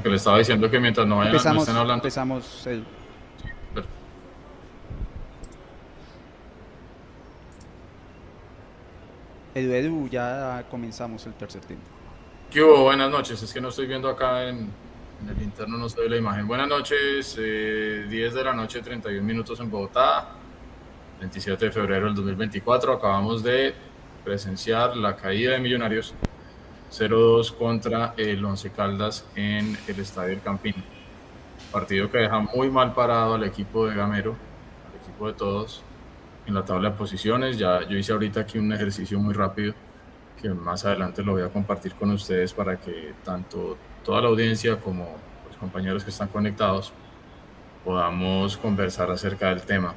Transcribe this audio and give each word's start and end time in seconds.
Aunque 0.00 0.08
le 0.08 0.16
estaba 0.16 0.38
diciendo 0.38 0.70
que 0.70 0.80
mientras 0.80 1.06
no 1.06 1.18
vayan 1.18 1.32
Empezamos, 1.34 1.56
no 1.56 1.60
estén 1.64 1.76
hablando. 1.76 2.02
empezamos 2.02 2.66
el- 2.66 2.84
Edu, 9.54 9.72
Edu, 9.72 10.08
ya 10.08 10.64
comenzamos 10.70 11.26
el 11.26 11.34
tercer 11.34 11.60
tiempo. 11.62 11.84
¿Qué 12.50 12.62
hubo? 12.62 12.84
Buenas 12.84 13.10
noches. 13.10 13.42
Es 13.42 13.52
que 13.52 13.60
no 13.60 13.68
estoy 13.68 13.86
viendo 13.86 14.08
acá 14.08 14.44
en, 14.48 14.70
en 15.22 15.28
el 15.36 15.42
interno, 15.42 15.76
no 15.76 15.88
se 15.88 16.00
ve 16.00 16.08
la 16.08 16.16
imagen. 16.16 16.46
Buenas 16.46 16.68
noches, 16.68 17.36
eh, 17.38 18.06
10 18.08 18.34
de 18.34 18.44
la 18.44 18.52
noche, 18.52 18.80
31 18.80 19.22
minutos 19.24 19.58
en 19.60 19.70
Bogotá, 19.70 20.28
27 21.20 21.66
de 21.66 21.72
febrero 21.72 22.06
del 22.06 22.14
2024. 22.14 22.92
Acabamos 22.94 23.42
de 23.42 23.74
presenciar 24.24 24.96
la 24.96 25.16
caída 25.16 25.52
de 25.52 25.60
Millonarios 25.60 26.14
0-2 26.90 27.52
contra 27.56 28.14
el 28.16 28.44
Once 28.44 28.70
Caldas 28.70 29.26
en 29.36 29.76
el 29.86 30.00
Estadio 30.00 30.32
El 30.32 30.40
Campín. 30.40 30.74
Partido 31.72 32.10
que 32.10 32.18
deja 32.18 32.40
muy 32.40 32.68
mal 32.70 32.94
parado 32.94 33.34
al 33.34 33.44
equipo 33.44 33.86
de 33.86 33.94
Gamero, 33.94 34.34
al 34.88 35.00
equipo 35.00 35.28
de 35.28 35.34
todos, 35.34 35.82
en 36.46 36.54
la 36.54 36.64
tabla 36.64 36.90
de 36.90 36.96
posiciones. 36.96 37.58
Ya 37.58 37.86
yo 37.86 37.96
hice 37.96 38.12
ahorita 38.12 38.40
aquí 38.40 38.58
un 38.58 38.72
ejercicio 38.72 39.18
muy 39.18 39.34
rápido 39.34 39.74
que 40.40 40.48
más 40.50 40.84
adelante 40.84 41.22
lo 41.22 41.32
voy 41.32 41.42
a 41.42 41.48
compartir 41.48 41.94
con 41.94 42.10
ustedes 42.10 42.52
para 42.54 42.78
que 42.78 43.14
tanto 43.24 43.76
toda 44.04 44.22
la 44.22 44.28
audiencia 44.28 44.80
como 44.80 45.16
los 45.46 45.56
compañeros 45.58 46.02
que 46.02 46.10
están 46.10 46.28
conectados 46.28 46.92
podamos 47.84 48.56
conversar 48.56 49.10
acerca 49.10 49.48
del 49.48 49.62
tema. 49.62 49.94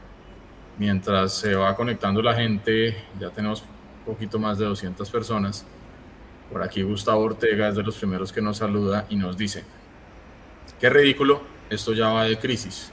Mientras 0.77 1.33
se 1.33 1.55
va 1.55 1.75
conectando 1.75 2.21
la 2.21 2.33
gente, 2.33 2.95
ya 3.19 3.29
tenemos 3.29 3.61
un 3.61 4.13
poquito 4.13 4.39
más 4.39 4.57
de 4.57 4.65
200 4.65 5.09
personas. 5.09 5.65
Por 6.53 6.61
aquí 6.61 6.83
Gustavo 6.83 7.23
Ortega 7.23 7.69
es 7.69 7.75
de 7.75 7.81
los 7.81 7.97
primeros 7.97 8.31
que 8.31 8.39
nos 8.39 8.57
saluda 8.57 9.07
y 9.09 9.15
nos 9.15 9.35
dice, 9.35 9.63
qué 10.79 10.87
ridículo, 10.87 11.41
esto 11.71 11.93
ya 11.93 12.09
va 12.09 12.25
de 12.25 12.37
crisis, 12.37 12.91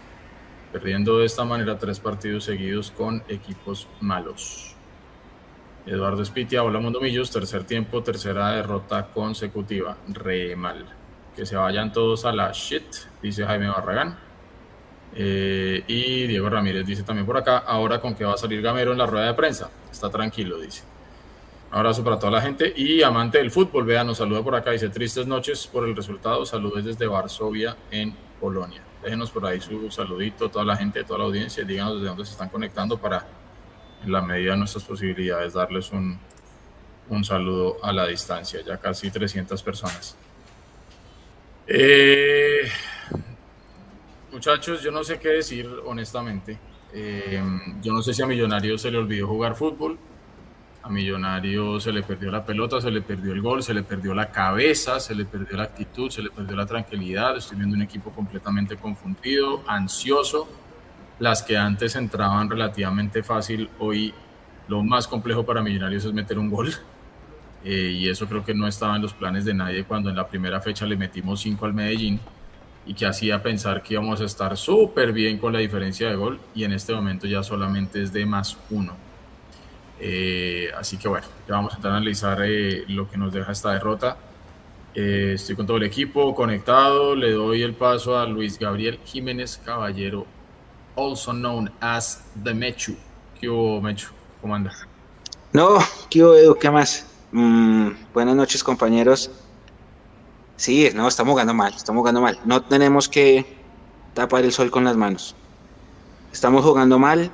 perdiendo 0.73 1.19
de 1.19 1.27
esta 1.27 1.45
manera 1.45 1.77
tres 1.77 2.01
partidos 2.01 2.45
seguidos 2.45 2.91
con 2.91 3.23
equipos 3.29 3.87
malos. 4.01 4.75
Eduardo 5.85 6.23
Espitia, 6.23 6.63
hola 6.63 6.81
Mundo 6.81 7.03
Millos, 7.03 7.31
tercer 7.31 7.65
tiempo, 7.65 8.03
tercera 8.03 8.53
derrota 8.53 9.09
consecutiva, 9.13 9.99
re 10.09 10.57
mal. 10.57 10.87
Que 11.37 11.45
se 11.45 11.57
vayan 11.57 11.93
todos 11.93 12.25
a 12.25 12.33
la 12.33 12.53
shit, 12.53 12.87
dice 13.23 13.45
Jaime 13.45 13.69
Barragán. 13.69 14.19
Eh, 15.15 15.85
y 15.87 16.27
Diego 16.29 16.49
Ramírez 16.49 16.87
dice 16.87 17.03
también 17.03 17.27
por 17.27 17.37
acá, 17.37 17.59
ahora 17.59 18.01
con 18.01 18.15
que 18.15 18.25
va 18.25 18.33
a 18.33 18.39
salir 18.39 18.63
Gamero 18.63 18.93
en 18.93 18.99
la 18.99 19.07
rueda 19.07 19.27
de 19.27 19.35
prensa, 19.35 19.71
está 19.93 20.09
tranquilo, 20.09 20.59
dice. 20.59 20.90
Abrazo 21.71 22.03
para 22.03 22.19
toda 22.19 22.33
la 22.33 22.41
gente 22.41 22.73
y 22.77 23.03
amante 23.03 23.39
del 23.39 23.51
fútbol, 23.51 23.85
vean, 23.85 24.07
nos 24.07 24.19
saluda 24.19 24.43
por 24.43 24.57
acá, 24.57 24.73
dice 24.73 24.89
tristes 24.89 25.27
noches 25.27 25.69
por 25.69 25.87
el 25.87 25.95
resultado, 25.95 26.45
saludos 26.45 26.85
desde 26.85 27.07
Varsovia 27.07 27.77
en 27.93 28.13
Polonia. 28.41 28.83
Déjenos 29.03 29.31
por 29.31 29.47
ahí 29.47 29.61
su 29.61 29.89
saludito, 29.91 30.51
toda 30.51 30.65
la 30.65 30.77
gente, 30.77 31.05
toda 31.05 31.21
la 31.21 31.25
audiencia, 31.27 31.63
díganos 31.63 31.95
desde 31.95 32.09
dónde 32.09 32.25
se 32.25 32.33
están 32.33 32.49
conectando 32.49 32.99
para 32.99 33.25
en 34.03 34.11
la 34.11 34.21
medida 34.21 34.53
de 34.53 34.59
nuestras 34.59 34.83
posibilidades, 34.83 35.53
darles 35.53 35.93
un, 35.93 36.19
un 37.09 37.25
saludo 37.25 37.77
a 37.83 37.93
la 37.93 38.07
distancia, 38.07 38.61
ya 38.67 38.79
casi 38.79 39.11
300 39.11 39.63
personas. 39.63 40.17
Eh, 41.67 42.69
muchachos, 44.33 44.83
yo 44.83 44.91
no 44.91 45.05
sé 45.05 45.19
qué 45.19 45.29
decir 45.29 45.69
honestamente. 45.85 46.59
Eh, 46.93 47.41
yo 47.81 47.93
no 47.93 48.03
sé 48.03 48.13
si 48.13 48.23
a 48.23 48.27
Millonarios 48.27 48.83
se 48.83 48.91
le 48.91 48.99
olvidó 48.99 49.29
jugar 49.29 49.55
fútbol, 49.55 49.99
a 50.83 50.89
Millonarios 50.89 51.85
se 51.85 51.93
le 51.93 52.03
perdió 52.03 52.31
la 52.31 52.45
pelota, 52.45 52.81
se 52.81 52.91
le 52.91 53.03
perdió 53.03 53.33
el 53.33 53.41
gol, 53.41 53.63
se 53.63 53.75
le 53.75 53.83
perdió 53.83 54.15
la 54.15 54.31
cabeza, 54.31 54.99
se 54.99 55.15
le 55.15 55.25
perdió 55.25 55.57
la 55.57 55.65
actitud, 55.65 56.11
se 56.11 56.23
le 56.23 56.31
perdió 56.31 56.57
la 56.57 56.67
tranquilidad. 56.67 57.37
Estoy 57.37 57.59
viendo 57.59 57.77
un 57.77 57.83
equipo 57.83 58.11
completamente 58.11 58.77
confundido, 58.77 59.63
ansioso 59.67 60.49
las 61.21 61.43
que 61.43 61.57
antes 61.57 61.95
entraban 61.97 62.49
relativamente 62.49 63.23
fácil, 63.23 63.69
hoy 63.79 64.13
lo 64.69 64.83
más 64.83 65.07
complejo 65.07 65.45
para 65.45 65.63
Millonarios 65.63 66.05
es 66.07 66.13
meter 66.13 66.39
un 66.39 66.51
gol. 66.51 66.73
Eh, 67.63 67.93
y 67.95 68.09
eso 68.09 68.27
creo 68.27 68.43
que 68.43 68.55
no 68.55 68.67
estaba 68.67 68.97
en 68.97 69.03
los 69.03 69.13
planes 69.13 69.45
de 69.45 69.53
nadie 69.53 69.85
cuando 69.85 70.09
en 70.09 70.17
la 70.17 70.27
primera 70.27 70.63
fecha 70.63 70.87
le 70.87 70.97
metimos 70.97 71.43
5 71.43 71.67
al 71.67 71.75
Medellín 71.75 72.19
y 72.87 72.95
que 72.95 73.05
hacía 73.05 73.43
pensar 73.43 73.83
que 73.83 73.93
íbamos 73.93 74.19
a 74.23 74.25
estar 74.25 74.57
súper 74.57 75.13
bien 75.13 75.37
con 75.37 75.53
la 75.53 75.59
diferencia 75.59 76.09
de 76.09 76.17
gol 76.17 76.41
y 76.55 76.65
en 76.65 76.73
este 76.73 76.95
momento 76.95 77.27
ya 77.27 77.43
solamente 77.43 78.03
es 78.03 78.15
de 78.15 78.25
más 78.25 78.57
uno. 78.71 78.97
Eh, 80.01 80.71
así 80.77 80.97
que 80.97 81.09
bueno, 81.09 81.27
ya 81.47 81.55
vamos 81.55 81.75
a 81.75 81.89
analizar 81.89 82.41
eh, 82.43 82.85
lo 82.89 83.09
que 83.09 83.19
nos 83.19 83.33
deja 83.33 83.53
esta 83.53 83.73
derrota. 83.73 84.17
Eh, 84.95 85.33
estoy 85.35 85.55
con 85.55 85.67
todo 85.67 85.77
el 85.77 85.85
equipo 85.85 86.35
conectado, 86.35 87.15
le 87.15 87.33
doy 87.33 87.63
el 87.63 87.75
paso 87.75 88.19
a 88.19 88.27
Luis 88.27 88.59
Gabriel 88.59 88.99
Jiménez 89.05 89.61
Caballero 89.65 90.27
also 90.97 91.33
known 91.33 91.71
as 91.81 92.25
The 92.43 92.55
Mechu. 92.55 92.97
¿Qué 93.39 93.49
hubo, 93.49 93.81
Mechu? 93.81 94.11
¿Cómo 94.41 94.55
andas? 94.55 94.87
No, 95.53 95.79
¿qué 96.09 96.25
hubo, 96.25 96.35
Edu? 96.35 96.55
¿Qué 96.57 96.71
más? 96.71 97.07
Mm, 97.33 97.91
buenas 98.13 98.35
noches, 98.35 98.65
compañeros. 98.65 99.31
Sí, 100.57 100.91
no, 100.95 101.09
estamos 101.09 101.33
jugando 101.33 101.55
mal, 101.55 101.73
estamos 101.75 102.01
jugando 102.01 102.21
mal. 102.21 102.39
No 102.45 102.63
tenemos 102.63 103.09
que 103.09 103.47
tapar 104.15 104.45
el 104.45 104.53
sol 104.53 104.71
con 104.71 104.85
las 104.85 104.97
manos. 104.97 105.35
Estamos 106.33 106.65
jugando 106.65 106.99
mal. 106.99 107.31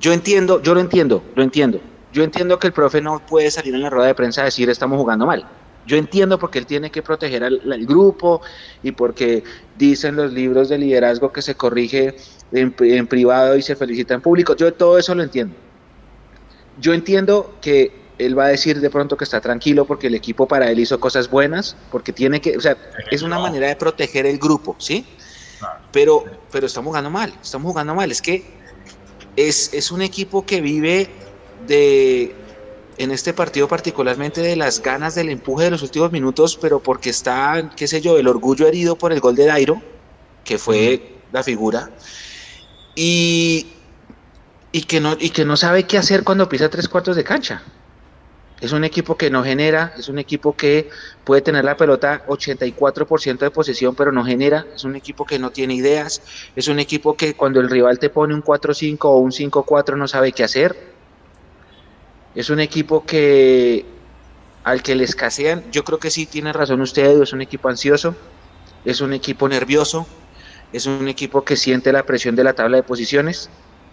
Yo 0.00 0.14
entiendo, 0.14 0.62
yo 0.62 0.74
lo 0.74 0.80
entiendo, 0.80 1.22
lo 1.34 1.42
entiendo. 1.42 1.78
Yo 2.12 2.24
entiendo 2.24 2.58
que 2.58 2.66
el 2.68 2.72
profe 2.72 3.02
no 3.02 3.24
puede 3.24 3.50
salir 3.50 3.74
en 3.74 3.82
la 3.82 3.90
rueda 3.90 4.08
de 4.08 4.14
prensa 4.14 4.40
a 4.40 4.44
decir 4.44 4.68
estamos 4.70 4.98
jugando 4.98 5.26
mal. 5.26 5.46
Yo 5.86 5.96
entiendo 5.98 6.38
porque 6.38 6.58
él 6.58 6.66
tiene 6.66 6.90
que 6.90 7.02
proteger 7.02 7.44
al, 7.44 7.60
al 7.70 7.86
grupo 7.86 8.40
y 8.82 8.92
porque 8.92 9.44
dicen 9.76 10.16
los 10.16 10.32
libros 10.32 10.70
de 10.70 10.78
liderazgo 10.78 11.30
que 11.32 11.42
se 11.42 11.54
corrige 11.54 12.16
en, 12.52 12.74
en, 12.78 13.06
privado 13.06 13.56
y 13.56 13.62
se 13.62 13.76
felicita 13.76 14.14
en 14.14 14.22
público. 14.22 14.56
Yo 14.56 14.72
todo 14.72 14.98
eso 14.98 15.14
lo 15.14 15.22
entiendo. 15.22 15.54
Yo 16.80 16.94
entiendo 16.94 17.54
que 17.60 17.92
él 18.18 18.38
va 18.38 18.46
a 18.46 18.48
decir 18.48 18.80
de 18.80 18.88
pronto 18.88 19.18
que 19.18 19.24
está 19.24 19.40
tranquilo 19.40 19.84
porque 19.84 20.06
el 20.06 20.14
equipo 20.14 20.48
para 20.48 20.70
él 20.70 20.78
hizo 20.78 20.98
cosas 20.98 21.28
buenas, 21.28 21.76
porque 21.90 22.12
tiene 22.12 22.40
que, 22.40 22.56
o 22.56 22.60
sea, 22.60 22.76
es 23.10 23.22
una 23.22 23.38
manera 23.38 23.68
de 23.68 23.76
proteger 23.76 24.24
el 24.24 24.38
grupo, 24.38 24.76
¿sí? 24.78 25.04
Pero, 25.92 26.24
pero 26.50 26.66
estamos 26.66 26.88
jugando 26.88 27.10
mal, 27.10 27.34
estamos 27.42 27.70
jugando 27.70 27.94
mal. 27.94 28.10
Es 28.10 28.22
que 28.22 28.59
es, 29.36 29.72
es 29.72 29.90
un 29.90 30.02
equipo 30.02 30.44
que 30.44 30.60
vive 30.60 31.08
de, 31.66 32.34
en 32.98 33.10
este 33.10 33.32
partido 33.32 33.66
particularmente 33.66 34.42
de 34.42 34.56
las 34.56 34.82
ganas 34.82 35.14
del 35.14 35.30
empuje 35.30 35.64
de 35.64 35.70
los 35.70 35.82
últimos 35.82 36.12
minutos, 36.12 36.58
pero 36.60 36.80
porque 36.80 37.10
está, 37.10 37.70
qué 37.74 37.88
sé 37.88 38.00
yo, 38.00 38.18
el 38.18 38.28
orgullo 38.28 38.66
herido 38.66 38.96
por 38.96 39.12
el 39.12 39.20
gol 39.20 39.36
de 39.36 39.46
Dairo, 39.46 39.80
que 40.44 40.58
fue 40.58 41.16
la 41.32 41.42
figura, 41.42 41.90
y, 42.94 43.68
y, 44.72 44.82
que 44.82 45.00
no, 45.00 45.16
y 45.18 45.30
que 45.30 45.44
no 45.44 45.56
sabe 45.56 45.84
qué 45.84 45.96
hacer 45.96 46.24
cuando 46.24 46.48
pisa 46.48 46.68
tres 46.68 46.88
cuartos 46.88 47.16
de 47.16 47.24
cancha. 47.24 47.62
Es 48.60 48.72
un 48.72 48.84
equipo 48.84 49.16
que 49.16 49.30
no 49.30 49.42
genera, 49.42 49.94
es 49.96 50.08
un 50.08 50.18
equipo 50.18 50.54
que 50.54 50.90
puede 51.24 51.40
tener 51.40 51.64
la 51.64 51.76
pelota 51.76 52.26
84% 52.26 53.38
de 53.38 53.50
posesión, 53.50 53.94
pero 53.94 54.12
no 54.12 54.22
genera, 54.22 54.66
es 54.74 54.84
un 54.84 54.96
equipo 54.96 55.24
que 55.24 55.38
no 55.38 55.50
tiene 55.50 55.74
ideas, 55.74 56.20
es 56.54 56.68
un 56.68 56.78
equipo 56.78 57.16
que 57.16 57.34
cuando 57.34 57.60
el 57.60 57.70
rival 57.70 57.98
te 57.98 58.10
pone 58.10 58.34
un 58.34 58.42
4-5 58.42 58.98
o 59.04 59.16
un 59.16 59.30
5-4 59.30 59.96
no 59.96 60.06
sabe 60.06 60.32
qué 60.32 60.44
hacer. 60.44 60.76
Es 62.34 62.50
un 62.50 62.60
equipo 62.60 63.04
que 63.06 63.86
al 64.62 64.82
que 64.82 64.94
le 64.94 65.04
escasean, 65.04 65.64
yo 65.72 65.82
creo 65.84 65.98
que 65.98 66.10
sí 66.10 66.26
tiene 66.26 66.52
razón 66.52 66.82
usted, 66.82 67.22
es 67.22 67.32
un 67.32 67.40
equipo 67.40 67.70
ansioso, 67.70 68.14
es 68.84 69.00
un 69.00 69.14
equipo 69.14 69.48
nervioso, 69.48 70.06
es 70.72 70.84
un 70.84 71.08
equipo 71.08 71.44
que 71.44 71.56
siente 71.56 71.92
la 71.92 72.04
presión 72.04 72.36
de 72.36 72.44
la 72.44 72.52
tabla 72.52 72.76
de 72.76 72.82
posiciones. 72.82 73.48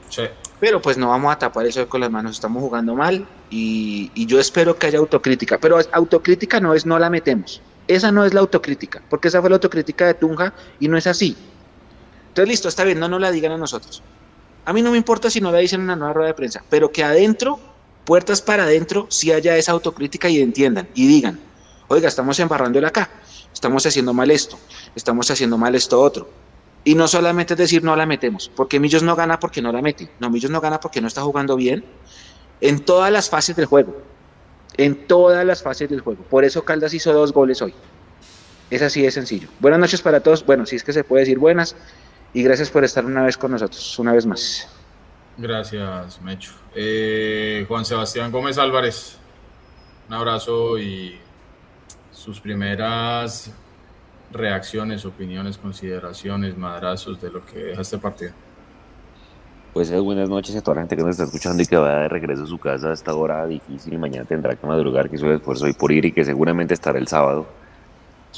Sí. 0.09 0.23
Pero 0.59 0.81
pues 0.81 0.97
no 0.97 1.09
vamos 1.09 1.31
a 1.31 1.37
tapar 1.37 1.65
el 1.65 1.73
sol 1.73 1.87
con 1.87 2.01
las 2.01 2.09
manos, 2.09 2.31
estamos 2.31 2.63
jugando 2.63 2.95
mal 2.95 3.27
y, 3.49 4.11
yo 4.25 4.39
espero 4.39 4.77
que 4.77 4.87
haya 4.87 4.99
autocrítica. 4.99 5.57
Pero 5.59 5.77
autocrítica 5.91 6.59
no 6.59 6.73
es 6.73 6.85
no 6.85 6.97
la 6.97 7.09
metemos. 7.09 7.61
Esa 7.87 8.11
no 8.11 8.25
es 8.25 8.33
la 8.33 8.41
autocrítica, 8.41 9.01
porque 9.09 9.29
esa 9.29 9.39
fue 9.39 9.49
la 9.49 9.55
autocrítica 9.55 10.07
de 10.07 10.15
Tunja 10.15 10.53
y 10.79 10.87
no 10.87 10.97
es 10.97 11.07
así. 11.07 11.37
Entonces 12.29 12.49
listo, 12.49 12.67
está 12.67 12.83
bien, 12.83 12.99
no 12.99 13.07
nos 13.07 13.21
la 13.21 13.31
digan 13.31 13.51
a 13.51 13.57
nosotros. 13.57 14.01
A 14.65 14.73
mí 14.73 14.81
no 14.81 14.91
me 14.91 14.97
importa 14.97 15.29
si 15.29 15.39
no 15.39 15.51
la 15.51 15.59
dicen 15.59 15.79
en 15.79 15.85
una 15.85 15.95
nueva 15.95 16.13
rueda 16.13 16.27
de 16.27 16.33
prensa, 16.33 16.63
pero 16.69 16.91
que 16.91 17.03
adentro, 17.03 17.59
puertas 18.03 18.41
para 18.41 18.63
adentro, 18.63 19.07
sí 19.09 19.31
haya 19.31 19.55
esa 19.55 19.71
autocrítica 19.71 20.27
y 20.27 20.41
entiendan 20.41 20.89
y 20.93 21.07
digan, 21.07 21.39
oiga, 21.87 22.09
estamos 22.09 22.37
embarrándola 22.39 22.89
acá, 22.89 23.09
estamos 23.53 23.85
haciendo 23.85 24.13
mal 24.13 24.29
esto, 24.29 24.59
estamos 24.93 25.31
haciendo 25.31 25.57
mal 25.57 25.73
esto 25.75 26.01
otro. 26.01 26.29
Y 26.87 26.95
no 26.95 27.05
solamente 27.09 27.53
es 27.53 27.57
decir 27.57 27.83
no 27.83 27.97
la 27.97 28.05
metemos, 28.05 28.49
porque 28.55 28.79
Millos 28.79 29.03
no 29.03 29.13
gana 29.13 29.41
porque 29.41 29.61
no 29.61 29.73
la 29.73 29.81
mete, 29.81 30.09
no, 30.21 30.29
Millos 30.29 30.49
no 30.49 30.61
gana 30.61 30.79
porque 30.79 31.01
no 31.01 31.09
está 31.09 31.21
jugando 31.21 31.57
bien 31.57 31.83
en 32.61 32.79
todas 32.79 33.11
las 33.11 33.29
fases 33.29 33.57
del 33.57 33.65
juego, 33.65 34.01
en 34.77 35.05
todas 35.05 35.45
las 35.45 35.61
fases 35.61 35.89
del 35.89 35.99
juego. 35.99 36.23
Por 36.23 36.45
eso 36.45 36.63
Caldas 36.63 36.93
hizo 36.93 37.11
dos 37.11 37.33
goles 37.33 37.61
hoy. 37.61 37.73
Es 38.69 38.81
así 38.81 39.01
de 39.01 39.11
sencillo. 39.11 39.49
Buenas 39.59 39.81
noches 39.81 40.01
para 40.01 40.21
todos, 40.21 40.45
bueno, 40.45 40.65
si 40.65 40.77
es 40.77 40.83
que 40.85 40.93
se 40.93 41.03
puede 41.03 41.23
decir 41.23 41.39
buenas, 41.39 41.75
y 42.33 42.41
gracias 42.41 42.69
por 42.69 42.85
estar 42.85 43.03
una 43.05 43.23
vez 43.23 43.37
con 43.37 43.51
nosotros, 43.51 43.99
una 43.99 44.13
vez 44.13 44.25
más. 44.25 44.69
Gracias, 45.35 46.21
Mecho. 46.21 46.53
Eh, 46.73 47.65
Juan 47.67 47.83
Sebastián 47.83 48.31
Gómez 48.31 48.57
Álvarez, 48.57 49.17
un 50.07 50.13
abrazo 50.13 50.79
y 50.79 51.19
sus 52.13 52.39
primeras 52.39 53.51
reacciones, 54.31 55.05
opiniones, 55.05 55.57
consideraciones, 55.57 56.57
madrazos 56.57 57.21
de 57.21 57.31
lo 57.31 57.45
que 57.45 57.59
deja 57.59 57.81
este 57.81 57.97
partido. 57.97 58.31
Pues 59.73 59.91
buenas 60.01 60.27
noches 60.27 60.55
a 60.55 60.61
toda 60.61 60.75
la 60.75 60.81
gente 60.81 60.95
que 60.95 61.03
nos 61.03 61.11
está 61.11 61.25
escuchando 61.25 61.61
y 61.61 61.65
que 61.65 61.77
va 61.77 62.01
de 62.01 62.07
regreso 62.07 62.43
a 62.43 62.47
su 62.47 62.57
casa 62.57 62.89
a 62.89 62.93
esta 62.93 63.13
hora 63.13 63.45
difícil 63.45 63.99
mañana 63.99 64.25
tendrá 64.25 64.55
que 64.55 64.65
madrugar, 64.65 65.09
que 65.09 65.17
hizo 65.17 65.27
el 65.27 65.33
esfuerzo 65.33 65.65
hoy 65.65 65.73
por 65.73 65.91
ir 65.91 66.05
y 66.05 66.11
que 66.11 66.25
seguramente 66.25 66.73
estará 66.73 66.97
el 66.97 67.07
sábado. 67.07 67.45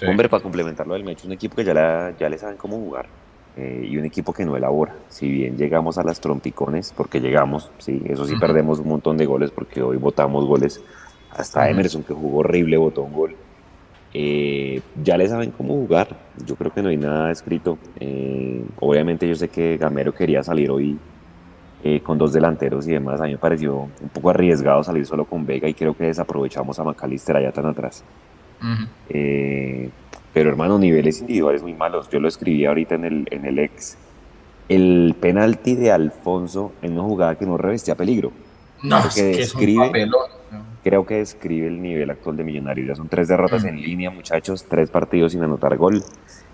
Hombre, 0.06 0.30
para 0.30 0.44
complementarlo 0.44 0.94
del 0.94 1.04
Mecho, 1.04 1.28
un 1.28 1.34
equipo 1.34 1.56
que 1.56 1.64
ya, 1.64 2.14
ya 2.20 2.30
le 2.30 2.38
saben 2.38 2.58
cómo 2.58 2.78
jugar 2.78 3.08
eh, 3.58 3.88
y 3.90 3.98
un 3.98 4.06
equipo 4.06 4.34
que 4.34 4.46
no 4.46 4.56
elabora. 4.56 4.96
Si 5.10 5.30
bien 5.30 5.58
llegamos 5.58 5.98
a 5.98 6.04
las 6.04 6.20
trompicones, 6.20 6.94
porque 6.96 7.20
llegamos, 7.20 7.72
sí, 7.80 8.02
eso 8.06 8.26
sí 8.26 8.36
perdemos 8.40 8.80
un 8.80 8.90
montón 8.90 9.18
de 9.18 9.26
goles 9.26 9.52
porque 9.52 9.82
hoy 9.82 9.98
votamos 9.98 10.46
goles. 10.46 10.82
Hasta 11.32 11.70
Emerson, 11.70 12.04
que 12.04 12.14
jugó 12.14 12.40
horrible, 12.40 12.78
votó 12.78 13.04
un 13.04 13.14
gol. 13.14 13.36
Eh, 14.14 14.82
ya 15.04 15.18
le 15.18 15.28
saben 15.28 15.52
cómo 15.52 15.74
jugar. 15.76 16.18
Yo 16.46 16.56
creo 16.56 16.74
que 16.74 16.82
no 16.82 16.90
hay 16.90 16.98
nada 16.98 17.32
escrito. 17.32 17.78
Eh, 18.00 18.64
obviamente 18.80 19.28
yo 19.28 19.36
sé 19.36 19.50
que 19.50 19.78
Gamero 19.78 20.14
quería 20.14 20.44
salir 20.44 20.72
hoy 20.72 20.98
con 22.04 22.18
dos 22.18 22.34
delanteros 22.34 22.88
y 22.88 22.92
demás. 22.92 23.22
A 23.22 23.24
mí 23.26 23.32
me 23.32 23.38
pareció 23.38 23.88
un 24.02 24.10
poco 24.14 24.30
arriesgado 24.32 24.84
salir 24.84 25.06
solo 25.06 25.26
con 25.26 25.46
Vega 25.46 25.68
y 25.70 25.74
creo 25.74 25.96
que 25.96 26.06
desaprovechamos 26.06 26.78
a 26.78 26.84
McAllister 26.84 27.38
allá 27.38 27.52
tan 27.52 27.68
atrás. 27.68 28.04
Eh, 29.10 29.90
pero 30.34 30.50
hermano, 30.50 30.78
niveles 30.78 31.22
individuales 31.22 31.62
muy 31.62 31.74
malos. 31.74 32.10
Yo 32.10 32.20
lo 32.20 32.28
escribí 32.28 32.66
ahorita 32.66 32.96
en 32.96 33.06
el, 33.06 33.28
en 33.32 33.46
el 33.46 33.60
ex. 33.60 33.98
El 34.68 35.16
penalti 35.20 35.76
de 35.76 35.92
Alfonso 35.92 36.74
en 36.82 36.94
una 36.94 37.04
jugada 37.04 37.36
que 37.36 37.46
no 37.46 37.58
revestía 37.58 37.96
peligro. 37.96 38.32
No, 38.84 39.02
que, 39.14 39.24
describe, 39.24 40.08
creo 40.84 41.06
que 41.06 41.16
describe 41.16 41.68
el 41.68 41.82
nivel 41.82 42.10
actual 42.10 42.38
de 42.38 42.44
Millonarios. 42.44 42.88
Ya 42.88 42.96
son 42.96 43.10
tres 43.10 43.28
derrotas 43.28 43.64
en 43.64 43.82
línea, 43.82 44.10
muchachos, 44.10 44.66
tres 44.68 44.90
partidos 44.90 45.32
sin 45.32 45.44
anotar 45.44 45.78
gol. 45.78 46.04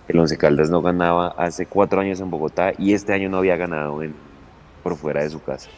El 0.07 0.19
Once 0.19 0.37
Caldas 0.37 0.69
no 0.69 0.81
ganaba 0.81 1.29
hace 1.37 1.65
cuatro 1.65 1.99
años 2.01 2.19
en 2.19 2.29
Bogotá 2.29 2.73
y 2.77 2.93
este 2.93 3.13
año 3.13 3.29
no 3.29 3.37
había 3.37 3.55
ganado 3.57 4.03
en, 4.03 4.15
por 4.83 4.95
fuera 4.95 5.23
de 5.23 5.29
su 5.29 5.41
casa. 5.41 5.69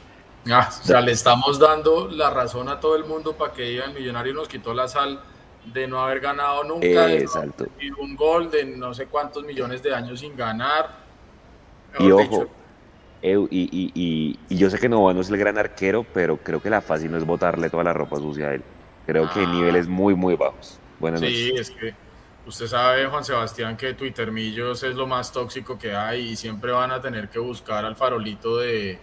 Ah, 0.50 0.70
o 0.70 0.86
sea, 0.86 1.02
le 1.02 1.12
estamos 1.12 1.60
dando 1.60 2.08
la 2.10 2.30
razón 2.30 2.70
a 2.70 2.80
todo 2.80 2.96
el 2.96 3.06
mundo 3.06 3.36
para 3.36 3.54
que 3.54 3.64
digan 3.64 3.94
Millonarios 3.94 4.36
nos 4.36 4.48
quitó 4.48 4.74
la 4.74 4.88
sal 4.88 5.20
de 5.74 5.88
no 5.88 6.02
haber 6.02 6.22
ganado 6.22 6.64
nunca, 6.64 7.10
y 7.10 7.92
un 7.92 8.16
gol 8.16 8.50
de 8.50 8.66
no 8.66 8.94
sé 8.94 9.08
cuántos 9.08 9.44
millones 9.44 9.84
de 9.84 9.94
años 9.94 10.22
sin 10.22 10.36
ganar. 10.36 10.90
Y 12.00 12.12
ojo, 12.12 12.48
y, 13.22 14.38
yo 14.50 14.70
sé 14.70 14.80
que 14.80 14.90
no, 14.90 15.14
no 15.14 15.22
es 15.22 15.30
el 15.30 15.38
gran 15.38 15.58
arquero, 15.58 16.06
pero 16.14 16.38
creo 16.38 16.62
que 16.62 16.70
la 16.70 16.82
fácil 16.82 17.12
no 17.12 17.18
es 17.18 17.26
botarle 17.26 17.70
toda 17.70 17.84
la 17.84 17.94
ropa 17.94 18.18
sucia 18.18 18.50
a 18.50 18.54
él. 18.54 18.64
Creo 19.06 19.30
que 19.32 19.42
ah. 19.42 19.48
niveles 19.48 19.88
muy, 19.88 20.16
muy 20.16 20.36
bajos. 20.36 20.80
Buenas 21.00 21.22
sí, 21.22 21.52
es 21.56 21.70
que 21.72 21.94
usted 22.46 22.68
sabe, 22.68 23.06
Juan 23.06 23.24
Sebastián, 23.24 23.78
que 23.78 23.94
Twitter 23.94 24.32
Millos 24.32 24.84
es 24.84 24.96
lo 24.96 25.06
más 25.06 25.32
tóxico 25.32 25.78
que 25.78 25.96
hay 25.96 26.30
y 26.30 26.36
siempre 26.36 26.72
van 26.72 26.92
a 26.92 27.02
tener 27.02 27.30
que 27.30 27.40
buscar 27.40 27.86
al 27.86 27.96
farolito 27.96 28.58
de, 28.58 28.98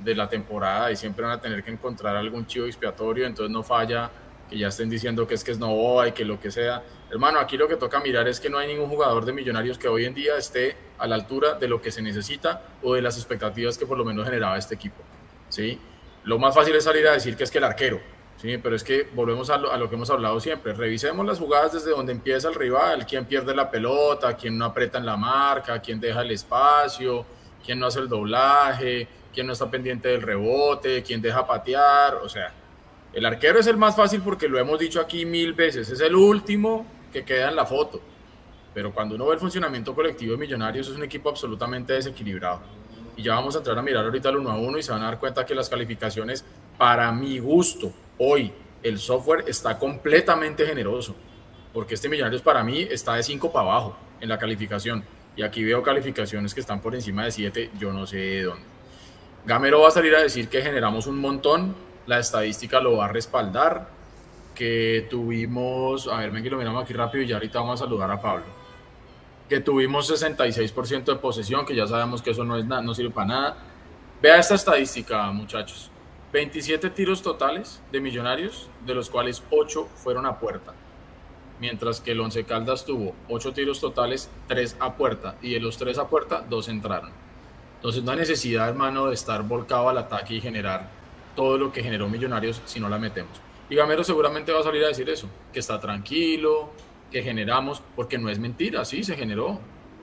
de 0.00 0.14
la 0.14 0.28
temporada 0.28 0.90
y 0.90 0.96
siempre 0.96 1.24
van 1.24 1.38
a 1.38 1.40
tener 1.40 1.62
que 1.62 1.70
encontrar 1.70 2.16
algún 2.16 2.46
chivo 2.46 2.66
expiatorio, 2.66 3.26
entonces 3.26 3.52
no 3.52 3.62
falla 3.62 4.10
que 4.52 4.58
ya 4.58 4.68
estén 4.68 4.90
diciendo 4.90 5.26
que 5.26 5.34
es 5.34 5.42
que 5.42 5.50
es 5.50 5.58
Novoa 5.58 6.08
y 6.08 6.12
que 6.12 6.26
lo 6.26 6.38
que 6.38 6.50
sea. 6.50 6.82
Hermano, 7.10 7.38
aquí 7.38 7.56
lo 7.56 7.66
que 7.66 7.76
toca 7.76 8.00
mirar 8.00 8.28
es 8.28 8.38
que 8.38 8.50
no 8.50 8.58
hay 8.58 8.68
ningún 8.68 8.88
jugador 8.88 9.24
de 9.24 9.32
Millonarios 9.32 9.78
que 9.78 9.88
hoy 9.88 10.04
en 10.04 10.12
día 10.12 10.36
esté 10.36 10.76
a 10.98 11.06
la 11.06 11.14
altura 11.14 11.54
de 11.54 11.68
lo 11.68 11.80
que 11.80 11.90
se 11.90 12.02
necesita 12.02 12.62
o 12.82 12.94
de 12.94 13.00
las 13.00 13.16
expectativas 13.16 13.78
que 13.78 13.86
por 13.86 13.96
lo 13.96 14.04
menos 14.04 14.26
generaba 14.26 14.58
este 14.58 14.74
equipo. 14.74 15.02
¿sí? 15.48 15.80
Lo 16.24 16.38
más 16.38 16.54
fácil 16.54 16.74
es 16.76 16.84
salir 16.84 17.08
a 17.08 17.12
decir 17.12 17.34
que 17.34 17.44
es 17.44 17.50
que 17.50 17.58
el 17.58 17.64
arquero, 17.64 17.98
¿sí? 18.36 18.58
pero 18.58 18.76
es 18.76 18.84
que 18.84 19.08
volvemos 19.14 19.48
a 19.48 19.56
lo, 19.56 19.72
a 19.72 19.78
lo 19.78 19.88
que 19.88 19.94
hemos 19.94 20.10
hablado 20.10 20.38
siempre. 20.38 20.74
Revisemos 20.74 21.24
las 21.24 21.38
jugadas 21.38 21.72
desde 21.72 21.90
donde 21.90 22.12
empieza 22.12 22.48
el 22.48 22.54
rival, 22.54 23.06
quién 23.06 23.24
pierde 23.24 23.54
la 23.54 23.70
pelota, 23.70 24.36
quién 24.36 24.58
no 24.58 24.66
aprieta 24.66 24.98
en 24.98 25.06
la 25.06 25.16
marca, 25.16 25.80
quién 25.80 25.98
deja 25.98 26.20
el 26.20 26.30
espacio, 26.30 27.24
quién 27.64 27.78
no 27.78 27.86
hace 27.86 28.00
el 28.00 28.08
doblaje, 28.10 29.08
quién 29.32 29.46
no 29.46 29.54
está 29.54 29.70
pendiente 29.70 30.08
del 30.08 30.20
rebote, 30.20 31.02
quién 31.02 31.22
deja 31.22 31.46
patear, 31.46 32.16
o 32.16 32.28
sea 32.28 32.52
el 33.12 33.26
arquero 33.26 33.58
es 33.58 33.66
el 33.66 33.76
más 33.76 33.94
fácil 33.94 34.22
porque 34.22 34.48
lo 34.48 34.58
hemos 34.58 34.78
dicho 34.78 35.00
aquí 35.00 35.26
mil 35.26 35.52
veces, 35.52 35.90
es 35.90 36.00
el 36.00 36.14
último 36.14 36.86
que 37.12 37.24
queda 37.24 37.50
en 37.50 37.56
la 37.56 37.66
foto. 37.66 38.00
Pero 38.74 38.92
cuando 38.92 39.14
uno 39.16 39.26
ve 39.26 39.34
el 39.34 39.40
funcionamiento 39.40 39.94
colectivo 39.94 40.32
de 40.32 40.38
Millonarios 40.38 40.88
es 40.88 40.96
un 40.96 41.04
equipo 41.04 41.28
absolutamente 41.28 41.92
desequilibrado. 41.92 42.60
Y 43.16 43.22
ya 43.22 43.34
vamos 43.34 43.54
a 43.54 43.58
entrar 43.58 43.78
a 43.78 43.82
mirar 43.82 44.04
ahorita 44.04 44.30
el 44.30 44.38
uno 44.38 44.50
a 44.50 44.56
uno 44.56 44.78
y 44.78 44.82
se 44.82 44.92
van 44.92 45.02
a 45.02 45.06
dar 45.06 45.18
cuenta 45.18 45.44
que 45.44 45.54
las 45.54 45.68
calificaciones, 45.68 46.44
para 46.78 47.12
mi 47.12 47.38
gusto, 47.38 47.92
hoy 48.16 48.50
el 48.82 48.98
software 48.98 49.44
está 49.46 49.78
completamente 49.78 50.66
generoso. 50.66 51.14
Porque 51.74 51.94
este 51.94 52.08
Millonarios 52.08 52.40
para 52.40 52.64
mí 52.64 52.80
está 52.90 53.14
de 53.14 53.22
5 53.22 53.52
para 53.52 53.66
abajo 53.66 53.96
en 54.20 54.28
la 54.30 54.38
calificación. 54.38 55.04
Y 55.36 55.42
aquí 55.42 55.62
veo 55.62 55.82
calificaciones 55.82 56.54
que 56.54 56.60
están 56.60 56.80
por 56.80 56.94
encima 56.94 57.24
de 57.24 57.30
7, 57.30 57.70
yo 57.78 57.92
no 57.92 58.06
sé 58.06 58.16
de 58.16 58.42
dónde. 58.44 58.64
Gamero 59.44 59.80
va 59.80 59.88
a 59.88 59.90
salir 59.90 60.14
a 60.14 60.22
decir 60.22 60.48
que 60.48 60.62
generamos 60.62 61.06
un 61.06 61.18
montón, 61.18 61.74
la 62.06 62.18
estadística 62.18 62.80
lo 62.80 62.96
va 62.98 63.06
a 63.06 63.08
respaldar, 63.08 63.88
que 64.54 65.06
tuvimos, 65.10 66.08
a 66.08 66.18
ver, 66.18 66.30
ven 66.30 66.42
que 66.42 66.50
lo 66.50 66.58
miramos 66.58 66.84
aquí 66.84 66.92
rápido 66.92 67.24
y 67.24 67.26
ya 67.26 67.36
ahorita 67.36 67.60
vamos 67.60 67.80
a 67.80 67.84
saludar 67.84 68.10
a 68.10 68.20
Pablo, 68.20 68.44
que 69.48 69.60
tuvimos 69.60 70.10
66% 70.10 71.04
de 71.04 71.16
posesión, 71.16 71.64
que 71.64 71.74
ya 71.74 71.86
sabemos 71.86 72.22
que 72.22 72.30
eso 72.30 72.44
no, 72.44 72.56
es 72.56 72.64
no 72.64 72.94
sirve 72.94 73.10
para 73.10 73.26
nada. 73.26 73.56
Vea 74.20 74.38
esta 74.38 74.54
estadística, 74.54 75.30
muchachos. 75.32 75.90
27 76.32 76.90
tiros 76.90 77.20
totales 77.20 77.82
de 77.90 78.00
Millonarios, 78.00 78.70
de 78.86 78.94
los 78.94 79.10
cuales 79.10 79.42
8 79.50 79.88
fueron 79.96 80.24
a 80.24 80.38
puerta. 80.38 80.72
Mientras 81.60 82.00
que 82.00 82.12
el 82.12 82.20
Once 82.20 82.42
Caldas 82.44 82.86
tuvo 82.86 83.14
8 83.28 83.52
tiros 83.52 83.80
totales, 83.80 84.30
3 84.48 84.76
a 84.80 84.94
puerta. 84.94 85.36
Y 85.42 85.52
de 85.52 85.60
los 85.60 85.76
3 85.76 85.98
a 85.98 86.08
puerta, 86.08 86.42
2 86.48 86.68
entraron. 86.68 87.10
Entonces 87.76 88.02
no 88.02 88.12
hay 88.12 88.18
necesidad, 88.18 88.68
hermano, 88.68 89.08
de 89.08 89.14
estar 89.14 89.42
volcado 89.42 89.88
al 89.88 89.98
ataque 89.98 90.34
y 90.34 90.40
generar 90.40 90.88
todo 91.34 91.58
lo 91.58 91.72
que 91.72 91.82
generó 91.82 92.08
Millonarios 92.08 92.62
si 92.64 92.80
no 92.80 92.88
la 92.88 92.98
metemos. 92.98 93.40
Y 93.68 93.74
Gamero 93.74 94.04
seguramente 94.04 94.52
va 94.52 94.60
a 94.60 94.62
salir 94.62 94.84
a 94.84 94.88
decir 94.88 95.08
eso, 95.08 95.28
que 95.52 95.60
está 95.60 95.80
tranquilo, 95.80 96.70
que 97.10 97.22
generamos, 97.22 97.82
porque 97.96 98.18
no 98.18 98.28
es 98.28 98.38
mentira, 98.38 98.84
sí, 98.84 99.04
se 99.04 99.16
generó. 99.16 99.60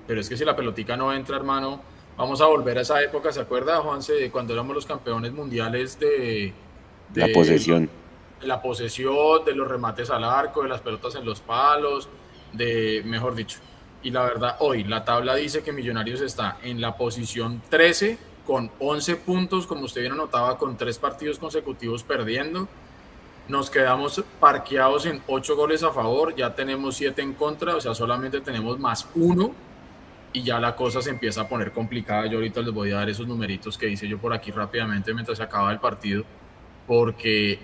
Pero 0.07 0.21
es 0.21 0.29
que 0.29 0.37
si 0.37 0.43
la 0.43 0.55
pelotica 0.55 0.97
no 0.97 1.13
entra, 1.13 1.35
hermano, 1.35 1.81
vamos 2.17 2.41
a 2.41 2.45
volver 2.45 2.77
a 2.77 2.81
esa 2.81 3.01
época, 3.01 3.31
¿se 3.31 3.41
acuerda, 3.41 3.79
Juanse, 3.81 4.13
de 4.13 4.31
cuando 4.31 4.53
éramos 4.53 4.75
los 4.75 4.85
campeones 4.85 5.31
mundiales 5.33 5.99
de... 5.99 6.53
la 7.13 7.27
posesión. 7.33 7.89
la 8.41 8.61
posesión, 8.61 9.45
de 9.45 9.53
los 9.53 9.67
remates 9.67 10.09
al 10.09 10.23
arco, 10.23 10.63
de 10.63 10.69
las 10.69 10.81
pelotas 10.81 11.15
en 11.15 11.25
los 11.25 11.41
palos, 11.41 12.09
de, 12.53 13.03
mejor 13.05 13.35
dicho. 13.35 13.59
Y 14.01 14.11
la 14.11 14.23
verdad, 14.23 14.55
hoy 14.59 14.83
la 14.83 15.03
tabla 15.03 15.35
dice 15.35 15.61
que 15.61 15.73
Millonarios 15.73 16.21
está 16.21 16.57
en 16.63 16.79
la 16.81 16.95
posición 16.97 17.61
13 17.69 18.28
con 18.49 18.71
11 18.79 19.17
puntos, 19.17 19.67
como 19.67 19.85
usted 19.85 20.01
bien 20.01 20.17
notaba, 20.17 20.57
con 20.57 20.75
tres 20.75 20.97
partidos 20.97 21.37
consecutivos 21.37 22.01
perdiendo. 22.01 22.67
Nos 23.47 23.69
quedamos 23.69 24.23
parqueados 24.39 25.05
en 25.05 25.21
8 25.27 25.55
goles 25.55 25.83
a 25.83 25.91
favor, 25.91 26.35
ya 26.35 26.55
tenemos 26.55 26.95
7 26.95 27.21
en 27.21 27.33
contra, 27.33 27.75
o 27.75 27.79
sea, 27.79 27.93
solamente 27.93 28.41
tenemos 28.41 28.79
más 28.79 29.07
uno 29.13 29.51
y 30.33 30.41
ya 30.41 30.59
la 30.59 30.75
cosa 30.75 30.99
se 30.99 31.11
empieza 31.11 31.41
a 31.41 31.47
poner 31.47 31.71
complicada. 31.71 32.25
Yo 32.25 32.37
ahorita 32.37 32.61
les 32.61 32.73
voy 32.73 32.91
a 32.91 32.95
dar 32.95 33.09
esos 33.11 33.27
numeritos 33.27 33.77
que 33.77 33.87
hice 33.87 34.07
yo 34.07 34.17
por 34.17 34.33
aquí 34.33 34.49
rápidamente 34.49 35.13
mientras 35.13 35.37
se 35.37 35.43
acaba 35.43 35.71
el 35.71 35.79
partido, 35.79 36.23
porque 36.87 37.59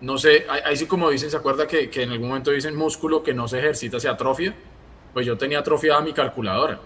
no 0.00 0.16
sé, 0.16 0.46
ahí 0.64 0.78
sí 0.78 0.86
como 0.86 1.10
dicen, 1.10 1.30
¿se 1.30 1.36
acuerda 1.36 1.66
que, 1.66 1.90
que 1.90 2.04
en 2.04 2.12
algún 2.12 2.28
momento 2.28 2.52
dicen 2.52 2.74
músculo 2.74 3.22
que 3.22 3.34
no 3.34 3.46
se 3.48 3.58
ejercita 3.58 4.00
se 4.00 4.08
atrofia? 4.08 4.54
Pues 5.12 5.26
yo 5.26 5.36
tenía 5.36 5.58
atrofiada 5.58 6.00
mi 6.00 6.14
calculadora 6.14 6.80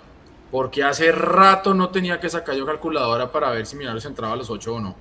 porque 0.51 0.83
hace 0.83 1.11
rato 1.13 1.75
no 1.75 1.89
tenía 1.91 2.21
que 2.21 2.29
sacar 2.29 2.55
yo 2.55 2.65
calculadora 2.65 3.31
para 3.33 3.51
ver 3.51 3.67
si 3.67 3.77
Millonarios 3.77 4.05
entraba 4.05 4.35
a 4.35 4.37
los 4.37 4.51
8 4.51 4.75
o 4.75 4.81
no. 4.81 4.95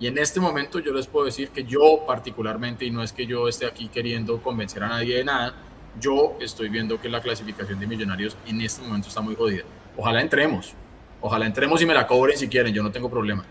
Y 0.00 0.06
en 0.06 0.18
este 0.18 0.38
momento 0.38 0.78
yo 0.78 0.92
les 0.92 1.06
puedo 1.06 1.26
decir 1.26 1.48
que 1.48 1.64
yo 1.64 2.04
particularmente, 2.06 2.84
y 2.84 2.90
no 2.90 3.02
es 3.02 3.12
que 3.12 3.26
yo 3.26 3.48
esté 3.48 3.66
aquí 3.66 3.88
queriendo 3.88 4.40
convencer 4.40 4.82
a 4.82 4.88
nadie 4.88 5.16
de 5.16 5.24
nada, 5.24 5.54
yo 6.00 6.36
estoy 6.40 6.68
viendo 6.68 7.00
que 7.00 7.08
la 7.08 7.20
clasificación 7.20 7.80
de 7.80 7.86
Millonarios 7.86 8.36
en 8.46 8.60
este 8.60 8.82
momento 8.82 9.08
está 9.08 9.20
muy 9.20 9.34
jodida. 9.34 9.64
Ojalá 9.96 10.20
entremos, 10.20 10.74
ojalá 11.20 11.46
entremos 11.46 11.82
y 11.82 11.86
me 11.86 11.94
la 11.94 12.06
cobren 12.06 12.38
si 12.38 12.48
quieren, 12.48 12.72
yo 12.72 12.82
no 12.82 12.92
tengo 12.92 13.10
problema. 13.10 13.44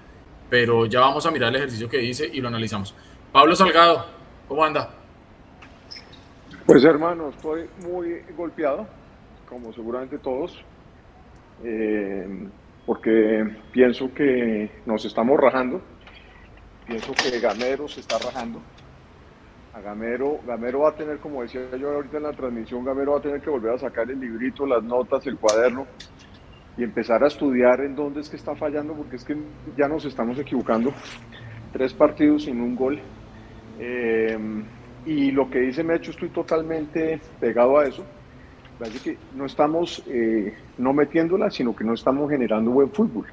Pero 0.50 0.86
ya 0.86 1.02
vamos 1.02 1.26
a 1.26 1.32
mirar 1.32 1.50
el 1.50 1.58
ejercicio 1.58 1.90
que 1.90 1.98
dice 1.98 2.30
y 2.32 2.40
lo 2.40 2.48
analizamos. 2.48 2.96
Pablo 3.34 3.56
Salgado, 3.56 4.06
¿cómo 4.48 4.64
anda? 4.64 4.94
Pues 6.66 6.84
hermano, 6.84 7.30
estoy 7.30 7.70
muy 7.82 8.22
golpeado, 8.38 8.88
como 9.50 9.74
seguramente 9.74 10.18
todos 10.18 10.64
eh, 11.64 12.48
porque 12.86 13.46
pienso 13.72 14.14
que 14.14 14.70
nos 14.86 15.04
estamos 15.06 15.40
rajando, 15.40 15.82
pienso 16.86 17.14
que 17.14 17.40
Gamero 17.40 17.88
se 17.88 18.00
está 18.00 18.18
rajando. 18.18 18.62
A 19.74 19.82
Gamero, 19.82 20.40
Gamero 20.48 20.80
va 20.80 20.90
a 20.90 20.96
tener, 20.96 21.18
como 21.20 21.42
decía 21.42 21.62
yo 21.78 21.92
ahorita 21.92 22.18
en 22.18 22.24
la 22.24 22.34
transmisión, 22.34 22.86
Gamero 22.86 23.12
va 23.14 23.20
a 23.20 23.22
tener 23.22 23.42
que 23.42 23.50
volver 23.50 23.74
a 23.74 23.78
sacar 23.78 24.10
el 24.10 24.20
librito, 24.20 24.66
las 24.66 24.84
notas, 24.84 25.28
el 25.28 25.38
cuaderno 25.38 25.86
y 26.78 26.84
empezar 26.84 27.24
a 27.24 27.28
estudiar 27.28 27.82
en 27.82 27.96
dónde 27.96 28.22
es 28.22 28.30
que 28.30 28.38
está 28.38 28.56
fallando, 28.56 28.94
porque 28.94 29.18
es 29.18 29.26
que 29.26 29.36
ya 29.76 29.88
nos 29.88 30.06
estamos 30.06 30.38
equivocando. 30.40 30.94
Tres 31.74 31.94
partidos 31.94 32.44
sin 32.44 32.62
un 32.62 32.76
gol. 32.76 33.00
Eh, 33.80 34.38
y 35.06 35.32
lo 35.32 35.50
que 35.50 35.60
dice 35.60 35.84
Mecho, 35.84 36.12
estoy 36.12 36.30
totalmente 36.30 37.20
pegado 37.40 37.80
a 37.80 37.86
eso 37.86 38.06
parece 38.78 39.00
que 39.00 39.18
no 39.36 39.46
estamos 39.46 40.04
eh, 40.08 40.54
no 40.78 40.94
metiéndola, 40.94 41.50
sino 41.50 41.76
que 41.76 41.84
no 41.84 41.94
estamos 41.94 42.30
generando 42.30 42.72
buen 42.72 42.90
fútbol. 42.90 43.26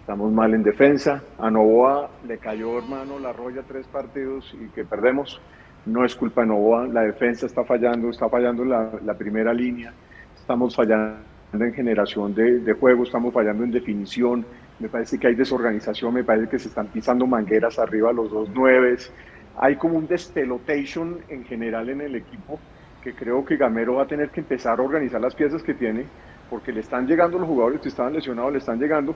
Estamos 0.00 0.32
mal 0.32 0.52
en 0.54 0.62
defensa. 0.62 1.22
A 1.38 1.50
Novoa 1.50 2.10
le 2.26 2.38
cayó, 2.38 2.78
hermano, 2.78 3.18
la 3.18 3.32
roya 3.32 3.62
tres 3.66 3.86
partidos 3.86 4.54
y 4.60 4.66
que 4.68 4.84
perdemos. 4.84 5.40
No 5.86 6.04
es 6.04 6.14
culpa 6.14 6.42
de 6.42 6.48
Novoa. 6.48 6.86
La 6.88 7.02
defensa 7.02 7.46
está 7.46 7.64
fallando, 7.64 8.10
está 8.10 8.28
fallando 8.28 8.64
la, 8.64 9.14
primera 9.14 9.52
línea. 9.54 9.92
Estamos 10.36 10.74
fallando 10.74 11.18
en 11.52 11.72
generación 11.72 12.34
de, 12.34 12.58
de, 12.60 12.72
juego, 12.74 13.04
estamos 13.04 13.32
fallando 13.32 13.64
en 13.64 13.70
definición. 13.70 14.44
Me 14.78 14.88
parece 14.88 15.18
que 15.18 15.28
hay 15.28 15.34
desorganización, 15.34 16.12
me 16.12 16.24
parece 16.24 16.48
que 16.48 16.58
se 16.58 16.68
están 16.68 16.88
pisando 16.88 17.26
mangueras 17.26 17.78
arriba 17.78 18.12
los 18.12 18.30
dos 18.30 18.50
nueves. 18.50 19.10
Hay 19.56 19.76
como 19.76 19.96
un 19.96 20.06
despelotation 20.06 21.20
en 21.28 21.44
general 21.44 21.88
en 21.88 22.00
el 22.00 22.16
equipo 22.16 22.58
que 23.04 23.14
creo 23.14 23.44
que 23.44 23.58
Gamero 23.58 23.96
va 23.96 24.04
a 24.04 24.06
tener 24.06 24.30
que 24.30 24.40
empezar 24.40 24.80
a 24.80 24.82
organizar 24.82 25.20
las 25.20 25.34
piezas 25.34 25.62
que 25.62 25.74
tiene, 25.74 26.06
porque 26.48 26.72
le 26.72 26.80
están 26.80 27.06
llegando 27.06 27.38
los 27.38 27.46
jugadores 27.46 27.82
que 27.82 27.90
estaban 27.90 28.14
lesionados, 28.14 28.52
le 28.52 28.58
están 28.58 28.80
llegando, 28.80 29.14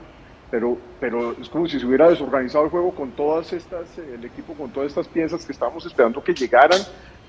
pero, 0.51 0.77
pero 0.99 1.31
es 1.31 1.49
como 1.49 1.67
si 1.67 1.79
se 1.79 1.87
hubiera 1.87 2.07
desorganizado 2.07 2.65
el 2.65 2.69
juego 2.69 2.91
con 2.93 3.11
todas 3.11 3.51
estas, 3.51 3.97
eh, 3.97 4.13
el 4.13 4.23
equipo 4.23 4.53
con 4.53 4.69
todas 4.69 4.89
estas 4.89 5.07
piezas 5.07 5.43
que 5.43 5.51
estábamos 5.51 5.83
esperando 5.87 6.23
que 6.23 6.35
llegaran 6.35 6.79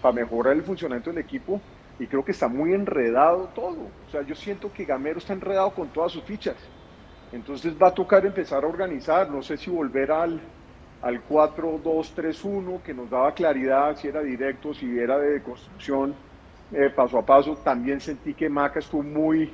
para 0.02 0.14
mejorar 0.14 0.52
el 0.52 0.62
funcionamiento 0.62 1.10
del 1.10 1.20
equipo 1.20 1.62
y 1.98 2.06
creo 2.06 2.22
que 2.22 2.32
está 2.32 2.46
muy 2.46 2.74
enredado 2.74 3.48
todo. 3.54 3.88
O 4.06 4.10
sea, 4.10 4.20
yo 4.22 4.34
siento 4.34 4.70
que 4.70 4.84
Gamero 4.84 5.18
está 5.18 5.32
enredado 5.32 5.70
con 5.70 5.88
todas 5.88 6.12
sus 6.12 6.22
fichas. 6.24 6.56
Entonces 7.32 7.74
va 7.80 7.88
a 7.88 7.94
tocar 7.94 8.26
empezar 8.26 8.64
a 8.64 8.66
organizar, 8.66 9.30
no 9.30 9.42
sé 9.42 9.56
si 9.56 9.70
volver 9.70 10.12
al, 10.12 10.40
al 11.00 11.26
4-2-3-1 11.26 12.82
que 12.82 12.92
nos 12.92 13.08
daba 13.08 13.32
claridad 13.32 13.96
si 13.96 14.08
era 14.08 14.20
directo, 14.20 14.74
si 14.74 14.98
era 14.98 15.18
de 15.18 15.42
construcción 15.42 16.14
eh, 16.72 16.90
paso 16.94 17.18
a 17.18 17.24
paso. 17.24 17.56
También 17.56 18.00
sentí 18.00 18.34
que 18.34 18.48
Maca 18.48 18.78
estuvo 18.78 19.02
muy 19.02 19.52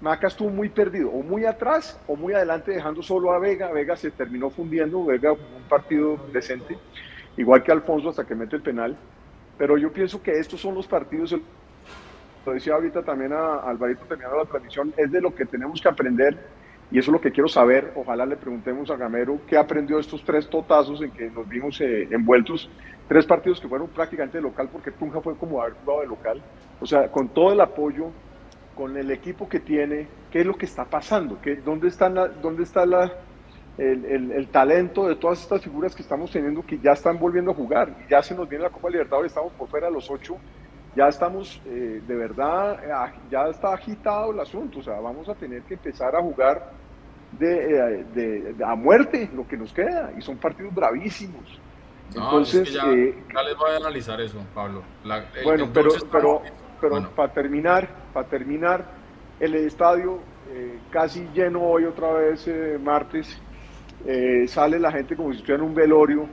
Maca 0.00 0.28
estuvo 0.28 0.48
muy 0.48 0.70
perdido, 0.70 1.10
o 1.10 1.22
muy 1.22 1.44
atrás 1.44 2.00
o 2.06 2.16
muy 2.16 2.32
adelante, 2.32 2.72
dejando 2.72 3.02
solo 3.02 3.32
a 3.32 3.38
Vega. 3.38 3.70
Vega 3.70 3.96
se 3.96 4.10
terminó 4.10 4.48
fundiendo, 4.48 5.04
Vega 5.04 5.32
un 5.32 5.62
partido 5.68 6.16
decente, 6.32 6.78
igual 7.36 7.62
que 7.62 7.70
Alfonso 7.70 8.08
hasta 8.08 8.24
que 8.24 8.34
mete 8.34 8.56
el 8.56 8.62
penal. 8.62 8.96
Pero 9.58 9.76
yo 9.76 9.92
pienso 9.92 10.22
que 10.22 10.38
estos 10.38 10.58
son 10.58 10.74
los 10.74 10.86
partidos, 10.86 11.36
lo 12.46 12.52
decía 12.52 12.74
ahorita 12.74 13.02
también 13.02 13.34
a 13.34 13.56
Alvarito 13.56 14.06
terminando 14.06 14.38
la 14.38 14.46
transmisión, 14.46 14.94
es 14.96 15.12
de 15.12 15.20
lo 15.20 15.34
que 15.34 15.44
tenemos 15.44 15.82
que 15.82 15.88
aprender 15.90 16.38
y 16.90 16.98
eso 16.98 17.10
es 17.10 17.12
lo 17.12 17.20
que 17.20 17.30
quiero 17.30 17.48
saber. 17.48 17.92
Ojalá 17.94 18.26
le 18.26 18.36
preguntemos 18.36 18.90
a 18.90 18.96
Gamero 18.96 19.40
qué 19.46 19.56
aprendió 19.56 19.98
estos 19.98 20.24
tres 20.24 20.48
totazos 20.48 21.00
en 21.02 21.10
que 21.10 21.30
nos 21.30 21.48
vimos 21.48 21.80
eh, 21.80 22.08
envueltos. 22.10 22.68
Tres 23.08 23.26
partidos 23.26 23.60
que 23.60 23.68
fueron 23.68 23.88
prácticamente 23.88 24.38
de 24.38 24.42
local, 24.42 24.68
porque 24.72 24.90
Tunja 24.92 25.20
fue 25.20 25.36
como 25.36 25.60
haber 25.60 25.74
jugado 25.74 26.00
de 26.00 26.06
local. 26.06 26.42
O 26.80 26.86
sea, 26.86 27.08
con 27.10 27.28
todo 27.28 27.52
el 27.52 27.60
apoyo 27.60 28.10
con 28.80 28.96
el 28.96 29.10
equipo 29.10 29.46
que 29.46 29.60
tiene, 29.60 30.08
qué 30.30 30.40
es 30.40 30.46
lo 30.46 30.54
que 30.54 30.64
está 30.64 30.86
pasando, 30.86 31.38
¿Qué, 31.42 31.56
dónde, 31.56 31.88
están 31.88 32.14
dónde 32.40 32.62
está 32.62 32.86
la, 32.86 33.12
el, 33.76 34.32
el, 34.32 34.48
talento 34.48 35.06
de 35.06 35.16
todas 35.16 35.42
estas 35.42 35.62
figuras 35.62 35.94
que 35.94 36.00
estamos 36.00 36.30
teniendo 36.30 36.62
que 36.62 36.78
ya 36.78 36.92
están 36.92 37.18
volviendo 37.18 37.50
a 37.50 37.54
jugar. 37.54 37.94
Ya 38.08 38.22
se 38.22 38.34
nos 38.34 38.48
viene 38.48 38.64
la 38.64 38.70
Copa 38.70 38.88
Libertadores, 38.88 39.32
estamos 39.32 39.52
por 39.52 39.68
fuera 39.68 39.88
de 39.88 39.92
los 39.92 40.10
ocho, 40.10 40.38
ya 40.96 41.08
estamos 41.08 41.60
eh, 41.66 42.00
de 42.06 42.14
verdad, 42.14 42.78
ya 43.30 43.48
está 43.48 43.74
agitado 43.74 44.32
el 44.32 44.40
asunto, 44.40 44.78
o 44.78 44.82
sea, 44.82 44.98
vamos 44.98 45.28
a 45.28 45.34
tener 45.34 45.60
que 45.62 45.74
empezar 45.74 46.16
a 46.16 46.22
jugar 46.22 46.70
de, 47.38 48.00
eh, 48.00 48.04
de, 48.14 48.64
a 48.64 48.74
muerte 48.74 49.30
lo 49.34 49.46
que 49.46 49.56
nos 49.56 49.72
queda, 49.72 50.12
y 50.16 50.22
son 50.22 50.36
partidos 50.36 50.74
bravísimos. 50.74 51.60
Entonces, 52.14 52.72
ya, 52.72 52.82
eh, 52.90 53.14
ya, 53.32 53.42
les 53.42 53.56
voy 53.56 53.70
a 53.70 53.76
analizar 53.76 54.20
eso, 54.20 54.38
Pablo. 54.54 54.82
bueno, 55.44 55.68
pero, 55.72 55.90
pero, 56.10 56.42
pero 56.80 57.10
para 57.10 57.32
terminar, 57.32 57.88
para 58.12 58.26
terminar, 58.26 58.84
el 59.38 59.54
estadio 59.54 60.18
eh, 60.50 60.78
casi 60.90 61.26
lleno 61.34 61.62
hoy 61.62 61.84
otra 61.84 62.12
vez 62.12 62.46
eh, 62.48 62.78
martes, 62.82 63.40
sale 64.46 64.78
la 64.78 64.90
gente 64.90 65.14
como 65.14 65.30
si 65.30 65.38
estuviera 65.38 65.62
en 65.62 65.68
un 65.68 65.74
velorio. 65.74 66.26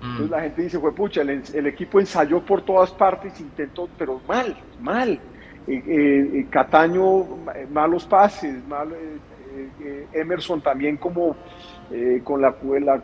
Entonces 0.00 0.28
mm. 0.28 0.30
la 0.30 0.40
gente 0.40 0.62
dice, 0.62 0.78
fue 0.78 0.94
pucha, 0.94 1.20
el, 1.20 1.66
equipo 1.66 2.00
ensayó 2.00 2.40
por 2.40 2.62
todas 2.62 2.90
partes, 2.92 3.38
intentó, 3.40 3.88
pero 3.98 4.20
mal, 4.26 4.56
mal. 4.80 5.20
Cataño, 6.50 7.26
malos 7.70 8.06
pases, 8.06 8.66
mal, 8.66 8.88
Emerson 10.12 10.60
también 10.60 10.96
como 10.96 11.36
con 12.24 12.40
la, 12.40 12.54
la 12.80 13.02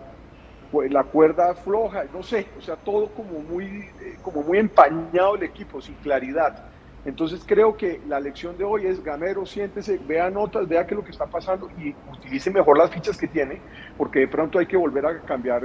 la 0.91 1.05
cuerda 1.05 1.55
floja, 1.55 2.05
no 2.13 2.23
sé, 2.23 2.47
o 2.59 2.61
sea, 2.61 2.77
todo 2.77 3.09
como 3.09 3.41
muy, 3.41 3.85
como 4.23 4.43
muy 4.43 4.59
empañado 4.59 5.37
el 5.37 5.45
equipo, 5.45 5.81
sin 5.81 5.95
claridad. 5.97 6.65
Entonces 7.05 7.45
creo 7.47 7.77
que 7.77 8.01
la 8.09 8.19
lección 8.19 8.59
de 8.59 8.65
hoy 8.65 8.85
es 8.87 9.03
Gamero, 9.03 9.47
siéntese, 9.47 9.97
vea 10.09 10.29
notas, 10.29 10.67
vea 10.67 10.85
qué 10.85 10.95
es 10.95 10.99
lo 10.99 11.05
que 11.05 11.13
está 11.13 11.27
pasando 11.27 11.71
y 11.79 11.95
utilice 12.13 12.51
mejor 12.51 12.77
las 12.77 12.91
fichas 12.91 13.17
que 13.17 13.29
tiene, 13.29 13.61
porque 13.97 14.19
de 14.19 14.29
pronto 14.29 14.59
hay 14.59 14.67
que 14.67 14.77
volver 14.77 15.07
a 15.07 15.21
cambiar 15.21 15.63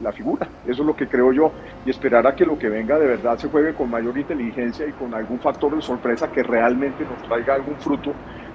la 0.00 0.12
figura. 0.12 0.48
Eso 0.64 0.82
es 0.82 0.86
lo 0.86 0.94
que 0.94 1.08
creo 1.08 1.32
yo 1.32 1.50
y 1.84 1.90
esperar 1.90 2.24
a 2.28 2.36
que 2.36 2.46
lo 2.46 2.56
que 2.56 2.68
venga 2.68 3.00
de 3.00 3.06
verdad 3.06 3.36
se 3.36 3.48
juegue 3.48 3.74
con 3.74 3.90
mayor 3.90 4.16
inteligencia 4.16 4.86
y 4.86 4.92
con 4.92 5.12
algún 5.12 5.40
factor 5.40 5.74
de 5.74 5.82
sorpresa 5.82 6.30
que 6.30 6.44
realmente 6.44 7.04
nos 7.04 7.20
traiga 7.26 7.54
algún 7.54 7.74
fruto, 7.74 8.12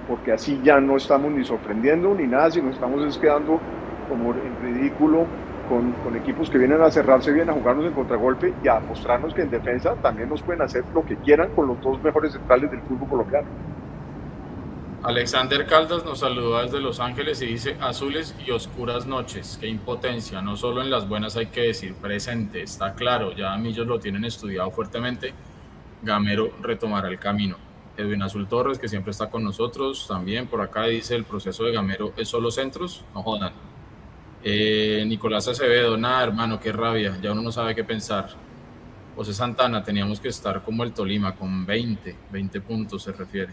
porque 0.08 0.32
así 0.32 0.60
ya 0.62 0.80
no 0.80 0.96
estamos 0.96 1.32
ni 1.32 1.44
sorprendiendo 1.44 2.14
ni 2.14 2.26
nada, 2.26 2.50
sino 2.50 2.70
estamos 2.70 3.18
quedando 3.18 3.60
como 4.08 4.32
en 4.32 4.56
ridículo 4.62 5.26
con, 5.68 5.94
equipos 6.16 6.48
que 6.48 6.58
vienen 6.58 6.80
a 6.80 6.90
cerrarse 6.90 7.32
bien, 7.32 7.50
a 7.50 7.52
jugarnos 7.52 7.86
en 7.86 7.92
contragolpe 7.92 8.54
y 8.62 8.68
a 8.68 8.80
mostrarnos 8.80 9.34
que 9.34 9.42
en 9.42 9.50
defensa 9.50 9.94
también 9.96 10.28
nos 10.28 10.42
pueden 10.42 10.62
hacer 10.62 10.84
lo 10.94 11.04
que 11.04 11.16
quieran 11.16 11.50
con 11.54 11.66
los 11.66 11.80
dos 11.80 12.02
mejores 12.02 12.32
centrales 12.32 12.70
del 12.70 12.80
fútbol 12.82 13.08
colombiano. 13.08 13.48
Alexander 15.02 15.66
Caldas 15.66 16.04
nos 16.04 16.20
saludó 16.20 16.60
desde 16.62 16.80
Los 16.80 16.98
Ángeles 16.98 17.40
y 17.42 17.46
dice 17.46 17.76
azules 17.80 18.34
y 18.44 18.50
oscuras 18.50 19.06
noches, 19.06 19.58
qué 19.60 19.68
impotencia, 19.68 20.40
no 20.40 20.56
solo 20.56 20.82
en 20.82 20.90
las 20.90 21.08
buenas 21.08 21.36
hay 21.36 21.46
que 21.46 21.62
decir 21.62 21.94
presente, 21.94 22.62
está 22.62 22.94
claro, 22.94 23.32
ya 23.32 23.56
Millos 23.56 23.86
lo 23.86 24.00
tienen 24.00 24.24
estudiado 24.24 24.70
fuertemente, 24.70 25.32
Gamero 26.02 26.50
retomará 26.60 27.08
el 27.08 27.18
camino. 27.18 27.65
Edwin 27.96 28.22
Azul 28.22 28.48
Torres, 28.48 28.78
que 28.78 28.88
siempre 28.88 29.10
está 29.10 29.30
con 29.30 29.42
nosotros, 29.42 30.06
también 30.06 30.46
por 30.46 30.60
acá 30.60 30.84
dice 30.84 31.14
el 31.14 31.24
proceso 31.24 31.64
de 31.64 31.72
Gamero 31.72 32.12
es 32.16 32.28
solo 32.28 32.50
centros, 32.50 33.04
no 33.14 33.22
jodan, 33.22 33.52
eh, 34.42 35.04
Nicolás 35.06 35.48
Acevedo, 35.48 35.96
nada, 35.96 36.24
hermano, 36.24 36.60
qué 36.60 36.72
rabia, 36.72 37.18
ya 37.20 37.32
uno 37.32 37.42
no 37.42 37.52
sabe 37.52 37.74
qué 37.74 37.84
pensar. 37.84 38.28
José 39.16 39.32
Santana, 39.32 39.82
teníamos 39.82 40.20
que 40.20 40.28
estar 40.28 40.62
como 40.62 40.84
el 40.84 40.92
Tolima, 40.92 41.34
con 41.34 41.64
20, 41.64 42.16
20 42.30 42.60
puntos 42.60 43.02
se 43.02 43.12
refiere. 43.12 43.52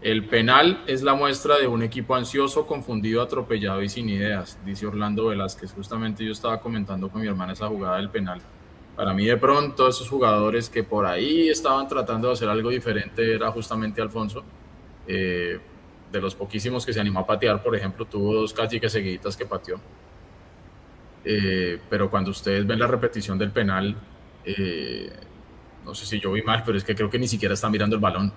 El 0.00 0.26
penal 0.28 0.84
es 0.86 1.02
la 1.02 1.14
muestra 1.14 1.58
de 1.58 1.66
un 1.66 1.82
equipo 1.82 2.14
ansioso, 2.14 2.66
confundido, 2.66 3.20
atropellado 3.20 3.82
y 3.82 3.88
sin 3.88 4.08
ideas, 4.08 4.58
dice 4.64 4.86
Orlando 4.86 5.26
Velázquez. 5.26 5.72
Justamente 5.72 6.24
yo 6.24 6.32
estaba 6.32 6.60
comentando 6.60 7.08
con 7.08 7.20
mi 7.20 7.26
hermana 7.26 7.54
esa 7.54 7.66
jugada 7.66 7.96
del 7.96 8.10
penal. 8.10 8.40
Para 8.96 9.12
mí, 9.12 9.26
de 9.26 9.36
pronto, 9.36 9.86
esos 9.88 10.08
jugadores 10.08 10.70
que 10.70 10.82
por 10.82 11.04
ahí 11.04 11.50
estaban 11.50 11.86
tratando 11.86 12.28
de 12.28 12.32
hacer 12.32 12.48
algo 12.48 12.70
diferente 12.70 13.34
era 13.34 13.50
justamente 13.50 14.00
Alfonso. 14.00 14.42
Eh, 15.06 15.60
de 16.10 16.20
los 16.20 16.34
poquísimos 16.34 16.86
que 16.86 16.92
se 16.94 17.00
animó 17.00 17.20
a 17.20 17.26
patear, 17.26 17.62
por 17.62 17.76
ejemplo, 17.76 18.06
tuvo 18.06 18.32
dos 18.32 18.54
cachiques 18.54 18.90
seguiditas 18.90 19.36
que 19.36 19.44
pateó. 19.44 19.78
Eh, 21.24 21.78
pero 21.90 22.08
cuando 22.08 22.30
ustedes 22.30 22.66
ven 22.66 22.78
la 22.78 22.86
repetición 22.86 23.36
del 23.36 23.50
penal, 23.50 23.94
eh, 24.44 25.12
no 25.84 25.94
sé 25.94 26.06
si 26.06 26.18
yo 26.18 26.32
vi 26.32 26.42
mal, 26.42 26.62
pero 26.64 26.78
es 26.78 26.84
que 26.84 26.94
creo 26.94 27.10
que 27.10 27.18
ni 27.18 27.28
siquiera 27.28 27.52
está 27.52 27.68
mirando 27.68 27.96
el 27.96 28.00
balón. 28.00 28.32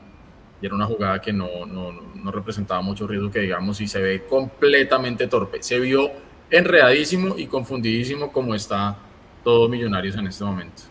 Y 0.62 0.66
era 0.66 0.75
una 0.75 0.88
jugada 0.88 1.22
que 1.22 1.32
no, 1.32 1.66
no, 1.66 1.92
no 1.92 2.32
representaba 2.32 2.82
mucho 2.82 3.08
riesgo, 3.08 3.32
que 3.32 3.39
digamos, 3.39 3.80
y 3.80 3.88
se 3.88 4.01
ve 4.01 4.25
completamente 4.25 5.28
torpe. 5.28 5.63
Se 5.63 5.80
vio 5.80 6.12
enredadísimo 6.50 7.38
y 7.38 7.48
confundidísimo 7.48 8.32
como 8.34 8.56
está 8.56 8.98
todo 9.43 9.67
Millonarios 9.69 10.15
en 10.15 10.27
este 10.27 10.43
momento. 10.43 10.84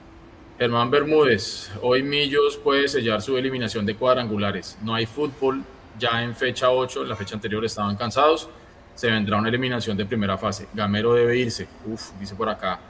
Germán 0.59 0.90
Bermúdez, 0.90 1.71
hoy 1.83 2.02
Millos 2.02 2.57
puede 2.57 2.88
sellar 2.88 3.23
su 3.23 3.37
eliminación 3.37 3.87
de 3.87 3.95
cuadrangulares. 3.95 4.78
No 4.83 4.95
hay 4.95 5.07
fútbol 5.07 5.62
ya 5.99 6.23
en 6.23 6.35
fecha 6.35 6.71
8, 6.71 7.05
la 7.05 7.17
fecha 7.17 7.35
anterior 7.35 7.64
estaban 7.64 7.97
cansados 7.97 8.49
se 8.99 9.09
vendrá 9.09 9.37
una 9.37 9.49
eliminación 9.49 9.97
de 9.97 10.05
primera 10.05 10.37
fase. 10.37 10.67
Gamero 10.75 11.14
debe 11.14 11.38
irse. 11.38 11.69
Uf, 11.87 12.11
dice 12.19 12.35
por 12.35 12.49
acá 12.49 12.81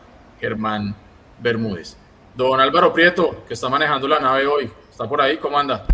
Germán 0.40 0.94
Bermúdez. 1.38 1.98
Don 2.34 2.58
Álvaro 2.58 2.94
Prieto, 2.94 3.44
que 3.46 3.52
está 3.52 3.68
manejando 3.68 4.08
la 4.08 4.18
nave 4.18 4.46
hoy, 4.46 4.70
¿está 4.90 5.06
por 5.06 5.20
ahí? 5.20 5.36
¿Cómo 5.36 5.58
anda? 5.58 5.84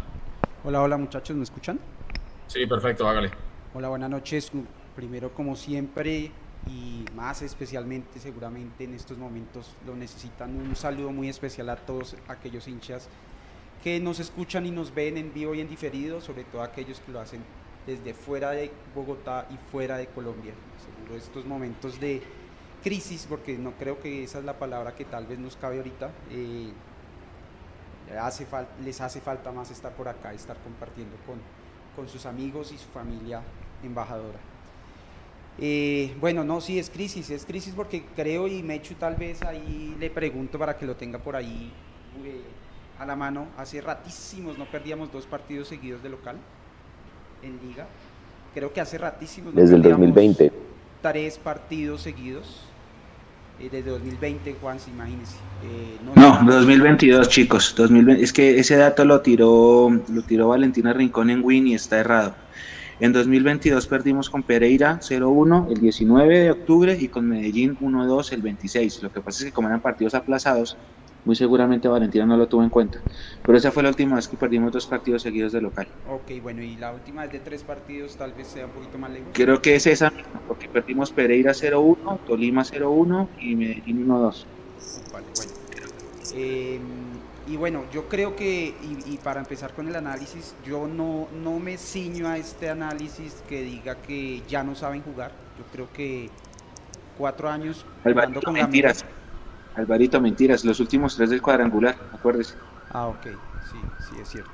Hola, 0.63 0.83
hola 0.83 0.97
muchachos, 0.97 1.35
¿me 1.35 1.43
escuchan? 1.43 1.81
Sí, 2.47 2.65
perfecto, 2.65 3.09
hágale. 3.09 3.33
Hola, 3.75 3.89
buenas 3.89 4.09
noches. 4.09 4.53
Primero, 4.95 5.35
como 5.35 5.57
siempre, 5.57 6.31
y 6.67 7.05
más 7.15 7.43
especialmente 7.43 8.19
seguramente 8.21 8.85
en 8.85 8.95
estos 8.95 9.19
momentos 9.19 9.75
lo 9.87 9.95
necesitan, 9.95 10.57
un 10.57 10.75
saludo 10.77 11.13
muy 11.13 11.29
especial 11.29 11.69
a 11.71 11.77
todos 11.77 12.17
aquellos 12.29 12.69
hinchas 12.69 13.09
que 13.83 14.01
nos 14.01 14.19
escuchan 14.19 14.65
y 14.65 14.71
nos 14.71 14.95
ven 14.95 15.19
en 15.19 15.35
vivo 15.35 15.55
y 15.55 15.61
en 15.61 15.69
diferido, 15.69 16.21
sobre 16.21 16.45
todo 16.45 16.63
aquellos 16.63 17.01
que 17.01 17.13
lo 17.13 17.21
hacen 17.21 17.43
desde 17.87 18.15
fuera 18.15 18.53
de 18.53 18.71
Bogotá 18.95 19.47
y 19.51 19.59
fuera 19.71 19.99
de 19.99 20.07
Colombia. 20.07 20.55
Seguro 20.83 21.19
estos 21.19 21.45
momentos 21.45 22.01
de 22.01 22.23
crisis, 22.83 23.27
porque 23.29 23.59
no 23.59 23.73
creo 23.73 24.01
que 24.01 24.25
esa 24.25 24.39
es 24.39 24.45
la 24.45 24.59
palabra 24.59 24.95
que 24.95 25.05
tal 25.05 25.27
vez 25.27 25.39
nos 25.39 25.57
cabe 25.57 25.77
ahorita, 25.79 26.11
eh, 26.31 26.73
hace 28.19 28.47
les 28.83 29.01
hace 29.01 29.21
falta 29.21 29.53
más 29.53 29.71
estar 29.71 29.93
por 29.93 30.09
acá, 30.09 30.33
estar 30.33 30.57
compartiendo 30.63 31.17
con, 31.27 31.39
con 31.95 32.09
sus 32.09 32.27
amigos 32.27 32.73
y 32.73 32.79
su 32.79 32.89
familia 32.89 33.43
embajadora. 33.83 34.54
Eh, 35.59 36.15
bueno, 36.21 36.43
no, 36.45 36.61
sí, 36.61 36.79
es 36.79 36.91
crisis, 36.91 37.31
es 37.31 37.45
crisis 37.45 37.75
porque 37.75 38.05
creo 38.17 38.49
y 38.49 38.63
Mechu 38.63 38.95
tal 38.95 39.15
vez 39.15 39.43
ahí 39.43 39.97
le 40.01 40.11
pregunto 40.11 40.59
para 40.59 40.77
que 40.77 40.85
lo 40.85 40.97
tenga 40.97 41.19
por 41.19 41.37
ahí 41.37 41.71
eh, 42.25 42.41
a 42.99 43.07
la 43.07 43.15
mano. 43.15 43.47
Hace 43.57 43.81
ratísimos 43.81 44.59
no 44.59 44.65
perdíamos 44.67 45.13
dos 45.13 45.27
partidos 45.27 45.69
seguidos 45.69 46.03
de 46.03 46.09
local 46.09 46.37
en 47.43 47.59
liga. 47.69 47.87
Creo 48.55 48.73
que 48.73 48.81
hace 48.81 48.99
ratísimos. 48.99 49.55
Desde 49.55 49.77
el 49.77 49.83
2020. 49.83 50.53
Tres 51.03 51.39
partidos 51.39 52.03
seguidos. 52.03 52.63
Eh, 53.61 53.69
desde 53.71 53.91
2020, 53.91 54.57
Juan, 54.61 54.79
imagínese. 54.89 55.37
Eh, 55.65 55.99
no, 56.17 56.41
2022, 56.45 57.29
chicos. 57.29 57.75
2020. 57.77 58.23
Es 58.23 58.33
que 58.33 58.59
ese 58.59 58.77
dato 58.77 59.05
lo 59.05 59.21
tiró, 59.21 59.91
lo 60.09 60.23
tiró 60.23 60.49
Valentina 60.49 60.93
Rincón 60.93 61.31
en 61.31 61.45
Win 61.45 61.69
y 61.69 61.75
está 61.75 61.99
errado. 61.99 62.35
En 63.01 63.13
2022 63.13 63.89
perdimos 63.89 64.31
con 64.31 64.45
Pereira 64.45 65.01
0-1 65.01 65.69
el 65.69 65.81
19 65.81 66.39
de 66.39 66.51
octubre 66.53 66.97
y 66.99 67.09
con 67.09 67.29
Medellín 67.29 67.77
1-2 67.81 68.33
el 68.33 68.43
26. 68.43 69.03
Lo 69.03 69.13
que 69.13 69.21
pasa 69.21 69.41
es 69.41 69.45
que 69.47 69.53
como 69.53 69.67
eran 69.67 69.81
partidos 69.81 70.15
aplazados, 70.15 70.77
muy 71.25 71.35
seguramente 71.35 71.89
Valentina 71.89 72.25
no 72.25 72.37
lo 72.37 72.47
tuvo 72.47 72.63
en 72.63 72.71
cuenta. 72.71 73.01
Pero 73.43 73.59
esa 73.59 73.73
fue 73.73 73.83
la 73.83 73.89
última 73.89 74.15
vez 74.15 74.29
que 74.29 74.37
perdimos 74.37 74.71
dos 74.71 74.87
partidos 74.87 75.23
seguidos 75.23 75.53
de 75.53 75.61
local. 75.61 75.89
Ok, 76.09 76.41
bueno, 76.41 76.63
y 76.63 76.77
la 76.77 76.93
última 76.93 77.23
vez 77.23 77.33
de 77.33 77.41
tres 77.41 77.65
partidos 77.65 78.17
tal 78.17 78.33
vez 78.33 78.47
sea 78.47 78.67
un 78.67 78.73
poquito 78.73 78.97
más 78.97 79.11
lejos. 79.11 79.29
Creo 79.33 79.61
que 79.61 79.75
es 79.75 79.87
esa, 79.89 80.13
porque 80.47 80.69
perdimos 80.69 81.11
Pereira 81.11 81.51
0-1, 81.51 82.21
Tolima 82.27 82.63
0-1 82.63 83.29
y 83.41 83.57
Medellín 83.57 84.07
1-2. 84.07 84.45
Vale, 85.13 85.27
bueno. 85.35 85.53
Eh, 86.37 86.79
y 87.47 87.57
bueno, 87.57 87.85
yo 87.93 88.09
creo 88.09 88.35
que, 88.37 88.75
y, 89.07 89.19
para 89.19 89.41
empezar 89.41 89.75
con 89.75 89.87
el 89.89 89.97
análisis, 89.97 90.55
yo 90.65 90.87
no, 90.87 91.29
no 91.43 91.59
me 91.59 91.77
ciño 91.77 92.27
a 92.29 92.39
este 92.39 92.71
análisis 92.71 93.43
que 93.49 93.63
diga 93.63 93.97
que 93.97 94.43
ya 94.49 94.63
no 94.63 94.75
saben 94.75 95.03
jugar. 95.03 95.33
Yo 95.59 95.65
creo 95.71 95.93
que 95.93 96.31
cuatro 97.19 97.49
años 97.49 97.85
con 98.45 98.55
mentiras. 98.55 99.05
Alvarito, 99.75 100.21
mentiras, 100.21 100.65
los 100.65 100.81
últimos 100.81 101.17
tres 101.17 101.31
del 101.31 101.43
cuadrangular, 101.43 101.97
acuérdese. 102.13 102.55
Ah, 102.91 103.09
ok, 103.09 103.25
sí, 103.25 103.79
sí, 104.09 104.21
es 104.23 104.29
cierto. 104.29 104.53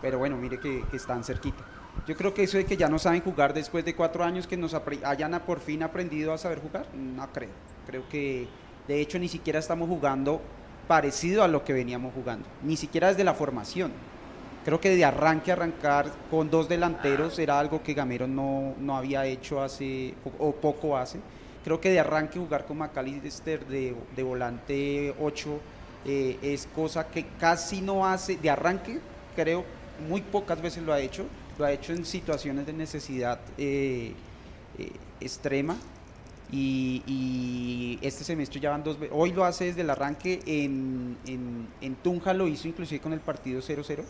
Pero 0.00 0.18
bueno, 0.18 0.36
mire 0.36 0.58
que, 0.58 0.84
están 0.92 1.22
cerquita. 1.22 1.64
Yo 2.06 2.16
creo 2.16 2.32
que 2.32 2.44
eso 2.44 2.56
de 2.56 2.64
que 2.64 2.76
ya 2.76 2.88
no 2.88 2.98
saben 2.98 3.22
jugar 3.22 3.52
después 3.52 3.84
de 3.84 3.94
cuatro 3.94 4.22
años, 4.22 4.46
que 4.46 4.56
nos 4.56 4.74
hayan 5.04 5.40
por 5.44 5.60
fin 5.60 5.82
aprendido 5.82 6.32
a 6.32 6.38
saber 6.38 6.60
jugar, 6.60 6.86
no 6.94 7.26
creo. 7.32 7.50
Creo 7.86 8.08
que 8.08 8.46
de 8.86 9.00
hecho 9.00 9.18
ni 9.18 9.28
siquiera 9.28 9.58
estamos 9.58 9.88
jugando 9.88 10.40
parecido 10.88 11.42
a 11.42 11.48
lo 11.48 11.64
que 11.64 11.72
veníamos 11.72 12.14
jugando, 12.14 12.48
ni 12.62 12.76
siquiera 12.76 13.08
desde 13.08 13.24
la 13.24 13.34
formación. 13.34 13.92
Creo 14.64 14.80
que 14.80 14.90
de 14.90 15.04
arranque 15.04 15.52
arrancar 15.52 16.10
con 16.30 16.50
dos 16.50 16.68
delanteros 16.68 17.38
era 17.38 17.58
algo 17.58 17.82
que 17.82 17.94
Gamero 17.94 18.26
no, 18.26 18.74
no 18.78 18.96
había 18.96 19.24
hecho 19.26 19.62
hace, 19.62 20.14
o 20.38 20.52
poco 20.52 20.96
hace 20.96 21.20
Creo 21.66 21.80
que 21.80 21.90
de 21.90 21.98
arranque 21.98 22.38
jugar 22.38 22.64
con 22.64 22.78
McAllister 22.78 23.66
de, 23.66 23.92
de 24.14 24.22
volante 24.22 25.12
8 25.18 25.60
eh, 26.04 26.38
es 26.40 26.68
cosa 26.72 27.08
que 27.08 27.26
casi 27.40 27.80
no 27.80 28.06
hace, 28.06 28.36
de 28.36 28.48
arranque 28.48 29.00
creo 29.34 29.64
muy 30.08 30.20
pocas 30.20 30.62
veces 30.62 30.84
lo 30.84 30.92
ha 30.92 31.00
hecho, 31.00 31.26
lo 31.58 31.64
ha 31.64 31.72
hecho 31.72 31.92
en 31.92 32.04
situaciones 32.04 32.66
de 32.66 32.72
necesidad 32.72 33.40
eh, 33.58 34.12
eh, 34.78 34.92
extrema 35.18 35.76
y, 36.52 37.98
este 38.02 38.24
semestre 38.24 38.60
ya 38.60 38.70
van 38.70 38.84
dos 38.84 38.98
veces, 38.98 39.16
hoy 39.16 39.32
lo 39.32 39.44
hace 39.44 39.66
desde 39.66 39.80
el 39.80 39.90
arranque, 39.90 40.40
en, 40.46 41.16
en, 41.26 41.66
en 41.80 41.94
Tunja 41.96 42.32
lo 42.34 42.46
hizo 42.46 42.68
inclusive 42.68 43.00
con 43.00 43.12
el 43.12 43.20
partido 43.20 43.60
0-0 43.60 44.04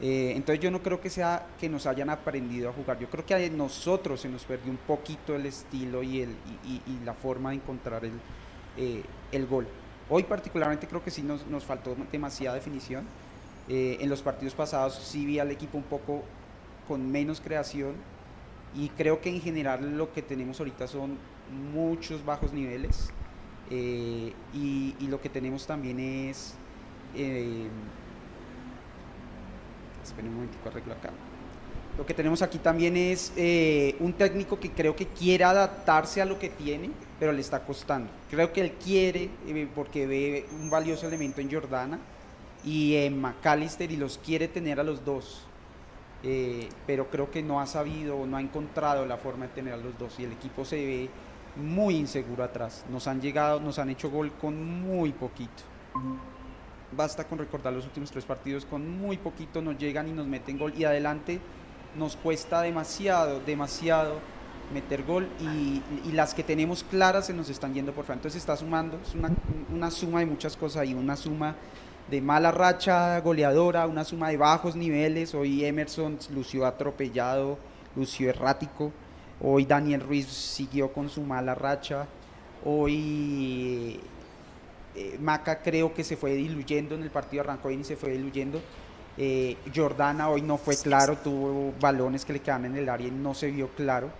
eh, 0.00 0.32
entonces 0.36 0.62
yo 0.62 0.70
no 0.70 0.80
creo 0.80 1.00
que 1.00 1.10
sea 1.10 1.44
que 1.58 1.68
nos 1.68 1.86
hayan 1.86 2.08
aprendido 2.08 2.70
a 2.70 2.72
jugar, 2.72 2.98
yo 3.00 3.10
creo 3.10 3.26
que 3.26 3.34
a 3.34 3.50
nosotros 3.50 4.20
se 4.20 4.28
nos 4.28 4.44
perdió 4.44 4.70
un 4.70 4.78
poquito 4.78 5.34
el 5.34 5.46
estilo 5.46 6.02
y, 6.02 6.20
el, 6.22 6.36
y, 6.64 7.04
la 7.04 7.14
forma 7.14 7.50
de 7.50 7.56
encontrar 7.56 8.04
el, 8.04 8.12
eh, 8.76 9.02
el, 9.32 9.46
gol. 9.46 9.66
Hoy 10.08 10.22
particularmente 10.22 10.86
creo 10.86 11.02
que 11.02 11.10
sí 11.10 11.22
nos, 11.22 11.46
nos 11.48 11.64
faltó 11.64 11.96
demasiada 12.12 12.54
definición. 12.54 13.04
Eh, 13.68 13.98
en 14.00 14.08
los 14.08 14.22
partidos 14.22 14.54
pasados 14.54 14.94
sí 14.94 15.26
vi 15.26 15.40
al 15.40 15.50
equipo 15.50 15.76
un 15.76 15.84
poco 15.84 16.22
con 16.86 17.10
menos 17.10 17.40
creación 17.40 17.94
y 18.74 18.88
creo 18.90 19.20
que 19.20 19.28
en 19.30 19.42
general 19.42 19.98
lo 19.98 20.12
que 20.12 20.22
tenemos 20.22 20.60
ahorita 20.60 20.86
son 20.86 21.18
muchos 21.72 22.24
bajos 22.24 22.52
niveles 22.52 23.10
y, 23.70 24.34
y, 24.98 25.06
lo 25.08 25.20
que 25.20 25.28
tenemos 25.28 25.66
también 25.66 26.00
es 26.00 26.54
Esperen 30.08 30.30
un 30.30 30.36
momentico, 30.36 30.68
arreglo 30.68 30.94
acá. 30.94 31.10
Lo 31.98 32.06
que 32.06 32.14
tenemos 32.14 32.42
aquí 32.42 32.58
también 32.58 32.96
es 32.96 33.32
eh, 33.36 33.96
un 34.00 34.12
técnico 34.12 34.58
que 34.58 34.70
creo 34.70 34.94
que 34.94 35.06
quiere 35.06 35.44
adaptarse 35.44 36.22
a 36.22 36.24
lo 36.24 36.38
que 36.38 36.48
tiene, 36.48 36.90
pero 37.18 37.32
le 37.32 37.40
está 37.40 37.64
costando. 37.64 38.08
Creo 38.30 38.52
que 38.52 38.60
él 38.60 38.72
quiere, 38.72 39.30
eh, 39.46 39.68
porque 39.74 40.06
ve 40.06 40.46
un 40.60 40.70
valioso 40.70 41.08
elemento 41.08 41.40
en 41.40 41.50
Jordana 41.50 41.98
y 42.64 42.94
en 42.96 43.20
McAllister 43.20 43.90
y 43.90 43.96
los 43.96 44.18
quiere 44.18 44.48
tener 44.48 44.78
a 44.78 44.84
los 44.84 45.04
dos. 45.04 45.44
Eh, 46.22 46.68
pero 46.86 47.10
creo 47.10 47.30
que 47.30 47.42
no 47.42 47.60
ha 47.60 47.66
sabido, 47.66 48.24
no 48.26 48.36
ha 48.36 48.40
encontrado 48.40 49.04
la 49.04 49.16
forma 49.16 49.46
de 49.46 49.52
tener 49.54 49.74
a 49.74 49.76
los 49.76 49.96
dos 49.98 50.18
y 50.18 50.24
el 50.24 50.32
equipo 50.32 50.64
se 50.64 50.76
ve 50.76 51.10
muy 51.58 51.96
inseguro 51.96 52.44
atrás. 52.44 52.84
Nos 52.90 53.06
han 53.06 53.20
llegado, 53.20 53.60
nos 53.60 53.78
han 53.78 53.90
hecho 53.90 54.10
gol 54.10 54.32
con 54.40 54.80
muy 54.82 55.12
poquito. 55.12 55.62
Basta 56.96 57.24
con 57.24 57.38
recordar 57.38 57.72
los 57.72 57.84
últimos 57.84 58.10
tres 58.10 58.24
partidos, 58.24 58.64
con 58.64 58.98
muy 59.00 59.18
poquito 59.18 59.60
nos 59.60 59.76
llegan 59.76 60.08
y 60.08 60.12
nos 60.12 60.26
meten 60.26 60.58
gol 60.58 60.72
y 60.76 60.84
adelante 60.84 61.40
nos 61.96 62.16
cuesta 62.16 62.62
demasiado, 62.62 63.40
demasiado 63.40 64.20
meter 64.72 65.02
gol 65.04 65.28
y, 65.40 65.82
las 66.12 66.34
que 66.34 66.42
tenemos 66.42 66.84
claras 66.84 67.26
se 67.26 67.34
nos 67.34 67.48
están 67.48 67.74
yendo 67.74 67.92
por 67.92 68.04
fuera. 68.04 68.18
Entonces 68.18 68.40
está 68.40 68.56
sumando, 68.56 68.98
es 69.06 69.14
una, 69.14 69.30
una 69.72 69.90
suma 69.90 70.20
de 70.20 70.26
muchas 70.26 70.56
cosas 70.56 70.86
y 70.86 70.94
una 70.94 71.16
suma 71.16 71.54
de 72.10 72.20
mala 72.20 72.50
racha 72.50 73.20
goleadora, 73.20 73.86
una 73.86 74.04
suma 74.04 74.30
de 74.30 74.36
bajos 74.36 74.74
niveles. 74.74 75.34
Hoy 75.34 75.64
Emerson 75.64 76.18
lució 76.34 76.66
atropellado, 76.66 77.58
lució 77.96 78.30
errático. 78.30 78.92
Hoy 79.40 79.66
Daniel 79.66 80.00
Ruiz 80.00 80.26
siguió 80.26 80.92
con 80.92 81.08
su 81.08 81.22
mala 81.22 81.54
racha. 81.54 82.06
Hoy 82.64 84.00
eh, 84.96 85.16
Maca 85.20 85.62
creo 85.62 85.94
que 85.94 86.02
se 86.02 86.16
fue 86.16 86.34
diluyendo 86.34 86.96
en 86.96 87.04
el 87.04 87.10
partido, 87.10 87.42
arrancó 87.42 87.70
y 87.70 87.84
se 87.84 87.96
fue 87.96 88.10
diluyendo. 88.10 88.60
Eh, 89.16 89.56
Jordana 89.74 90.28
hoy 90.28 90.42
no 90.42 90.58
fue 90.58 90.76
claro, 90.76 91.16
tuvo 91.18 91.72
balones 91.80 92.24
que 92.24 92.32
le 92.32 92.40
quedan 92.40 92.64
en 92.64 92.76
el 92.76 92.88
área 92.88 93.06
y 93.06 93.12
no 93.12 93.32
se 93.32 93.50
vio 93.50 93.68
claro. 93.68 94.10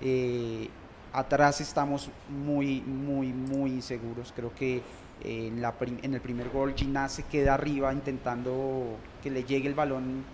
Eh, 0.00 0.68
atrás 1.12 1.60
estamos 1.60 2.08
muy, 2.30 2.80
muy, 2.80 3.34
muy 3.34 3.72
inseguros. 3.72 4.32
Creo 4.34 4.54
que 4.54 4.82
en, 5.24 5.62
en, 6.02 6.14
el 6.14 6.20
primer 6.22 6.48
gol 6.48 6.74
Gina 6.74 7.08
se 7.08 7.24
queda 7.24 7.54
arriba 7.54 7.92
intentando 7.92 8.96
que 9.22 9.30
le 9.30 9.44
llegue 9.44 9.68
el 9.68 9.74
balón 9.74 10.24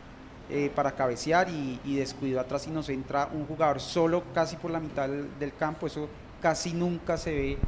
para 0.74 0.92
cabecear 0.92 1.48
y, 1.48 1.80
y, 1.84 1.96
descuido 1.96 2.38
atrás 2.38 2.66
y 2.66 2.70
nos 2.70 2.88
entra 2.88 3.28
un 3.32 3.46
jugador 3.46 3.80
solo 3.80 4.22
casi 4.34 4.56
por 4.56 4.70
la 4.70 4.80
mitad 4.80 5.08
del 5.08 5.54
campo. 5.56 5.86
Eso 5.86 6.08
casi 6.40 6.72
nunca 6.72 7.16
se 7.16 7.32
ve 7.32 7.58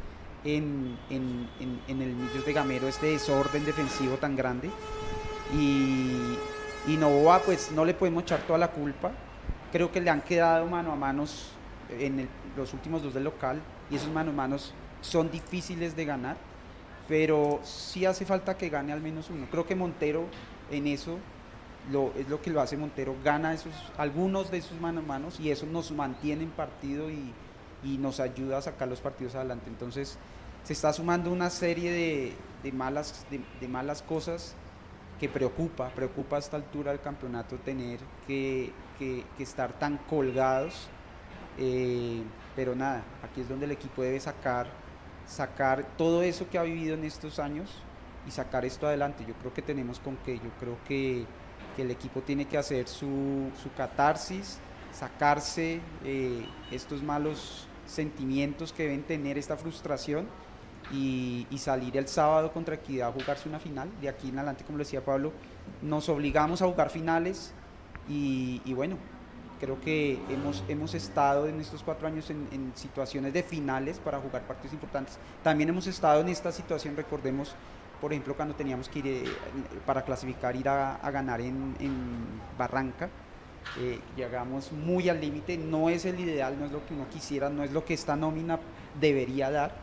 en, 0.43 0.97
en, 1.09 2.01
el 2.01 2.15
Millos 2.15 2.45
de 2.45 2.53
Gamero 2.53 2.87
este 2.87 3.07
desorden 3.07 3.65
defensivo 3.65 4.17
tan 4.17 4.35
grande. 4.35 4.69
Y, 5.53 6.37
y 6.87 6.97
Novoa, 6.97 7.39
pues 7.39 7.71
no 7.71 7.85
le 7.85 7.93
podemos 7.93 8.23
echar 8.23 8.41
toda 8.41 8.59
la 8.59 8.69
culpa. 8.69 9.11
Creo 9.71 9.91
que 9.91 9.99
le 9.99 10.09
han 10.09 10.21
quedado 10.21 10.65
mano 10.67 10.91
a 10.91 10.95
manos 10.95 11.51
en 11.89 12.27
los 12.55 12.73
últimos 12.73 13.03
dos 13.03 13.13
del 13.13 13.23
local 13.23 13.61
y 13.89 13.95
esos 13.95 14.09
mano 14.09 14.31
a 14.31 14.33
manos 14.33 14.73
son 15.01 15.29
difíciles 15.29 15.95
de 15.95 16.05
ganar, 16.05 16.37
pero 17.07 17.59
sí 17.63 18.05
hace 18.05 18.25
falta 18.25 18.57
que 18.57 18.69
gane 18.69 18.93
al 18.93 19.01
menos 19.01 19.29
uno. 19.29 19.47
Creo 19.49 19.65
que 19.65 19.75
Montero 19.75 20.25
en 20.71 20.87
eso 20.87 21.17
es 22.17 22.27
lo 22.29 22.41
que 22.41 22.49
lo 22.49 22.61
hace 22.61 22.77
Montero, 22.77 23.15
gana 23.23 23.53
esos, 23.53 23.73
algunos 23.97 24.51
de 24.51 24.57
esos 24.57 24.79
mano 24.79 24.99
a 24.99 25.03
manos 25.03 25.39
y 25.39 25.51
eso 25.51 25.65
nos 25.65 25.91
mantiene 25.91 26.43
en 26.43 26.51
partido 26.51 27.09
y, 27.09 27.33
y 27.83 27.97
nos 27.97 28.19
ayuda 28.19 28.57
a 28.57 28.61
sacar 28.61 28.87
los 28.87 28.99
partidos 28.99 29.35
adelante. 29.35 29.69
Entonces 29.69 30.17
se 30.63 30.73
está 30.73 30.91
sumando 30.91 31.31
una 31.31 31.49
serie 31.49 31.91
de, 31.91 32.33
de 32.63 32.71
malas, 32.71 33.25
de, 33.29 33.67
malas 33.67 34.01
cosas 34.01 34.55
que 35.19 35.29
preocupa, 35.29 35.89
preocupa 35.89 36.35
a 36.35 36.39
esta 36.39 36.57
altura 36.57 36.91
del 36.91 36.99
campeonato 36.99 37.55
tener 37.57 37.99
que, 38.27 38.71
que, 38.99 39.23
estar 39.39 39.73
tan 39.79 39.97
colgados. 40.09 40.89
Eh, 41.57 42.21
pero 42.55 42.75
nada, 42.75 43.03
aquí 43.23 43.41
es 43.41 43.49
donde 43.49 43.65
el 43.65 43.71
equipo 43.71 44.03
debe 44.03 44.19
sacar, 44.19 44.67
sacar 45.25 45.85
todo 45.97 46.21
eso 46.21 46.49
que 46.49 46.57
ha 46.57 46.63
vivido 46.63 46.95
en 46.95 47.03
estos 47.03 47.39
años 47.39 47.71
y 48.27 48.31
sacar 48.31 48.65
esto 48.65 48.87
adelante. 48.87 49.23
Yo 49.27 49.33
creo 49.35 49.53
que 49.53 49.61
tenemos 49.61 49.99
con 49.99 50.17
qué, 50.17 50.35
yo 50.35 50.49
creo 50.59 50.77
que, 50.87 51.25
que 51.77 51.83
el 51.83 51.91
equipo 51.91 52.21
tiene 52.21 52.45
que 52.45 52.57
hacer 52.57 52.87
su, 52.87 53.51
su 53.61 53.71
catarsis, 53.77 54.57
sacarse 54.91 55.79
eh, 56.03 56.43
estos 56.71 57.03
malos 57.03 57.67
sentimientos 57.85 58.73
que 58.73 58.83
deben 58.83 59.03
tener, 59.03 59.37
esta 59.37 59.55
frustración 59.55 60.25
y, 60.91 61.45
salir 61.57 61.97
el 61.97 62.07
sábado 62.07 62.51
contra 62.51 62.75
Equidad 62.75 63.09
a 63.09 63.11
jugarse 63.11 63.47
una 63.47 63.59
final. 63.59 63.89
De 64.01 64.09
aquí 64.09 64.29
en 64.29 64.39
adelante, 64.39 64.63
como 64.63 64.79
decía 64.79 65.05
Pablo, 65.05 65.31
nos 65.83 66.09
obligamos 66.09 66.61
a 66.61 66.65
jugar 66.65 66.89
finales 66.89 67.53
y, 68.09 68.73
bueno, 68.73 68.97
creo 69.59 69.79
que 69.81 70.19
hemos, 70.29 70.63
hemos 70.67 70.95
estado 70.95 71.47
en 71.47 71.59
estos 71.59 71.83
cuatro 71.83 72.07
años 72.07 72.29
en, 72.31 72.71
situaciones 72.73 73.33
de 73.33 73.43
finales 73.43 73.99
para 73.99 74.19
jugar 74.19 74.43
partidos 74.47 74.73
importantes. 74.73 75.19
También 75.43 75.69
hemos 75.69 75.85
estado 75.85 76.21
en 76.21 76.29
esta 76.29 76.51
situación, 76.51 76.95
recordemos, 76.95 77.53
por 77.99 78.11
ejemplo, 78.11 78.35
cuando 78.35 78.55
teníamos 78.55 78.89
que 78.89 78.99
ir 78.99 79.07
eh, 79.07 79.23
para 79.85 80.03
clasificar, 80.03 80.55
ir 80.55 80.69
a, 80.69 80.99
ganar 81.11 81.41
en, 81.41 81.75
Barranca. 82.57 83.09
Eh, 83.79 83.99
llegamos 84.15 84.71
muy 84.71 85.09
al 85.09 85.19
límite, 85.19 85.57
no 85.57 85.89
es 85.89 86.05
el 86.05 86.19
ideal, 86.19 86.57
no 86.57 86.65
es 86.65 86.71
lo 86.71 86.85
que 86.85 86.93
uno 86.93 87.05
quisiera, 87.11 87.49
no 87.49 87.63
es 87.63 87.71
lo 87.71 87.83
que 87.83 87.93
esta 87.93 88.15
nómina 88.15 88.59
debería 88.99 89.51
dar, 89.51 89.75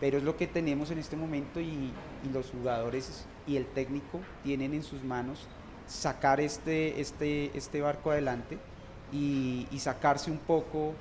pero 0.00 0.18
es 0.18 0.24
lo 0.24 0.36
que 0.36 0.46
tenemos 0.46 0.90
en 0.90 0.98
este 0.98 1.16
momento 1.16 1.60
y, 1.60 1.92
los 2.32 2.50
jugadores 2.50 3.24
y 3.46 3.56
el 3.56 3.66
técnico 3.66 4.20
tienen 4.42 4.74
en 4.74 4.82
sus 4.82 5.04
manos 5.04 5.46
sacar 5.86 6.40
este, 6.40 7.00
este, 7.00 7.56
este 7.56 7.80
barco 7.80 8.10
adelante 8.10 8.58
y, 9.12 9.66
sacarse 9.78 10.30
un 10.30 10.38
poco, 10.38 10.94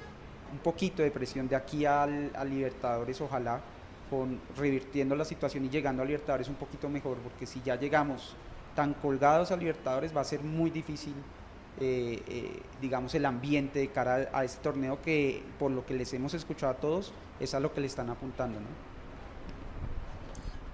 un 0.52 0.60
poquito 0.64 1.02
de 1.02 1.12
presión 1.12 1.48
de 1.48 1.56
aquí 1.56 1.86
al, 1.86 2.32
Libertadores, 2.50 3.20
ojalá, 3.22 3.62
con 4.10 4.40
revirtiendo 4.58 5.16
la 5.16 5.26
situación 5.26 5.66
y 5.66 5.70
llegando 5.70 6.04
a 6.04 6.06
Libertadores 6.06 6.48
un 6.48 6.56
poquito 6.56 6.90
mejor, 6.90 7.18
porque 7.18 7.46
si 7.46 7.62
ya 7.62 7.76
llegamos 7.76 8.36
tan 8.76 8.94
colgados 8.94 9.52
a 9.52 9.58
Libertadores 9.58 10.16
va 10.16 10.22
a 10.22 10.26
ser 10.26 10.42
muy 10.42 10.70
difícil 10.70 11.14
eh, 11.78 12.24
eh, 12.28 12.62
digamos, 12.82 13.14
el 13.16 13.26
ambiente 13.26 13.80
de 13.80 13.90
cara 13.90 14.30
a, 14.32 14.46
este 14.46 14.62
torneo 14.64 15.02
que, 15.02 15.44
por 15.60 15.72
lo 15.72 15.86
que 15.86 15.94
les 15.94 16.14
hemos 16.14 16.34
escuchado 16.34 16.72
a 16.72 16.76
todos, 16.78 17.12
es 17.42 17.54
a 17.54 17.60
lo 17.60 17.74
que 17.74 17.82
le 17.82 17.88
están 17.88 18.10
apuntando, 18.10 18.60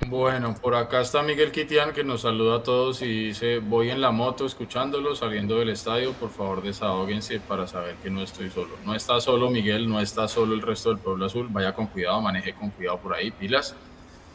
Bueno, 0.08 0.56
por 0.62 0.76
acá 0.76 1.02
está 1.02 1.22
Miguel 1.22 1.52
Quitian 1.52 1.94
que 1.94 2.04
nos 2.04 2.22
saluda 2.22 2.58
a 2.58 2.64
todos 2.64 3.02
y 3.02 3.28
dice, 3.28 3.60
voy 3.60 3.90
en 3.90 4.02
la 4.02 4.12
moto 4.12 4.46
escuchándolo, 4.46 5.16
saliendo 5.16 5.58
del 5.60 5.70
estadio, 5.70 6.14
por 6.14 6.30
favor 6.30 6.62
desahóguense 6.62 7.40
para 7.40 7.68
saber 7.68 7.96
que 7.96 8.10
no 8.10 8.22
estoy 8.22 8.50
solo. 8.50 8.76
No 8.86 8.96
está 8.96 9.22
solo 9.22 9.50
Miguel, 9.50 9.88
no 9.88 10.00
está 10.00 10.28
solo 10.28 10.54
el 10.54 10.62
resto 10.62 10.90
del 10.90 10.98
pueblo 10.98 11.26
azul, 11.26 11.48
vaya 11.50 11.74
con 11.74 11.88
cuidado, 11.88 12.20
maneje 12.22 12.54
con 12.54 12.72
cuidado 12.72 12.98
por 12.98 13.14
ahí, 13.14 13.32
pilas, 13.32 13.76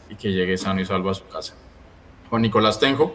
y 0.09 0.15
que 0.15 0.31
llegue 0.31 0.57
sano 0.57 0.81
y 0.81 0.85
salvo 0.85 1.09
a 1.09 1.13
su 1.13 1.27
casa. 1.27 1.55
Juan 2.29 2.41
Nicolás 2.41 2.79
Tenjo, 2.79 3.13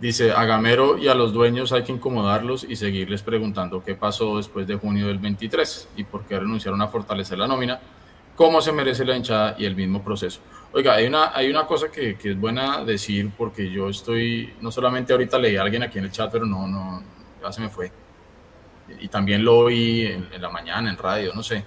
Dice, 0.00 0.32
a 0.32 0.46
Gamero 0.46 0.96
y 0.96 1.08
a 1.08 1.14
los 1.14 1.34
dueños 1.34 1.72
hay 1.72 1.82
que 1.82 1.92
incomodarlos 1.92 2.64
y 2.64 2.76
seguirles 2.76 3.22
preguntando 3.22 3.84
qué 3.84 3.94
pasó 3.94 4.38
después 4.38 4.66
de 4.66 4.76
junio 4.76 5.08
del 5.08 5.18
23 5.18 5.90
y 5.94 6.04
por 6.04 6.24
qué 6.24 6.38
renunciaron 6.40 6.80
a 6.80 6.88
fortalecer 6.88 7.36
la 7.36 7.46
nómina, 7.46 7.80
cómo 8.34 8.62
se 8.62 8.72
merece 8.72 9.04
la 9.04 9.14
hinchada 9.14 9.56
y 9.58 9.66
el 9.66 9.76
mismo 9.76 10.02
proceso. 10.02 10.40
Oiga, 10.72 10.94
hay 10.94 11.06
una, 11.06 11.34
hay 11.34 11.50
una 11.50 11.66
cosa 11.66 11.90
que, 11.90 12.16
que, 12.16 12.30
es 12.30 12.40
buena 12.40 12.84
decir 12.84 13.30
porque 13.36 13.70
yo 13.70 13.88
estoy, 13.88 14.54
no 14.60 14.70
solamente 14.70 15.12
ahorita 15.12 15.38
leí 15.38 15.56
a 15.56 15.62
alguien 15.62 15.82
aquí 15.82 15.98
en 15.98 16.04
el 16.04 16.12
chat, 16.12 16.30
pero 16.30 16.46
no, 16.46 16.66
no, 16.66 17.02
ya 17.42 17.50
se 17.50 17.60
me 17.60 17.68
fue. 17.68 17.90
Y 19.00 19.08
también 19.08 19.44
lo 19.44 19.58
oí 19.58 20.06
en, 20.06 20.28
en 20.32 20.42
la 20.42 20.48
mañana, 20.48 20.90
en 20.90 20.96
radio, 20.96 21.32
no 21.34 21.42
sé, 21.42 21.64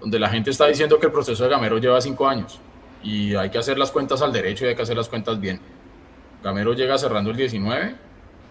donde 0.00 0.18
la 0.18 0.28
gente 0.28 0.50
está 0.50 0.66
diciendo 0.66 0.98
que 0.98 1.06
el 1.06 1.12
proceso 1.12 1.44
de 1.44 1.50
Gamero 1.50 1.78
lleva 1.78 2.00
cinco 2.00 2.26
años 2.28 2.60
y 3.02 3.34
hay 3.34 3.50
que 3.50 3.58
hacer 3.58 3.78
las 3.78 3.90
cuentas 3.90 4.22
al 4.22 4.32
derecho 4.32 4.64
y 4.64 4.68
hay 4.68 4.74
que 4.74 4.82
hacer 4.82 4.96
las 4.96 5.08
cuentas 5.08 5.38
bien 5.38 5.60
Gamero 6.46 6.74
llega 6.74 6.96
cerrando 6.96 7.30
el 7.30 7.36
19 7.36 7.96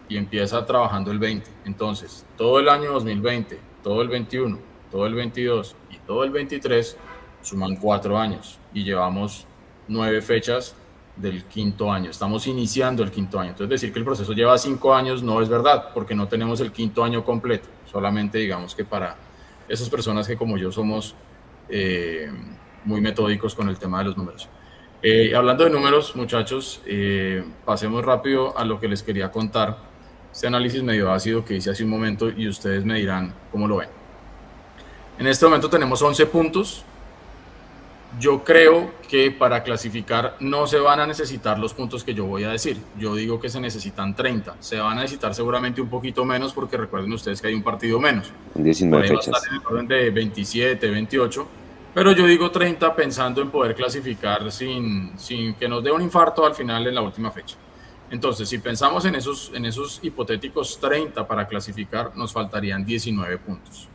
y 0.09 0.17
empieza 0.17 0.65
trabajando 0.65 1.11
el 1.11 1.19
20. 1.19 1.49
Entonces, 1.63 2.25
todo 2.37 2.59
el 2.59 2.67
año 2.67 2.91
2020, 2.91 3.57
todo 3.81 4.01
el 4.01 4.09
21, 4.09 4.59
todo 4.91 5.05
el 5.07 5.13
22 5.13 5.75
y 5.91 5.97
todo 5.99 6.25
el 6.25 6.31
23 6.31 6.97
suman 7.41 7.77
cuatro 7.77 8.17
años 8.17 8.59
y 8.73 8.83
llevamos 8.83 9.47
nueve 9.87 10.21
fechas 10.21 10.75
del 11.15 11.45
quinto 11.45 11.91
año. 11.91 12.09
Estamos 12.09 12.47
iniciando 12.47 13.03
el 13.03 13.11
quinto 13.11 13.39
año. 13.39 13.51
Entonces, 13.51 13.69
decir 13.69 13.93
que 13.93 13.99
el 13.99 14.05
proceso 14.05 14.33
lleva 14.33 14.57
cinco 14.57 14.93
años 14.93 15.23
no 15.23 15.41
es 15.41 15.49
verdad, 15.49 15.91
porque 15.93 16.15
no 16.15 16.27
tenemos 16.27 16.59
el 16.59 16.71
quinto 16.71 17.03
año 17.03 17.23
completo. 17.23 17.67
Solamente 17.89 18.37
digamos 18.37 18.75
que 18.75 18.83
para 18.83 19.15
esas 19.67 19.89
personas 19.89 20.27
que 20.27 20.35
como 20.35 20.57
yo 20.57 20.71
somos 20.71 21.15
eh, 21.69 22.29
muy 22.83 23.01
metódicos 23.01 23.55
con 23.55 23.69
el 23.69 23.77
tema 23.77 23.99
de 23.99 24.05
los 24.05 24.17
números. 24.17 24.47
Eh, 25.01 25.35
hablando 25.35 25.63
de 25.63 25.69
números, 25.69 26.15
muchachos, 26.15 26.81
eh, 26.85 27.43
pasemos 27.63 28.03
rápido 28.03 28.57
a 28.57 28.65
lo 28.65 28.79
que 28.79 28.87
les 28.87 29.03
quería 29.03 29.31
contar. 29.31 29.77
Este 30.31 30.47
análisis 30.47 30.83
medio 30.83 31.11
ácido 31.11 31.45
que 31.45 31.55
hice 31.55 31.69
hace 31.69 31.83
un 31.83 31.89
momento 31.89 32.29
y 32.29 32.47
ustedes 32.47 32.83
me 32.83 32.95
dirán 32.95 33.33
cómo 33.51 33.67
lo 33.67 33.77
ven. 33.77 33.89
En 35.17 35.27
este 35.27 35.45
momento 35.45 35.69
tenemos 35.69 36.01
11 36.01 36.25
puntos. 36.25 36.83
Yo 38.19 38.43
creo 38.43 38.91
que 39.07 39.31
para 39.31 39.63
clasificar 39.63 40.37
no 40.39 40.67
se 40.67 40.79
van 40.79 40.99
a 40.99 41.07
necesitar 41.07 41.59
los 41.59 41.73
puntos 41.73 42.03
que 42.03 42.13
yo 42.13 42.25
voy 42.25 42.43
a 42.43 42.49
decir. 42.49 42.77
Yo 42.97 43.15
digo 43.15 43.39
que 43.39 43.49
se 43.49 43.59
necesitan 43.59 44.15
30. 44.15 44.57
Se 44.59 44.77
van 44.77 44.97
a 44.97 45.01
necesitar 45.01 45.33
seguramente 45.33 45.81
un 45.81 45.89
poquito 45.89 46.23
menos 46.23 46.53
porque 46.53 46.77
recuerden 46.77 47.11
ustedes 47.11 47.41
que 47.41 47.47
hay 47.47 47.53
un 47.53 47.63
partido 47.63 47.99
menos. 47.99 48.31
19 48.55 49.07
fechas. 49.07 49.43
En 49.49 49.55
el 49.55 49.61
orden 49.65 49.87
de 49.87 50.09
27, 50.11 50.89
28 50.89 51.47
pero 51.95 52.11
yo 52.11 52.27
digo 52.27 52.51
30 52.51 52.93
pensando 52.93 53.41
en 53.41 53.49
poder 53.49 53.73
clasificar 53.73 54.51
sin, 54.51 55.17
sin 55.17 55.53
que 55.53 55.69
nos 55.69 55.81
dé 55.81 55.93
un 55.93 56.01
infarto 56.01 56.45
al 56.45 56.53
final 56.53 56.85
en 56.85 56.93
la 56.93 57.01
última 57.01 57.31
fecha. 57.31 57.55
Entonces, 58.11 58.49
si 58.49 58.57
pensamos 58.57 59.05
en 59.05 59.15
esos, 59.15 59.49
en 59.55 59.63
esos 59.63 60.01
hipotéticos 60.03 60.77
30 60.77 61.25
para 61.25 61.47
clasificar, 61.47 62.11
nos 62.13 62.33
faltarían 62.33 62.83
19 62.83 63.37
puntos. 63.37 63.87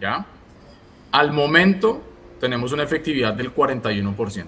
¿Ya? 0.00 0.24
Al 1.10 1.32
momento 1.32 2.00
tenemos 2.40 2.72
una 2.72 2.82
efectividad 2.82 3.34
del 3.34 3.54
41%. 3.54 4.46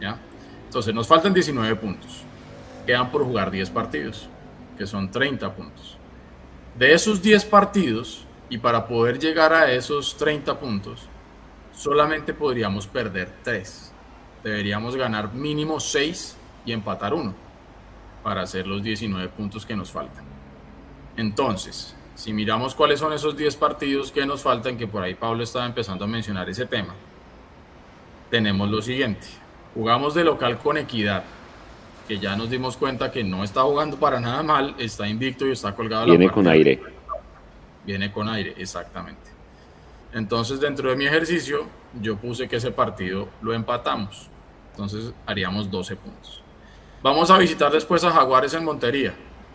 ¿Ya? 0.00 0.18
Entonces, 0.66 0.92
nos 0.92 1.06
faltan 1.06 1.32
19 1.32 1.76
puntos. 1.76 2.24
Quedan 2.84 3.10
por 3.10 3.24
jugar 3.24 3.50
10 3.50 3.70
partidos, 3.70 4.28
que 4.76 4.86
son 4.86 5.10
30 5.10 5.54
puntos. 5.54 5.96
De 6.76 6.92
esos 6.92 7.22
10 7.22 7.44
partidos, 7.44 8.26
y 8.50 8.58
para 8.58 8.86
poder 8.86 9.18
llegar 9.18 9.52
a 9.52 9.70
esos 9.72 10.16
30 10.16 10.58
puntos, 10.58 11.08
solamente 11.74 12.34
podríamos 12.34 12.86
perder 12.86 13.30
3. 13.44 13.92
Deberíamos 14.42 14.96
ganar 14.96 15.32
mínimo 15.32 15.78
6 15.78 16.36
y 16.66 16.72
empatar 16.72 17.14
1 17.14 17.34
para 18.22 18.42
hacer 18.42 18.66
los 18.66 18.82
19 18.82 19.28
puntos 19.28 19.64
que 19.64 19.76
nos 19.76 19.90
faltan. 19.90 20.24
Entonces, 21.16 21.94
si 22.14 22.32
miramos 22.32 22.74
cuáles 22.74 23.00
son 23.00 23.12
esos 23.12 23.36
10 23.36 23.56
partidos 23.56 24.10
que 24.10 24.26
nos 24.26 24.42
faltan, 24.42 24.76
que 24.76 24.86
por 24.86 25.02
ahí 25.02 25.14
Pablo 25.14 25.42
estaba 25.42 25.66
empezando 25.66 26.04
a 26.04 26.08
mencionar 26.08 26.48
ese 26.48 26.66
tema, 26.66 26.94
tenemos 28.32 28.70
lo 28.70 28.80
siguiente. 28.80 29.26
Jugamos 29.74 30.14
de 30.14 30.24
local 30.24 30.56
con 30.56 30.78
equidad, 30.78 31.22
que 32.08 32.18
ya 32.18 32.34
nos 32.34 32.48
dimos 32.48 32.78
cuenta 32.78 33.12
que 33.12 33.22
no 33.22 33.44
está 33.44 33.60
jugando 33.60 33.98
para 33.98 34.20
nada 34.20 34.42
mal, 34.42 34.74
está 34.78 35.06
invicto 35.06 35.46
y 35.46 35.52
está 35.52 35.74
colgado. 35.74 36.06
Viene 36.06 36.30
con 36.30 36.48
aire. 36.48 36.80
Viene 37.84 38.10
con 38.10 38.30
aire, 38.30 38.54
exactamente. 38.56 39.30
Entonces, 40.14 40.60
dentro 40.60 40.88
de 40.88 40.96
mi 40.96 41.04
ejercicio, 41.04 41.66
yo 42.00 42.16
puse 42.16 42.48
que 42.48 42.56
ese 42.56 42.70
partido 42.70 43.28
lo 43.42 43.52
empatamos. 43.52 44.30
Entonces, 44.70 45.12
haríamos 45.26 45.70
12 45.70 45.94
puntos. 45.96 46.42
Vamos 47.02 47.30
a 47.30 47.36
visitar 47.36 47.70
después 47.70 48.02
a 48.02 48.12
Jaguares 48.12 48.54
en 48.54 48.64
Montería. 48.64 49.12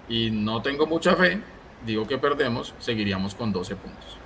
Y 0.07 0.29
no 0.29 0.61
tengo 0.61 0.85
mucha 0.85 1.15
fe, 1.15 1.41
digo 1.83 2.05
que 2.05 2.19
perdemos, 2.19 2.75
seguiríamos 2.77 3.33
con 3.33 3.51
12 3.51 3.75
puntos. 3.75 4.17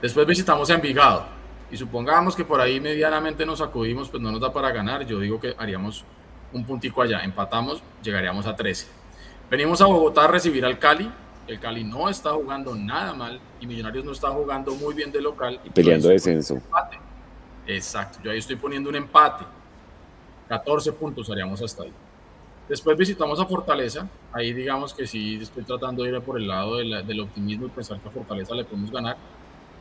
Después 0.00 0.26
visitamos 0.26 0.70
a 0.70 0.74
Envigado. 0.74 1.43
Y 1.70 1.76
supongamos 1.76 2.36
que 2.36 2.44
por 2.44 2.60
ahí 2.60 2.80
medianamente 2.80 3.44
nos 3.44 3.60
acudimos, 3.60 4.08
pues 4.08 4.22
no 4.22 4.30
nos 4.30 4.40
da 4.40 4.52
para 4.52 4.70
ganar. 4.70 5.06
Yo 5.06 5.18
digo 5.18 5.40
que 5.40 5.54
haríamos 5.58 6.04
un 6.52 6.64
puntico 6.64 7.02
allá. 7.02 7.20
Empatamos, 7.24 7.82
llegaríamos 8.02 8.46
a 8.46 8.54
13. 8.54 8.86
Venimos 9.50 9.80
a 9.80 9.86
Bogotá 9.86 10.24
a 10.24 10.28
recibir 10.28 10.64
al 10.64 10.78
Cali 10.78 11.10
el 11.46 11.60
Cali 11.60 11.84
no 11.84 12.08
está 12.08 12.30
jugando 12.30 12.74
nada 12.74 13.12
mal 13.12 13.38
y 13.60 13.66
Millonarios 13.66 14.04
no 14.04 14.12
está 14.12 14.30
jugando 14.30 14.74
muy 14.74 14.94
bien 14.94 15.12
de 15.12 15.20
local. 15.20 15.60
Y 15.64 15.70
peleando 15.70 16.08
descenso. 16.08 16.60
Exacto, 17.66 18.18
yo 18.22 18.30
ahí 18.30 18.38
estoy 18.38 18.56
poniendo 18.56 18.88
un 18.88 18.96
empate. 18.96 19.44
14 20.48 20.92
puntos 20.92 21.28
haríamos 21.30 21.60
hasta 21.62 21.82
ahí. 21.82 21.92
Después 22.68 22.96
visitamos 22.96 23.38
a 23.40 23.46
Fortaleza. 23.46 24.08
Ahí 24.32 24.52
digamos 24.52 24.94
que 24.94 25.06
sí 25.06 25.38
estoy 25.40 25.64
tratando 25.64 26.02
de 26.02 26.10
ir 26.10 26.20
por 26.20 26.38
el 26.38 26.48
lado 26.48 26.76
del 26.76 27.20
optimismo 27.20 27.66
y 27.66 27.70
pensar 27.70 28.00
que 28.00 28.08
a 28.08 28.12
Fortaleza 28.12 28.54
le 28.54 28.64
podemos 28.64 28.90
ganar. 28.90 29.16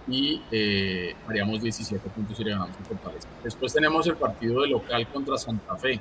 Y 0.07 0.41
eh, 0.51 1.15
haríamos 1.27 1.61
17 1.61 2.09
puntos 2.09 2.39
y 2.39 2.43
le 2.43 2.51
ganamos 2.51 2.75
a 2.77 2.83
Fortaleza. 2.83 3.27
Después 3.43 3.73
tenemos 3.73 4.05
el 4.07 4.15
partido 4.15 4.61
de 4.61 4.67
local 4.67 5.07
contra 5.07 5.37
Santa 5.37 5.75
Fe 5.77 5.99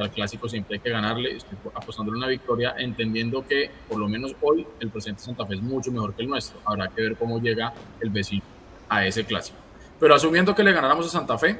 al 0.00 0.10
clásico 0.10 0.48
siempre 0.48 0.76
hay 0.76 0.80
que 0.80 0.90
ganarle. 0.90 1.36
Estoy 1.36 1.58
apostando 1.74 2.12
una 2.12 2.28
victoria, 2.28 2.74
entendiendo 2.78 3.46
que 3.46 3.70
por 3.88 3.98
lo 3.98 4.08
menos 4.08 4.34
hoy 4.40 4.66
el 4.80 4.88
presidente 4.90 5.20
de 5.20 5.26
Santa 5.26 5.46
Fe 5.46 5.54
es 5.54 5.62
mucho 5.62 5.92
mejor 5.92 6.14
que 6.14 6.22
el 6.22 6.28
nuestro. 6.28 6.58
Habrá 6.64 6.88
que 6.88 7.02
ver 7.02 7.16
cómo 7.16 7.38
llega 7.40 7.72
el 8.00 8.10
vecino 8.10 8.42
a 8.88 9.04
ese 9.04 9.24
clásico. 9.24 9.58
Pero 10.00 10.14
asumiendo 10.14 10.54
que 10.54 10.62
le 10.62 10.72
ganáramos 10.72 11.06
a 11.06 11.08
Santa 11.10 11.36
Fe, 11.36 11.58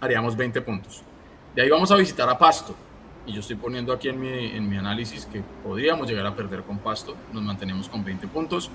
haríamos 0.00 0.36
20 0.36 0.60
puntos. 0.62 1.02
De 1.54 1.62
ahí 1.62 1.70
vamos 1.70 1.90
a 1.90 1.96
visitar 1.96 2.28
a 2.28 2.38
Pasto. 2.38 2.74
Y 3.26 3.32
yo 3.32 3.40
estoy 3.40 3.56
poniendo 3.56 3.92
aquí 3.92 4.08
en 4.08 4.18
mi, 4.18 4.28
en 4.28 4.68
mi 4.68 4.76
análisis 4.76 5.26
que 5.26 5.42
podríamos 5.62 6.08
llegar 6.08 6.26
a 6.26 6.34
perder 6.34 6.62
con 6.62 6.78
Pasto. 6.78 7.16
Nos 7.32 7.42
mantenemos 7.42 7.88
con 7.88 8.04
20 8.04 8.28
puntos. 8.28 8.70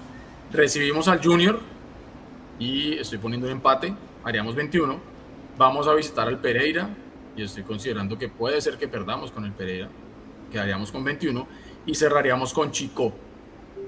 Recibimos 0.51 1.07
al 1.07 1.23
Junior 1.23 1.59
y 2.59 2.93
estoy 2.93 3.17
poniendo 3.17 3.47
un 3.47 3.53
empate. 3.53 3.93
Haríamos 4.23 4.55
21. 4.55 4.99
Vamos 5.57 5.87
a 5.87 5.93
visitar 5.93 6.27
al 6.27 6.39
Pereira 6.39 6.89
y 7.35 7.43
estoy 7.43 7.63
considerando 7.63 8.17
que 8.17 8.29
puede 8.29 8.61
ser 8.61 8.77
que 8.77 8.87
perdamos 8.87 9.31
con 9.31 9.45
el 9.45 9.51
Pereira, 9.51 9.89
quedaríamos 10.51 10.91
con 10.91 11.03
21 11.03 11.47
y 11.85 11.95
cerraríamos 11.95 12.53
con 12.53 12.71
Chico 12.71 13.13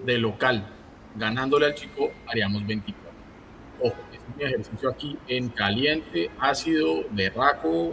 de 0.05 0.17
local. 0.17 0.67
Ganándole 1.15 1.65
al 1.65 1.75
Chico 1.75 2.11
haríamos 2.27 2.65
24. 2.65 3.11
Ojo, 3.79 3.95
este 4.11 4.15
es 4.15 4.35
mi 4.37 4.43
ejercicio 4.43 4.89
aquí 4.89 5.17
en 5.27 5.49
caliente, 5.49 6.31
ácido, 6.39 7.05
berraco, 7.11 7.91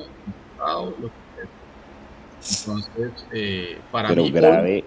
lo 0.59 1.25
entonces, 2.47 3.27
eh, 3.33 3.79
para 3.91 4.11
mí, 4.11 4.85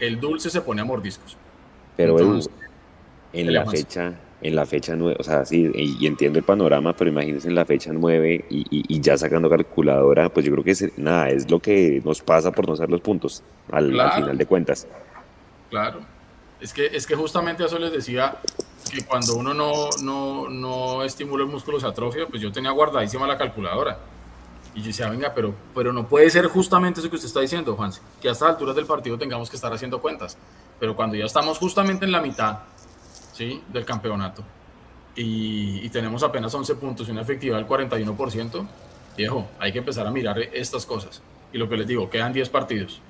el 0.00 0.18
dulce 0.18 0.48
se 0.48 0.60
pone 0.62 0.80
a 0.80 0.84
mordiscos. 0.84 1.36
Pero 1.96 2.16
en 3.32 3.52
la 3.52 3.66
fecha, 3.66 4.14
en 4.42 4.54
la 4.54 4.66
fecha 4.66 4.94
9, 4.94 5.16
o 5.18 5.22
sea, 5.22 5.44
sí, 5.44 5.70
y, 5.74 6.06
entiendo 6.06 6.38
el 6.38 6.44
panorama, 6.44 6.94
pero 6.94 7.10
imagínense 7.10 7.48
en 7.48 7.54
la 7.54 7.64
fecha 7.64 7.90
9 7.92 8.44
y, 8.50 9.00
ya 9.00 9.16
sacando 9.16 9.48
calculadora, 9.48 10.28
pues 10.28 10.44
yo 10.44 10.52
creo 10.52 10.64
que 10.64 10.72
es, 10.72 10.98
nada, 10.98 11.30
es 11.30 11.50
lo 11.50 11.60
que 11.60 12.02
nos 12.04 12.20
pasa 12.20 12.52
por 12.52 12.66
no 12.66 12.74
hacer 12.74 12.90
los 12.90 13.00
puntos 13.00 13.42
al, 13.70 13.90
final 13.90 14.36
de 14.36 14.46
cuentas. 14.46 14.86
Claro, 15.70 16.00
es 16.60 16.72
que, 16.72 16.86
es 16.86 17.06
que 17.06 17.14
justamente 17.14 17.64
eso 17.64 17.78
les 17.78 17.92
decía 17.92 18.36
que 18.92 19.04
cuando 19.04 19.36
uno 19.36 19.54
no, 19.54 19.88
no, 20.02 20.48
no 20.48 21.02
estimula 21.02 21.44
el 21.44 21.50
músculo 21.50 21.80
se 21.80 21.86
atrofia, 21.86 22.26
pues 22.26 22.42
yo 22.42 22.52
tenía 22.52 22.70
guardadísima 22.70 23.26
la 23.26 23.38
calculadora 23.38 23.98
y 24.76 24.80
yo 24.80 24.88
decía, 24.88 25.08
venga, 25.08 25.32
pero, 25.34 25.54
pero 25.74 25.90
no 25.90 26.06
puede 26.06 26.28
ser 26.28 26.46
justamente 26.48 27.00
eso 27.00 27.08
que 27.08 27.16
usted 27.16 27.28
está 27.28 27.40
diciendo, 27.40 27.74
Juan, 27.74 27.90
que 28.20 28.28
a 28.28 28.32
estas 28.32 28.50
alturas 28.50 28.76
del 28.76 28.84
partido 28.84 29.16
tengamos 29.16 29.48
que 29.48 29.56
estar 29.56 29.72
haciendo 29.72 30.02
cuentas. 30.02 30.36
Pero 30.78 30.94
cuando 30.94 31.16
ya 31.16 31.24
estamos 31.24 31.56
justamente 31.56 32.04
en 32.04 32.12
la 32.12 32.20
mitad 32.20 32.58
¿sí? 33.36 33.62
del 33.72 33.84
campeonato 33.84 34.42
y, 35.16 35.88
tenemos 35.88 36.22
apenas 36.22 36.54
11 36.54 36.74
puntos 36.76 37.08
y 37.08 37.10
una 37.10 37.22
efectividad 37.22 37.56
del 37.56 37.66
41%, 37.66 38.66
viejo, 39.16 39.48
hay 39.58 39.72
que 39.72 39.78
empezar 39.78 40.06
a 40.06 40.10
mirar 40.10 40.38
estas 40.38 40.84
cosas. 40.84 41.22
Y 41.52 41.58
lo 41.58 41.68
que 41.68 41.76
les 41.76 41.86
digo, 41.86 42.10
quedan 42.10 42.32
10 42.32 42.48
partidos. 42.50 43.00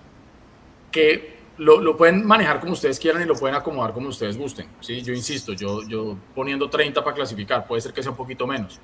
Que 0.93 1.37
lo, 1.59 1.97
pueden 1.97 2.25
manejar 2.25 2.61
como 2.61 2.73
ustedes 2.73 3.01
quieran 3.01 3.23
y 3.23 3.25
lo 3.25 3.35
pueden 3.35 3.57
acomodar 3.57 3.93
como 3.93 4.09
ustedes 4.09 4.39
gusten. 4.39 4.69
¿sí? 4.81 5.03
Yo 5.03 5.13
insisto, 5.13 5.53
yo, 5.53 5.83
yo 5.89 6.17
poniendo 6.35 6.71
30 6.71 7.03
para 7.03 7.17
clasificar, 7.17 7.67
puede 7.67 7.83
ser 7.83 7.93
que 7.93 8.03
sea 8.03 8.13
un 8.13 8.17
poquito 8.17 8.47
menos. 8.47 8.79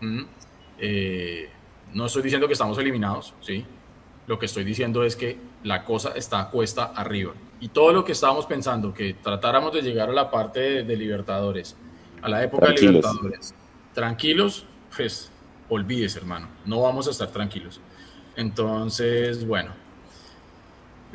¿Mm? 0.00 0.22
Eh, 0.78 1.48
no 1.94 2.06
estoy 2.06 2.22
diciendo 2.22 2.48
que 2.48 2.54
estamos 2.54 2.76
eliminados, 2.78 3.32
¿sí? 3.40 3.64
Lo 4.26 4.38
que 4.38 4.46
estoy 4.46 4.64
diciendo 4.64 5.04
es 5.04 5.14
que 5.14 5.38
la 5.62 5.84
cosa 5.84 6.12
está 6.16 6.50
cuesta 6.50 6.86
arriba. 6.86 7.32
Y 7.60 7.68
todo 7.68 7.92
lo 7.92 8.04
que 8.04 8.12
estábamos 8.12 8.46
pensando, 8.46 8.92
que 8.92 9.14
tratáramos 9.14 9.72
de 9.72 9.82
llegar 9.82 10.10
a 10.10 10.12
la 10.12 10.30
parte 10.30 10.84
de, 10.84 10.96
Libertadores, 10.96 11.76
a 12.22 12.28
la 12.28 12.44
época 12.44 12.66
de 12.66 12.74
Libertadores, 12.74 13.54
tranquilos, 13.94 14.66
pues 14.94 15.30
olvídese, 15.68 16.18
hermano. 16.18 16.48
No 16.64 16.82
vamos 16.82 17.08
a 17.08 17.10
estar 17.10 17.28
tranquilos. 17.28 17.80
Entonces, 18.36 19.46
bueno. 19.46 19.72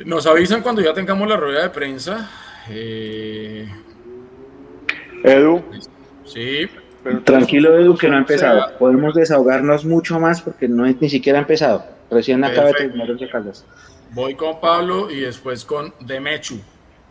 Nos 0.04 0.26
avisan 0.26 0.62
cuando 0.62 0.82
ya 0.82 0.92
tengamos 0.92 1.28
la 1.28 1.36
rueda 1.36 1.62
de 1.62 1.70
prensa. 1.70 2.28
Eh, 2.68 3.68
Edu. 5.22 5.62
Sí. 6.24 6.68
Tranquilo, 7.24 7.78
Edu, 7.78 7.96
que 7.96 8.08
no 8.08 8.16
ha 8.16 8.18
empezado. 8.18 8.78
Podemos 8.78 9.14
desahogarnos 9.14 9.84
mucho 9.84 10.18
más 10.20 10.40
porque 10.42 10.68
no 10.68 10.86
es, 10.86 11.00
ni 11.00 11.08
siquiera 11.08 11.38
ha 11.38 11.42
empezado. 11.42 11.84
Recién 12.10 12.44
acaba 12.44 12.68
de 12.68 12.74
terminar 12.74 13.16
de 13.16 13.28
Caldas. 13.28 13.64
Voy 14.14 14.34
con 14.34 14.60
Pablo 14.60 15.10
y 15.10 15.20
después 15.20 15.64
con 15.64 15.94
Demechu. 16.00 16.60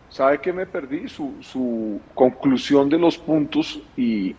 ¿Sabe 0.08 0.40
que 0.40 0.52
me 0.52 0.66
perdí? 0.66 1.08
Su, 1.08 1.34
su 1.40 2.00
conclusión 2.14 2.88
de 2.88 2.98
los 2.98 3.18
puntos 3.18 3.80
y 3.96 4.36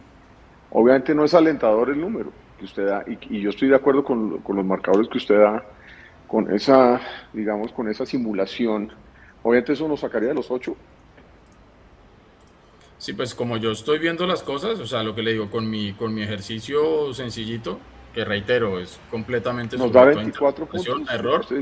obviamente 0.71 1.13
no 1.13 1.25
es 1.25 1.33
alentador 1.33 1.89
el 1.89 1.99
número 1.99 2.31
que 2.57 2.65
usted 2.65 2.87
da 2.87 3.03
y, 3.07 3.41
yo 3.41 3.49
estoy 3.49 3.69
de 3.69 3.75
acuerdo 3.75 4.03
con, 4.03 4.37
con, 4.39 4.55
los 4.55 4.65
marcadores 4.65 5.09
que 5.09 5.17
usted 5.17 5.39
da 5.39 5.63
con 6.27 6.53
esa, 6.53 7.01
digamos, 7.33 7.71
con 7.71 7.89
esa 7.89 8.05
simulación. 8.05 8.91
Obviamente 9.41 9.73
eso 9.73 9.87
nos 9.87 9.99
sacaría 9.99 10.29
de 10.29 10.35
los 10.35 10.49
ocho, 10.49 10.75
Sí, 13.03 13.11
pues 13.11 13.35
como 13.35 13.57
yo 13.57 13.71
estoy 13.71 13.99
viendo 13.99 14.25
las 14.25 14.43
cosas, 14.43 14.79
o 14.79 14.87
sea, 14.87 15.03
lo 15.03 15.13
que 15.13 15.23
le 15.23 15.33
digo, 15.33 15.49
con 15.51 15.69
mi, 15.69 15.91
con 15.91 16.13
mi 16.13 16.21
ejercicio 16.23 17.13
sencillito, 17.13 17.77
que 18.13 18.23
reitero, 18.23 18.79
es 18.79 18.97
completamente 19.11 19.75
Nos 19.75 19.91
da 19.91 20.05
24 20.05 20.65
puntos. 20.65 21.11
Error, 21.11 21.45
sí, 21.45 21.55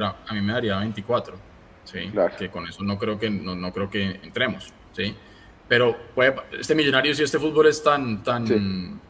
a 0.00 0.32
mí 0.32 0.40
me 0.40 0.52
daría 0.52 0.78
24, 0.78 1.36
¿sí? 1.84 2.12
Que 2.38 2.50
con 2.50 2.66
eso 2.66 2.82
no 2.82 2.98
creo 2.98 3.18
que, 3.18 3.30
no, 3.30 3.54
no 3.54 3.72
creo 3.72 3.88
que 3.88 4.20
entremos, 4.22 4.72
¿sí? 4.92 5.14
Pero 5.68 5.96
puede, 6.14 6.34
este 6.58 6.74
millonario, 6.74 7.14
si 7.14 7.22
este 7.22 7.38
fútbol 7.38 7.66
es 7.68 7.82
tan, 7.82 8.22
tan, 8.22 9.00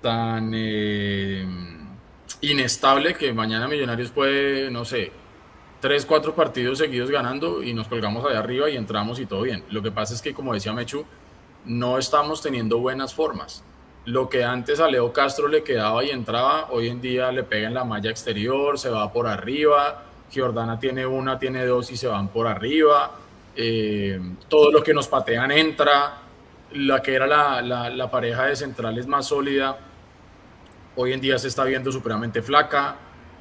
tan 0.00 0.52
eh, 0.54 1.46
inestable 2.40 3.14
que 3.14 3.32
mañana 3.32 3.66
Millonarios 3.66 4.10
puede, 4.10 4.70
no 4.70 4.84
sé, 4.84 5.10
tres, 5.80 6.06
cuatro 6.06 6.34
partidos 6.34 6.78
seguidos 6.78 7.10
ganando 7.10 7.62
y 7.62 7.74
nos 7.74 7.88
colgamos 7.88 8.24
allá 8.24 8.38
arriba 8.38 8.70
y 8.70 8.76
entramos 8.76 9.18
y 9.18 9.26
todo 9.26 9.42
bien. 9.42 9.64
Lo 9.70 9.82
que 9.82 9.90
pasa 9.90 10.14
es 10.14 10.22
que, 10.22 10.32
como 10.32 10.54
decía 10.54 10.72
Mechu, 10.72 11.04
no 11.64 11.98
estamos 11.98 12.40
teniendo 12.40 12.78
buenas 12.78 13.14
formas. 13.14 13.64
Lo 14.06 14.28
que 14.28 14.44
antes 14.44 14.80
a 14.80 14.88
Leo 14.88 15.12
Castro 15.12 15.48
le 15.48 15.62
quedaba 15.62 16.04
y 16.04 16.10
entraba, 16.10 16.68
hoy 16.70 16.88
en 16.88 17.00
día 17.00 17.32
le 17.32 17.42
pega 17.42 17.68
en 17.68 17.74
la 17.74 17.84
malla 17.84 18.10
exterior, 18.10 18.78
se 18.78 18.90
va 18.90 19.12
por 19.12 19.26
arriba. 19.26 20.02
Giordana 20.30 20.78
tiene 20.78 21.06
una, 21.06 21.38
tiene 21.38 21.64
dos 21.64 21.90
y 21.90 21.96
se 21.96 22.06
van 22.06 22.28
por 22.28 22.46
arriba. 22.46 23.12
Eh, 23.56 24.20
todo 24.48 24.70
lo 24.70 24.82
que 24.82 24.92
nos 24.92 25.08
patean 25.08 25.50
entra. 25.50 26.20
La 26.72 27.00
que 27.00 27.14
era 27.14 27.26
la, 27.26 27.62
la, 27.62 27.88
la 27.88 28.10
pareja 28.10 28.46
de 28.46 28.56
centrales 28.56 29.06
más 29.06 29.26
sólida, 29.26 29.78
hoy 30.96 31.12
en 31.12 31.20
día 31.20 31.38
se 31.38 31.46
está 31.46 31.62
viendo 31.62 31.92
supremamente 31.92 32.42
flaca 32.42 32.96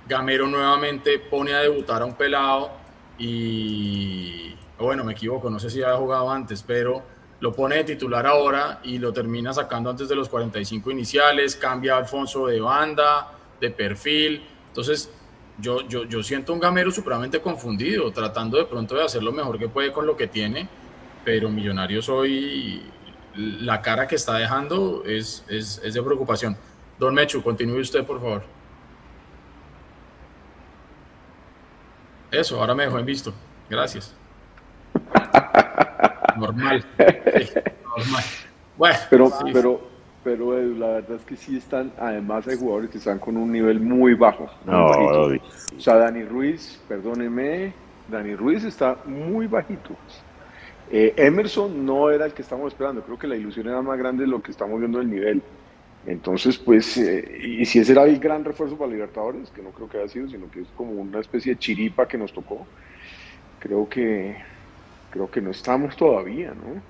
Gamero 0.08 0.48
nuevamente 0.48 1.18
pone 1.20 1.54
a 1.54 1.60
debutar 1.60 2.02
a 2.02 2.06
un 2.06 2.16
pelado 2.16 2.72
y, 3.18 4.54
bueno, 4.78 5.04
me 5.04 5.14
equivoco, 5.14 5.50
no 5.50 5.60
sé 5.60 5.70
si 5.70 5.82
había 5.82 5.96
jugado 5.96 6.30
antes, 6.30 6.64
pero 6.64 7.02
lo 7.44 7.54
pone 7.54 7.76
de 7.76 7.84
titular 7.84 8.26
ahora 8.26 8.80
y 8.84 8.98
lo 9.00 9.12
termina 9.12 9.52
sacando 9.52 9.90
antes 9.90 10.08
de 10.08 10.16
los 10.16 10.30
45 10.30 10.90
iniciales, 10.92 11.58
cambia 11.58 11.98
Alfonso 11.98 12.48
de 12.48 12.62
banda, 12.62 13.34
de 13.60 13.70
perfil. 13.70 14.42
Entonces, 14.70 15.12
yo, 15.58 15.82
yo, 15.82 16.06
yo 16.06 16.24
siento 16.24 16.54
un 16.54 16.62
Gamero 16.62 16.90
supremamente 16.90 17.42
confundido, 17.42 18.10
tratando 18.14 18.58
de 18.58 18.64
pronto 18.64 18.96
de 18.96 19.04
hacer 19.04 19.22
lo 19.22 19.34
mejor 19.34 19.60
que 19.60 19.68
puede 19.68 19.92
con 19.92 20.08
lo 20.08 20.16
que 20.16 20.28
tiene, 20.28 20.70
pero 21.26 21.50
Millonarios 21.50 22.08
hoy, 22.08 22.82
la 23.36 23.82
cara 23.82 24.08
que 24.08 24.16
está 24.16 24.38
dejando 24.38 25.04
es, 25.06 25.44
es, 25.50 25.82
es 25.84 25.94
de 25.94 26.02
preocupación. 26.02 26.56
Don 26.98 27.14
Mechu, 27.14 27.44
continúe 27.44 27.82
usted, 27.82 28.06
por 28.06 28.22
favor. 28.22 28.44
Eso, 32.32 32.58
ahora 32.58 32.74
me 32.74 32.86
dejó 32.86 33.00
en 33.00 33.06
visto. 33.06 33.34
Gracias. 33.70 34.16
normal. 36.38 36.86
normal. 36.98 38.24
Bueno, 38.78 38.98
pero, 39.10 39.32
pero, 39.52 39.82
pero 40.24 40.58
eh, 40.58 40.66
la 40.78 40.88
verdad 40.88 41.18
es 41.18 41.26
que 41.26 41.36
sí 41.36 41.58
están, 41.58 41.92
además 42.00 42.48
hay 42.48 42.58
jugadores 42.58 42.90
que 42.90 42.98
están 42.98 43.20
con 43.20 43.38
un 43.38 43.52
nivel 43.52 43.80
muy 43.80 44.14
bajo. 44.16 44.50
o 44.68 45.80
sea, 45.80 45.96
Dani 45.98 46.24
Ruiz, 46.24 46.82
perdóneme, 46.88 47.74
Dani 48.10 48.36
Ruiz 48.36 48.64
está 48.64 48.98
muy 49.06 49.48
bajito. 49.48 49.96
Eh, 50.92 51.14
Emerson 51.18 51.86
no 51.86 52.10
era 52.10 52.26
el 52.26 52.34
que 52.34 52.42
estamos 52.42 52.72
esperando, 52.72 53.02
creo 53.02 53.18
que 53.18 53.28
la 53.28 53.36
ilusión 53.36 53.68
era 53.68 53.82
más 53.82 53.98
grande 53.98 54.24
de 54.24 54.30
lo 54.30 54.42
que 54.42 54.52
estamos 54.52 54.80
viendo 54.80 55.00
del 55.00 55.10
nivel. 55.10 55.42
Entonces, 56.06 56.58
pues, 56.58 56.98
eh, 56.98 57.40
y 57.42 57.66
si 57.66 57.80
ese 57.80 57.94
era 57.94 58.04
el 58.04 58.20
gran 58.20 58.44
refuerzo 58.44 58.78
para 58.78 58.92
Libertadores, 58.92 59.50
que 59.52 59.62
no 59.62 59.70
creo 59.72 59.88
que 59.88 60.00
haya 60.00 60.10
sido, 60.10 60.28
sino 60.28 60.52
que 60.52 60.62
es 60.62 60.68
como 60.76 60.92
una 60.92 61.20
especie 61.20 61.54
de 61.54 61.60
chiripa 61.60 62.08
que 62.08 62.18
nos 62.18 62.34
tocó, 62.34 62.68
creo 63.60 63.88
que, 63.88 64.36
creo 65.14 65.30
que 65.30 65.42
no 65.42 65.52
estamos 65.52 65.96
todavía, 65.96 66.56
¿no? 66.56 66.82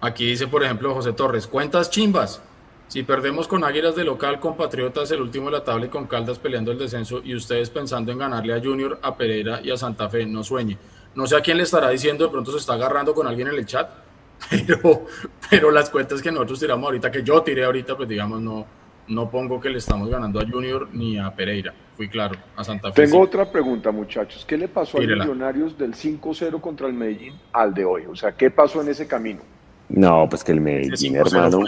Aquí 0.00 0.26
dice, 0.26 0.46
por 0.46 0.64
ejemplo, 0.64 0.94
José 0.94 1.12
Torres, 1.12 1.46
cuentas 1.46 1.90
chimbas. 1.90 2.42
Si 2.88 3.02
perdemos 3.02 3.46
con 3.46 3.62
Águilas 3.62 3.94
de 3.94 4.04
local, 4.04 4.40
con 4.40 4.56
Patriotas 4.56 5.10
el 5.10 5.20
último 5.20 5.46
de 5.46 5.52
la 5.52 5.64
tabla 5.64 5.86
y 5.86 5.88
con 5.88 6.06
Caldas 6.06 6.38
peleando 6.38 6.72
el 6.72 6.78
descenso 6.78 7.20
y 7.22 7.34
ustedes 7.34 7.68
pensando 7.68 8.10
en 8.10 8.18
ganarle 8.18 8.54
a 8.54 8.60
Junior, 8.60 8.98
a 9.02 9.16
Pereira 9.16 9.60
y 9.62 9.70
a 9.70 9.76
Santa 9.76 10.08
Fe, 10.08 10.24
no 10.24 10.42
sueñe. 10.42 10.78
No 11.14 11.26
sé 11.26 11.36
a 11.36 11.40
quién 11.40 11.58
le 11.58 11.62
estará 11.62 11.90
diciendo, 11.90 12.24
de 12.24 12.30
pronto 12.30 12.52
se 12.52 12.58
está 12.58 12.74
agarrando 12.74 13.14
con 13.14 13.26
alguien 13.26 13.48
en 13.48 13.54
el 13.54 13.66
chat, 13.66 13.90
pero, 14.50 15.06
pero 15.50 15.70
las 15.70 15.90
cuentas 15.90 16.22
que 16.22 16.32
nosotros 16.32 16.58
tiramos 16.58 16.86
ahorita, 16.86 17.10
que 17.10 17.22
yo 17.22 17.42
tiré 17.42 17.64
ahorita, 17.64 17.96
pues 17.96 18.08
digamos, 18.08 18.40
no, 18.40 18.66
no 19.08 19.30
pongo 19.30 19.60
que 19.60 19.70
le 19.70 19.78
estamos 19.78 20.08
ganando 20.08 20.40
a 20.40 20.46
Junior 20.46 20.88
ni 20.92 21.18
a 21.18 21.34
Pereira. 21.34 21.74
Fui 21.96 22.08
claro, 22.08 22.36
a 22.56 22.64
Santa 22.64 22.92
Fe. 22.92 23.04
Tengo 23.04 23.20
otra 23.20 23.50
pregunta, 23.50 23.90
muchachos. 23.92 24.44
¿Qué 24.44 24.56
le 24.56 24.68
pasó 24.68 24.98
a 24.98 25.02
los 25.02 25.18
Millonarios 25.18 25.78
del 25.78 25.94
5-0 25.94 26.60
contra 26.60 26.88
el 26.88 26.94
Medellín 26.94 27.34
al 27.52 27.72
de 27.72 27.84
hoy? 27.84 28.06
O 28.06 28.16
sea, 28.16 28.32
¿qué 28.32 28.50
pasó 28.50 28.82
en 28.82 28.88
ese 28.88 29.06
camino? 29.06 29.40
No, 29.88 30.26
pues 30.28 30.42
que 30.42 30.52
el 30.52 30.60
Medellín, 30.60 31.16
hermano. 31.16 31.60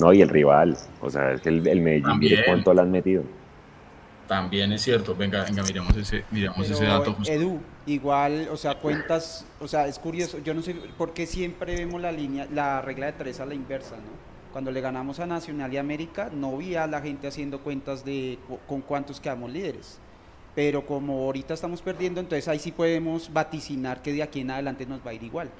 no, 0.00 0.12
y 0.12 0.22
el 0.22 0.28
rival. 0.28 0.76
O 1.00 1.10
sea, 1.10 1.32
es 1.32 1.40
que 1.42 1.50
el, 1.50 1.60
Medellín, 1.60 2.20
cuánto 2.46 2.72
le 2.72 2.80
han 2.80 2.90
metido. 2.90 3.24
También 4.26 4.72
es 4.72 4.80
cierto. 4.80 5.14
Venga, 5.14 5.44
venga, 5.44 5.62
miremos 5.64 5.94
ese, 5.96 6.24
miremos 6.30 6.70
ese 6.70 6.84
dato. 6.84 7.14
Edu, 7.26 7.60
igual, 7.84 8.48
o 8.50 8.56
sea, 8.56 8.76
cuentas, 8.76 9.44
o 9.60 9.68
sea, 9.68 9.86
es 9.86 9.98
curioso. 9.98 10.38
Yo 10.38 10.54
no 10.54 10.62
sé 10.62 10.74
por 10.96 11.12
qué 11.12 11.26
siempre 11.26 11.74
vemos 11.76 12.00
la 12.00 12.12
línea, 12.12 12.46
la 12.50 12.80
regla 12.80 13.06
de 13.06 13.12
tres 13.12 13.40
a 13.40 13.44
la 13.44 13.54
inversa, 13.54 13.96
¿no? 13.96 14.31
Cuando 14.52 14.70
le 14.70 14.80
ganamos 14.80 15.18
a 15.18 15.26
Nacional 15.26 15.72
y 15.72 15.78
América, 15.78 16.30
no 16.32 16.56
vi 16.58 16.76
a 16.76 16.86
la 16.86 17.00
gente 17.00 17.26
haciendo 17.26 17.60
cuentas 17.60 18.04
de 18.04 18.38
con 18.68 18.82
cuántos 18.82 19.20
quedamos 19.20 19.50
líderes. 19.50 19.98
Pero 20.54 20.84
como 20.84 21.24
ahorita 21.24 21.54
estamos 21.54 21.80
perdiendo, 21.80 22.20
entonces 22.20 22.46
ahí 22.48 22.58
sí 22.58 22.72
podemos 22.72 23.32
vaticinar 23.32 24.02
que 24.02 24.12
de 24.12 24.22
aquí 24.22 24.40
en 24.40 24.50
adelante 24.50 24.84
nos 24.84 25.00
va 25.04 25.10
a 25.10 25.14
ir 25.14 25.22
igual. 25.22 25.50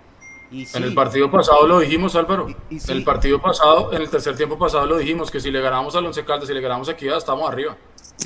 En 0.52 0.82
el 0.82 0.92
partido 0.92 1.30
pasado 1.30 1.66
lo 1.66 1.80
dijimos, 1.80 2.14
Álvaro. 2.14 2.46
En 2.70 2.80
el 2.88 3.04
partido 3.04 3.40
pasado, 3.40 3.90
en 3.94 4.02
el 4.02 4.10
tercer 4.10 4.36
tiempo 4.36 4.58
pasado 4.58 4.86
lo 4.86 4.98
dijimos, 4.98 5.30
que 5.30 5.40
si 5.40 5.50
le 5.50 5.62
ganamos 5.62 5.96
al 5.96 6.04
Once 6.04 6.22
Caldas, 6.26 6.46
si 6.46 6.52
le 6.52 6.60
ganamos 6.60 6.88
a 6.90 6.92
Equidad, 6.92 7.16
estamos 7.16 7.50
arriba. 7.50 7.76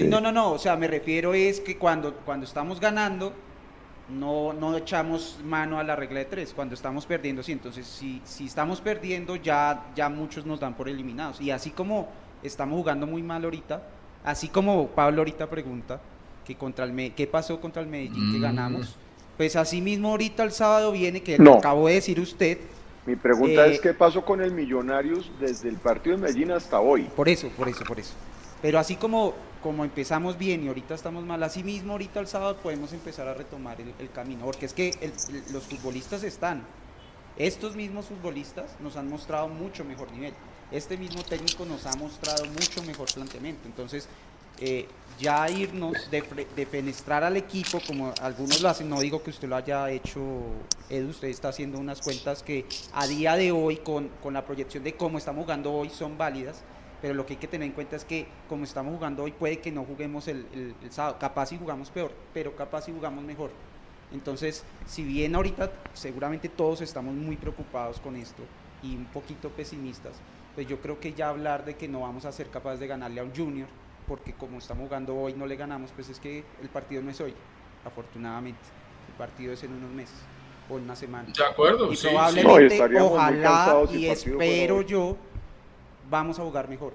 No, 0.00 0.20
no, 0.20 0.32
no, 0.32 0.50
o 0.52 0.58
sea, 0.58 0.76
me 0.76 0.88
refiero 0.88 1.34
es 1.34 1.60
que 1.60 1.78
cuando, 1.78 2.14
cuando 2.24 2.44
estamos 2.44 2.80
ganando, 2.80 3.32
no, 4.08 4.52
no 4.52 4.76
echamos 4.76 5.38
mano 5.44 5.78
a 5.78 5.84
la 5.84 5.96
regla 5.96 6.20
de 6.20 6.24
tres, 6.26 6.52
cuando 6.54 6.74
estamos 6.74 7.06
perdiendo, 7.06 7.42
sí, 7.42 7.52
entonces 7.52 7.86
si, 7.86 8.20
si 8.24 8.46
estamos 8.46 8.80
perdiendo 8.80 9.36
ya, 9.36 9.86
ya 9.94 10.08
muchos 10.08 10.46
nos 10.46 10.60
dan 10.60 10.74
por 10.74 10.88
eliminados. 10.88 11.40
Y 11.40 11.50
así 11.50 11.70
como 11.70 12.08
estamos 12.42 12.78
jugando 12.78 13.06
muy 13.06 13.22
mal 13.22 13.44
ahorita, 13.44 13.82
así 14.24 14.48
como 14.48 14.88
Pablo 14.88 15.22
ahorita 15.22 15.48
pregunta, 15.48 16.00
que 16.44 16.54
contra 16.54 16.84
el 16.84 17.14
¿qué 17.14 17.26
pasó 17.26 17.60
contra 17.60 17.82
el 17.82 17.88
Medellín 17.88 18.32
que 18.32 18.38
mm. 18.38 18.42
ganamos? 18.42 18.96
Pues 19.36 19.56
así 19.56 19.80
mismo 19.82 20.10
ahorita 20.10 20.44
el 20.44 20.52
sábado 20.52 20.92
viene, 20.92 21.22
que 21.22 21.36
lo 21.38 21.54
acabo 21.54 21.88
de 21.88 21.94
decir 21.94 22.20
usted. 22.20 22.58
Mi 23.04 23.16
pregunta 23.16 23.66
es, 23.66 23.78
eh, 23.78 23.80
¿qué 23.82 23.94
pasó 23.94 24.24
con 24.24 24.40
el 24.40 24.52
Millonarios 24.52 25.30
desde 25.40 25.68
el 25.68 25.76
partido 25.76 26.16
de 26.16 26.22
Medellín 26.22 26.52
hasta 26.52 26.80
hoy? 26.80 27.02
Por 27.14 27.28
eso, 27.28 27.48
por 27.50 27.68
eso, 27.68 27.84
por 27.84 28.00
eso. 28.00 28.14
Pero 28.62 28.78
así 28.78 28.96
como, 28.96 29.34
como 29.66 29.84
empezamos 29.84 30.38
bien 30.38 30.62
y 30.62 30.68
ahorita 30.68 30.94
estamos 30.94 31.24
mal, 31.24 31.42
así 31.42 31.64
mismo 31.64 31.90
ahorita 31.90 32.20
el 32.20 32.28
sábado 32.28 32.56
podemos 32.58 32.92
empezar 32.92 33.26
a 33.26 33.34
retomar 33.34 33.76
el, 33.80 34.10
camino, 34.12 34.44
porque 34.44 34.64
es 34.64 34.72
que 34.72 34.92
los 35.52 35.64
futbolistas 35.64 36.22
están. 36.22 36.62
Estos 37.36 37.74
mismos 37.74 38.06
futbolistas 38.06 38.76
nos 38.78 38.96
han 38.96 39.08
mostrado 39.08 39.48
mucho 39.48 39.84
mejor 39.84 40.12
nivel. 40.12 40.34
Este 40.70 40.96
mismo 40.96 41.24
técnico 41.24 41.64
nos 41.64 41.84
ha 41.84 41.96
mostrado 41.96 42.44
mucho 42.44 42.80
mejor 42.84 43.12
planteamiento. 43.12 43.66
Entonces, 43.66 44.08
eh, 44.60 44.86
ya 45.18 45.50
irnos, 45.50 46.12
de, 46.12 46.46
de, 46.54 46.66
fenestrar 46.66 47.24
al 47.24 47.36
equipo, 47.36 47.80
como 47.84 48.14
algunos 48.22 48.60
lo 48.60 48.68
hacen, 48.68 48.88
no 48.88 49.00
digo 49.00 49.20
que 49.20 49.30
usted 49.30 49.48
lo 49.48 49.56
haya 49.56 49.90
hecho, 49.90 50.20
Edu, 50.88 51.10
usted 51.10 51.26
está 51.26 51.48
haciendo 51.48 51.80
unas 51.80 52.00
cuentas 52.02 52.44
que 52.44 52.66
a 52.92 53.08
día 53.08 53.34
de 53.34 53.50
hoy, 53.50 53.78
con, 53.78 54.10
con 54.22 54.32
la 54.32 54.44
proyección 54.44 54.84
de 54.84 54.94
cómo 54.94 55.18
estamos 55.18 55.42
jugando 55.42 55.72
hoy, 55.72 55.90
son 55.90 56.16
válidas, 56.16 56.62
pero 57.02 57.14
lo 57.14 57.26
que 57.26 57.34
hay 57.34 57.38
que 57.38 57.48
tener 57.48 57.66
en 57.66 57.72
cuenta 57.72 57.96
es 57.96 58.04
que 58.04 58.26
como 58.48 58.64
estamos 58.64 58.94
jugando 58.94 59.24
hoy, 59.24 59.32
puede 59.32 59.58
que 59.58 59.70
no 59.70 59.84
juguemos 59.84 60.28
el, 60.28 60.46
el, 60.52 60.92
sábado, 60.92 61.16
capaz 61.18 61.46
si 61.46 61.58
jugamos 61.58 61.90
peor, 61.90 62.12
pero 62.32 62.54
capaz 62.56 62.82
si 62.82 62.92
jugamos 62.92 63.24
mejor. 63.24 63.50
Entonces, 64.12 64.64
si 64.86 65.04
bien 65.04 65.34
ahorita 65.34 65.72
seguramente 65.92 66.48
todos 66.48 66.80
estamos 66.80 67.14
muy 67.14 67.36
preocupados 67.36 68.00
con 68.00 68.16
esto 68.16 68.42
y 68.82 68.94
un 68.94 69.06
poquito 69.06 69.50
pesimistas, 69.50 70.14
pues 70.54 70.66
yo 70.66 70.80
creo 70.80 70.98
que 70.98 71.12
ya 71.12 71.28
hablar 71.28 71.64
de 71.64 71.74
que 71.74 71.88
no 71.88 72.00
vamos 72.00 72.24
a 72.24 72.32
ser 72.32 72.48
capaces 72.48 72.80
de 72.80 72.86
ganarle 72.86 73.20
a 73.20 73.24
un 73.24 73.34
junior, 73.34 73.68
porque 74.06 74.32
como 74.32 74.58
estamos 74.58 74.84
jugando 74.84 75.14
hoy 75.14 75.34
no 75.34 75.46
le 75.46 75.56
ganamos, 75.56 75.90
pues 75.92 76.08
es 76.08 76.18
que 76.18 76.44
el 76.62 76.68
partido 76.68 77.02
no 77.02 77.10
es 77.10 77.20
hoy, 77.20 77.34
afortunadamente. 77.84 78.60
El 79.08 79.14
partido 79.14 79.52
es 79.52 79.62
en 79.64 79.72
unos 79.72 79.90
meses 79.90 80.16
o 80.70 80.78
en 80.78 80.84
una 80.84 80.96
semana. 80.96 81.28
De 81.36 81.44
acuerdo, 81.44 81.92
y 81.92 81.96
probablemente, 81.96 83.00
ojalá 83.00 83.84
y 83.92 84.06
espero 84.06 84.82
yo, 84.82 85.16
vamos 86.10 86.38
a 86.38 86.42
jugar 86.42 86.68
mejor. 86.68 86.92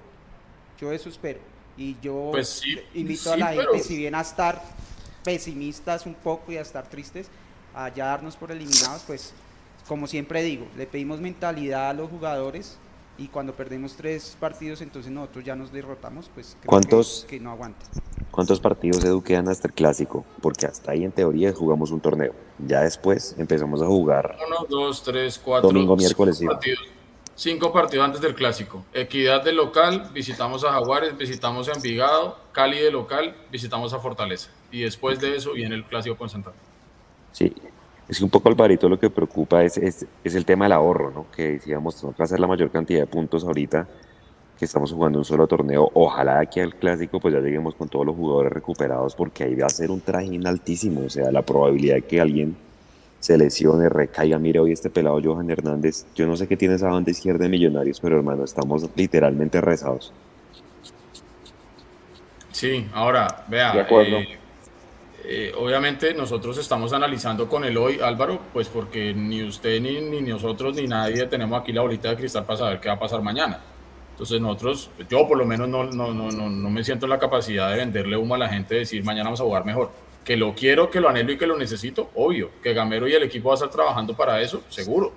Yo 0.78 0.92
eso 0.92 1.08
espero. 1.08 1.40
Y 1.76 1.96
yo 2.00 2.30
pues 2.32 2.62
invito 2.94 3.32
a 3.32 3.36
la 3.36 3.52
gente, 3.52 3.78
si 3.80 3.96
bien 3.96 4.14
a 4.14 4.20
estar 4.20 4.62
pesimistas 5.24 6.04
un 6.04 6.14
poco 6.14 6.52
y 6.52 6.56
a 6.56 6.62
estar 6.62 6.86
tristes, 6.88 7.28
a 7.74 7.88
ya 7.88 8.06
darnos 8.06 8.36
por 8.36 8.50
eliminados, 8.50 9.02
pues 9.06 9.32
como 9.88 10.06
siempre 10.06 10.42
digo, 10.42 10.66
le 10.76 10.86
pedimos 10.86 11.20
mentalidad 11.20 11.90
a 11.90 11.92
los 11.92 12.10
jugadores, 12.10 12.78
y 13.18 13.28
cuando 13.28 13.54
perdemos 13.54 13.94
tres 13.94 14.36
partidos, 14.40 14.80
entonces 14.80 15.12
nosotros 15.12 15.44
ya 15.44 15.54
nos 15.54 15.72
derrotamos, 15.72 16.30
pues 16.34 16.56
creo 16.60 16.68
¿Cuántos, 16.68 17.26
que, 17.28 17.38
no 17.38 17.50
aguanta. 17.50 17.84
¿Cuántos 18.30 18.58
partidos 18.58 19.04
Edu 19.04 19.22
quedan 19.22 19.48
hasta 19.48 19.68
el 19.68 19.74
clásico? 19.74 20.24
Porque 20.40 20.66
hasta 20.66 20.92
ahí 20.92 21.04
en 21.04 21.12
teoría 21.12 21.52
jugamos 21.52 21.90
un 21.90 22.00
torneo. 22.00 22.32
Ya 22.66 22.80
después 22.80 23.34
empezamos 23.38 23.82
a 23.82 23.86
jugar. 23.86 24.38
Uno, 24.46 24.66
dos, 24.68 25.02
tres, 25.02 25.38
cuatro. 25.38 25.68
Domingo, 25.68 25.94
miércoles 25.96 26.38
cinco 26.38 26.52
partidos, 26.52 26.80
cinco 27.42 27.72
partidos 27.72 28.06
antes 28.06 28.20
del 28.20 28.36
clásico. 28.36 28.84
Equidad 28.94 29.42
de 29.42 29.52
local, 29.52 30.10
visitamos 30.14 30.64
a 30.64 30.70
Jaguares, 30.70 31.18
visitamos 31.18 31.68
a 31.68 31.72
Envigado, 31.72 32.38
Cali 32.52 32.78
de 32.78 32.92
local, 32.92 33.34
visitamos 33.50 33.92
a 33.92 33.98
Fortaleza. 33.98 34.50
Y 34.70 34.82
después 34.82 35.18
de 35.18 35.36
eso 35.36 35.52
viene 35.52 35.74
el 35.74 35.84
clásico 35.84 36.16
con 36.16 36.28
Sí, 37.32 37.52
es 38.08 38.18
que 38.18 38.24
un 38.24 38.30
poco 38.30 38.48
Alvarito 38.48 38.88
lo 38.88 38.98
que 38.98 39.10
preocupa 39.10 39.64
es, 39.64 39.76
es, 39.76 40.06
el 40.24 40.44
tema 40.44 40.66
del 40.66 40.72
ahorro, 40.72 41.10
¿no? 41.10 41.26
Que 41.34 41.52
decíamos, 41.52 41.96
tenemos 41.96 42.16
que 42.16 42.22
hacer 42.22 42.38
la 42.38 42.46
mayor 42.46 42.70
cantidad 42.70 43.00
de 43.00 43.06
puntos 43.06 43.42
ahorita, 43.42 43.88
que 44.56 44.64
estamos 44.64 44.92
jugando 44.92 45.18
un 45.18 45.24
solo 45.24 45.48
torneo. 45.48 45.90
Ojalá 45.94 46.38
aquí 46.38 46.60
al 46.60 46.76
clásico 46.76 47.18
pues 47.18 47.34
ya 47.34 47.40
lleguemos 47.40 47.74
con 47.74 47.88
todos 47.88 48.06
los 48.06 48.14
jugadores 48.14 48.52
recuperados, 48.52 49.16
porque 49.16 49.44
ahí 49.44 49.56
va 49.56 49.66
a 49.66 49.70
ser 49.70 49.90
un 49.90 50.00
trajín 50.00 50.46
altísimo. 50.46 51.06
O 51.06 51.10
sea, 51.10 51.32
la 51.32 51.42
probabilidad 51.42 51.96
de 51.96 52.02
que 52.02 52.20
alguien 52.20 52.56
se 53.22 53.38
lesione, 53.38 53.88
recaiga. 53.88 54.36
Mire, 54.36 54.58
hoy 54.58 54.72
este 54.72 54.90
pelado 54.90 55.20
Johan 55.22 55.48
Hernández, 55.48 56.06
yo 56.16 56.26
no 56.26 56.36
sé 56.36 56.48
qué 56.48 56.56
tiene 56.56 56.74
esa 56.74 56.88
banda 56.88 57.12
izquierda 57.12 57.44
de 57.44 57.50
Millonarios, 57.50 58.00
pero 58.00 58.16
hermano, 58.16 58.42
estamos 58.42 58.84
literalmente 58.96 59.60
rezados. 59.60 60.12
Sí, 62.50 62.84
ahora, 62.92 63.44
vea. 63.46 63.74
De 63.74 63.80
acuerdo. 63.80 64.16
Eh, 64.16 64.38
eh, 65.24 65.52
obviamente 65.56 66.12
nosotros 66.14 66.58
estamos 66.58 66.92
analizando 66.92 67.48
con 67.48 67.64
el 67.64 67.76
hoy, 67.76 68.00
Álvaro, 68.02 68.40
pues 68.52 68.68
porque 68.68 69.14
ni 69.14 69.44
usted 69.44 69.80
ni, 69.80 70.00
ni, 70.00 70.20
nosotros 70.22 70.74
ni 70.74 70.88
nadie 70.88 71.24
tenemos 71.26 71.60
aquí 71.60 71.72
la 71.72 71.82
bolita 71.82 72.08
de 72.08 72.16
cristal 72.16 72.44
para 72.44 72.58
saber 72.58 72.80
qué 72.80 72.88
va 72.88 72.94
a 72.94 72.98
pasar 72.98 73.22
mañana. 73.22 73.60
Entonces 74.10 74.40
nosotros, 74.40 74.90
yo 75.08 75.28
por 75.28 75.38
lo 75.38 75.46
menos 75.46 75.68
no, 75.68 75.84
no, 75.84 76.12
no, 76.12 76.28
no, 76.32 76.50
no 76.50 76.70
me 76.70 76.82
siento 76.82 77.06
en 77.06 77.10
la 77.10 77.20
capacidad 77.20 77.70
de 77.70 77.76
venderle 77.76 78.16
humo 78.16 78.34
a 78.34 78.38
la 78.38 78.48
gente, 78.48 78.74
de 78.74 78.80
decir 78.80 79.04
mañana 79.04 79.26
vamos 79.26 79.40
a 79.40 79.44
jugar 79.44 79.64
mejor. 79.64 79.92
Que 80.24 80.36
lo 80.36 80.54
quiero, 80.54 80.90
que 80.90 81.00
lo 81.00 81.08
anhelo 81.08 81.32
y 81.32 81.38
que 81.38 81.46
lo 81.46 81.56
necesito, 81.56 82.10
obvio. 82.14 82.50
Que 82.62 82.74
Gamero 82.74 83.08
y 83.08 83.14
el 83.14 83.22
equipo 83.22 83.48
va 83.48 83.54
a 83.54 83.56
estar 83.56 83.70
trabajando 83.70 84.14
para 84.14 84.40
eso, 84.40 84.62
seguro. 84.68 85.12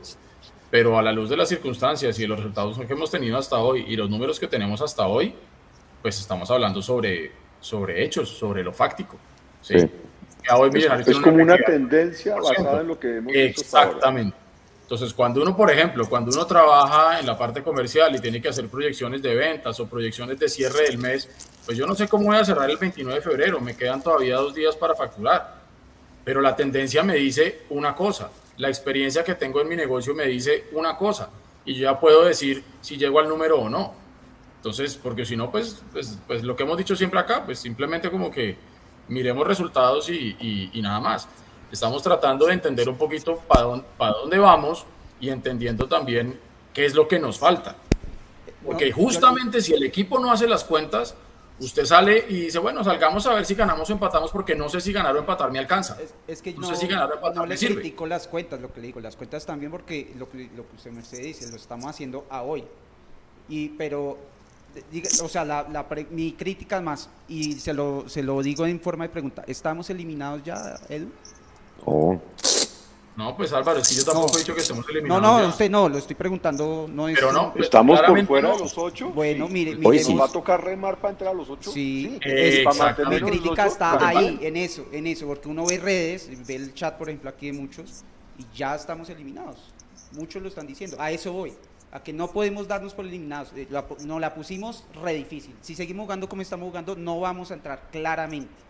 Pero 0.71 0.97
a 0.97 1.01
la 1.01 1.11
luz 1.11 1.29
de 1.29 1.37
las 1.37 1.49
circunstancias 1.49 2.17
y 2.17 2.23
de 2.23 2.27
los 2.27 2.39
resultados 2.39 2.77
que 2.77 2.93
hemos 2.93 3.11
tenido 3.11 3.37
hasta 3.37 3.57
hoy 3.57 3.85
y 3.87 3.95
los 3.95 4.09
números 4.09 4.39
que 4.39 4.47
tenemos 4.47 4.81
hasta 4.81 5.07
hoy, 5.07 5.33
pues 6.01 6.19
estamos 6.19 6.49
hablando 6.49 6.81
sobre, 6.81 7.31
sobre 7.59 8.03
hechos, 8.03 8.29
sobre 8.29 8.63
lo 8.63 8.73
fáctico. 8.73 9.17
¿sí? 9.61 9.75
es, 9.75 11.19
como 11.19 11.41
una, 11.41 11.57
tendencia 11.57 12.35
basada 12.35 12.81
en 12.81 12.87
lo 12.87 12.99
que 12.99 13.17
hemos 13.17 13.33
visto 13.33 13.61
Exactamente. 13.61 14.44
Entonces, 14.85 15.15
cuando 15.15 15.41
uno, 15.41 15.57
por 15.57 15.71
ejemplo, 15.71 16.07
cuando 16.07 16.31
uno 16.31 16.45
trabaja 16.45 17.19
en 17.19 17.25
la 17.25 17.35
parte 17.35 17.63
comercial 17.63 18.15
y 18.15 18.19
tiene 18.19 18.39
que 18.39 18.49
hacer 18.49 18.67
proyecciones 18.67 19.19
de 19.19 19.33
ventas 19.33 19.79
o 19.79 19.87
proyecciones 19.87 20.37
de 20.37 20.47
cierre 20.47 20.83
del 20.83 20.99
mes, 20.99 21.27
pues 21.65 21.75
yo 21.75 21.87
no 21.87 21.95
sé 21.95 22.07
cómo 22.07 22.25
voy 22.25 22.35
a 22.37 22.45
cerrar 22.45 22.69
el 22.69 22.77
29 22.77 23.19
de 23.19 23.21
febrero, 23.23 23.59
me 23.59 23.75
quedan 23.75 24.03
todavía 24.03 24.35
dos 24.35 24.53
días 24.53 24.75
para 24.75 24.93
facturar. 24.93 25.55
Pero 26.23 26.39
la 26.39 26.55
tendencia 26.55 27.01
me 27.01 27.15
dice 27.15 27.63
una 27.71 27.95
cosa, 27.95 28.29
la 28.57 28.67
experiencia 28.67 29.23
que 29.23 29.33
tengo 29.33 29.59
en 29.59 29.67
mi 29.67 29.75
negocio 29.75 30.13
me 30.13 30.25
dice 30.25 30.65
una 30.73 30.95
cosa, 30.95 31.29
y 31.65 31.79
ya 31.79 31.99
puedo 31.99 32.23
decir 32.23 32.63
si 32.81 32.95
llego 32.95 33.19
al 33.19 33.27
número 33.27 33.59
o 33.59 33.69
no. 33.69 33.95
Entonces, 34.57 34.99
porque 35.01 35.25
si 35.25 35.35
no, 35.35 35.49
pues, 35.49 35.81
pues, 35.91 36.19
pues 36.27 36.43
lo 36.43 36.55
que 36.55 36.61
hemos 36.61 36.77
dicho 36.77 36.95
siempre 36.95 37.19
acá, 37.19 37.43
pues 37.43 37.57
simplemente 37.57 38.11
como 38.11 38.29
que 38.29 38.55
miremos 39.07 39.47
resultados 39.47 40.09
y, 40.09 40.69
nada 40.75 40.99
más. 40.99 41.27
Estamos 41.71 42.01
tratando 42.03 42.45
de 42.47 42.53
entender 42.53 42.87
un 42.87 42.97
poquito 42.97 43.37
para 43.47 43.63
dónde, 43.63 43.85
para 43.97 44.13
dónde 44.13 44.37
vamos 44.37 44.85
y 45.19 45.29
entendiendo 45.29 45.87
también 45.87 46.39
qué 46.73 46.85
es 46.85 46.93
lo 46.93 47.07
que 47.07 47.19
nos 47.19 47.39
falta. 47.39 47.75
Porque 48.63 48.91
justamente 48.91 49.61
si 49.61 49.73
el 49.73 49.83
equipo 49.83 50.19
no 50.19 50.31
hace 50.31 50.47
las 50.47 50.63
cuentas, 50.63 51.15
usted 51.59 51.85
sale 51.85 52.25
y 52.27 52.41
dice, 52.41 52.59
bueno, 52.59 52.83
salgamos 52.83 53.25
a 53.27 53.33
ver 53.33 53.45
si 53.45 53.55
ganamos 53.55 53.89
o 53.89 53.93
empatamos, 53.93 54.31
porque 54.31 54.55
no 54.55 54.69
sé 54.69 54.81
si 54.81 54.91
ganar 54.91 55.15
o 55.15 55.19
empatar 55.19 55.51
me 55.51 55.59
alcanza. 55.59 55.97
Es, 56.27 56.41
que 56.41 56.53
no, 56.53 56.67
sé 56.67 56.75
si 56.75 56.87
ganar 56.87 57.09
o 57.11 57.15
empatar 57.15 57.37
no 57.37 57.45
le 57.45 57.57
critico 57.57 58.05
las 58.05 58.27
cuentas, 58.27 58.59
lo 58.59 58.73
que 58.73 58.81
le 58.81 58.87
digo, 58.87 58.99
las 58.99 59.15
cuentas 59.15 59.45
también 59.45 59.71
porque 59.71 60.13
lo 60.17 60.29
que, 60.29 60.49
lo 60.55 60.67
que 60.67 60.75
usted 60.75 60.91
me 60.91 61.01
dice, 61.01 61.49
lo 61.49 61.55
estamos 61.55 61.85
haciendo 61.85 62.25
a 62.29 62.41
hoy. 62.41 62.63
Y, 63.47 63.69
pero 63.69 64.17
o 65.23 65.29
sea, 65.29 65.45
la, 65.45 65.87
mi 66.09 66.33
crítica 66.33 66.81
más, 66.81 67.09
y 67.27 67.53
se 67.53 67.73
lo, 67.73 68.09
se 68.09 68.23
lo 68.23 68.41
digo 68.41 68.65
en 68.65 68.79
forma 68.79 69.05
de 69.05 69.09
pregunta, 69.09 69.43
¿estamos 69.47 69.89
eliminados 69.89 70.43
ya, 70.43 70.79
Edu? 70.89 71.09
Oh. 71.83 72.19
No, 73.15 73.35
pues 73.37 73.53
Álvaro, 73.53 73.79
es 73.79 73.87
que 73.87 73.95
yo 73.95 74.03
tampoco 74.03 74.35
he 74.35 74.39
dicho 74.39 74.53
que 74.53 74.59
estemos 74.59 74.85
eliminados. 74.89 75.21
No, 75.21 75.39
no, 75.39 75.47
usted 75.47 75.69
no, 75.69 75.87
lo 75.87 75.97
estoy 75.97 76.15
preguntando. 76.15 76.85
No 76.89 77.05
Pero 77.05 77.31
no, 77.31 77.53
pues, 77.53 77.65
estamos 77.65 78.01
por 78.01 78.25
fuera 78.25 78.51
de 78.51 78.59
los 78.59 78.77
ocho. 78.77 79.09
Bueno, 79.09 79.47
mire, 79.47 79.75
mire. 79.75 80.03
¿Nos 80.03 80.19
va 80.19 80.25
a 80.25 80.31
tocar 80.31 80.63
remar 80.63 80.97
para 80.97 81.11
entrar 81.11 81.31
a 81.31 81.33
los 81.33 81.49
ocho? 81.49 81.71
Sí, 81.71 82.19
sí 82.21 82.65
mi 83.07 83.21
crítica 83.21 83.67
está 83.67 84.05
ahí, 84.05 84.37
en 84.41 84.57
eso, 84.57 84.85
en 84.91 85.07
eso, 85.07 85.27
porque 85.27 85.47
uno 85.47 85.65
ve 85.65 85.77
redes, 85.77 86.29
ve 86.45 86.55
el 86.55 86.73
chat, 86.73 86.97
por 86.97 87.07
ejemplo, 87.07 87.29
aquí 87.29 87.47
de 87.47 87.53
muchos, 87.53 88.03
y 88.37 88.45
ya 88.53 88.75
estamos 88.75 89.09
eliminados. 89.09 89.57
Muchos 90.11 90.41
lo 90.41 90.49
están 90.49 90.67
diciendo, 90.67 90.97
a 90.99 91.09
eso 91.09 91.31
voy 91.31 91.53
a 91.95 92.03
que 92.03 92.11
no 92.11 92.29
podemos 92.29 92.67
darnos 92.67 92.93
por 92.93 93.05
eliminados. 93.05 93.53
Eh, 93.55 93.67
no 94.01 94.19
la 94.19 94.33
pusimos 94.33 94.83
re 95.01 95.13
difícil. 95.13 95.55
Si 95.61 95.75
seguimos 95.75 96.03
jugando 96.03 96.27
como 96.27 96.41
estamos 96.41 96.67
jugando, 96.67 96.97
no 96.97 97.21
vamos 97.21 97.51
a 97.51 97.53
entrar 97.53 97.83
claramente. 97.89 98.64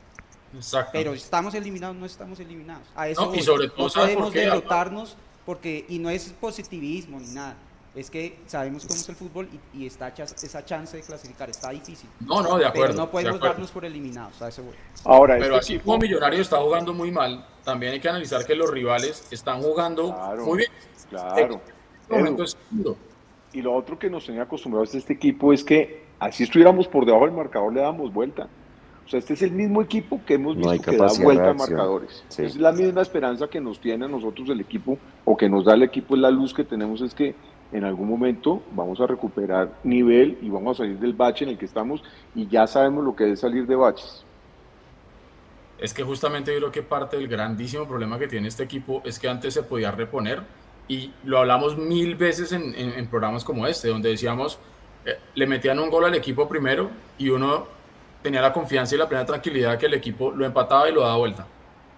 Exacto. 0.55 0.91
Pero 0.93 1.13
estamos 1.13 1.53
eliminados, 1.53 1.95
no 1.95 2.05
estamos 2.05 2.39
eliminados. 2.39 2.87
A 2.95 3.09
eso 3.09 3.25
no, 3.25 3.35
y 3.35 3.41
sobre 3.41 3.69
todo, 3.69 3.87
no 3.87 3.93
podemos 3.93 4.33
derrotarnos 4.33 5.17
porque, 5.45 5.85
y 5.87 5.99
no 5.99 6.09
es 6.09 6.33
positivismo 6.39 7.19
ni 7.19 7.27
nada. 7.27 7.55
Es 7.95 8.09
que 8.09 8.39
sabemos 8.45 8.85
cómo 8.85 8.99
es 8.99 9.07
el 9.07 9.15
fútbol 9.15 9.49
y, 9.73 9.85
está 9.85 10.09
esa 10.09 10.65
chance 10.65 10.97
de 10.97 11.03
clasificar, 11.03 11.49
está 11.49 11.69
difícil. 11.69 12.09
No, 12.19 12.41
no, 12.41 12.57
de 12.57 12.65
acuerdo. 12.65 12.87
Pero 12.87 13.05
no 13.05 13.09
podemos 13.09 13.39
darnos 13.39 13.71
por 13.71 13.85
eliminados, 13.85 14.41
a 14.41 14.49
ese 14.49 14.61
Ahora, 15.05 15.37
pero 15.39 15.55
este 15.57 15.75
así 15.75 15.79
como 15.79 15.99
Millonario 15.99 16.41
está 16.41 16.57
jugando 16.57 16.93
muy 16.93 17.09
mal, 17.09 17.47
también 17.63 17.93
hay 17.93 18.01
que 18.01 18.09
analizar 18.09 18.45
que 18.45 18.53
los 18.53 18.69
rivales 18.69 19.25
están 19.31 19.61
jugando 19.61 20.11
muy 20.43 20.57
bien. 20.57 20.71
Claro. 21.09 21.61
y 23.53 23.61
lo 23.61 23.73
otro 23.73 23.97
que 23.97 24.09
nos 24.09 24.25
tenía 24.25 24.41
acostumbrados 24.41 24.93
a 24.93 24.97
este 24.97 25.13
equipo 25.13 25.53
es 25.53 25.63
que 25.63 26.03
así 26.19 26.43
estuviéramos 26.43 26.89
por 26.89 27.05
debajo 27.05 27.25
del 27.25 27.33
marcador, 27.33 27.71
le 27.71 27.79
damos 27.79 28.11
vuelta. 28.11 28.49
O 29.05 29.09
sea, 29.09 29.19
este 29.19 29.35
es 29.35 29.41
el 29.43 29.51
mismo 29.51 29.81
equipo 29.83 30.19
que 30.25 30.33
hemos 30.33 30.57
visto 30.57 30.91
que 30.91 30.97
da 30.97 31.07
vuelta 31.21 31.51
a 31.51 31.53
marcadores. 31.53 32.23
Es 32.37 32.55
la 32.55 32.71
misma 32.71 33.01
esperanza 33.01 33.47
que 33.47 33.61
nos 33.61 33.79
tiene 33.79 34.05
a 34.05 34.07
nosotros 34.07 34.49
el 34.49 34.59
equipo, 34.59 34.97
o 35.23 35.37
que 35.37 35.47
nos 35.47 35.65
da 35.65 35.75
el 35.75 35.83
equipo, 35.83 36.15
es 36.15 36.21
la 36.21 36.31
luz 36.31 36.53
que 36.53 36.63
tenemos, 36.63 37.01
es 37.01 37.13
que 37.13 37.35
en 37.71 37.83
algún 37.83 38.09
momento 38.09 38.63
vamos 38.71 38.99
a 39.01 39.07
recuperar 39.07 39.69
nivel 39.83 40.37
y 40.41 40.49
vamos 40.49 40.79
a 40.79 40.83
salir 40.83 40.97
del 40.97 41.13
bache 41.13 41.45
en 41.45 41.51
el 41.51 41.57
que 41.57 41.65
estamos 41.65 42.03
y 42.33 42.47
ya 42.47 42.65
sabemos 42.67 43.03
lo 43.03 43.15
que 43.15 43.31
es 43.31 43.39
salir 43.39 43.67
de 43.67 43.75
baches. 43.75 44.25
Es 45.77 45.93
que 45.93 46.03
justamente 46.03 46.51
yo 46.53 46.59
creo 46.59 46.71
que 46.71 46.83
parte 46.83 47.17
del 47.17 47.27
grandísimo 47.27 47.85
problema 47.85 48.17
que 48.17 48.27
tiene 48.27 48.47
este 48.47 48.63
equipo 48.63 49.01
es 49.03 49.19
que 49.19 49.27
antes 49.27 49.53
se 49.53 49.63
podía 49.63 49.91
reponer 49.91 50.41
y 50.87 51.11
lo 51.23 51.39
hablamos 51.39 51.77
mil 51.77 52.15
veces 52.15 52.51
en, 52.53 52.73
en 52.75 53.07
programas 53.07 53.43
como 53.43 53.67
este, 53.67 53.89
donde 53.89 54.09
decíamos, 54.09 54.57
eh, 55.05 55.19
le 55.35 55.45
metían 55.45 55.79
un 55.79 55.89
gol 55.89 56.05
al 56.05 56.15
equipo 56.15 56.47
primero 56.47 56.89
y 57.17 57.29
uno 57.29 57.67
tenía 58.25 58.41
la 58.41 58.51
confianza 58.51 58.95
y 58.95 58.97
la 58.97 59.07
plena 59.07 59.23
tranquilidad 59.23 59.77
que 59.77 59.85
el 59.85 59.93
equipo 59.93 60.31
lo 60.31 60.47
empataba 60.47 60.89
y 60.89 60.91
lo 60.91 61.01
daba 61.01 61.15
vuelta. 61.17 61.45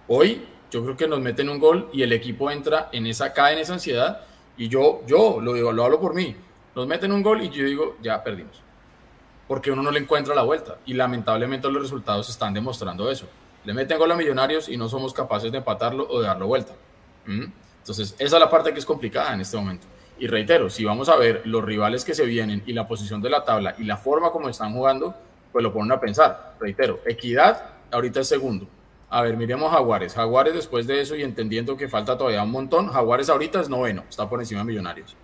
Hoy 0.08 0.46
yo 0.70 0.84
creo 0.84 0.94
que 0.94 1.08
nos 1.08 1.20
meten 1.20 1.48
un 1.48 1.58
gol 1.58 1.88
y 1.90 2.02
el 2.02 2.12
equipo 2.12 2.50
entra 2.50 2.90
en 2.92 3.06
esa, 3.06 3.32
cae 3.32 3.54
en 3.54 3.60
esa 3.60 3.72
ansiedad 3.72 4.20
y 4.58 4.68
yo, 4.68 5.00
yo 5.06 5.40
lo 5.40 5.54
digo, 5.54 5.72
lo 5.72 5.84
hablo 5.84 5.98
por 5.98 6.12
mí, 6.12 6.36
nos 6.74 6.86
meten 6.86 7.12
un 7.12 7.22
gol 7.22 7.40
y 7.40 7.48
yo 7.48 7.64
digo, 7.64 7.96
ya 8.02 8.22
perdimos. 8.22 8.60
Porque 9.46 9.70
uno 9.70 9.80
no 9.80 9.90
le 9.90 10.00
encuentra 10.00 10.34
la 10.34 10.42
vuelta 10.42 10.76
y 10.84 10.92
lamentablemente 10.92 11.66
los 11.70 11.80
resultados 11.80 12.28
están 12.28 12.52
demostrando 12.52 13.10
eso. 13.10 13.26
Le 13.64 13.72
meten 13.72 13.98
gol 13.98 14.12
a 14.12 14.14
Millonarios 14.14 14.68
y 14.68 14.76
no 14.76 14.86
somos 14.86 15.14
capaces 15.14 15.50
de 15.50 15.56
empatarlo 15.56 16.06
o 16.10 16.20
de 16.20 16.26
darlo 16.26 16.46
vuelta. 16.46 16.74
¿Mm? 17.24 17.46
Entonces, 17.78 18.14
esa 18.18 18.36
es 18.36 18.40
la 18.40 18.50
parte 18.50 18.74
que 18.74 18.80
es 18.80 18.84
complicada 18.84 19.32
en 19.32 19.40
este 19.40 19.56
momento. 19.56 19.86
Y 20.18 20.26
reitero, 20.26 20.68
si 20.68 20.84
vamos 20.84 21.08
a 21.08 21.16
ver 21.16 21.40
los 21.46 21.64
rivales 21.64 22.04
que 22.04 22.12
se 22.12 22.26
vienen 22.26 22.62
y 22.66 22.74
la 22.74 22.86
posición 22.86 23.22
de 23.22 23.30
la 23.30 23.44
tabla 23.44 23.74
y 23.78 23.84
la 23.84 23.96
forma 23.96 24.30
como 24.30 24.50
están 24.50 24.74
jugando, 24.74 25.14
pues 25.52 25.62
lo 25.62 25.72
ponen 25.72 25.92
a 25.92 26.00
pensar. 26.00 26.56
Reitero, 26.60 27.00
Equidad 27.06 27.70
ahorita 27.90 28.20
es 28.20 28.28
segundo. 28.28 28.66
A 29.10 29.22
ver, 29.22 29.36
miremos 29.36 29.72
Jaguares. 29.72 30.14
Jaguares 30.14 30.54
después 30.54 30.86
de 30.86 31.00
eso 31.00 31.16
y 31.16 31.22
entendiendo 31.22 31.76
que 31.76 31.88
falta 31.88 32.18
todavía 32.18 32.42
un 32.42 32.50
montón, 32.50 32.88
Jaguares 32.88 33.30
ahorita 33.30 33.60
es 33.60 33.68
noveno, 33.68 34.04
está 34.08 34.28
por 34.28 34.40
encima 34.40 34.60
de 34.60 34.66
Millonarios. 34.66 35.16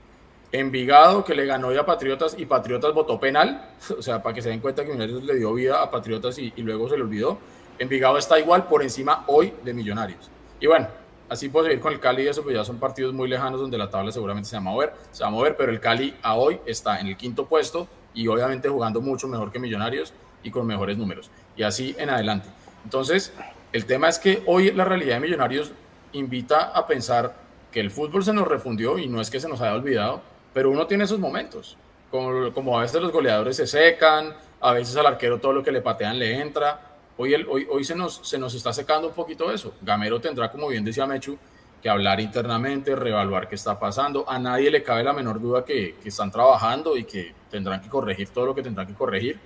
Envigado 0.52 1.24
que 1.24 1.34
le 1.34 1.44
ganó 1.44 1.72
ya 1.72 1.80
a 1.80 1.86
Patriotas 1.86 2.36
y 2.38 2.46
Patriotas 2.46 2.94
votó 2.94 3.20
penal, 3.20 3.74
o 3.98 4.02
sea, 4.02 4.22
para 4.22 4.34
que 4.34 4.40
se 4.40 4.48
den 4.48 4.60
cuenta 4.60 4.82
que 4.82 4.88
Millonarios 4.88 5.22
le 5.22 5.34
dio 5.34 5.52
vida 5.52 5.82
a 5.82 5.90
Patriotas 5.90 6.38
y, 6.38 6.52
y 6.56 6.62
luego 6.62 6.88
se 6.88 6.96
le 6.96 7.02
olvidó. 7.02 7.38
Envigado 7.78 8.16
está 8.16 8.38
igual 8.38 8.66
por 8.68 8.82
encima 8.82 9.24
hoy 9.26 9.52
de 9.62 9.74
Millonarios. 9.74 10.30
Y 10.60 10.66
bueno, 10.66 10.88
así 11.28 11.48
puedo 11.48 11.66
seguir 11.66 11.80
con 11.80 11.92
el 11.92 12.00
Cali 12.00 12.22
y 12.22 12.28
eso, 12.28 12.42
pues 12.42 12.54
ya 12.54 12.64
son 12.64 12.78
partidos 12.78 13.12
muy 13.12 13.28
lejanos 13.28 13.60
donde 13.60 13.76
la 13.76 13.90
tabla 13.90 14.12
seguramente 14.12 14.48
se 14.48 14.56
va 14.56 14.60
a 14.60 14.64
mover, 14.64 14.92
se 15.10 15.24
va 15.24 15.28
a 15.28 15.32
mover, 15.32 15.56
pero 15.56 15.72
el 15.72 15.80
Cali 15.80 16.14
a 16.22 16.36
hoy 16.36 16.60
está 16.64 17.00
en 17.00 17.08
el 17.08 17.16
quinto 17.16 17.46
puesto 17.46 17.86
y 18.14 18.28
obviamente 18.28 18.68
jugando 18.68 19.00
mucho 19.00 19.28
mejor 19.28 19.50
que 19.50 19.58
Millonarios 19.58 20.14
y 20.42 20.50
con 20.50 20.66
mejores 20.66 20.96
números. 20.96 21.30
Y 21.56 21.62
así 21.62 21.94
en 21.98 22.10
adelante. 22.10 22.48
Entonces, 22.84 23.32
el 23.72 23.86
tema 23.86 24.08
es 24.08 24.18
que 24.18 24.42
hoy 24.46 24.70
la 24.72 24.84
realidad 24.84 25.16
de 25.16 25.20
Millonarios 25.20 25.72
invita 26.12 26.70
a 26.70 26.86
pensar 26.86 27.34
que 27.72 27.80
el 27.80 27.90
fútbol 27.90 28.24
se 28.24 28.32
nos 28.32 28.46
refundió 28.46 28.98
y 28.98 29.08
no 29.08 29.20
es 29.20 29.30
que 29.30 29.40
se 29.40 29.48
nos 29.48 29.60
haya 29.60 29.74
olvidado, 29.74 30.22
pero 30.52 30.70
uno 30.70 30.86
tiene 30.86 31.04
esos 31.04 31.18
momentos, 31.18 31.76
como, 32.10 32.52
como 32.52 32.78
a 32.78 32.82
veces 32.82 33.02
los 33.02 33.10
goleadores 33.10 33.56
se 33.56 33.66
secan, 33.66 34.32
a 34.60 34.72
veces 34.72 34.96
al 34.96 35.06
arquero 35.06 35.40
todo 35.40 35.52
lo 35.52 35.64
que 35.64 35.72
le 35.72 35.80
patean 35.80 36.18
le 36.18 36.40
entra, 36.40 36.94
Hoy, 37.16 37.32
el, 37.32 37.46
hoy, 37.48 37.66
hoy 37.70 37.84
se, 37.84 37.94
nos, 37.94 38.20
se 38.24 38.38
nos 38.38 38.54
está 38.54 38.72
secando 38.72 39.08
un 39.08 39.14
poquito 39.14 39.52
eso. 39.52 39.74
Gamero 39.82 40.20
tendrá, 40.20 40.50
como 40.50 40.68
bien 40.68 40.84
decía 40.84 41.06
Mechu, 41.06 41.38
que 41.80 41.88
hablar 41.88 42.18
internamente, 42.18 42.96
reevaluar 42.96 43.48
qué 43.48 43.54
está 43.54 43.78
pasando. 43.78 44.28
A 44.28 44.38
nadie 44.38 44.70
le 44.70 44.82
cabe 44.82 45.04
la 45.04 45.12
menor 45.12 45.40
duda 45.40 45.64
que, 45.64 45.94
que, 46.02 46.08
están 46.08 46.32
trabajando 46.32 46.96
y 46.96 47.04
que 47.04 47.32
tendrán 47.54 47.80
que 47.80 47.88
corregir 47.88 48.28
todo 48.28 48.46
lo 48.46 48.54
que 48.54 48.62
tendrán 48.62 48.86
que 48.86 48.94
corregir. 48.94 49.38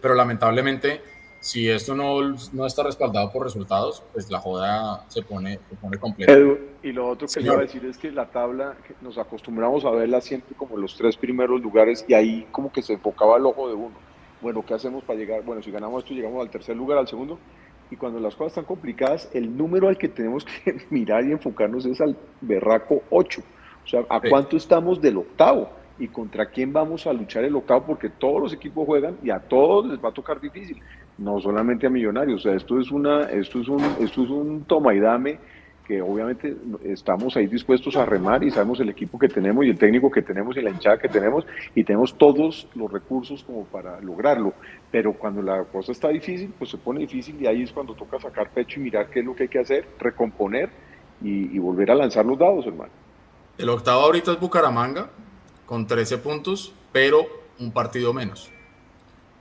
Pero 0.00 0.14
lamentablemente, 0.14 1.02
si 1.40 1.68
esto 1.68 1.94
no, 1.94 2.20
no 2.52 2.66
está 2.66 2.82
respaldado 2.84 3.32
por 3.32 3.42
resultados, 3.42 4.02
pues 4.12 4.30
la 4.30 4.38
joda 4.38 5.04
se 5.08 5.22
pone, 5.22 5.58
se 5.68 5.76
pone 5.76 5.98
completa. 5.98 6.32
y 6.82 6.92
lo 6.92 7.08
otro 7.08 7.26
que 7.26 7.40
le 7.40 7.46
iba 7.46 7.56
a 7.56 7.62
decir 7.62 7.84
es 7.84 7.98
que 7.98 8.12
la 8.12 8.26
tabla, 8.26 8.76
nos 9.00 9.18
acostumbramos 9.18 9.84
a 9.84 9.90
verla 9.90 10.20
siempre 10.20 10.54
como 10.56 10.76
los 10.76 10.96
tres 10.96 11.16
primeros 11.16 11.60
lugares 11.60 12.04
y 12.06 12.14
ahí 12.14 12.46
como 12.52 12.70
que 12.70 12.82
se 12.82 12.92
enfocaba 12.92 13.36
el 13.36 13.46
ojo 13.46 13.68
de 13.68 13.74
uno 13.74 14.08
bueno, 14.40 14.64
¿qué 14.64 14.74
hacemos 14.74 15.02
para 15.04 15.18
llegar? 15.18 15.42
Bueno, 15.42 15.62
si 15.62 15.70
ganamos 15.70 16.04
esto, 16.04 16.14
llegamos 16.14 16.40
al 16.42 16.50
tercer 16.50 16.76
lugar, 16.76 16.98
al 16.98 17.08
segundo. 17.08 17.38
Y 17.90 17.96
cuando 17.96 18.20
las 18.20 18.34
cosas 18.34 18.52
están 18.52 18.64
complicadas, 18.64 19.28
el 19.32 19.56
número 19.56 19.88
al 19.88 19.98
que 19.98 20.08
tenemos 20.08 20.44
que 20.44 20.76
mirar 20.90 21.24
y 21.24 21.32
enfocarnos 21.32 21.86
es 21.86 22.00
al 22.00 22.16
berraco 22.40 23.02
8. 23.10 23.42
O 23.84 23.88
sea, 23.88 24.04
¿a 24.08 24.20
cuánto 24.20 24.56
estamos 24.56 25.00
del 25.00 25.16
octavo? 25.16 25.70
¿Y 25.98 26.08
contra 26.08 26.46
quién 26.46 26.72
vamos 26.72 27.06
a 27.06 27.12
luchar 27.12 27.44
el 27.44 27.56
octavo? 27.56 27.86
Porque 27.86 28.08
todos 28.08 28.40
los 28.40 28.52
equipos 28.52 28.86
juegan 28.86 29.16
y 29.22 29.30
a 29.30 29.40
todos 29.40 29.86
les 29.86 29.98
va 30.02 30.10
a 30.10 30.12
tocar 30.12 30.40
difícil. 30.40 30.80
No 31.18 31.40
solamente 31.40 31.86
a 31.86 31.90
Millonarios. 31.90 32.40
O 32.40 32.42
sea, 32.44 32.54
esto 32.54 32.78
es, 32.80 32.90
una, 32.90 33.24
esto 33.24 33.60
es, 33.60 33.68
un, 33.68 33.82
esto 34.00 34.22
es 34.22 34.30
un 34.30 34.64
toma 34.64 34.94
y 34.94 35.00
dame 35.00 35.38
que 35.88 36.02
obviamente 36.02 36.54
estamos 36.84 37.34
ahí 37.38 37.46
dispuestos 37.46 37.96
a 37.96 38.04
remar 38.04 38.44
y 38.44 38.50
sabemos 38.50 38.78
el 38.78 38.90
equipo 38.90 39.18
que 39.18 39.26
tenemos 39.26 39.64
y 39.64 39.70
el 39.70 39.78
técnico 39.78 40.10
que 40.10 40.20
tenemos 40.20 40.54
y 40.58 40.60
la 40.60 40.68
hinchada 40.68 40.98
que 40.98 41.08
tenemos 41.08 41.46
y 41.74 41.82
tenemos 41.82 42.18
todos 42.18 42.68
los 42.74 42.92
recursos 42.92 43.42
como 43.42 43.64
para 43.64 43.98
lograrlo. 44.02 44.52
Pero 44.90 45.14
cuando 45.14 45.40
la 45.40 45.64
cosa 45.64 45.92
está 45.92 46.08
difícil, 46.08 46.52
pues 46.58 46.70
se 46.70 46.76
pone 46.76 47.00
difícil 47.00 47.40
y 47.40 47.46
ahí 47.46 47.62
es 47.62 47.72
cuando 47.72 47.94
toca 47.94 48.20
sacar 48.20 48.50
pecho 48.50 48.78
y 48.78 48.82
mirar 48.82 49.08
qué 49.08 49.20
es 49.20 49.24
lo 49.24 49.34
que 49.34 49.44
hay 49.44 49.48
que 49.48 49.60
hacer, 49.60 49.88
recomponer 49.98 50.68
y, 51.22 51.58
volver 51.58 51.90
a 51.90 51.94
lanzar 51.94 52.24
los 52.26 52.38
dados, 52.38 52.66
hermano. 52.66 52.92
El 53.56 53.70
octavo 53.70 54.02
ahorita 54.02 54.32
es 54.32 54.40
Bucaramanga 54.40 55.08
con 55.68 55.86
13 55.86 56.16
puntos, 56.16 56.72
pero 56.92 57.26
un 57.58 57.72
partido 57.72 58.14
menos. 58.14 58.48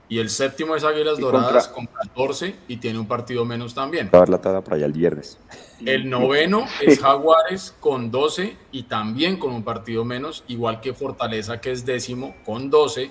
Y 0.09 0.19
el 0.19 0.29
séptimo 0.29 0.75
es 0.75 0.83
Águilas 0.83 1.19
Doradas 1.19 1.69
con 1.69 1.85
14 1.85 2.53
y 2.67 2.77
tiene 2.77 2.99
un 2.99 3.07
partido 3.07 3.45
menos 3.45 3.73
también. 3.73 4.11
Va 4.13 4.25
la 4.25 4.41
tada 4.41 4.61
para 4.61 4.75
allá 4.75 4.87
el 4.87 4.91
viernes. 4.91 5.39
El 5.85 6.09
noveno 6.09 6.65
es 6.81 6.99
Jaguares 6.99 7.73
con 7.79 8.11
12 8.11 8.57
y 8.73 8.83
también 8.83 9.37
con 9.37 9.53
un 9.53 9.63
partido 9.63 10.03
menos, 10.03 10.43
igual 10.49 10.81
que 10.81 10.93
Fortaleza 10.93 11.61
que 11.61 11.71
es 11.71 11.85
décimo 11.85 12.35
con 12.45 12.69
12 12.69 13.09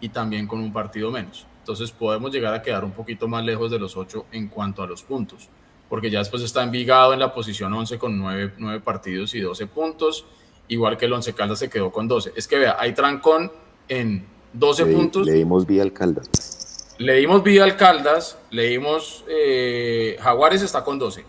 y 0.00 0.08
también 0.08 0.46
con 0.46 0.60
un 0.60 0.72
partido 0.72 1.10
menos. 1.10 1.46
Entonces 1.58 1.92
podemos 1.92 2.32
llegar 2.32 2.54
a 2.54 2.62
quedar 2.62 2.84
un 2.84 2.92
poquito 2.92 3.28
más 3.28 3.44
lejos 3.44 3.70
de 3.70 3.78
los 3.78 3.94
8 3.94 4.26
en 4.32 4.48
cuanto 4.48 4.82
a 4.82 4.86
los 4.86 5.02
puntos, 5.02 5.50
porque 5.90 6.10
ya 6.10 6.20
después 6.20 6.42
está 6.42 6.62
Envigado 6.62 7.12
en 7.12 7.20
la 7.20 7.32
posición 7.32 7.74
11 7.74 7.98
con 7.98 8.18
9, 8.18 8.54
9 8.56 8.80
partidos 8.80 9.34
y 9.34 9.40
12 9.40 9.66
puntos, 9.66 10.24
igual 10.68 10.96
que 10.96 11.06
el 11.06 11.12
11 11.12 11.34
Caldas 11.34 11.58
se 11.58 11.68
quedó 11.68 11.90
con 11.90 12.08
12. 12.08 12.32
Es 12.36 12.48
que 12.48 12.58
vea, 12.58 12.76
hay 12.78 12.94
trancón 12.94 13.50
en 13.88 14.26
12 14.52 14.86
puntos. 14.86 15.26
Le 15.26 15.32
dimos 15.32 15.66
vía 15.66 15.82
al 15.82 15.92
Caldas. 15.92 16.94
Le 16.98 17.14
dimos 17.14 17.42
vía 17.42 17.64
al 17.64 17.76
Caldas, 17.76 18.38
le 18.50 18.68
dimos. 18.68 19.24
Eh, 19.28 20.16
Jaguares 20.20 20.62
está 20.62 20.84
con 20.84 20.98
12. 20.98 21.24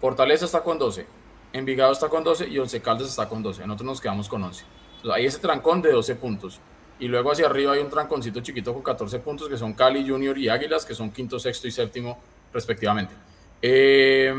Fortaleza 0.00 0.44
está 0.44 0.62
con 0.62 0.78
12. 0.78 1.06
Envigado 1.52 1.92
está 1.92 2.08
con 2.08 2.22
12 2.22 2.48
y 2.48 2.58
Once 2.58 2.80
Caldas 2.80 3.08
está 3.08 3.28
con 3.28 3.42
12. 3.42 3.66
Nosotros 3.66 3.86
nos 3.86 4.00
quedamos 4.00 4.28
con 4.28 4.42
11. 4.42 4.64
Entonces, 4.96 5.16
hay 5.16 5.26
ese 5.26 5.38
trancón 5.38 5.82
de 5.82 5.92
12 5.92 6.14
puntos. 6.14 6.60
Y 7.00 7.08
luego 7.08 7.32
hacia 7.32 7.46
arriba 7.46 7.72
hay 7.72 7.80
un 7.80 7.88
tranconcito 7.88 8.40
chiquito 8.40 8.72
con 8.74 8.82
14 8.82 9.18
puntos 9.20 9.48
que 9.48 9.56
son 9.56 9.72
Cali, 9.72 10.06
Junior 10.06 10.36
y 10.38 10.48
Águilas, 10.48 10.84
que 10.84 10.94
son 10.94 11.10
quinto, 11.10 11.38
sexto 11.38 11.66
y 11.66 11.70
séptimo 11.70 12.18
respectivamente. 12.52 13.14
Eh, 13.62 14.32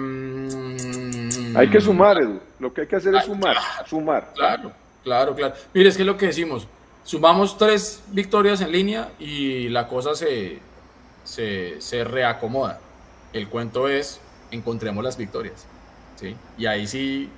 hay 1.55 1.69
que 1.69 1.81
sumar, 1.81 2.21
Edu. 2.21 2.39
Lo 2.59 2.73
que 2.73 2.81
hay 2.81 2.87
que 2.87 2.95
hacer 2.95 3.15
es 3.15 3.25
sumar, 3.25 3.57
sumar. 3.85 4.31
Claro, 4.35 4.71
claro, 5.03 5.35
claro. 5.35 5.53
Mire, 5.73 5.89
es 5.89 5.95
que 5.95 6.03
es 6.03 6.07
lo 6.07 6.17
que 6.17 6.27
decimos. 6.27 6.67
Sumamos 7.03 7.57
tres 7.57 8.03
victorias 8.09 8.61
en 8.61 8.71
línea 8.71 9.09
y 9.19 9.69
la 9.69 9.87
cosa 9.87 10.13
se, 10.15 10.59
se, 11.23 12.03
reacomoda. 12.03 12.79
El 13.33 13.49
cuento 13.49 13.87
es, 13.87 14.21
encontremos 14.51 15.03
las 15.03 15.17
victorias. 15.17 15.65
¿sí? 16.15 16.35
Y 16.57 16.67
ahí 16.67 16.85
sí, 16.85 17.29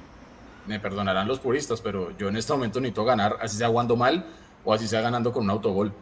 me 0.68 0.80
perdonarán 0.80 1.28
los 1.28 1.40
puristas, 1.40 1.82
pero 1.82 2.12
yo 2.18 2.28
en 2.28 2.38
este 2.38 2.52
momento 2.52 2.80
necesito 2.82 3.06
ganar, 3.06 3.38
así 3.42 3.58
sea 3.58 3.70
jugando 3.70 3.96
mal 3.96 4.26
o 4.66 4.74
así 4.74 4.88
sea 4.88 5.02
ganando 5.02 5.32
con 5.32 5.44
un 5.44 5.50
autogol. 5.50 5.94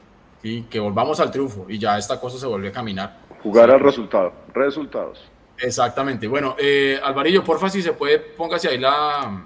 ¿sí? 0.42 0.66
Que 0.70 0.80
volvamos 0.80 1.20
al 1.20 1.30
triunfo 1.30 1.66
y 1.70 1.78
ya 1.78 1.98
esta 1.98 2.20
cosa 2.20 2.40
se 2.40 2.48
vuelve 2.48 2.70
a 2.70 2.72
caminar. 2.72 3.20
Jugar 3.44 3.70
al 3.70 3.80
resultado, 3.80 4.34
resultados. 4.54 5.31
Exactamente. 5.62 6.28
Bueno, 6.28 6.56
eh, 6.58 7.00
Alvarillo, 7.02 7.44
porfa, 7.44 7.70
si 7.70 7.84
se 7.84 7.94
puede, 7.94 8.18
póngase 8.18 8.68
ahí 8.68 8.80
la, 8.80 9.46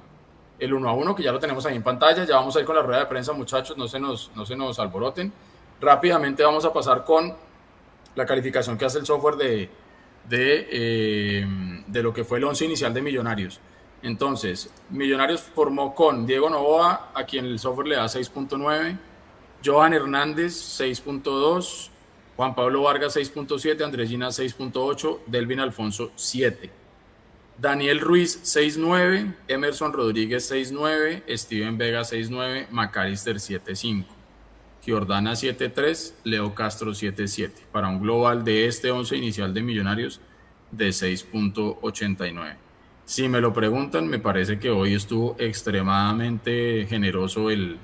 el 0.58 0.74
uno 0.74 0.90
a 0.90 0.94
uno, 0.94 1.14
que 1.14 1.22
ya 1.22 1.32
lo 1.34 1.40
tenemos 1.40 1.66
ahí 1.66 1.76
en 1.76 1.84
pantalla. 1.84 2.24
Ya 2.24 2.38
vamos 2.38 2.56
a 2.56 2.62
ir 2.62 2.66
con 2.66 2.76
la 2.76 2.82
rueda 2.82 3.02
de 3.02 3.06
prensa, 3.08 3.34
muchachos, 3.34 3.78
no 3.78 3.88
se 3.88 4.00
nos, 4.00 4.32
no 4.34 4.46
se 4.46 4.56
nos 4.56 4.80
alboroten. 4.80 5.32
Rápidamente 5.82 6.42
vamos 6.44 6.64
a 6.64 6.72
pasar 6.72 7.04
con 7.04 7.36
la 8.16 8.26
calificación 8.26 8.78
que 8.78 8.86
hace 8.86 9.00
el 9.00 9.06
software 9.06 9.36
de, 9.36 9.70
de, 10.30 10.68
eh, 10.72 11.46
lo 12.02 12.14
que 12.14 12.24
fue 12.24 12.38
el 12.38 12.46
once 12.46 12.64
inicial 12.64 12.94
de 12.94 13.02
Millonarios. 13.02 13.60
Entonces, 14.02 14.72
Millonarios 14.92 15.42
formó 15.42 15.94
con 15.94 16.26
Diego 16.26 16.50
Novoa, 16.50 17.12
a 17.14 17.26
quien 17.26 17.46
el 17.46 17.60
software 17.60 17.88
le 17.88 17.96
da 17.96 18.06
6.9, 18.06 18.98
Johan 19.66 19.94
Hernández 19.94 20.54
6.2, 20.80 21.90
Juan 22.36 22.54
Pablo 22.54 22.84
Vargas 22.84 23.16
6.7, 23.16 23.82
Andrés 23.84 24.10
Gina 24.10 24.28
6.8, 24.28 25.20
Delvin 25.26 25.62
Alfonso 25.62 26.12
7. 26.16 26.70
Daniel 27.58 28.02
Ruiz 28.02 28.42
6.9, 28.44 29.34
Emerson 29.48 29.94
Rodríguez 29.94 30.52
6.9, 30.52 31.24
Steven 31.38 31.78
Vega 31.78 32.02
6.9, 32.02 32.68
Macarister 32.70 33.38
7.5, 33.38 34.06
Giordana 34.84 35.32
7.3, 35.32 36.16
Leo 36.26 36.54
Castro 36.54 36.92
7.7, 36.92 37.52
para 37.72 37.88
un 37.88 38.02
global 38.02 38.44
de 38.44 38.68
este 38.68 38.92
11 38.92 39.16
inicial 39.16 39.54
de 39.54 39.62
Millonarios 39.62 40.20
de 40.72 40.90
6.89. 40.90 42.58
Si 43.06 43.30
me 43.30 43.40
lo 43.40 43.54
preguntan, 43.54 44.08
me 44.08 44.20
parece 44.20 44.60
que 44.60 44.70
hoy 44.70 44.94
estuvo 44.94 45.38
extremadamente 45.40 46.86
generoso 46.90 47.50
el, 47.50 47.78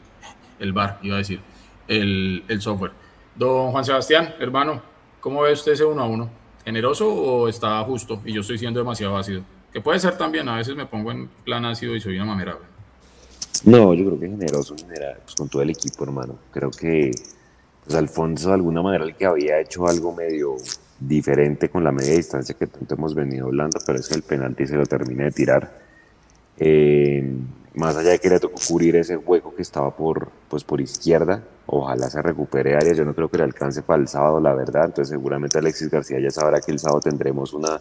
el 0.60 0.74
bar, 0.74 1.00
iba 1.04 1.16
a 1.16 1.20
decir, 1.20 1.40
el, 1.88 2.44
el 2.50 2.62
software. 2.62 3.01
Don 3.36 3.72
Juan 3.72 3.86
Sebastián, 3.86 4.36
hermano, 4.40 4.82
¿cómo 5.20 5.42
ve 5.42 5.54
usted 5.54 5.72
ese 5.72 5.86
uno 5.86 6.02
a 6.02 6.06
uno? 6.06 6.30
¿Generoso 6.66 7.08
o 7.12 7.48
está 7.48 7.82
justo? 7.84 8.22
Y 8.26 8.34
yo 8.34 8.42
estoy 8.42 8.58
siendo 8.58 8.80
demasiado 8.80 9.18
ácido. 9.18 9.44
Que 9.72 9.80
puede 9.82 10.00
ser 10.00 10.18
también, 10.18 10.48
a 10.50 10.58
veces 10.58 10.76
me 10.76 10.86
pongo 10.86 11.12
en 11.12 11.30
plan 11.44 11.64
ácido 11.66 11.96
y 11.96 12.02
soy 12.02 12.18
una 12.18 12.26
mamera. 12.26 12.58
No, 13.64 13.94
yo 13.94 14.06
creo 14.06 14.20
que 14.20 14.28
generoso 14.28 14.76
general, 14.76 15.20
pues 15.24 15.36
con 15.36 15.48
todo 15.48 15.62
el 15.62 15.70
equipo, 15.70 16.04
hermano. 16.04 16.38
Creo 16.52 16.72
que 16.72 17.12
pues 17.84 17.96
Alfonso 17.96 18.50
de 18.50 18.56
alguna 18.56 18.82
manera 18.82 19.04
el 19.04 19.16
que 19.16 19.26
había 19.26 19.60
hecho 19.60 19.88
algo 19.88 20.14
medio 20.14 20.56
diferente 21.00 21.70
con 21.70 21.84
la 21.84 21.92
media 21.92 22.14
distancia 22.14 22.56
que 22.56 22.68
tanto 22.68 22.96
hemos 22.96 23.16
venido 23.16 23.48
hablando, 23.48 23.80
pero 23.86 23.98
es 23.98 24.08
que 24.08 24.16
el 24.16 24.24
penalti 24.24 24.68
se 24.68 24.76
lo 24.76 24.86
termina 24.86 25.24
de 25.26 25.32
tirar. 25.32 25.80
Eh, 26.58 27.34
más 27.74 27.96
allá 27.96 28.12
de 28.12 28.20
que 28.20 28.30
le 28.30 28.40
tocó 28.40 28.60
cubrir 28.68 28.96
ese 28.98 29.18
hueco 29.18 29.56
que 29.56 29.62
estaba 29.62 29.96
por, 29.96 30.30
pues 30.50 30.64
por 30.64 30.82
izquierda, 30.82 31.44
ojalá 31.72 32.10
se 32.10 32.22
recupere 32.22 32.76
área, 32.76 32.94
yo 32.94 33.06
no 33.06 33.14
creo 33.14 33.30
que 33.30 33.38
le 33.38 33.46
alcance 33.46 33.82
para 33.82 34.02
el 34.02 34.08
sábado, 34.08 34.40
la 34.42 34.54
verdad, 34.54 34.86
entonces 34.86 35.10
seguramente 35.10 35.58
Alexis 35.58 35.90
García 35.90 36.20
ya 36.20 36.30
sabrá 36.30 36.60
que 36.60 36.72
el 36.72 36.80
sábado 36.80 37.00
tendremos 37.00 37.54
una 37.54 37.80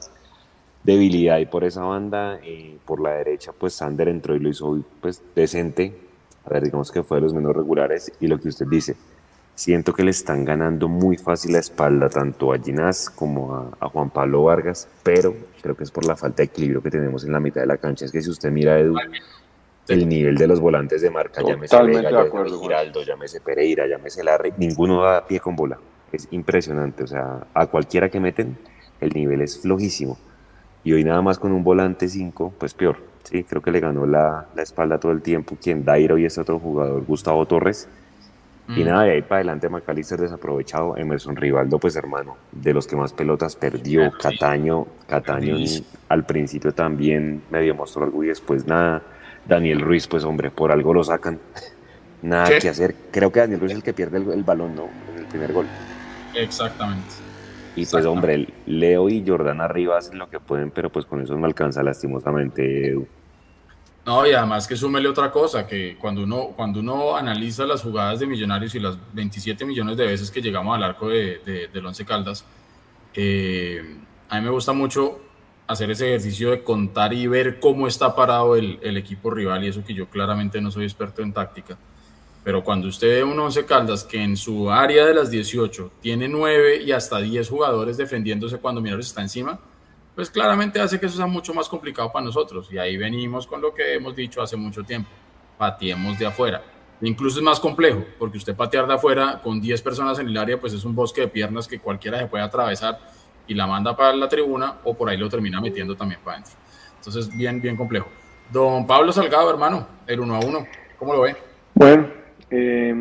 debilidad 0.85 1.39
y 1.39 1.47
por 1.47 1.65
esa 1.65 1.83
banda, 1.83 2.39
eh, 2.45 2.79
por 2.87 3.01
la 3.01 3.11
derecha, 3.11 3.53
pues 3.53 3.75
Sander 3.75 4.09
entró 4.09 4.37
y 4.37 4.39
lo 4.39 4.49
hizo 4.49 4.79
pues 5.01 5.21
decente, 5.35 5.93
a 6.47 6.51
ver, 6.51 6.63
digamos 6.63 6.93
que 6.93 7.03
fue 7.03 7.19
de 7.19 7.23
los 7.23 7.35
menos 7.35 7.55
regulares, 7.55 8.13
y 8.21 8.29
lo 8.29 8.41
que 8.41 8.49
usted 8.49 8.67
dice, 8.67 8.97
siento 9.57 9.93
que 9.93 10.05
le 10.05 10.13
están 10.13 10.45
ganando 10.45 10.89
muy 10.89 11.17
fácil 11.17 11.53
la 11.53 11.59
espalda 11.59 12.09
tanto 12.09 12.53
a 12.53 12.59
Ginás 12.59 13.11
como 13.11 13.75
a, 13.81 13.89
Juan 13.89 14.11
Pablo 14.11 14.45
Vargas, 14.45 14.87
pero 15.03 15.35
creo 15.61 15.77
que 15.77 15.83
es 15.83 15.91
por 15.91 16.07
la 16.07 16.15
falta 16.15 16.37
de 16.37 16.45
equilibrio 16.45 16.81
que 16.81 16.91
tenemos 16.91 17.25
en 17.25 17.33
la 17.33 17.41
mitad 17.41 17.61
de 17.61 17.67
la 17.67 17.77
cancha, 17.77 18.05
es 18.05 18.13
que 18.13 18.23
si 18.23 18.31
usted 18.31 18.53
mira 18.53 18.79
Edu, 18.79 18.95
el 19.91 20.09
nivel 20.09 20.37
de 20.37 20.47
los 20.47 20.61
volantes 20.61 21.03
de 21.03 21.11
marca, 21.11 21.43
llámese 21.43 21.83
Vega, 21.83 22.11
llámese 22.11 22.57
Giraldo, 22.61 23.03
llámese 23.03 23.41
Pereira, 23.41 23.87
llámese 23.87 24.25
Larry, 24.25 24.53
ninguno 24.57 25.03
da 25.03 25.27
pie 25.27 25.41
con 25.41 25.57
bola. 25.57 25.79
Es 26.13 26.29
impresionante, 26.31 27.05
o 27.05 27.07
sea, 27.07 27.47
a 27.55 27.67
cualquiera 27.67 28.09
que 28.09 28.21
meten, 28.21 28.57
el 29.01 29.11
nivel 29.11 29.43
es 29.43 29.61
flojísimo. 29.61 30.19
Y 30.83 30.93
hoy 30.93 31.05
nada 31.05 31.23
más 31.23 31.39
con 31.39 31.53
un 31.53 31.63
volante 31.63 32.09
5, 32.09 32.55
pues 32.59 32.75
peor. 32.75 32.97
Sí, 33.23 33.45
creo 33.45 33.61
que 33.61 33.71
le 33.71 33.81
ganó 33.81 34.07
la, 34.07 34.47
la 34.55 34.63
espalda 34.63 34.99
todo 34.99 35.13
el 35.13 35.21
tiempo. 35.21 35.57
Quien 35.61 35.85
da 35.85 35.99
ir 35.99 36.13
hoy 36.13 36.25
es 36.25 36.39
otro 36.39 36.59
jugador, 36.59 37.05
Gustavo 37.05 37.45
Torres. 37.47 37.89
Y 38.69 38.83
mm. 38.83 38.87
nada, 38.87 39.03
de 39.05 39.13
ahí 39.13 39.23
para 39.23 39.37
adelante 39.37 39.69
Macalister 39.69 40.19
desaprovechado. 40.19 40.97
Emerson 40.97 41.37
Rivaldo, 41.37 41.79
pues 41.79 41.97
hermano, 41.97 42.37
de 42.53 42.73
los 42.73 42.87
que 42.87 42.97
más 42.97 43.13
pelotas 43.13 43.57
perdió. 43.57 44.11
Cataño, 44.13 44.87
Cataño 45.07 45.57
al 46.09 46.25
principio 46.25 46.73
también 46.73 47.43
medio 47.51 47.75
mostró 47.75 48.05
algo 48.05 48.25
y 48.25 48.29
después 48.29 48.67
nada. 48.67 49.03
Daniel 49.47 49.81
Ruiz, 49.81 50.07
pues 50.07 50.25
hombre, 50.25 50.51
por 50.51 50.73
algo 50.73 50.95
lo 50.95 51.05
sacan. 51.05 51.39
Nada 52.23 52.59
que 52.59 52.69
hacer. 52.69 52.95
Creo 53.11 53.33
que 53.33 53.41
Daniel 53.41 53.61
Ruiz 53.61 53.73
es 53.73 53.79
el 53.79 53.83
que 53.83 53.95
pierde 53.95 54.19
el, 54.19 54.45
balón, 54.45 54.75
¿no? 54.75 54.89
En 55.13 55.21
el 55.21 55.27
primer 55.27 55.53
gol. 55.53 55.67
Exactamente. 56.35 57.09
Y 57.77 57.87
pues 57.87 58.05
hombre, 58.05 58.49
Leo 58.67 59.09
y 59.09 59.25
Jordán 59.27 59.61
arriba 59.61 59.97
hacen 59.97 60.19
lo 60.19 60.29
que 60.29 60.41
pueden, 60.41 60.71
pero 60.71 60.91
pues 60.91 61.07
con 61.07 61.23
eso 61.23 61.37
no 61.37 61.47
alcanza 61.47 61.83
lastimosamente 61.83 62.99
No, 64.05 64.27
y 64.27 64.33
además 64.33 64.67
que 64.67 64.77
súmele 64.77 65.09
otra 65.09 65.31
cosa, 65.31 65.67
que 65.67 65.97
cuando 65.97 66.25
uno, 66.25 66.49
cuando 66.57 66.81
uno 66.81 67.17
analiza 67.17 67.65
las 67.65 67.83
jugadas 67.83 68.19
de 68.21 68.27
Millonarios 68.27 68.75
y 68.75 68.81
las 68.81 68.99
27 69.15 69.65
millones 69.65 69.97
de 69.97 70.07
veces 70.07 70.31
que 70.31 70.43
llegamos 70.43 70.77
al 70.77 70.83
arco 70.83 71.09
de, 71.09 71.69
del 71.73 71.87
Once 71.87 72.05
Caldas, 72.05 72.45
eh, 73.15 73.97
a 74.29 74.39
mí 74.39 74.45
me 74.45 74.51
gusta 74.51 74.73
mucho 74.73 75.21
hacer 75.71 75.89
ese 75.89 76.09
ejercicio 76.09 76.51
de 76.51 76.65
contar 76.65 77.13
y 77.13 77.29
ver 77.29 77.61
cómo 77.61 77.87
está 77.87 78.17
parado 78.17 78.57
el, 78.57 78.97
equipo 78.97 79.31
rival 79.31 79.63
y 79.63 79.69
eso 79.69 79.85
que 79.85 79.95
yo 79.95 80.09
claramente 80.09 80.61
no 80.61 80.69
soy 80.73 80.83
experto 80.83 81.23
en 81.23 81.33
táctica. 81.33 81.79
Pero 82.43 82.65
cuando 82.65 82.89
usted 82.89 83.07
ve 83.07 83.23
un 83.23 83.39
Once 83.39 83.65
Caldas 83.65 84.03
que 84.03 84.21
en 84.21 84.37
su 84.37 84.69
área 84.69 85.07
de 85.07 85.15
las 85.15 85.31
18 85.31 85.93
tiene 86.01 86.29
9 86.29 86.83
y 86.83 86.91
hasta 86.91 87.21
10 87.21 87.49
jugadores 87.49 87.97
defendiéndose 87.97 88.59
cuando 88.59 88.81
Mineros 88.81 89.07
está 89.07 89.23
encima, 89.23 89.61
pues 90.17 90.29
claramente 90.29 90.81
hace 90.81 90.99
que 90.99 91.07
eso 91.07 91.19
sea 91.19 91.29
mucho 91.29 91.55
más 91.55 91.69
complicado 91.69 92.11
para 92.11 92.25
nosotros. 92.25 92.67
Y 92.73 92.79
ahí 92.79 92.97
venimos 92.97 93.47
con 93.47 93.61
lo 93.61 93.73
que 93.73 93.95
hemos 93.95 94.17
dicho 94.17 94.43
hace 94.43 94.57
mucho 94.57 94.83
tiempo, 94.83 95.09
pateemos 95.57 96.19
de 96.19 96.27
afuera. 96.27 96.65
Incluso 97.01 97.39
es 97.39 97.45
más 97.45 97.61
complejo, 97.61 98.05
porque 98.19 98.39
usted 98.39 98.57
patear 98.57 98.89
de 98.89 98.95
afuera 98.95 99.41
con 99.41 99.61
10 99.61 99.81
personas 99.83 100.19
en 100.19 100.27
el 100.27 100.37
área, 100.37 100.59
pues 100.59 100.73
es 100.73 100.85
un 100.85 100.97
bosque 100.97 101.21
de 101.21 101.29
piernas 101.29 101.69
que 101.69 101.79
cualquiera 101.79 102.19
se 102.19 102.27
puede 102.27 102.43
atravesar 102.43 102.99
y 103.51 103.55
la 103.55 103.67
manda 103.67 103.97
para 103.97 104.15
la 104.15 104.29
tribuna 104.29 104.77
o 104.85 104.95
por 104.95 105.09
ahí 105.09 105.17
lo 105.17 105.29
termina 105.29 105.61
metiendo 105.61 105.97
también 105.97 106.21
para 106.25 106.37
adentro. 106.37 106.55
Entonces, 106.99 107.37
bien, 107.37 107.61
bien 107.61 107.77
complejo. 107.77 108.09
Don 108.53 108.87
Pablo 108.87 109.11
Salgado, 109.11 109.51
hermano, 109.51 109.89
el 110.07 110.21
uno 110.21 110.37
a 110.37 110.39
uno, 110.39 110.65
¿cómo 110.97 111.15
lo 111.15 111.23
ve? 111.23 111.35
Bueno, 111.75 112.07
eh, 112.49 112.95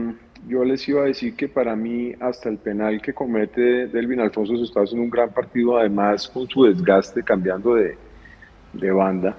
yo 0.48 0.64
les 0.64 0.90
iba 0.90 1.02
a 1.02 1.06
decir 1.06 1.36
que 1.36 1.48
para 1.48 1.76
mí 1.76 2.14
hasta 2.20 2.50
el 2.50 2.58
penal 2.58 3.00
que 3.00 3.14
comete 3.14 3.88
Delvin 3.90 4.22
Alfonso 4.22 4.58
se 4.58 4.64
está 4.64 4.82
haciendo 4.82 5.04
un 5.04 5.12
gran 5.12 5.30
partido, 5.30 5.78
además 5.78 6.28
con 6.28 6.50
su 6.50 6.64
desgaste 6.64 7.22
cambiando 7.22 7.76
de, 7.76 7.96
de 8.74 8.92
banda 8.92 9.38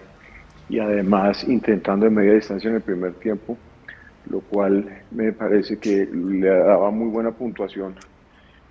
y 0.69 0.79
además 0.79 1.43
intentando 1.43 2.05
de 2.05 2.11
media 2.11 2.35
distancia 2.35 2.71
en 2.71 2.77
el 2.77 2.83
primer 2.83 3.15
tiempo, 3.15 3.59
lo 4.29 4.39
cual 4.43 5.03
me 5.11 5.33
parece 5.33 5.77
que 5.77 6.07
le 6.07 6.47
daba 6.47 6.93
muy 6.93 7.09
buena 7.09 7.33
puntuación 7.33 7.97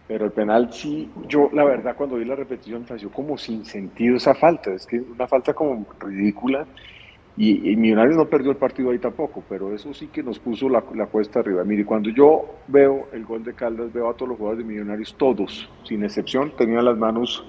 pero 0.10 0.26
el 0.26 0.32
penal 0.32 0.74
sí, 0.74 1.08
yo 1.28 1.52
la 1.54 1.64
verdad 1.64 1.96
cuando 1.96 2.16
vi 2.16 2.26
la 2.26 2.36
repetición 2.36 2.82
me 2.82 2.88
pareció 2.88 3.12
como 3.12 3.38
sin 3.38 3.64
sentido 3.64 4.16
esa 4.16 4.34
falta, 4.34 4.74
es 4.74 4.88
que 4.88 5.00
una 5.00 5.28
falta 5.28 5.54
como 5.54 5.86
ridícula. 6.00 6.66
Y, 7.38 7.76
Millonarios 7.78 8.18
no 8.18 8.26
perdió 8.26 8.52
el 8.52 8.58
partido 8.58 8.90
ahí 8.90 8.98
tampoco, 8.98 9.44
pero 9.48 9.74
eso 9.74 9.94
sí 9.94 10.08
que 10.08 10.24
nos 10.24 10.40
puso 10.40 10.68
la, 10.68 10.82
cuesta 10.82 11.40
arriba. 11.40 11.64
Mire, 11.64 11.86
cuando 11.86 12.10
yo 12.10 12.44
veo 12.68 13.08
el 13.14 13.24
gol 13.24 13.44
de 13.44 13.54
Caldas, 13.54 13.94
veo 13.94 14.10
a 14.10 14.14
todos 14.14 14.30
los 14.30 14.38
jugadores 14.40 14.66
de 14.66 14.74
Millonarios, 14.74 15.16
todos, 15.16 15.70
sin 15.84 16.04
excepción, 16.04 16.52
tenían 16.58 16.84
las 16.84 16.98
manos 16.98 17.46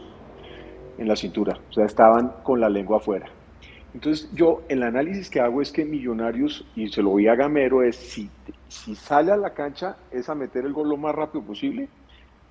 en 0.98 1.08
la 1.08 1.16
cintura, 1.16 1.58
o 1.70 1.72
sea, 1.72 1.86
estaban 1.86 2.34
con 2.44 2.60
la 2.60 2.68
lengua 2.68 2.98
afuera. 2.98 3.26
Entonces 3.94 4.30
yo, 4.34 4.60
el 4.68 4.82
análisis 4.82 5.30
que 5.30 5.40
hago 5.40 5.62
es 5.62 5.72
que 5.72 5.84
Millonarios, 5.86 6.64
y 6.76 6.88
se 6.88 7.02
lo 7.02 7.10
voy 7.10 7.26
a 7.26 7.34
Gamero, 7.34 7.82
es 7.82 7.96
si, 7.96 8.30
si 8.68 8.94
sale 8.94 9.32
a 9.32 9.36
la 9.36 9.54
cancha, 9.54 9.96
es 10.12 10.28
a 10.28 10.34
meter 10.34 10.66
el 10.66 10.74
gol 10.74 10.90
lo 10.90 10.98
más 10.98 11.14
rápido 11.14 11.42
posible, 11.42 11.88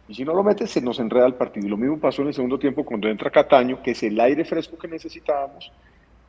y 0.10 0.16
si 0.16 0.26
no 0.26 0.34
lo 0.34 0.43
mete, 0.43 0.66
se 0.66 0.82
nos 0.82 0.99
enreda 0.99 1.28
el 1.28 1.36
partido. 1.36 1.68
Y 1.68 1.70
lo 1.70 1.78
mismo 1.78 1.99
pasó 1.99 2.24
en 2.24 2.30
el 2.30 2.34
segundo 2.34 2.57
tiempo 2.57 2.84
cuando 2.84 3.07
entra 3.07 3.30
Cataño, 3.30 3.80
que 3.84 3.91
es 3.91 4.01
el 4.01 4.20
aire 4.20 4.43
fresco 4.43 4.76
que 4.76 4.88
necesitábamos, 4.88 5.72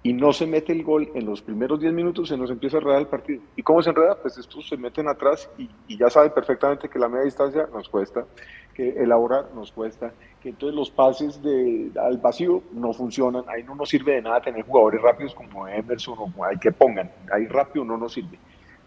y 0.03 0.13
no 0.13 0.35
se 0.35 0.47
mete 0.47 0.73
el 0.73 0.83
gol 0.83 1.11
en 1.15 1.25
los 1.25 1.41
primeros 1.41 1.81
10 1.81 1.95
minutos, 1.95 2.29
se 2.29 2.37
nos 2.37 2.51
empieza 2.51 2.77
a 2.77 2.81
enredar 2.81 3.01
el 3.01 3.07
partido. 3.07 3.43
¿Y 3.57 3.63
cómo 3.63 3.83
se 3.83 3.89
enreda? 3.89 4.17
Pues 4.21 4.37
estos 4.37 4.69
se 4.69 4.77
meten 4.77 5.09
atrás 5.09 5.49
y, 5.57 5.97
ya 5.97 6.11
saben 6.11 6.31
perfectamente 6.33 6.91
que 6.91 6.99
la 6.99 7.09
media 7.09 7.25
distancia 7.25 7.69
nos 7.73 7.89
cuesta, 7.89 8.27
que 8.75 8.91
elaborar 8.91 9.47
nos 9.55 9.73
cuesta, 9.73 10.13
que 10.43 10.51
entonces 10.51 10.77
los 10.77 10.91
pases 10.91 11.43
de, 11.43 11.91
al 11.99 12.19
vacío 12.19 12.63
no 12.73 12.93
funcionan, 12.93 13.45
ahí 13.49 13.63
no 13.63 13.75
nos 13.75 13.89
sirve 13.89 14.13
de 14.13 14.23
nada 14.23 14.43
tener 14.43 14.63
jugadores 14.63 15.01
rápidos 15.01 15.35
como 15.35 15.67
Emerson 15.67 16.19
o 16.19 16.45
hay 16.45 16.59
que 16.59 16.71
pongan, 16.71 17.11
ahí 17.33 17.47
rápido 17.47 17.83
no 17.87 17.97
nos 17.97 18.13
sirve. 18.13 18.39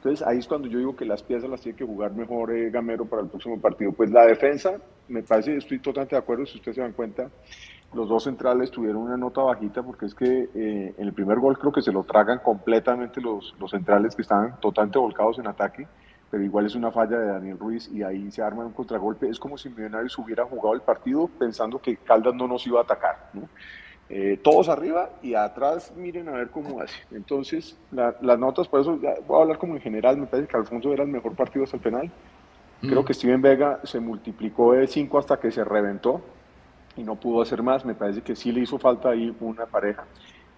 Entonces 0.03 0.27
ahí 0.27 0.39
es 0.39 0.47
cuando 0.49 0.67
yo 0.67 0.79
digo 0.79 0.97
que 0.97 1.05
las 1.05 1.23
piezas 1.23 1.49
las 1.49 1.61
tiene 1.61 1.77
que 1.77 1.85
jugar 1.85 2.11
mejor 2.11 2.51
eh, 2.51 2.69
Gamero 2.69 3.05
para 3.05 3.21
el 3.21 3.29
próximo 3.29 3.57
partido. 3.61 3.93
Pues 3.93 4.11
la 4.11 4.25
defensa, 4.25 4.73
me 5.07 5.23
parece, 5.23 5.55
estoy 5.55 5.79
totalmente 5.79 6.17
de 6.17 6.19
acuerdo, 6.19 6.45
si 6.45 6.57
ustedes 6.57 6.75
se 6.75 6.81
dan 6.81 6.91
cuenta, 6.91 7.29
los 7.93 8.09
dos 8.09 8.25
centrales 8.25 8.69
tuvieron 8.69 9.03
una 9.03 9.15
nota 9.15 9.41
bajita 9.43 9.81
porque 9.81 10.07
es 10.07 10.13
que 10.13 10.49
eh, 10.53 10.93
en 10.97 11.07
el 11.07 11.13
primer 11.13 11.39
gol 11.39 11.57
creo 11.57 11.71
que 11.71 11.81
se 11.81 11.93
lo 11.93 12.03
tragan 12.03 12.39
completamente 12.39 13.21
los, 13.21 13.55
los 13.57 13.71
centrales 13.71 14.13
que 14.13 14.23
estaban 14.23 14.59
totalmente 14.59 14.99
volcados 14.99 15.39
en 15.39 15.47
ataque, 15.47 15.87
pero 16.29 16.43
igual 16.43 16.65
es 16.65 16.75
una 16.75 16.91
falla 16.91 17.17
de 17.17 17.27
Daniel 17.27 17.57
Ruiz 17.57 17.89
y 17.89 18.03
ahí 18.03 18.29
se 18.29 18.41
arma 18.41 18.65
un 18.65 18.73
contragolpe. 18.73 19.29
Es 19.29 19.39
como 19.39 19.57
si 19.57 19.69
Millonarios 19.69 20.17
hubiera 20.17 20.43
jugado 20.43 20.73
el 20.73 20.81
partido 20.81 21.29
pensando 21.39 21.79
que 21.79 21.95
Caldas 21.95 22.35
no 22.35 22.45
nos 22.45 22.67
iba 22.67 22.81
a 22.81 22.83
atacar. 22.83 23.29
¿no? 23.33 23.47
Eh, 24.09 24.39
todos 24.43 24.69
arriba 24.69 25.09
y 25.21 25.33
atrás 25.33 25.93
miren 25.95 26.29
a 26.29 26.33
ver 26.33 26.49
cómo 26.49 26.81
hace. 26.81 26.95
Entonces, 27.11 27.77
las 27.91 28.39
notas, 28.39 28.67
por 28.67 28.81
eso 28.81 28.99
voy 29.27 29.39
a 29.39 29.41
hablar 29.41 29.57
como 29.57 29.75
en 29.75 29.81
general, 29.81 30.17
me 30.17 30.27
parece 30.27 30.47
que 30.47 30.57
Alfonso 30.57 30.93
era 30.93 31.03
el 31.03 31.09
mejor 31.09 31.35
partido 31.35 31.63
hasta 31.63 31.77
el 31.77 31.83
penal. 31.83 32.11
Creo 32.81 33.01
mm. 33.01 33.05
que 33.05 33.13
Steven 33.13 33.41
Vega 33.41 33.79
se 33.83 33.99
multiplicó 33.99 34.73
de 34.73 34.87
5 34.87 35.17
hasta 35.17 35.39
que 35.39 35.51
se 35.51 35.63
reventó 35.63 36.21
y 36.97 37.03
no 37.03 37.15
pudo 37.15 37.41
hacer 37.41 37.63
más. 37.63 37.85
Me 37.85 37.95
parece 37.95 38.21
que 38.21 38.35
sí 38.35 38.51
le 38.51 38.61
hizo 38.61 38.77
falta 38.77 39.09
ahí 39.09 39.35
una 39.39 39.65
pareja. 39.65 40.05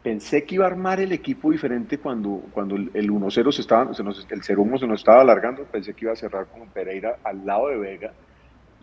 pensé 0.02 0.43
que 0.43 0.56
iba 0.56 0.66
a 0.66 0.68
armar 0.68 1.00
el 1.00 1.12
equipo 1.12 1.52
diferente 1.52 1.98
cuando, 2.00 2.41
cuando 2.52 2.76
el 2.76 3.12
1-0 3.12 3.52
se 3.52 3.62
estaba, 3.62 3.93
se 3.93 4.04
nos, 4.04 4.28
el 4.30 4.41
0-1 4.41 4.80
se 4.80 4.88
nos 4.88 5.00
estaba 5.00 5.22
alargando, 5.22 5.64
pensé 5.64 5.93
que 5.93 6.06
iba 6.06 6.14
a 6.14 6.16
cerrar 6.16 6.48
con 6.48 6.68
Pereira 6.70 7.18
al 7.24 7.46
lado 7.46 7.70
de 7.70 7.78
Vega, 7.78 8.14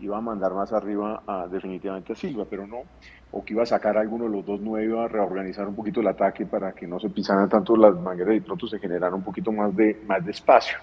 iba 0.00 0.18
a 0.18 0.20
mandar 0.20 0.52
más 0.52 0.72
arriba 0.72 1.22
a, 1.26 1.46
definitivamente 1.46 2.12
a 2.12 2.16
Silva, 2.16 2.44
pero 2.48 2.66
no, 2.66 2.82
o 3.30 3.44
que 3.44 3.54
iba 3.54 3.62
a 3.62 3.66
sacar 3.66 3.96
a 3.96 4.00
alguno 4.00 4.24
de 4.24 4.30
los 4.30 4.44
dos 4.44 4.60
nueve, 4.60 4.86
iba 4.86 5.04
a 5.04 5.08
reorganizar 5.08 5.66
un 5.66 5.74
poquito 5.74 6.00
el 6.00 6.08
ataque 6.08 6.46
para 6.46 6.72
que 6.72 6.86
no 6.86 6.98
se 6.98 7.10
pisaran 7.10 7.48
tanto 7.48 7.76
las 7.76 7.94
mangueras 7.94 8.36
y 8.36 8.40
pronto 8.40 8.66
se 8.66 8.78
generara 8.78 9.14
un 9.14 9.22
poquito 9.22 9.52
más 9.52 9.74
de, 9.74 10.02
más 10.06 10.24
de 10.24 10.32
espacio 10.32 10.78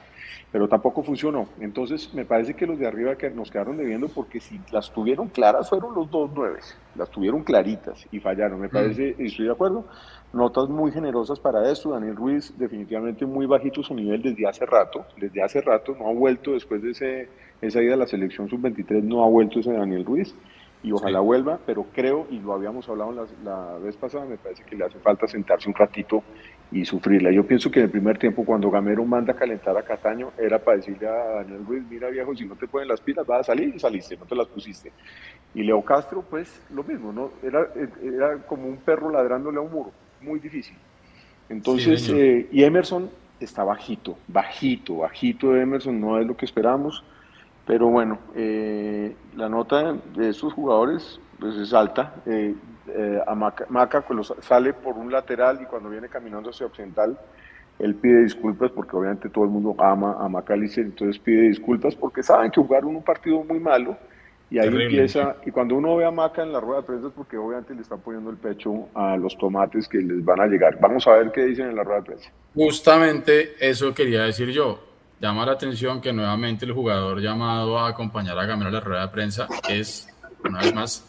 pero 0.51 0.67
tampoco 0.67 1.03
funcionó. 1.03 1.47
Entonces, 1.59 2.13
me 2.13 2.25
parece 2.25 2.55
que 2.55 2.65
los 2.65 2.79
de 2.79 2.87
arriba 2.87 3.15
que 3.15 3.29
nos 3.29 3.51
quedaron 3.51 3.77
debiendo 3.77 4.07
porque 4.07 4.39
si 4.39 4.59
las 4.71 4.91
tuvieron 4.91 5.27
claras 5.27 5.69
fueron 5.69 5.93
los 5.93 6.09
dos 6.09 6.31
nueves, 6.33 6.75
las 6.95 7.09
tuvieron 7.09 7.43
claritas 7.43 8.07
y 8.11 8.19
fallaron. 8.19 8.59
Me 8.59 8.67
mm. 8.67 8.71
parece, 8.71 9.15
y 9.17 9.27
estoy 9.27 9.45
de 9.45 9.51
acuerdo, 9.51 9.85
notas 10.33 10.67
muy 10.69 10.91
generosas 10.91 11.39
para 11.39 11.69
esto. 11.71 11.91
Daniel 11.91 12.15
Ruiz 12.15 12.53
definitivamente 12.57 13.25
muy 13.25 13.45
bajito 13.45 13.83
su 13.83 13.93
nivel 13.93 14.21
desde 14.23 14.47
hace 14.47 14.65
rato, 14.65 15.05
desde 15.17 15.43
hace 15.43 15.61
rato 15.61 15.95
no 15.97 16.07
ha 16.07 16.13
vuelto 16.13 16.53
después 16.53 16.81
de 16.81 16.91
ese, 16.91 17.29
esa 17.61 17.81
ida 17.81 17.93
a 17.93 17.97
la 17.97 18.07
selección 18.07 18.49
sub-23, 18.49 19.03
no 19.03 19.23
ha 19.23 19.27
vuelto 19.27 19.59
ese 19.59 19.73
Daniel 19.73 20.05
Ruiz 20.05 20.33
y 20.81 20.93
ojalá 20.93 21.19
vuelva, 21.19 21.59
pero 21.65 21.87
creo, 21.93 22.25
y 22.29 22.39
lo 22.39 22.53
habíamos 22.53 22.87
hablado 22.87 23.11
la, 23.11 23.25
la, 23.43 23.77
vez 23.79 23.97
pasada, 23.97 24.25
me 24.25 24.37
parece 24.37 24.63
que 24.63 24.77
le 24.77 24.85
hace 24.85 24.97
falta 24.99 25.27
sentarse 25.27 25.67
un 25.67 25.75
ratito 25.75 26.23
y 26.71 26.85
sufrirla. 26.85 27.31
Yo 27.31 27.45
pienso 27.45 27.69
que 27.69 27.79
en 27.79 27.85
el 27.85 27.91
primer 27.91 28.17
tiempo, 28.17 28.45
cuando 28.45 28.71
Gamero 28.71 29.03
manda 29.03 29.33
a 29.33 29.35
calentar 29.35 29.75
a 29.77 29.83
Cataño, 29.83 30.31
era 30.37 30.57
para 30.59 30.77
decirle 30.77 31.07
a 31.07 31.41
Daniel 31.41 31.65
Ruiz, 31.65 31.83
mira 31.89 32.09
viejo, 32.09 32.33
si 32.33 32.45
no 32.45 32.55
te 32.55 32.67
ponen 32.67 32.87
las 32.87 33.01
pilas, 33.01 33.25
vas 33.27 33.41
a 33.41 33.43
salir 33.43 33.73
y 33.75 33.79
saliste, 33.79 34.15
no 34.15 34.25
te 34.25 34.35
las 34.35 34.47
pusiste. 34.47 34.93
Y 35.53 35.63
Leo 35.63 35.81
Castro, 35.81 36.23
pues 36.29 36.61
lo 36.73 36.83
mismo, 36.83 37.11
¿no? 37.11 37.31
Era, 37.43 37.67
era 38.01 38.37
como 38.43 38.67
un 38.67 38.77
perro 38.77 39.09
ladrándole 39.09 39.57
a 39.57 39.61
un 39.61 39.71
muro, 39.71 39.91
muy 40.21 40.39
difícil. 40.39 40.77
Entonces, 41.49 42.07
eh, 42.09 42.47
y 42.51 42.63
Emerson 42.63 43.09
está 43.39 43.63
bajito, 43.63 44.17
bajito, 44.27 44.97
bajito 44.97 45.51
de 45.51 45.63
Emerson, 45.63 45.99
no 45.99 46.19
es 46.19 46.27
lo 46.27 46.37
que 46.37 46.45
esperamos. 46.45 47.03
Pero 47.69 47.85
bueno, 47.85 48.17
eh, 48.35 49.13
la 49.35 49.47
nota 49.47 49.95
de 50.15 50.29
estos 50.29 50.53
jugadores 50.53 51.19
pues 51.39 51.55
es 51.55 51.71
alta. 51.71 52.15
Eh, 52.25 52.55
eh, 52.87 53.19
a 53.27 53.35
Maca, 53.35 54.03
sale 54.41 54.73
por 54.73 54.97
un 54.97 55.11
lateral 55.11 55.59
y 55.61 55.65
cuando 55.65 55.87
viene 55.87 56.09
caminando 56.09 56.49
hacia 56.49 56.65
occidental, 56.65 57.15
él 57.77 57.93
pide 57.93 58.23
disculpas 58.23 58.71
porque 58.71 58.95
obviamente 58.95 59.29
todo 59.29 59.43
el 59.43 59.51
mundo 59.51 59.75
ama 59.77 60.17
a 60.19 60.27
Macalister, 60.27 60.83
entonces 60.83 61.19
pide 61.19 61.43
disculpas 61.43 61.95
porque 61.95 62.23
saben 62.23 62.49
que 62.49 62.59
jugaron 62.59 62.95
un 62.95 63.03
partido 63.03 63.43
muy 63.43 63.59
malo 63.59 63.95
y 64.49 64.57
ahí 64.57 64.67
empieza, 64.67 65.35
y 65.45 65.51
cuando 65.51 65.75
uno 65.75 65.95
ve 65.95 66.05
a 66.05 66.11
Maca 66.11 66.41
en 66.41 66.51
la 66.51 66.59
rueda 66.59 66.81
de 66.81 66.87
prensa 66.87 67.07
es 67.09 67.13
porque 67.13 67.37
obviamente 67.37 67.75
le 67.75 67.81
está 67.81 67.97
poniendo 67.97 68.31
el 68.31 68.37
pecho 68.37 68.87
a 68.95 69.15
los 69.15 69.37
tomates 69.37 69.87
que 69.87 69.99
les 69.99 70.25
van 70.25 70.41
a 70.41 70.47
llegar. 70.47 70.79
Vamos 70.81 71.05
a 71.05 71.11
ver 71.11 71.31
qué 71.31 71.45
dicen 71.45 71.67
en 71.69 71.75
la 71.75 71.83
rueda 71.83 71.99
de 71.99 72.05
prensa. 72.07 72.31
Justamente 72.55 73.53
eso 73.59 73.93
quería 73.93 74.23
decir 74.23 74.49
yo 74.49 74.88
llama 75.19 75.45
la 75.45 75.53
atención 75.53 76.01
que 76.01 76.13
nuevamente 76.13 76.65
el 76.65 76.73
jugador 76.73 77.21
llamado 77.21 77.77
a 77.79 77.89
acompañar 77.89 78.37
a 78.37 78.45
Gamero 78.45 78.69
a 78.69 78.71
la 78.71 78.79
rueda 78.79 79.01
de 79.01 79.07
prensa 79.09 79.47
es, 79.67 80.07
una 80.43 80.59
vez 80.59 80.73
más, 80.73 81.05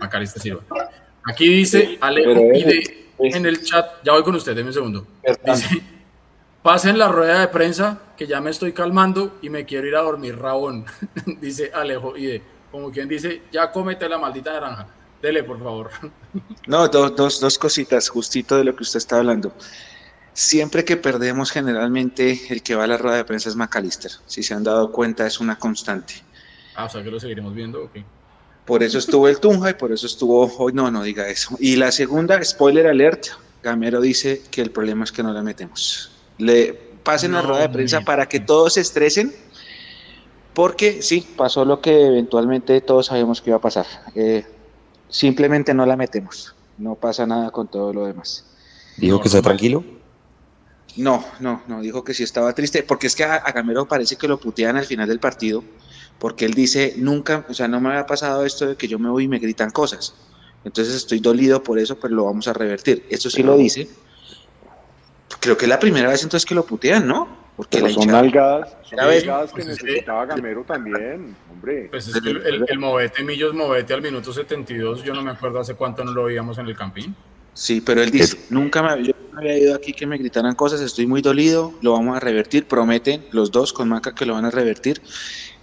Macarista 0.00 0.40
Silva. 0.40 0.62
Aquí 1.24 1.48
dice 1.48 1.98
Alejo 2.00 2.40
pide 2.52 3.08
en 3.18 3.44
el 3.44 3.62
chat, 3.62 4.02
ya 4.02 4.12
voy 4.12 4.22
con 4.22 4.34
usted, 4.34 4.54
déme 4.54 4.68
un 4.68 4.74
segundo. 4.74 5.06
Dice, 5.44 5.82
pasen 6.62 6.98
la 6.98 7.08
rueda 7.08 7.40
de 7.40 7.48
prensa 7.48 8.00
que 8.16 8.26
ya 8.26 8.40
me 8.40 8.50
estoy 8.50 8.72
calmando 8.72 9.38
y 9.42 9.50
me 9.50 9.64
quiero 9.64 9.86
ir 9.86 9.96
a 9.96 10.00
dormir, 10.00 10.38
Rabón. 10.38 10.86
dice 11.40 11.70
Alejo 11.74 12.14
de 12.14 12.42
como 12.70 12.90
quien 12.90 13.08
dice, 13.08 13.42
ya 13.50 13.70
cómete 13.70 14.08
la 14.08 14.18
maldita 14.18 14.52
naranja. 14.52 14.86
Dele, 15.20 15.42
por 15.42 15.58
favor. 15.58 15.90
No, 16.66 16.88
dos, 16.88 17.14
dos, 17.16 17.40
dos 17.40 17.58
cositas, 17.58 18.08
justito 18.08 18.56
de 18.56 18.64
lo 18.64 18.74
que 18.74 18.84
usted 18.84 18.98
está 18.98 19.18
hablando. 19.18 19.52
Siempre 20.32 20.84
que 20.84 20.96
perdemos, 20.96 21.50
generalmente 21.50 22.40
el 22.50 22.62
que 22.62 22.74
va 22.74 22.84
a 22.84 22.86
la 22.86 22.96
rueda 22.96 23.16
de 23.16 23.24
prensa 23.24 23.48
es 23.48 23.56
McAllister. 23.56 24.12
Si 24.26 24.42
se 24.42 24.54
han 24.54 24.62
dado 24.62 24.92
cuenta, 24.92 25.26
es 25.26 25.40
una 25.40 25.58
constante. 25.58 26.14
Ah, 26.76 26.84
o 26.84 26.88
sea 26.88 27.02
que 27.02 27.10
lo 27.10 27.18
seguiremos 27.18 27.54
viendo, 27.54 27.84
ok. 27.84 27.98
Por 28.64 28.82
eso 28.82 28.98
estuvo 28.98 29.26
el 29.26 29.40
Tunja 29.40 29.70
y 29.70 29.74
por 29.74 29.90
eso 29.90 30.06
estuvo 30.06 30.46
hoy. 30.58 30.72
No, 30.72 30.90
no 30.90 31.02
diga 31.02 31.28
eso. 31.28 31.56
Y 31.58 31.76
la 31.76 31.90
segunda, 31.90 32.42
spoiler 32.44 32.86
alert: 32.86 33.26
Gamero 33.62 34.00
dice 34.00 34.42
que 34.50 34.62
el 34.62 34.70
problema 34.70 35.04
es 35.04 35.12
que 35.12 35.22
no 35.22 35.32
la 35.32 35.42
metemos. 35.42 36.12
Le 36.38 36.74
pasen 37.02 37.32
la 37.32 37.42
rueda 37.42 37.62
de 37.62 37.68
prensa 37.68 38.02
para 38.02 38.28
que 38.28 38.38
todos 38.38 38.74
se 38.74 38.80
estresen, 38.80 39.34
porque 40.54 41.02
sí, 41.02 41.26
pasó 41.36 41.64
lo 41.64 41.80
que 41.80 42.06
eventualmente 42.06 42.80
todos 42.80 43.06
sabíamos 43.06 43.40
que 43.40 43.50
iba 43.50 43.56
a 43.56 43.60
pasar. 43.60 43.86
Eh, 44.14 44.46
simplemente 45.08 45.74
no 45.74 45.84
la 45.84 45.96
metemos. 45.96 46.54
No 46.78 46.94
pasa 46.94 47.26
nada 47.26 47.50
con 47.50 47.68
todo 47.68 47.92
lo 47.92 48.06
demás. 48.06 48.46
¿Dijo 48.96 49.20
que 49.20 49.28
está 49.28 49.42
tranquilo? 49.42 49.84
No, 50.96 51.24
no, 51.40 51.62
no, 51.68 51.80
dijo 51.80 52.04
que 52.04 52.14
sí 52.14 52.22
estaba 52.22 52.52
triste, 52.54 52.82
porque 52.82 53.06
es 53.06 53.14
que 53.14 53.24
a, 53.24 53.38
Gamero 53.52 53.86
parece 53.86 54.16
que 54.16 54.28
lo 54.28 54.38
putean 54.38 54.76
al 54.76 54.84
final 54.84 55.08
del 55.08 55.20
partido, 55.20 55.62
porque 56.18 56.44
él 56.44 56.54
dice, 56.54 56.94
nunca, 56.96 57.46
o 57.48 57.54
sea, 57.54 57.68
no 57.68 57.80
me 57.80 57.90
había 57.90 58.06
pasado 58.06 58.44
esto 58.44 58.66
de 58.66 58.76
que 58.76 58.88
yo 58.88 58.98
me 58.98 59.08
voy 59.08 59.24
y 59.24 59.28
me 59.28 59.38
gritan 59.38 59.70
cosas. 59.70 60.14
Entonces 60.64 60.94
estoy 60.94 61.20
dolido 61.20 61.62
por 61.62 61.78
eso, 61.78 61.98
pero 61.98 62.14
lo 62.14 62.24
vamos 62.24 62.46
a 62.48 62.52
revertir. 62.52 63.06
Eso 63.08 63.30
sí 63.30 63.42
lo 63.42 63.56
dice. 63.56 63.88
Creo 65.40 65.56
que 65.56 65.64
es 65.64 65.68
la 65.68 65.78
primera 65.78 66.10
vez 66.10 66.22
entonces 66.22 66.46
que 66.46 66.54
lo 66.54 66.66
putean, 66.66 67.06
¿no? 67.06 67.40
Porque 67.56 67.80
la 67.80 67.90
son 67.90 68.06
nalgadas, 68.06 68.76
son 68.82 68.96
nalgadas 68.96 69.52
que 69.52 69.64
necesitaba 69.64 70.26
Gamero 70.26 70.64
también, 70.64 71.36
hombre. 71.50 71.88
Pues 71.90 72.08
es 72.08 72.20
que 72.20 72.30
el, 72.30 72.64
el, 72.68 72.78
movete 72.78 73.22
Millos 73.22 73.54
movete 73.54 73.92
al 73.92 74.02
minuto 74.02 74.32
72, 74.32 75.02
yo 75.02 75.12
no 75.14 75.22
me 75.22 75.30
acuerdo 75.30 75.60
hace 75.60 75.74
cuánto 75.74 76.04
no 76.04 76.12
lo 76.12 76.24
veíamos 76.24 76.58
en 76.58 76.66
el 76.68 76.76
campín. 76.76 77.14
Sí, 77.52 77.80
pero 77.80 78.02
él 78.02 78.10
dice, 78.10 78.38
nunca 78.48 78.82
me, 78.82 79.04
yo 79.04 79.12
había 79.40 79.58
ido 79.58 79.74
aquí 79.74 79.92
que 79.92 80.06
me 80.06 80.18
gritaran 80.18 80.54
cosas, 80.54 80.80
estoy 80.80 81.06
muy 81.06 81.22
dolido, 81.22 81.72
lo 81.80 81.92
vamos 81.92 82.16
a 82.16 82.20
revertir, 82.20 82.66
prometen 82.66 83.24
los 83.32 83.50
dos 83.50 83.72
con 83.72 83.88
Maca 83.88 84.14
que 84.14 84.26
lo 84.26 84.34
van 84.34 84.44
a 84.44 84.50
revertir. 84.50 85.00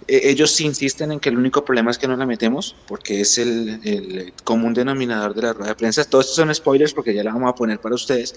E, 0.06 0.30
ellos 0.30 0.60
insisten 0.60 1.12
en 1.12 1.20
que 1.20 1.28
el 1.28 1.38
único 1.38 1.64
problema 1.64 1.90
es 1.90 1.98
que 1.98 2.08
no 2.08 2.16
la 2.16 2.26
metemos, 2.26 2.74
porque 2.86 3.20
es 3.20 3.38
el, 3.38 4.32
común 4.44 4.74
denominador 4.74 5.34
de 5.34 5.42
la 5.42 5.52
rueda 5.52 5.68
de 5.70 5.74
prensa. 5.76 6.04
Todos 6.04 6.26
estos 6.26 6.36
son 6.36 6.54
spoilers 6.54 6.92
porque 6.92 7.14
ya 7.14 7.22
la 7.22 7.32
vamos 7.32 7.50
a 7.50 7.54
poner 7.54 7.80
para 7.80 7.94
ustedes. 7.94 8.34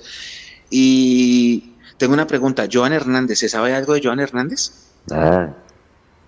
Y 0.70 1.74
tengo 1.98 2.14
una 2.14 2.28
pregunta, 2.28 2.68
Joan 2.72 2.94
Hernández, 2.94 3.40
¿se 3.40 3.50
sabe 3.50 3.74
algo 3.74 3.94
de 3.94 4.02
Joan 4.04 4.20
Hernández? 4.20 4.72
Ah, 5.10 5.54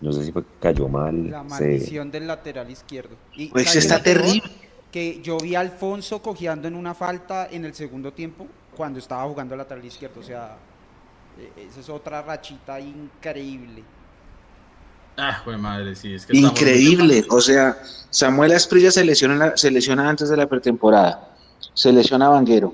no 0.02 0.12
sé 0.12 0.26
si 0.26 0.32
fue, 0.32 0.44
cayó 0.60 0.88
mal. 0.88 1.30
La 1.30 1.44
maldición 1.44 2.12
del 2.12 2.28
lateral 2.28 2.70
izquierdo. 2.70 3.16
pues 3.52 3.76
está 3.76 4.02
terrible 4.02 4.44
que 4.92 5.22
yo 5.24 5.38
vi 5.38 5.56
a 5.56 5.60
Alfonso 5.60 6.22
cojeando 6.22 6.68
en 6.68 6.76
una 6.76 6.94
falta 6.94 7.48
en 7.50 7.66
el 7.66 7.74
segundo 7.74 8.14
tiempo 8.14 8.48
cuando 8.74 9.00
estaba 9.00 9.24
jugando 9.24 9.56
lateral 9.56 9.84
izquierdo. 9.86 10.20
O 10.20 10.24
sea, 10.24 10.58
e, 11.38 11.66
esa 11.68 11.80
es 11.80 11.90
otra 11.90 12.22
rachita 12.22 12.80
increíble. 12.80 13.84
Ah, 15.18 15.42
pues 15.46 15.60
madre, 15.60 15.96
sí, 15.96 16.16
es 16.16 16.26
que 16.26 16.36
Increíble, 16.36 17.24
o 17.30 17.40
sea, 17.40 17.78
Samuel 18.10 18.52
Asprilla 18.54 18.90
se 18.90 19.06
lesiona, 19.06 19.56
se 19.56 19.70
lesiona 19.70 20.10
antes 20.10 20.28
de 20.28 20.36
la 20.36 20.48
pretemporada, 20.48 21.36
se 21.76 21.92
lesiona 21.92 22.30
Vanguero, 22.30 22.74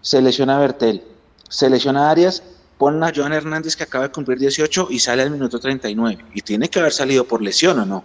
se 0.00 0.22
lesiona 0.22 0.58
Bertel, 0.58 1.02
se 1.46 1.68
lesiona 1.68 2.10
Arias, 2.10 2.42
ponen 2.78 3.04
a 3.04 3.12
Joan 3.14 3.34
Hernández 3.34 3.76
que 3.76 3.84
acaba 3.84 4.04
de 4.04 4.12
cumplir 4.12 4.38
18 4.38 4.88
y 4.90 4.98
sale 4.98 5.22
al 5.22 5.30
minuto 5.30 5.60
39. 5.60 6.24
Y 6.34 6.40
tiene 6.40 6.68
que 6.68 6.80
haber 6.80 6.92
salido 6.92 7.24
por 7.24 7.42
lesión 7.42 7.78
o 7.80 7.84
no. 7.86 8.04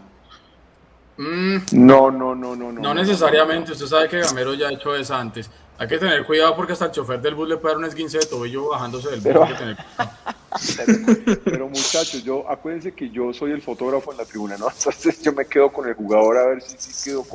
Mm. 1.18 1.58
No, 1.72 2.12
no, 2.12 2.36
no, 2.36 2.56
no, 2.56 2.72
no. 2.72 2.82
No 2.82 2.94
necesariamente, 2.94 3.74
usted 3.74 3.88
sabe 3.88 4.08
que 4.08 4.20
Gamero 4.20 4.54
ya 4.54 4.68
ha 4.68 4.72
hecho 4.72 4.96
eso 4.96 5.16
antes. 5.16 5.50
Hay 5.80 5.88
que 5.88 5.98
tener 5.98 6.26
cuidado 6.26 6.58
porque 6.58 6.74
hasta 6.74 6.86
el 6.86 6.92
chofer 6.92 7.22
del 7.22 7.36
bus 7.36 7.48
le 7.48 7.56
puede 7.56 7.76
dar 7.76 7.78
un 7.80 7.86
esguince 7.86 8.18
de 8.18 8.26
tobillo 8.26 8.68
bajándose 8.68 9.12
del 9.12 9.22
bus. 9.22 9.50
Pero, 11.46 11.68
muchachos, 11.70 12.22
yo 12.22 12.50
acuérdense 12.50 12.92
que 12.92 13.10
yo 13.10 13.32
soy 13.32 13.52
el 13.52 13.62
fotógrafo 13.62 14.12
en 14.12 14.18
la 14.18 14.26
tribuna, 14.26 14.58
¿no? 14.58 14.68
Entonces 14.78 15.22
yo 15.22 15.32
me 15.32 15.46
quedo 15.46 15.72
con 15.72 15.88
el 15.88 15.94
jugador 15.94 16.38
a 16.38 16.48
ver 16.48 16.62
si, 16.62 16.76
si 16.78 17.10
quedó 17.10 17.26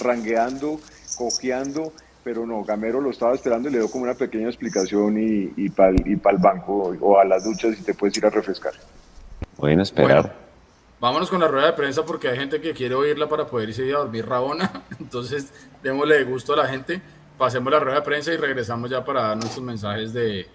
rangueando, 0.00 0.80
cojeando, 1.18 1.92
pero 2.24 2.46
no, 2.46 2.64
Gamero 2.64 2.98
lo 2.98 3.10
estaba 3.10 3.34
esperando 3.34 3.68
y 3.68 3.72
le 3.72 3.78
dio 3.80 3.90
como 3.90 4.04
una 4.04 4.14
pequeña 4.14 4.46
explicación 4.46 5.18
y, 5.18 5.52
y 5.56 5.68
para 5.68 5.92
y 5.92 6.12
el 6.12 6.38
banco 6.38 6.96
o 6.98 7.18
a 7.18 7.26
las 7.26 7.44
duchas 7.44 7.78
y 7.78 7.82
te 7.82 7.92
puedes 7.92 8.16
ir 8.16 8.24
a 8.24 8.30
refrescar. 8.30 8.72
Bueno, 9.58 9.82
esperar. 9.82 10.34
Vámonos 10.98 11.28
con 11.28 11.40
la 11.40 11.48
rueda 11.48 11.66
de 11.66 11.72
prensa 11.74 12.06
porque 12.06 12.28
hay 12.28 12.38
gente 12.38 12.60
que 12.60 12.72
quiere 12.72 12.94
oírla 12.94 13.28
para 13.28 13.44
poder 13.46 13.68
irse 13.68 13.92
a 13.92 13.98
dormir 13.98 14.24
rabona. 14.24 14.84
Entonces, 15.00 15.52
démosle 15.82 16.24
gusto 16.24 16.54
a 16.54 16.56
la 16.56 16.68
gente. 16.68 17.02
Pasemos 17.38 17.72
la 17.72 17.80
rueda 17.80 17.96
de 17.96 18.02
prensa 18.02 18.32
y 18.32 18.36
regresamos 18.36 18.90
ya 18.90 19.04
para 19.04 19.22
dar 19.22 19.36
nuestros 19.36 19.64
mensajes 19.64 20.12
de, 20.12 20.46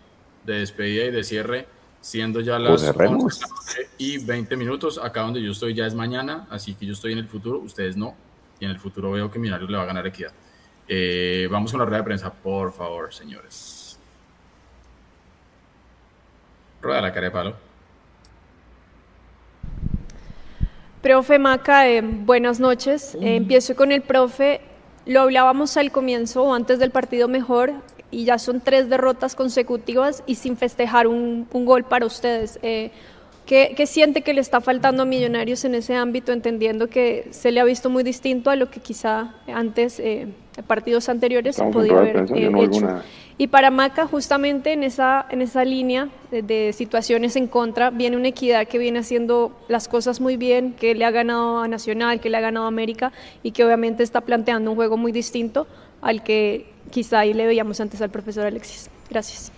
despedida 0.45 1.05
y 1.05 1.11
de 1.11 1.23
cierre, 1.23 1.67
siendo 1.99 2.39
ya 2.39 2.59
las 2.59 2.83
11 2.83 3.89
y 3.97 4.23
20 4.23 4.55
minutos. 4.55 4.99
Acá 5.03 5.21
donde 5.21 5.41
yo 5.41 5.51
estoy 5.51 5.73
ya 5.73 5.85
es 5.85 5.93
mañana, 5.93 6.47
así 6.49 6.75
que 6.75 6.85
yo 6.85 6.93
estoy 6.93 7.13
en 7.13 7.19
el 7.19 7.27
futuro, 7.27 7.59
ustedes 7.59 7.97
no. 7.97 8.15
Y 8.59 8.65
en 8.65 8.71
el 8.71 8.79
futuro 8.79 9.11
veo 9.11 9.29
que 9.29 9.39
Millonarios 9.39 9.69
le 9.69 9.77
va 9.77 9.83
a 9.83 9.87
ganar 9.87 10.07
equidad. 10.07 10.31
Eh, 10.87 11.47
vamos 11.51 11.71
con 11.71 11.79
la 11.79 11.85
rueda 11.85 11.99
de 11.99 12.03
prensa, 12.05 12.31
por 12.31 12.71
favor, 12.71 13.13
señores. 13.13 13.99
Rueda 16.81 17.01
la 17.01 17.11
cara 17.11 17.25
de 17.25 17.31
palo. 17.31 17.67
Profe 21.01 21.39
Maca, 21.39 21.87
eh, 21.87 22.01
buenas 22.01 22.59
noches. 22.59 23.15
Eh, 23.15 23.35
empiezo 23.35 23.75
con 23.75 23.91
el 23.91 24.01
profe. 24.01 24.61
Lo 25.07 25.21
hablábamos 25.21 25.77
al 25.77 25.91
comienzo 25.91 26.43
o 26.43 26.53
antes 26.53 26.79
del 26.79 26.91
partido 26.91 27.27
mejor. 27.27 27.73
y 28.09 28.23
ya 28.23 28.39
son 28.39 28.61
tres 28.61 28.87
derrotas 28.89 29.35
consecutivas 29.35 30.23
y 30.25 30.35
sin 30.35 30.55
festejar 30.55 31.07
un, 31.07 31.45
un 31.51 31.65
gol 31.65 31.83
para 31.83 32.05
ustedes. 32.05 32.57
Eh, 32.61 32.89
¿qué, 33.45 33.73
¿qué, 33.75 33.85
siente 33.85 34.21
que 34.21 34.33
le 34.33 34.39
está 34.39 34.61
faltando 34.61 35.03
a 35.03 35.05
Millonarios 35.05 35.65
en 35.65 35.75
ese 35.75 35.93
ámbito, 35.93 36.31
entendiendo 36.31 36.87
que 36.87 37.27
se 37.31 37.51
le 37.51 37.59
ha 37.59 37.65
visto 37.65 37.89
muy 37.89 38.03
distinto 38.03 38.49
a 38.49 38.55
lo 38.55 38.69
que 38.69 38.79
quizá 38.79 39.35
antes, 39.53 39.99
eh, 39.99 40.27
partidos 40.67 41.09
anteriores, 41.09 41.57
se 41.57 41.65
podía 41.65 41.97
haber 41.97 42.25
eh, 42.33 42.49
hecho? 42.61 43.01
Y 43.39 43.47
para 43.47 43.69
Maca, 43.69 44.07
justamente 44.07 44.73
en 44.73 44.83
esa, 44.83 45.25
en 45.29 45.43
esa 45.43 45.63
línea 45.63 46.09
de, 46.31 46.73
situaciones 46.73 47.35
en 47.35 47.47
contra, 47.47 47.91
viene 47.91 48.17
una 48.17 48.29
equidad 48.29 48.67
que 48.67 48.79
viene 48.79 48.99
haciendo 48.99 49.51
las 49.67 49.87
cosas 49.87 50.19
muy 50.19 50.37
bien, 50.37 50.73
que 50.73 50.95
le 50.95 51.05
ha 51.05 51.11
ganado 51.11 51.59
a 51.59 51.67
Nacional, 51.67 52.19
que 52.19 52.31
le 52.31 52.37
ha 52.37 52.41
ganado 52.41 52.65
a 52.65 52.69
América 52.69 53.11
y 53.43 53.51
que 53.51 53.63
obviamente 53.63 54.01
está 54.01 54.21
planteando 54.21 54.71
un 54.71 54.75
juego 54.75 54.97
muy 54.97 55.11
distinto 55.11 55.67
al 56.01 56.23
que 56.23 56.73
quizá 56.89 57.19
ahí 57.19 57.33
le 57.33 57.45
veíamos 57.45 57.79
antes 57.79 58.01
al 58.01 58.09
profesor 58.09 58.47
Alexis. 58.47 58.89
Gracias. 59.07 59.51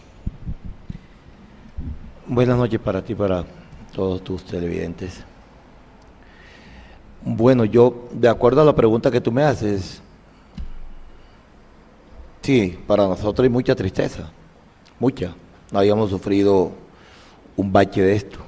Buenas 2.27 2.57
noches 2.57 2.82
para 2.82 3.01
ti, 3.01 3.15
para 3.15 3.45
todos 3.95 4.21
tus 4.23 4.43
televidentes. 4.43 5.23
Bueno, 7.23 7.63
yo, 7.63 8.09
de 8.11 8.27
acuerdo 8.27 8.61
a 8.61 8.65
la 8.65 8.75
pregunta 8.75 9.09
que 9.09 9.21
tú 9.21 9.32
me 9.32 9.43
haces, 9.43 10.01
sí, 12.41 12.79
para 12.87 13.07
nosotros 13.07 13.43
hay 13.43 13.49
mucha 13.49 13.75
tristeza, 13.75 14.31
mucha. 14.99 15.35
No 15.71 15.79
habíamos 15.79 16.09
sufrido 16.09 16.71
un 17.55 17.71
bache 17.71 18.01
de 18.01 18.15
esto. 18.15 18.39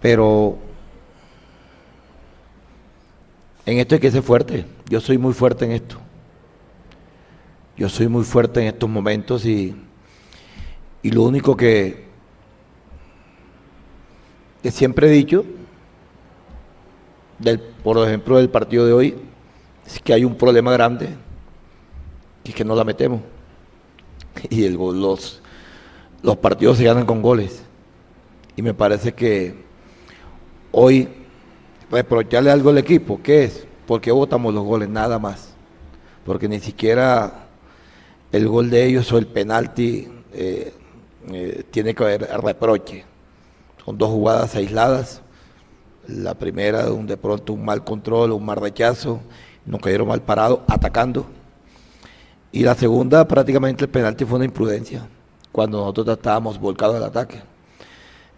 Pero 0.00 0.58
en 3.64 3.78
esto 3.78 3.94
hay 3.94 4.00
que 4.00 4.10
ser 4.10 4.22
fuerte. 4.22 4.64
Yo 4.88 5.00
soy 5.00 5.18
muy 5.18 5.32
fuerte 5.32 5.64
en 5.64 5.72
esto. 5.72 5.96
Yo 7.76 7.88
soy 7.88 8.08
muy 8.08 8.24
fuerte 8.24 8.60
en 8.60 8.68
estos 8.68 8.88
momentos 8.88 9.44
y, 9.44 9.76
y 11.02 11.10
lo 11.10 11.22
único 11.22 11.56
que, 11.56 12.06
que 14.62 14.70
siempre 14.70 15.08
he 15.08 15.10
dicho, 15.10 15.44
del, 17.38 17.60
por 17.60 17.98
ejemplo, 17.98 18.38
del 18.38 18.48
partido 18.48 18.86
de 18.86 18.92
hoy, 18.92 19.16
es 19.86 20.00
que 20.00 20.14
hay 20.14 20.24
un 20.24 20.36
problema 20.36 20.72
grande 20.72 21.10
y 22.46 22.52
que 22.52 22.64
no 22.64 22.74
la 22.74 22.84
metemos. 22.84 23.20
Y 24.50 24.68
los, 24.68 25.40
partidos 26.40 26.78
se 26.78 26.84
ganan 26.84 27.06
con 27.06 27.22
goles. 27.22 27.62
Y 28.54 28.62
me 28.62 28.74
parece 28.74 29.12
que 29.12 29.64
hoy 30.72 31.08
reprocharle 31.90 32.50
algo 32.50 32.70
al 32.70 32.78
equipo, 32.78 33.20
¿qué 33.22 33.44
es? 33.44 33.66
Porque 33.86 34.10
votamos 34.12 34.54
los 34.54 34.64
goles, 34.64 34.88
nada 34.88 35.18
más. 35.18 35.54
Porque 36.24 36.48
ni 36.48 36.60
siquiera 36.60 37.48
el 38.32 38.48
gol 38.48 38.70
de 38.70 38.84
ellos 38.86 39.12
o 39.12 39.18
el 39.18 39.26
penalti 39.26 40.08
eh, 40.32 40.72
eh, 41.30 41.64
tiene 41.70 41.94
que 41.94 42.02
haber 42.02 42.28
reproche. 42.42 43.04
Son 43.84 43.96
dos 43.96 44.10
jugadas 44.10 44.54
aisladas. 44.54 45.22
La 46.08 46.34
primera, 46.34 46.84
de 46.84 47.16
pronto 47.16 47.52
un 47.52 47.64
mal 47.64 47.82
control, 47.82 48.32
un 48.32 48.44
mal 48.44 48.56
rechazo, 48.56 49.20
nos 49.64 49.80
cayeron 49.80 50.06
mal 50.08 50.22
parados, 50.22 50.60
atacando. 50.68 51.26
Y 52.52 52.62
la 52.62 52.74
segunda, 52.74 53.26
prácticamente 53.26 53.84
el 53.84 53.90
penalti 53.90 54.24
fue 54.24 54.36
una 54.36 54.44
imprudencia, 54.44 55.06
cuando 55.52 55.78
nosotros 55.78 56.08
estábamos 56.16 56.58
volcados 56.58 56.96
al 56.96 57.04
ataque. 57.04 57.42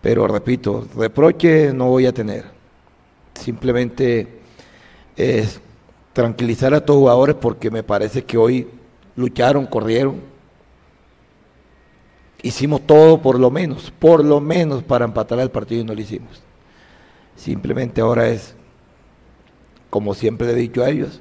Pero 0.00 0.26
repito, 0.26 0.86
reproche 0.96 1.72
no 1.72 1.86
voy 1.86 2.06
a 2.06 2.12
tener. 2.12 2.44
Simplemente 3.34 4.40
es 5.16 5.60
tranquilizar 6.12 6.72
a 6.74 6.80
los 6.80 6.88
jugadores 6.88 7.36
porque 7.36 7.70
me 7.70 7.82
parece 7.82 8.24
que 8.24 8.38
hoy 8.38 8.68
lucharon, 9.16 9.66
corrieron. 9.66 10.20
Hicimos 12.42 12.86
todo 12.86 13.20
por 13.20 13.38
lo 13.38 13.50
menos, 13.50 13.92
por 13.98 14.24
lo 14.24 14.40
menos 14.40 14.82
para 14.84 15.04
empatar 15.04 15.40
el 15.40 15.50
partido 15.50 15.82
y 15.82 15.84
no 15.84 15.94
lo 15.94 16.00
hicimos. 16.00 16.40
Simplemente 17.34 18.00
ahora 18.00 18.28
es, 18.28 18.54
como 19.90 20.14
siempre 20.14 20.46
le 20.48 20.52
he 20.54 20.56
dicho 20.56 20.82
a 20.82 20.90
ellos, 20.90 21.20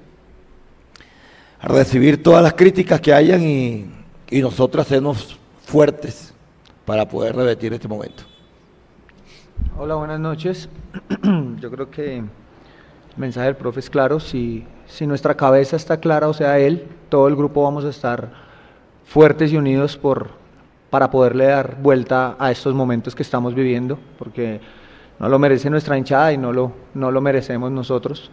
recibir 1.68 2.22
todas 2.24 2.43
las 2.43 2.53
críticas 2.53 3.01
que 3.01 3.13
hayan 3.13 3.41
y, 3.41 3.86
y 4.30 4.41
nosotros 4.41 4.86
hacernos 4.86 5.38
fuertes 5.65 6.34
para 6.86 7.07
poder 7.07 7.36
revertir 7.36 7.74
este 7.74 7.88
momento. 7.88 8.24
Hola, 9.78 9.95
buenas 9.95 10.20
noches. 10.20 10.70
Yo 11.59 11.72
creo 11.72 11.89
que 11.89 12.18
el 12.18 12.30
mensaje 13.18 13.47
del 13.47 13.55
profe 13.55 13.80
es 13.80 13.89
claro. 13.89 14.20
Si 14.20 14.65
si 14.88 15.05
nuestra 15.05 15.36
cabeza 15.36 15.76
está 15.76 15.99
clara, 15.99 16.28
o 16.28 16.34
sea, 16.34 16.57
él, 16.59 16.88
todo 17.09 17.28
el 17.28 17.36
grupo 17.36 17.63
vamos 17.63 17.86
a 17.86 17.89
estar 17.89 18.30
fuertes 19.05 19.51
y 19.51 19.57
unidos 19.57 19.97
por, 19.97 20.30
para 20.89 21.11
poderle 21.11 21.45
dar 21.45 21.78
vuelta 21.82 22.36
a 22.39 22.51
estos 22.51 22.74
momentos 22.74 23.13
que 23.13 23.24
estamos 23.24 23.53
viviendo, 23.53 23.99
porque 24.18 24.59
no 25.20 25.30
lo 25.30 25.39
merece 25.39 25.70
nuestra 25.70 25.97
hinchada 25.97 26.32
y 26.34 26.38
no 26.38 26.53
lo, 26.53 26.72
no 26.93 27.11
lo 27.11 27.22
merecemos 27.22 27.72
nosotros, 27.72 28.32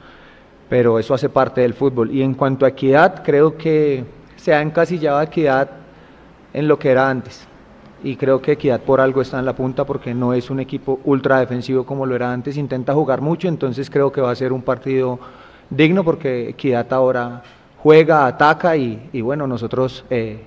pero 0.69 0.99
eso 0.99 1.15
hace 1.15 1.29
parte 1.29 1.61
del 1.61 1.75
fútbol. 1.75 2.11
Y 2.11 2.23
en 2.23 2.35
cuanto 2.35 2.65
a 2.65 2.71
equidad, 2.71 3.23
creo 3.23 3.57
que 3.57 4.05
se 4.37 4.53
ha 4.55 4.61
encasillado 4.61 5.21
equidad 5.23 5.71
en 6.53 6.69
lo 6.69 6.79
que 6.79 6.91
era 6.91 7.11
antes. 7.11 7.47
Y 8.03 8.17
creo 8.17 8.43
que 8.43 8.53
Equidad 8.53 8.81
por 8.81 9.01
algo 9.01 9.23
está 9.23 9.39
en 9.39 9.47
la 9.47 9.55
punta 9.55 9.85
porque 9.87 10.13
no 10.13 10.35
es 10.35 10.51
un 10.51 10.61
equipo 10.61 11.01
ultra 11.05 11.41
defensivo 11.41 11.85
como 11.85 12.05
lo 12.05 12.15
era 12.15 12.31
antes, 12.31 12.59
intenta 12.59 12.93
jugar 12.93 13.23
mucho, 13.23 13.49
entonces 13.49 13.89
creo 13.89 14.13
que 14.13 14.21
va 14.21 14.31
a 14.31 14.35
ser 14.35 14.53
un 14.53 14.61
partido 14.61 15.19
digno 15.71 16.05
porque 16.05 16.51
Equidad 16.51 16.93
ahora 16.93 17.43
juega, 17.79 18.27
ataca 18.27 18.77
y, 18.77 19.21
bueno, 19.23 19.47
nosotros 19.47 20.05
eh, 20.11 20.45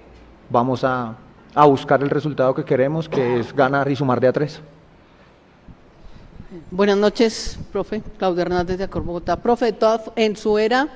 vamos 0.51 0.83
a, 0.83 1.15
a, 1.55 1.65
buscar 1.65 2.03
el 2.03 2.11
resultado 2.11 2.53
que 2.53 2.63
queremos, 2.63 3.09
que 3.09 3.39
es 3.39 3.51
ganar 3.55 3.89
y 3.89 3.95
sumar 3.95 4.19
de 4.19 4.27
a 4.27 4.33
tres. 4.33 4.61
Buenas 6.71 6.97
noches, 6.97 7.59
profe. 7.71 8.01
Claudia 8.17 8.43
Hernández 8.43 8.77
de 8.77 8.85
Acorbogotá. 8.85 9.35
Profe, 9.37 9.75
en 10.15 10.35
su 10.37 10.57
era 10.57 10.87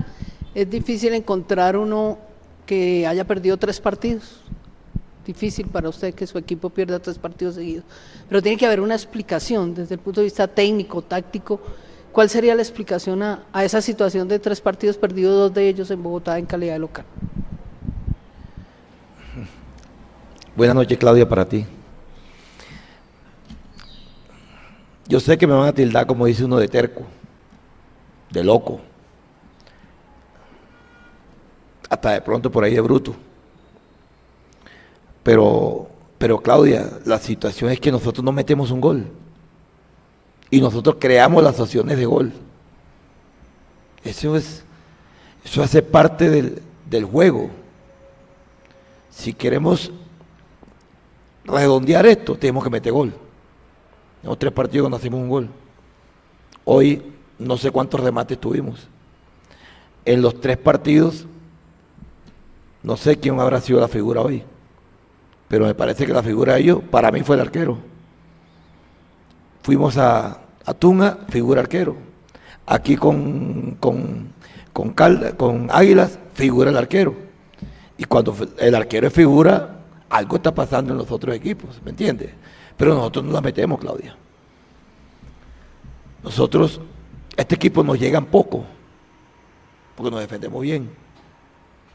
es 0.55 0.69
difícil 0.69 1.13
encontrar 1.13 1.75
uno 1.75 2.17
que 2.65 3.05
haya 3.05 3.25
perdido 3.25 3.57
tres 3.57 3.79
partidos. 3.79 4.41
Difícil 5.25 5.67
para 5.67 5.89
usted 5.89 6.13
que 6.13 6.25
su 6.25 6.37
equipo 6.37 6.69
pierda 6.69 6.99
tres 6.99 7.17
partidos 7.17 7.55
seguidos. 7.55 7.85
Pero 8.29 8.41
tiene 8.41 8.57
que 8.57 8.65
haber 8.65 8.79
una 8.79 8.95
explicación 8.95 9.75
desde 9.75 9.95
el 9.95 9.99
punto 9.99 10.21
de 10.21 10.25
vista 10.25 10.47
técnico, 10.47 11.01
táctico, 11.01 11.59
¿Cuál 12.11 12.29
sería 12.29 12.53
la 12.55 12.61
explicación 12.61 13.23
a, 13.23 13.43
a, 13.53 13.63
esa 13.63 13.81
situación 13.81 14.27
de 14.27 14.37
tres 14.37 14.59
partidos 14.59 14.97
perdidos, 14.97 15.33
dos 15.33 15.53
de 15.53 15.69
ellos 15.69 15.89
en 15.91 16.03
Bogotá 16.03 16.37
en 16.37 16.45
calidad 16.45 16.73
de 16.73 16.79
local? 16.79 17.05
Buenas 20.55 20.75
noches, 20.75 20.97
Claudia, 20.97 21.27
para 21.27 21.47
ti. 21.47 21.65
Yo 25.07 25.19
sé 25.19 25.37
que 25.37 25.47
me 25.47 25.53
van 25.53 25.67
a 25.67 25.73
tildar, 25.73 26.05
como 26.05 26.25
dice 26.25 26.45
uno, 26.45 26.57
de 26.57 26.67
terco, 26.67 27.03
de 28.29 28.43
loco, 28.43 28.79
hasta 31.89 32.11
de 32.11 32.21
pronto 32.21 32.51
por 32.51 32.63
ahí 32.63 32.73
de 32.73 32.81
bruto. 32.81 33.15
Pero, 35.23 35.89
pero 36.17 36.41
Claudia, 36.41 36.99
la 37.05 37.19
situación 37.19 37.71
es 37.71 37.79
que 37.79 37.91
nosotros 37.91 38.23
no 38.23 38.31
metemos 38.31 38.71
un 38.71 38.81
gol 38.81 39.07
y 40.49 40.61
nosotros 40.61 40.97
creamos 40.99 41.43
las 41.43 41.59
opciones 41.59 41.97
de 41.97 42.05
gol. 42.05 42.31
Eso 44.03 44.35
es, 44.35 44.63
eso 45.43 45.61
hace 45.61 45.81
parte 45.81 46.29
del, 46.29 46.61
del 46.89 47.05
juego. 47.05 47.49
Si 49.09 49.33
queremos 49.33 49.91
redondear 51.43 52.05
esto, 52.05 52.35
tenemos 52.35 52.63
que 52.63 52.69
meter 52.69 52.93
gol. 52.93 53.13
En 54.24 54.36
tres 54.36 54.51
partidos 54.51 54.89
no 54.89 54.95
hacemos 54.95 55.19
un 55.19 55.30
gol. 55.30 55.49
Hoy 56.65 57.01
no 57.39 57.57
sé 57.57 57.72
cuántos 57.72 57.99
remates 57.99 58.39
tuvimos. 58.39 58.88
En 60.05 60.22
los 60.22 60.39
tres 60.39 60.57
partidos, 60.57 61.26
no 62.84 62.97
sé 62.97 63.17
quién 63.17 63.39
habrá 63.39 63.61
sido 63.61 63.80
la 63.80 63.88
figura 63.88 64.22
hoy, 64.22 64.43
pero 65.47 65.65
me 65.65 65.76
parece 65.76 66.05
que 66.05 66.13
la 66.13 66.24
figura 66.24 66.53
de 66.53 66.61
ellos, 66.61 66.80
para 66.89 67.11
mí 67.11 67.22
fue 67.22 67.36
el 67.36 67.41
arquero. 67.41 67.78
Fuimos 69.63 69.97
a, 69.97 70.41
a 70.65 70.74
Tunga, 70.74 71.19
figura 71.30 71.61
arquero. 71.61 71.95
Aquí 72.65 72.95
con, 72.95 73.78
con, 73.80 74.30
con, 74.74 74.93
con 75.38 75.67
Águilas, 75.72 76.17
figura 76.34 76.69
el 76.69 76.78
arquero. 76.78 77.15
Y 77.97 78.05
cuando 78.05 78.36
el 78.57 78.74
arquero 78.74 79.07
es 79.07 79.13
figura, 79.13 79.82
algo 80.09 80.38
está 80.38 80.53
pasando 80.53 80.93
en 80.93 80.97
los 80.97 81.11
otros 81.11 81.36
equipos, 81.36 81.80
¿me 81.84 81.91
entiendes? 81.91 82.32
Pero 82.78 82.95
nosotros 82.95 83.26
no 83.26 83.32
la 83.32 83.41
metemos, 83.41 83.80
Claudia. 83.80 84.15
Nosotros, 86.24 86.80
este 87.36 87.55
equipo 87.55 87.84
nos 87.84 87.99
llegan 87.99 88.26
poco, 88.26 88.63
porque 89.95 90.11
nos 90.11 90.19
defendemos 90.19 90.61
bien. 90.61 90.89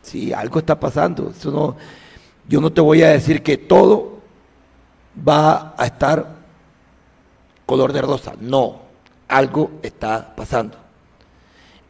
Si 0.03 0.33
algo 0.33 0.59
está 0.59 0.79
pasando, 0.79 1.33
yo 2.49 2.61
no 2.61 2.73
te 2.73 2.81
voy 2.81 3.03
a 3.03 3.11
decir 3.11 3.43
que 3.43 3.57
todo 3.57 4.21
va 5.27 5.75
a 5.77 5.87
estar 5.87 6.37
color 7.65 7.93
de 7.93 8.03
rosa. 8.03 8.35
No, 8.41 8.83
algo 9.29 9.73
está 9.83 10.35
pasando. 10.35 10.79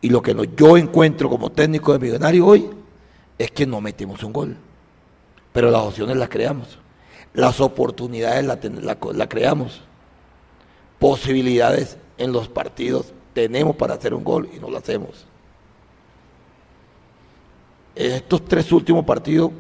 Y 0.01 0.09
lo 0.09 0.23
que 0.23 0.35
yo 0.57 0.77
encuentro 0.77 1.29
como 1.29 1.51
técnico 1.51 1.93
de 1.93 1.99
millonario 1.99 2.47
hoy 2.47 2.71
es 3.39 3.51
que 3.51 3.67
no 3.67 3.81
metemos 3.81 4.23
un 4.23 4.33
gol. 4.33 4.57
Pero 5.53 5.71
las 5.71 5.83
opciones 5.83 6.17
las 6.17 6.29
creamos. 6.29 6.79
Las 7.37 7.61
oportunidades 7.61 8.47
las 8.47 8.59
la, 9.15 9.29
creamos. 9.29 9.83
Posibilidades 10.99 11.99
en 12.17 12.33
los 12.33 12.49
partidos 12.49 13.13
tenemos 13.35 13.77
para 13.77 13.93
hacer 13.93 14.15
un 14.15 14.25
gol 14.25 14.49
y 14.57 14.59
no 14.59 14.71
lo 14.71 14.79
hacemos. 14.79 15.27
En 17.95 18.13
estos 18.13 18.43
tres 18.47 18.73
últimos 18.73 19.05
partidos, 19.05 19.51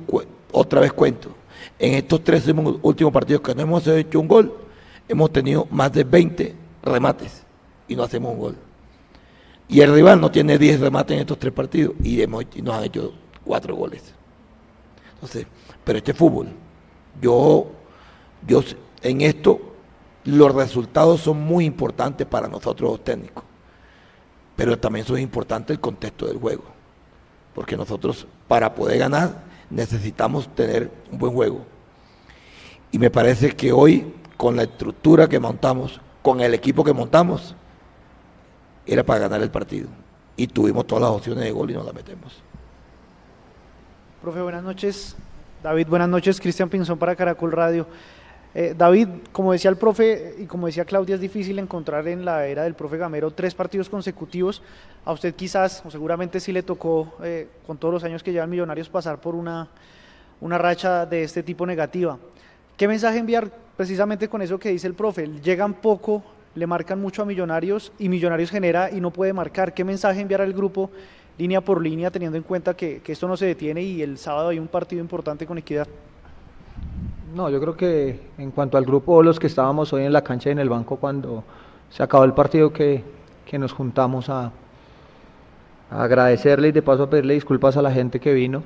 otra 0.52 0.80
vez 0.80 0.94
cuento, 0.94 1.34
en 1.78 1.92
estos 1.92 2.24
tres 2.24 2.46
últimos 2.48 3.12
partidos 3.12 3.42
que 3.42 3.54
no 3.54 3.60
hemos 3.60 3.86
hecho 3.86 4.20
un 4.20 4.28
gol, 4.28 4.56
hemos 5.06 5.30
tenido 5.30 5.68
más 5.70 5.92
de 5.92 6.04
20 6.04 6.54
remates 6.82 7.42
y 7.88 7.94
no 7.94 8.04
hacemos 8.04 8.32
un 8.32 8.38
gol. 8.38 8.56
Y 9.68 9.82
el 9.82 9.92
rival 9.92 10.18
no 10.18 10.30
tiene 10.30 10.56
10 10.56 10.80
remates 10.80 11.14
en 11.14 11.20
estos 11.20 11.38
tres 11.38 11.52
partidos 11.52 11.92
y, 12.02 12.22
hemos, 12.22 12.46
nos 12.62 12.74
han 12.74 12.84
hecho 12.84 13.12
cuatro 13.44 13.76
goles. 13.76 14.14
Entonces, 15.16 15.46
pero 15.84 15.98
este 15.98 16.14
fútbol, 16.14 16.48
yo, 17.20 17.68
yo 18.46 18.62
en 19.02 19.20
esto 19.20 19.60
los 20.24 20.54
resultados 20.54 21.20
son 21.20 21.40
muy 21.40 21.64
importantes 21.64 22.26
para 22.26 22.48
nosotros 22.48 22.90
los 22.90 23.04
técnicos, 23.04 23.44
pero 24.56 24.78
también 24.78 25.06
son 25.06 25.18
importantes 25.18 25.74
el 25.74 25.80
contexto 25.80 26.26
del 26.26 26.38
juego, 26.38 26.64
porque 27.54 27.76
nosotros 27.76 28.26
para 28.48 28.74
poder 28.74 28.98
ganar 28.98 29.44
necesitamos 29.70 30.48
tener 30.54 30.90
un 31.10 31.18
buen 31.18 31.32
juego. 31.32 31.60
Y 32.90 32.98
me 32.98 33.10
parece 33.10 33.54
que 33.54 33.72
hoy, 33.72 34.14
con 34.36 34.56
la 34.56 34.62
estructura 34.62 35.28
que 35.28 35.38
montamos, 35.38 36.00
con 36.22 36.40
el 36.40 36.54
equipo 36.54 36.84
que 36.84 36.92
montamos, 36.92 37.54
era 38.86 39.04
para 39.04 39.20
ganar 39.20 39.42
el 39.42 39.50
partido. 39.50 39.88
Y 40.36 40.46
tuvimos 40.46 40.86
todas 40.86 41.02
las 41.02 41.10
opciones 41.10 41.44
de 41.44 41.50
gol 41.50 41.70
y 41.70 41.74
no 41.74 41.82
las 41.82 41.94
metemos. 41.94 42.42
Profe, 44.22 44.40
buenas 44.40 44.62
noches. 44.62 45.16
David, 45.62 45.88
buenas 45.88 46.08
noches. 46.08 46.40
Cristian 46.40 46.68
Pinzón 46.68 46.98
para 46.98 47.16
Caracol 47.16 47.50
Radio. 47.50 47.86
Eh, 48.54 48.74
David, 48.76 49.08
como 49.32 49.52
decía 49.52 49.70
el 49.70 49.76
profe 49.76 50.34
y 50.38 50.44
como 50.44 50.66
decía 50.66 50.84
Claudia, 50.84 51.14
es 51.14 51.20
difícil 51.20 51.58
encontrar 51.58 52.06
en 52.08 52.24
la 52.24 52.46
era 52.46 52.64
del 52.64 52.74
profe 52.74 52.98
Gamero 52.98 53.30
tres 53.30 53.54
partidos 53.54 53.88
consecutivos. 53.88 54.62
A 55.04 55.12
usted 55.12 55.34
quizás, 55.34 55.82
o 55.84 55.90
seguramente 55.90 56.40
sí 56.40 56.52
le 56.52 56.62
tocó, 56.62 57.14
eh, 57.22 57.48
con 57.66 57.78
todos 57.78 57.94
los 57.94 58.04
años 58.04 58.22
que 58.22 58.32
llevan 58.32 58.50
Millonarios, 58.50 58.88
pasar 58.88 59.20
por 59.20 59.34
una, 59.34 59.68
una 60.40 60.58
racha 60.58 61.06
de 61.06 61.22
este 61.22 61.42
tipo 61.42 61.66
negativa. 61.66 62.18
¿Qué 62.76 62.86
mensaje 62.86 63.18
enviar 63.18 63.50
precisamente 63.76 64.28
con 64.28 64.42
eso 64.42 64.58
que 64.58 64.70
dice 64.70 64.86
el 64.86 64.94
profe? 64.94 65.26
Llegan 65.42 65.74
poco, 65.74 66.22
le 66.54 66.66
marcan 66.66 67.00
mucho 67.00 67.22
a 67.22 67.24
Millonarios 67.24 67.92
y 67.98 68.08
Millonarios 68.08 68.50
genera 68.50 68.90
y 68.90 69.00
no 69.00 69.10
puede 69.10 69.32
marcar. 69.32 69.72
¿Qué 69.74 69.84
mensaje 69.84 70.20
enviar 70.20 70.42
al 70.42 70.52
grupo 70.52 70.90
línea 71.38 71.60
por 71.60 71.82
línea 71.82 72.10
teniendo 72.10 72.36
en 72.36 72.44
cuenta 72.44 72.74
que, 72.74 73.00
que 73.00 73.12
esto 73.12 73.28
no 73.28 73.36
se 73.36 73.46
detiene 73.46 73.82
y 73.82 74.02
el 74.02 74.18
sábado 74.18 74.48
hay 74.48 74.58
un 74.58 74.68
partido 74.68 75.00
importante 75.00 75.46
con 75.46 75.58
Equidad? 75.58 75.86
No, 77.34 77.50
yo 77.50 77.60
creo 77.60 77.76
que 77.76 78.20
en 78.38 78.50
cuanto 78.50 78.78
al 78.78 78.86
grupo, 78.86 79.22
los 79.22 79.38
que 79.38 79.46
estábamos 79.46 79.92
hoy 79.92 80.04
en 80.04 80.12
la 80.12 80.22
cancha 80.22 80.48
y 80.48 80.52
en 80.52 80.58
el 80.58 80.70
banco 80.70 80.96
cuando 80.96 81.44
se 81.90 82.02
acabó 82.02 82.24
el 82.24 82.32
partido, 82.32 82.72
que, 82.72 83.04
nos 83.58 83.72
juntamos 83.72 84.28
a, 84.30 84.52
agradecerle 85.90 86.68
y 86.68 86.72
de 86.72 86.82
paso 86.82 87.04
a 87.04 87.10
pedirle 87.10 87.34
disculpas 87.34 87.76
a 87.76 87.82
la 87.82 87.90
gente 87.90 88.20
que 88.20 88.32
vino, 88.32 88.62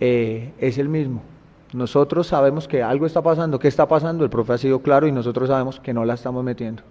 eh, 0.00 0.52
es 0.58 0.78
el 0.78 0.88
mismo. 0.88 1.22
Nosotros 1.74 2.26
sabemos 2.26 2.68
que 2.68 2.82
algo 2.82 3.04
está 3.04 3.20
pasando. 3.20 3.58
¿Qué 3.58 3.68
está 3.68 3.86
pasando? 3.86 4.24
El 4.24 4.30
profe 4.30 4.52
ha 4.52 4.58
sido 4.58 4.80
claro 4.80 5.06
y 5.06 5.12
nosotros 5.12 5.48
sabemos 5.48 5.80
que 5.80 5.92
no 5.92 6.04
la 6.04 6.14
estamos 6.14 6.42
metiendo. 6.42 6.82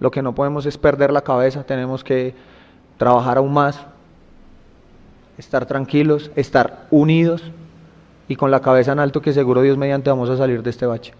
Lo 0.00 0.10
que 0.10 0.22
no 0.22 0.34
podemos 0.34 0.66
es 0.66 0.78
perder 0.78 1.12
la 1.12 1.20
cabeza, 1.20 1.62
tenemos 1.62 2.02
que 2.02 2.34
trabajar 2.96 3.38
aún 3.38 3.52
más, 3.52 3.86
estar 5.40 5.64
tranquilos, 5.66 6.30
estar 6.36 6.86
unidos 6.90 7.42
y 8.28 8.36
con 8.36 8.50
la 8.50 8.60
cabeza 8.60 8.92
en 8.92 9.00
alto 9.00 9.22
que 9.22 9.32
seguro 9.32 9.62
Dios 9.62 9.76
mediante 9.76 10.10
vamos 10.10 10.28
a 10.30 10.36
salir 10.36 10.62
de 10.62 10.70
este 10.70 10.86
bache. 10.86 11.14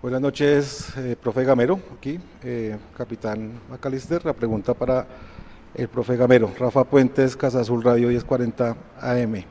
Buenas 0.00 0.20
noches, 0.20 0.96
eh, 0.96 1.16
profe 1.20 1.44
Gamero, 1.44 1.78
aquí, 1.98 2.18
eh, 2.42 2.78
capitán 2.96 3.52
Macalister. 3.68 4.24
La 4.24 4.32
pregunta 4.32 4.72
para 4.72 5.06
el 5.74 5.88
profe 5.88 6.16
Gamero. 6.16 6.50
Rafa 6.58 6.84
Puentes, 6.84 7.36
Casa 7.36 7.60
Azul 7.60 7.82
Radio 7.82 8.08
1040 8.08 8.76
AM. 9.00 9.44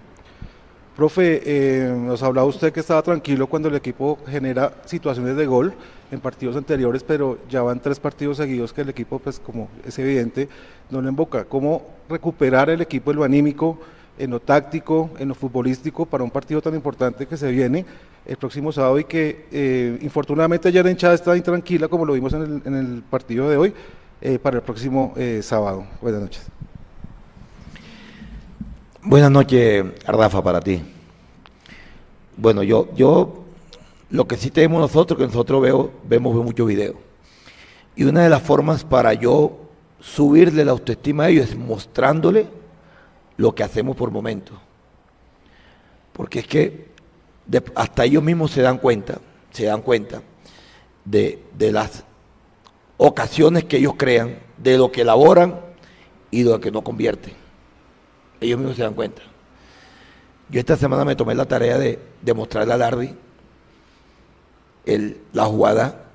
Profe, 0.95 1.41
eh, 1.45 1.93
nos 1.93 2.23
hablaba 2.23 2.47
usted 2.47 2.73
que 2.73 2.79
estaba 2.79 3.01
tranquilo 3.03 3.47
cuando 3.47 3.67
el 3.67 3.75
equipo 3.75 4.17
genera 4.27 4.73
situaciones 4.85 5.35
de 5.35 5.45
gol 5.45 5.73
en 6.11 6.19
partidos 6.19 6.55
anteriores, 6.55 7.03
pero 7.03 7.37
ya 7.49 7.61
van 7.61 7.79
tres 7.79 7.99
partidos 7.99 8.37
seguidos 8.37 8.73
que 8.73 8.81
el 8.81 8.89
equipo, 8.89 9.19
pues 9.19 9.39
como 9.39 9.69
es 9.85 9.97
evidente, 9.99 10.49
no 10.89 11.01
le 11.01 11.09
emboca. 11.09 11.45
¿Cómo 11.45 11.83
recuperar 12.09 12.69
el 12.69 12.81
equipo 12.81 13.11
en 13.11 13.17
lo 13.17 13.23
anímico? 13.23 13.79
en 14.19 14.29
lo 14.31 14.41
táctico, 14.41 15.09
en 15.17 15.29
lo 15.29 15.33
futbolístico, 15.33 16.05
para 16.05 16.23
un 16.23 16.29
partido 16.29 16.61
tan 16.61 16.75
importante 16.75 17.25
que 17.25 17.37
se 17.37 17.49
viene 17.49 17.85
el 18.25 18.35
próximo 18.35 18.71
sábado 18.71 18.99
y 18.99 19.05
que 19.05 19.47
eh, 19.51 19.97
infortunadamente 20.01 20.71
ya 20.71 20.83
la 20.83 20.91
hinchada 20.91 21.15
está 21.15 21.35
intranquila 21.35 21.87
como 21.87 22.05
lo 22.05 22.13
vimos 22.13 22.33
en 22.33 22.75
el, 22.75 23.01
partido 23.09 23.49
de 23.49 23.57
hoy, 23.57 23.73
eh, 24.21 24.37
para 24.37 24.57
el 24.57 24.61
próximo 24.61 25.13
eh, 25.15 25.39
sábado. 25.41 25.85
Buenas 26.01 26.21
noches. 26.21 26.45
Buenas 29.01 29.31
noches, 29.31 29.85
Rafa, 30.05 30.43
para 30.43 30.59
ti. 30.59 30.81
Bueno, 32.35 32.61
yo, 32.61 32.89
yo 32.95 33.45
lo 34.09 34.27
que 34.27 34.37
sí 34.37 34.49
tenemos 34.49 34.81
nosotros, 34.81 35.17
que 35.17 35.25
nosotros 35.25 35.61
veo, 35.61 35.91
vemos 36.03 36.33
muchos 36.35 36.67
videos. 36.67 36.95
Y 37.95 38.03
una 38.05 38.23
de 38.23 38.29
las 38.29 38.41
formas 38.41 38.83
para 38.83 39.13
yo 39.13 39.57
subirle 39.99 40.65
la 40.65 40.71
autoestima 40.71 41.25
a 41.25 41.29
ellos 41.29 41.49
es 41.49 41.57
mostrándole 41.57 42.47
lo 43.37 43.53
que 43.53 43.63
hacemos 43.63 43.95
por 43.95 44.11
momento. 44.11 44.53
Porque 46.13 46.39
es 46.39 46.47
que 46.47 46.89
hasta 47.75 48.05
ellos 48.05 48.23
mismos 48.23 48.51
se 48.51 48.61
dan 48.61 48.77
cuenta, 48.77 49.19
se 49.51 49.65
dan 49.65 49.81
cuenta 49.81 50.21
de, 51.05 51.43
de, 51.57 51.71
las 51.71 52.03
ocasiones 52.97 53.63
que 53.65 53.77
ellos 53.77 53.93
crean, 53.97 54.39
de 54.57 54.77
lo 54.77 54.91
que 54.91 55.01
elaboran 55.01 55.59
y 56.31 56.43
de 56.43 56.51
lo 56.51 56.59
que 56.59 56.71
no 56.71 56.83
convierten. 56.83 57.33
Ellos 58.41 58.59
mismos 58.59 58.75
se 58.75 58.83
dan 58.83 58.93
cuenta. 58.93 59.21
Yo 60.49 60.59
esta 60.59 60.77
semana 60.77 61.05
me 61.05 61.15
tomé 61.15 61.35
la 61.35 61.45
tarea 61.45 61.77
de, 61.77 61.99
de 62.21 62.33
mostrarle 62.33 62.73
a 62.73 62.77
Darby 62.77 63.15
la 65.33 65.45
jugada 65.45 66.05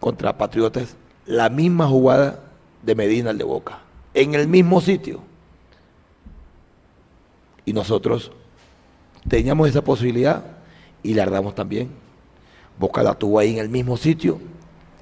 contra 0.00 0.36
Patriotas, 0.38 0.96
la 1.26 1.48
misma 1.48 1.86
jugada 1.86 2.40
de 2.82 2.94
Medina, 2.94 3.30
el 3.30 3.38
de 3.38 3.44
Boca, 3.44 3.80
en 4.14 4.34
el 4.34 4.48
mismo 4.48 4.80
sitio. 4.80 5.20
Y 7.64 7.72
nosotros 7.72 8.32
teníamos 9.28 9.68
esa 9.68 9.82
posibilidad 9.82 10.44
y 11.02 11.14
la 11.14 11.26
damos 11.26 11.54
también. 11.54 11.90
Boca 12.78 13.02
la 13.02 13.14
tuvo 13.14 13.38
ahí 13.38 13.52
en 13.52 13.58
el 13.58 13.68
mismo 13.68 13.96
sitio 13.96 14.38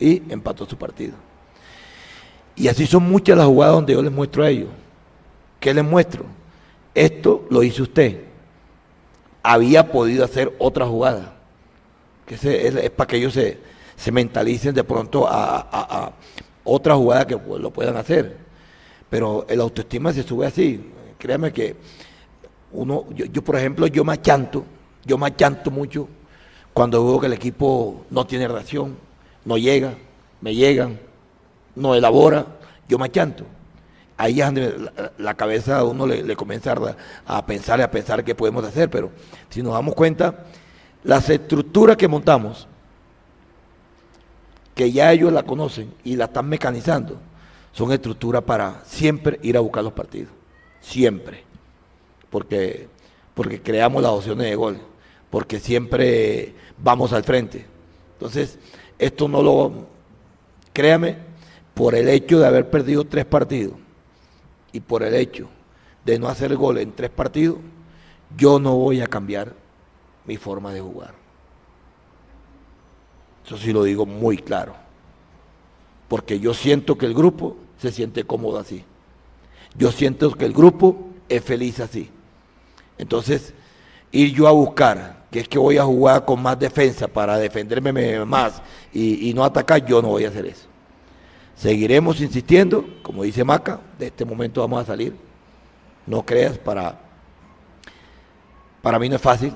y 0.01 0.23
empató 0.31 0.67
su 0.67 0.77
partido. 0.77 1.15
Y 2.57 2.69
así 2.69 2.87
son 2.87 3.03
muchas 3.09 3.37
las 3.37 3.47
jugadas 3.47 3.75
donde 3.77 3.93
yo 3.93 4.03
les 4.03 4.13
muestro 4.13 4.43
a 4.43 4.49
ellos. 4.49 4.71
¿Qué 5.61 5.75
les 5.75 5.85
muestro? 5.85 6.25
Esto 6.95 7.47
lo 7.51 7.63
hizo 7.63 7.83
usted. 7.83 8.25
Había 9.43 9.93
podido 9.93 10.25
hacer 10.25 10.55
otra 10.59 10.87
jugada. 10.87 11.36
Que 12.27 12.35
es, 12.35 12.91
para 12.91 13.09
que 13.09 13.17
ellos 13.17 13.33
se, 13.33 13.59
mentalicen 14.13 14.75
de 14.75 14.85
pronto 14.85 15.27
a, 15.27 15.69
a, 15.71 16.13
otra 16.65 16.97
jugada 16.97 17.27
que 17.27 17.35
lo 17.37 17.71
puedan 17.71 17.97
hacer. 17.97 18.37
Pero 19.09 19.47
el 19.49 19.61
autoestima 19.61 20.13
se 20.13 20.23
sube 20.23 20.47
así. 20.47 20.93
Créame 21.19 21.53
que 21.53 21.77
uno, 22.73 23.07
yo, 23.15 23.43
por 23.43 23.57
ejemplo, 23.57 23.87
yo 23.87 24.05
me 24.05 24.13
achanto, 24.13 24.65
yo 25.05 25.17
me 25.17 25.27
achanto 25.27 25.71
mucho 25.71 26.09
cuando 26.73 27.05
veo 27.07 27.21
que 27.21 27.27
el 27.27 27.33
equipo 27.33 28.05
no 28.11 28.27
tiene 28.27 28.49
reacción, 28.49 28.97
no 29.45 29.57
llega, 29.57 29.95
me 30.41 30.55
llegan, 30.55 31.01
no 31.75 31.95
elabora, 31.95 32.47
yo 32.89 32.99
me 32.99 33.07
achanto. 33.07 33.45
Ahí 34.19 34.41
es 34.41 34.47
donde 34.47 34.91
la, 35.19 35.35
cabeza 35.35 35.79
a 35.79 35.85
uno 35.85 36.07
le, 36.07 36.37
comienza 36.37 36.73
a, 36.73 37.37
a, 37.39 37.47
pensar 37.47 37.81
y 37.81 37.83
a 37.83 37.91
pensar 37.91 38.25
qué 38.25 38.35
podemos 38.35 38.65
hacer, 38.65 38.91
pero 38.91 39.11
si 39.51 39.63
nos 39.63 39.75
damos 39.75 39.95
cuenta, 39.95 40.45
las 41.07 41.31
estructuras 41.31 41.97
que 41.97 42.09
montamos, 42.09 42.67
que 44.75 44.91
ya 44.91 45.13
ellos 45.13 45.33
la 45.33 45.45
conocen 45.45 45.95
y 46.03 46.17
la 46.17 46.25
están 46.25 46.49
mecanizando, 46.49 47.17
son 47.73 47.93
estructuras 47.93 48.43
para 48.43 48.83
siempre 48.85 49.39
ir 49.43 49.57
a 49.57 49.61
buscar 49.61 49.85
los 49.85 49.93
partidos, 49.93 50.33
siempre. 50.81 51.45
Porque, 52.29 52.89
porque 53.35 53.63
creamos 53.63 54.03
las 54.03 54.11
opciones 54.11 54.49
de 54.49 54.57
gol, 54.57 54.79
porque 55.31 55.61
siempre 55.61 56.55
vamos 56.77 57.13
al 57.13 57.23
frente. 57.23 57.65
Entonces, 58.15 58.59
esto 58.99 59.29
no 59.29 59.43
lo, 59.43 59.87
créame, 60.73 61.19
por 61.73 61.95
el 61.95 62.09
hecho 62.09 62.41
de 62.41 62.47
haber 62.49 62.69
perdido 62.69 63.05
tres 63.05 63.27
partidos 63.27 63.75
y 64.73 64.81
por 64.81 65.05
el 65.05 65.15
hecho 65.15 65.49
de 66.05 66.19
no 66.19 66.27
hacer 66.27 66.57
gol 66.57 66.79
en 66.79 66.91
tres 66.91 67.11
partidos, 67.11 67.59
yo 68.37 68.59
no 68.59 68.75
voy 68.75 69.01
a 69.03 69.07
cambiar 69.07 69.66
mi 70.27 70.37
forma 70.37 70.73
de 70.73 70.81
jugar. 70.81 71.15
Eso 73.45 73.57
sí 73.57 73.73
lo 73.73 73.85
digo 73.85 74.07
muy 74.07 74.39
claro. 74.39 74.75
Porque 76.09 76.41
yo 76.41 76.53
siento 76.53 76.99
que 76.99 77.07
el 77.07 77.15
grupo 77.15 77.57
se 77.79 77.93
siente 77.93 78.25
cómodo 78.25 78.59
así. 78.59 78.85
Yo 79.77 79.93
siento 79.93 80.33
que 80.33 80.45
el 80.45 80.53
grupo 80.53 81.09
es 81.29 81.45
feliz 81.45 81.81
así. 81.81 82.11
Entonces, 82.99 83.55
ir 84.11 84.33
yo 84.33 84.49
a 84.49 84.53
buscar, 84.53 85.27
que 85.31 85.41
es 85.41 85.49
que 85.49 85.59
voy 85.59 85.79
a 85.79 85.85
jugar 85.85 86.25
con 86.25 86.41
más 86.43 86.59
defensa 86.59 87.07
para 87.07 87.39
defenderme 87.39 88.25
más 88.25 88.63
y, 88.93 89.29
y 89.29 89.35
no 89.35 89.45
atacar, 89.45 89.85
yo 89.85 90.01
no 90.01 90.09
voy 90.09 90.25
a 90.25 90.29
hacer 90.29 90.47
eso. 90.47 90.67
Seguiremos 91.57 92.21
insistiendo, 92.21 92.87
como 93.03 93.23
dice 93.23 93.45
Maca, 93.45 93.81
de 93.99 94.07
este 94.07 94.25
momento 94.25 94.61
vamos 94.61 94.83
a 94.83 94.87
salir. 94.87 95.17
No 96.07 96.25
creas, 96.25 96.59
para, 96.59 97.01
para 98.83 98.99
mí 98.99 99.09
no 99.09 99.17
es 99.17 99.23
fácil, 99.23 99.53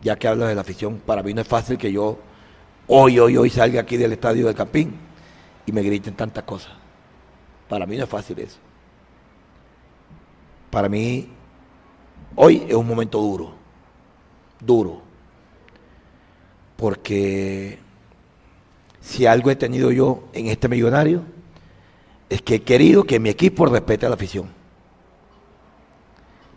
ya 0.00 0.16
que 0.16 0.28
hablas 0.28 0.48
de 0.48 0.54
la 0.54 0.60
afición, 0.62 1.00
para 1.04 1.22
mí 1.22 1.34
no 1.34 1.40
es 1.40 1.48
fácil 1.48 1.76
que 1.78 1.92
yo 1.92 2.18
hoy, 2.86 3.18
hoy, 3.18 3.36
hoy 3.36 3.50
salga 3.50 3.80
aquí 3.80 3.96
del 3.96 4.12
estadio 4.12 4.46
del 4.46 4.54
Campín 4.54 4.94
y 5.66 5.72
me 5.72 5.82
griten 5.82 6.14
tantas 6.14 6.44
cosas. 6.44 6.72
Para 7.68 7.86
mí 7.86 7.96
no 7.96 8.04
es 8.04 8.10
fácil 8.10 8.38
eso. 8.38 8.58
Para 10.70 10.88
mí, 10.88 11.28
hoy 12.36 12.64
es 12.68 12.74
un 12.74 12.86
momento 12.86 13.20
duro, 13.20 13.52
duro, 14.60 15.02
porque 16.76 17.78
si 19.00 19.26
algo 19.26 19.50
he 19.50 19.56
tenido 19.56 19.90
yo 19.90 20.24
en 20.32 20.46
este 20.46 20.68
millonario, 20.68 21.22
es 22.28 22.42
que 22.42 22.56
he 22.56 22.62
querido 22.62 23.04
que 23.04 23.18
mi 23.18 23.28
equipo 23.28 23.66
respete 23.66 24.06
a 24.06 24.08
la 24.08 24.14
afición. 24.14 24.48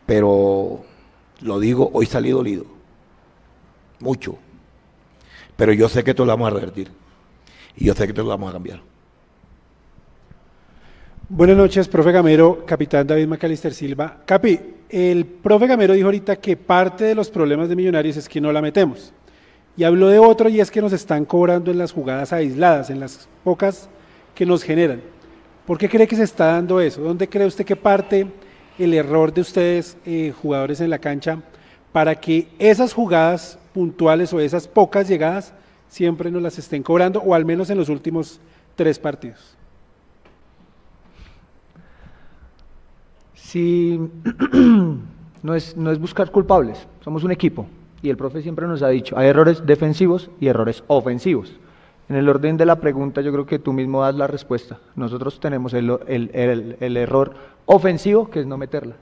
Pero 0.06 0.84
lo 1.41 1.60
digo, 1.60 1.89
hoy 1.94 2.06
salí 2.06 2.30
dolido, 2.30 2.66
mucho. 4.04 4.38
Pero 5.56 5.74
yo 5.74 5.89
sé 5.89 6.04
que 6.04 6.12
esto 6.12 6.26
lo 6.26 6.34
vamos 6.34 6.51
a 6.51 6.56
revertir. 6.56 6.91
Y 7.76 7.86
yo 7.86 7.93
sé 7.93 8.04
que 8.04 8.12
esto 8.12 8.24
lo 8.24 8.30
vamos 8.30 8.49
a 8.49 8.54
cambiar. 8.54 8.82
Buenas 11.30 11.58
noches, 11.58 11.88
profe 11.88 12.12
Gamero, 12.12 12.66
capitán 12.66 13.08
David 13.08 13.28
Macalister 13.28 13.74
Silva. 13.74 14.22
Capi, 14.26 14.60
el 14.89 15.26
profe 15.26 15.68
Gamero 15.68 15.93
dijo 15.93 16.08
ahorita 16.08 16.36
que 16.36 16.58
parte 16.58 17.06
de 17.06 17.16
los 17.16 17.30
problemas 17.30 17.70
de 17.70 17.76
Millonarios 17.76 18.18
es 18.18 18.30
que 18.30 18.41
no 18.41 18.51
la 18.51 18.62
metemos. 18.62 19.14
Y 19.76 19.84
habló 19.86 20.10
de 20.10 20.20
otro 20.20 20.49
y 20.49 20.60
es 20.60 20.70
que 20.70 20.82
nos 20.82 20.93
están 20.93 21.26
cobrando 21.26 21.72
en 21.72 21.80
las 21.80 21.91
jugadas 21.91 22.34
aisladas, 22.34 22.89
en 22.89 22.99
las 22.99 23.28
pocas 23.43 23.89
que 24.36 24.45
nos 24.45 24.64
generan. 24.64 25.01
¿Por 25.66 25.78
qué 25.78 25.89
cree 25.89 26.08
que 26.08 26.16
se 26.16 26.24
está 26.24 26.47
dando 26.47 26.80
eso? 26.82 27.01
¿Dónde 27.01 27.28
cree 27.30 27.47
usted 27.47 27.66
que 27.66 27.76
parte 27.76 28.28
el 28.78 28.93
error 28.93 29.34
de 29.34 29.41
ustedes, 29.41 29.97
eh, 30.06 30.34
jugadores 30.41 30.82
en 30.82 30.89
la 30.89 30.99
cancha, 30.99 31.41
para 31.91 32.16
que 32.16 32.49
esas 32.60 32.93
jugadas 32.93 33.58
puntuales 33.74 34.34
o 34.34 34.39
esas 34.39 34.67
pocas 34.67 35.07
llegadas 35.07 35.53
siempre 35.88 36.32
nos 36.32 36.41
las 36.41 36.57
estén 36.57 36.84
cobrando, 36.84 37.21
o 37.21 37.34
al 37.34 37.45
menos 37.45 37.69
en 37.69 37.78
los 37.78 37.89
últimos 37.89 38.39
tres 38.76 38.99
partidos? 38.99 39.57
Si 43.36 43.99
no 45.43 45.55
es, 45.55 45.76
no 45.76 45.91
es 45.91 45.99
buscar 45.99 46.32
culpables, 46.32 46.88
somos 47.03 47.24
un 47.24 47.32
equipo 47.32 47.67
y 48.01 48.09
el 48.09 48.17
profe 48.17 48.41
siempre 48.41 48.67
nos 48.67 48.82
ha 48.84 48.89
dicho, 48.89 49.17
hay 49.17 49.28
errores 49.28 49.65
defensivos 49.65 50.30
y 50.39 50.47
errores 50.47 50.84
ofensivos. 50.88 51.53
En 52.09 52.17
el 52.17 52.28
orden 52.28 52.57
de 52.57 52.65
la 52.65 52.76
pregunta 52.76 53.21
yo 53.21 53.32
creo 53.32 53.45
que 53.45 53.59
tú 53.59 53.71
mismo 53.71 54.01
das 54.01 54.15
la 54.15 54.28
respuesta. 54.28 54.80
Nosotros 54.95 55.39
tenemos 55.39 55.74
el, 55.74 55.97
el, 56.07 56.78
el, 56.80 56.97
error 56.97 57.34
ofensivo, 57.65 58.30
que 58.30 58.41
es 58.41 58.45
no 58.45 58.57
meterla. 58.57 58.95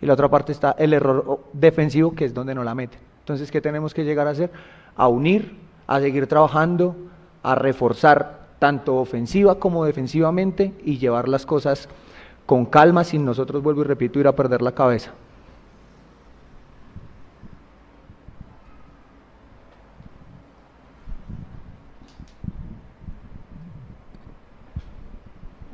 Y 0.00 0.06
la 0.06 0.12
otra 0.12 0.30
parte 0.30 0.52
está 0.52 0.72
el 0.78 0.92
error 0.92 1.40
defensivo, 1.52 2.14
que 2.14 2.24
es 2.24 2.32
donde 2.32 2.54
no 2.54 2.62
la 2.62 2.74
meten. 2.74 3.00
Entonces, 3.24 3.50
¿qué 3.50 3.62
tenemos 3.62 3.94
que 3.94 4.04
llegar 4.04 4.26
a 4.26 4.32
hacer? 4.32 4.50
A 4.96 5.08
unir, 5.08 5.56
a 5.86 5.98
seguir 5.98 6.26
trabajando, 6.26 6.94
a 7.42 7.54
reforzar 7.54 8.48
tanto 8.58 8.96
ofensiva 8.96 9.58
como 9.58 9.86
defensivamente 9.86 10.74
y 10.84 10.98
llevar 10.98 11.26
las 11.26 11.46
cosas 11.46 11.88
con 12.44 12.66
calma, 12.66 13.02
sin 13.02 13.24
nosotros, 13.24 13.62
vuelvo 13.62 13.80
y 13.80 13.84
repito, 13.84 14.20
ir 14.20 14.26
a 14.26 14.36
perder 14.36 14.60
la 14.60 14.72
cabeza. 14.72 15.12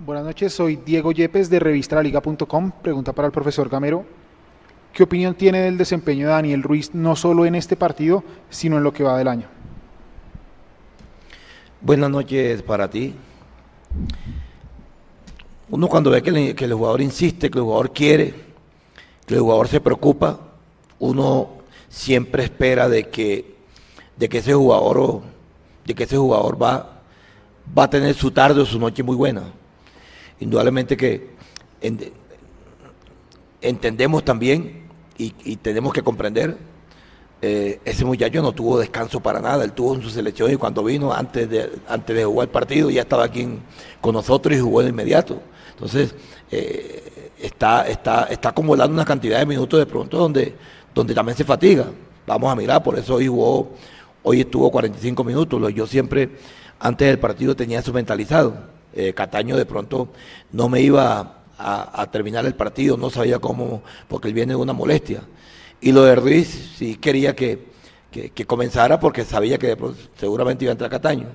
Buenas 0.06 0.24
noches, 0.24 0.52
soy 0.52 0.76
Diego 0.76 1.10
Yepes 1.10 1.50
de 1.50 1.58
revistalaliga.com. 1.58 2.70
Pregunta 2.80 3.12
para 3.12 3.26
el 3.26 3.32
profesor 3.32 3.68
Gamero. 3.68 4.19
¿Qué 5.00 5.04
opinión 5.04 5.34
tiene 5.34 5.60
del 5.60 5.78
desempeño 5.78 6.26
de 6.26 6.34
Daniel 6.34 6.62
Ruiz, 6.62 6.94
no 6.94 7.16
solo 7.16 7.46
en 7.46 7.54
este 7.54 7.74
partido, 7.74 8.22
sino 8.50 8.76
en 8.76 8.82
lo 8.82 8.92
que 8.92 9.02
va 9.02 9.16
del 9.16 9.28
año? 9.28 9.46
Buenas 11.80 12.10
noches 12.10 12.60
para 12.60 12.90
ti 12.90 13.14
uno 15.70 15.88
cuando 15.88 16.10
ve 16.10 16.20
que, 16.20 16.64
el 16.66 16.74
jugador 16.74 17.00
insiste, 17.00 17.50
que 17.50 17.56
el 17.56 17.64
jugador 17.64 17.94
quiere, 17.94 18.34
que 19.24 19.32
el 19.36 19.40
jugador 19.40 19.68
se 19.68 19.80
preocupa, 19.80 20.38
uno 20.98 21.48
siempre 21.88 22.44
espera 22.44 22.86
de 22.86 23.08
que, 23.08 23.54
de 24.18 24.28
que 24.28 24.36
ese 24.36 24.52
jugador 24.52 25.22
de 25.86 25.94
que 25.94 26.02
ese 26.02 26.18
jugador 26.18 26.62
va, 26.62 27.00
va 27.78 27.84
a 27.84 27.88
tener 27.88 28.14
su 28.14 28.32
tarde 28.32 28.60
o 28.60 28.66
su 28.66 28.78
noche 28.78 29.02
muy 29.02 29.16
buena. 29.16 29.44
Indudablemente 30.40 30.94
que 30.94 31.30
entendemos 33.62 34.26
también 34.26 34.79
y, 35.20 35.56
tenemos 35.56 35.92
que 35.92 36.02
comprender, 36.02 36.56
eh, 37.42 37.80
ese 37.84 38.04
muchacho 38.04 38.42
no 38.42 38.52
tuvo 38.52 38.78
descanso 38.78 39.20
para 39.20 39.40
nada, 39.40 39.64
él 39.64 39.72
tuvo 39.72 39.94
en 39.94 40.02
su 40.02 40.10
selección 40.10 40.50
y 40.52 40.56
cuando 40.56 40.82
vino 40.84 41.12
antes 41.12 41.48
de, 41.48 41.70
antes 41.88 42.16
de 42.16 42.24
jugar 42.24 42.48
el 42.48 42.52
partido 42.52 42.90
ya 42.90 43.02
estaba 43.02 43.24
aquí 43.24 43.48
con 44.00 44.14
nosotros 44.14 44.56
y 44.56 44.60
jugó 44.60 44.82
de 44.82 44.90
inmediato. 44.90 45.40
Entonces, 45.72 46.14
eh, 46.50 47.32
está, 47.38 47.88
está, 47.88 48.24
está 48.24 48.50
acumulando 48.50 48.94
una 48.94 49.04
cantidad 49.04 49.38
de 49.38 49.46
minutos 49.46 49.78
de 49.78 49.86
pronto 49.86 50.18
donde, 50.18 50.54
donde 50.94 51.14
también 51.14 51.36
se 51.36 51.44
fatiga. 51.44 51.86
Vamos 52.26 52.52
a 52.52 52.56
mirar, 52.56 52.82
por 52.82 52.98
eso 52.98 53.14
hoy 53.14 53.26
jugó, 53.26 53.72
hoy 54.22 54.40
estuvo 54.40 54.70
45 54.70 55.24
minutos. 55.24 55.74
Yo 55.74 55.86
siempre, 55.86 56.30
antes 56.78 57.08
del 57.08 57.18
partido, 57.18 57.56
tenía 57.56 57.80
eso 57.80 57.92
mentalizado. 57.92 58.54
Eh, 58.92 59.14
Cataño 59.14 59.56
de 59.56 59.66
pronto 59.66 60.08
no 60.52 60.68
me 60.68 60.80
iba 60.80 61.39
a, 61.60 62.08
terminar 62.10 62.44
el 62.46 62.54
partido, 62.54 62.96
no 62.96 63.10
sabía 63.10 63.38
cómo, 63.38 63.82
porque 64.08 64.28
él 64.28 64.34
viene 64.34 64.52
de 64.52 64.56
una 64.56 64.72
molestia. 64.72 65.22
Y 65.80 65.92
lo 65.92 66.04
de 66.04 66.14
Ruiz 66.16 66.72
sí 66.76 66.96
quería 66.96 67.34
que, 67.34 67.66
que, 68.10 68.44
comenzara 68.46 68.98
porque 68.98 69.24
sabía 69.24 69.58
que 69.58 69.76
seguramente 70.16 70.64
iba 70.64 70.72
a 70.72 70.72
entrar 70.72 70.90
Cataño. 70.90 71.28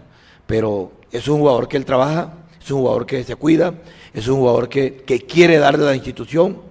Pero 0.45 0.91
es 1.11 1.27
un 1.27 1.39
jugador 1.39 1.67
que 1.67 1.77
él 1.77 1.85
trabaja, 1.85 2.33
es 2.61 2.69
un 2.71 2.81
jugador 2.81 3.05
que 3.05 3.23
se 3.23 3.35
cuida, 3.35 3.73
es 4.13 4.27
un 4.27 4.39
jugador 4.39 4.69
que, 4.69 5.03
quiere 5.27 5.57
darle 5.57 5.83
a 5.83 5.87
la 5.89 5.95
institución, 5.95 6.61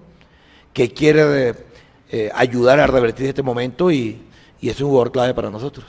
que 0.72 0.92
quiere 0.92 1.54
eh, 2.10 2.30
ayudar 2.34 2.80
a 2.80 2.86
revertir 2.86 3.26
este 3.26 3.42
momento 3.42 3.90
y, 3.90 4.22
y 4.60 4.68
es 4.68 4.80
un 4.80 4.88
jugador 4.88 5.12
clave 5.12 5.34
para 5.34 5.50
nosotros. 5.50 5.86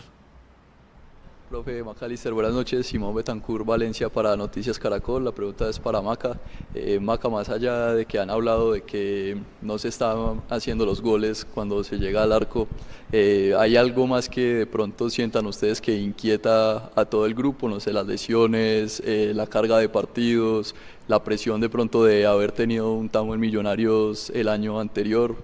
Profe 1.55 1.81
Macalister, 1.85 2.33
buenas 2.33 2.51
noches. 2.51 2.85
Simón 2.85 3.15
Betancur, 3.15 3.63
Valencia 3.63 4.09
para 4.09 4.35
Noticias 4.35 4.77
Caracol. 4.77 5.23
La 5.23 5.31
pregunta 5.31 5.69
es 5.69 5.79
para 5.79 6.01
Maca. 6.01 6.37
Eh, 6.73 6.99
Maca, 6.99 7.29
más 7.29 7.47
allá 7.47 7.93
de 7.93 8.05
que 8.05 8.19
han 8.19 8.29
hablado 8.29 8.73
de 8.73 8.81
que 8.81 9.37
no 9.61 9.77
se 9.77 9.87
están 9.87 10.41
haciendo 10.49 10.85
los 10.85 10.99
goles 10.99 11.45
cuando 11.45 11.81
se 11.85 11.97
llega 11.97 12.23
al 12.23 12.33
arco, 12.33 12.67
eh, 13.13 13.55
¿hay 13.57 13.77
algo 13.77 14.05
más 14.05 14.27
que 14.27 14.41
de 14.41 14.65
pronto 14.65 15.09
sientan 15.09 15.45
ustedes 15.45 15.79
que 15.79 15.97
inquieta 15.97 16.91
a 16.93 17.05
todo 17.05 17.25
el 17.25 17.33
grupo? 17.33 17.69
No 17.69 17.79
sé, 17.79 17.93
las 17.93 18.05
lesiones, 18.05 19.01
eh, 19.05 19.31
la 19.33 19.47
carga 19.47 19.77
de 19.77 19.87
partidos, 19.87 20.75
la 21.07 21.23
presión 21.23 21.61
de 21.61 21.69
pronto 21.69 22.03
de 22.03 22.25
haber 22.25 22.51
tenido 22.51 22.91
un 22.91 23.07
tamo 23.07 23.33
en 23.33 23.39
Millonarios 23.39 24.29
el 24.31 24.49
año 24.49 24.77
anterior. 24.77 25.37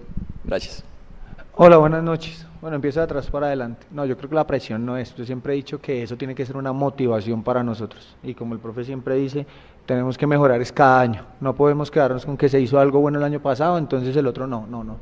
Gracias. 0.44 0.84
Hola, 1.54 1.78
buenas 1.78 2.02
noches. 2.02 2.51
Bueno, 2.62 2.76
empiezo 2.76 3.00
de 3.00 3.04
atrás 3.04 3.28
para 3.28 3.48
adelante. 3.48 3.84
No, 3.90 4.06
yo 4.06 4.16
creo 4.16 4.28
que 4.30 4.36
la 4.36 4.46
presión 4.46 4.86
no 4.86 4.96
es. 4.96 5.12
Yo 5.16 5.26
siempre 5.26 5.52
he 5.52 5.56
dicho 5.56 5.80
que 5.80 6.04
eso 6.04 6.16
tiene 6.16 6.32
que 6.32 6.46
ser 6.46 6.56
una 6.56 6.72
motivación 6.72 7.42
para 7.42 7.64
nosotros. 7.64 8.16
Y 8.22 8.34
como 8.34 8.54
el 8.54 8.60
profe 8.60 8.84
siempre 8.84 9.16
dice, 9.16 9.44
tenemos 9.84 10.16
que 10.16 10.28
mejorar 10.28 10.60
es 10.60 10.70
cada 10.70 11.00
año. 11.00 11.24
No 11.40 11.56
podemos 11.56 11.90
quedarnos 11.90 12.24
con 12.24 12.36
que 12.36 12.48
se 12.48 12.60
hizo 12.60 12.78
algo 12.78 13.00
bueno 13.00 13.18
el 13.18 13.24
año 13.24 13.40
pasado, 13.40 13.78
entonces 13.78 14.14
el 14.14 14.28
otro 14.28 14.46
no, 14.46 14.64
no, 14.68 14.84
no. 14.84 14.98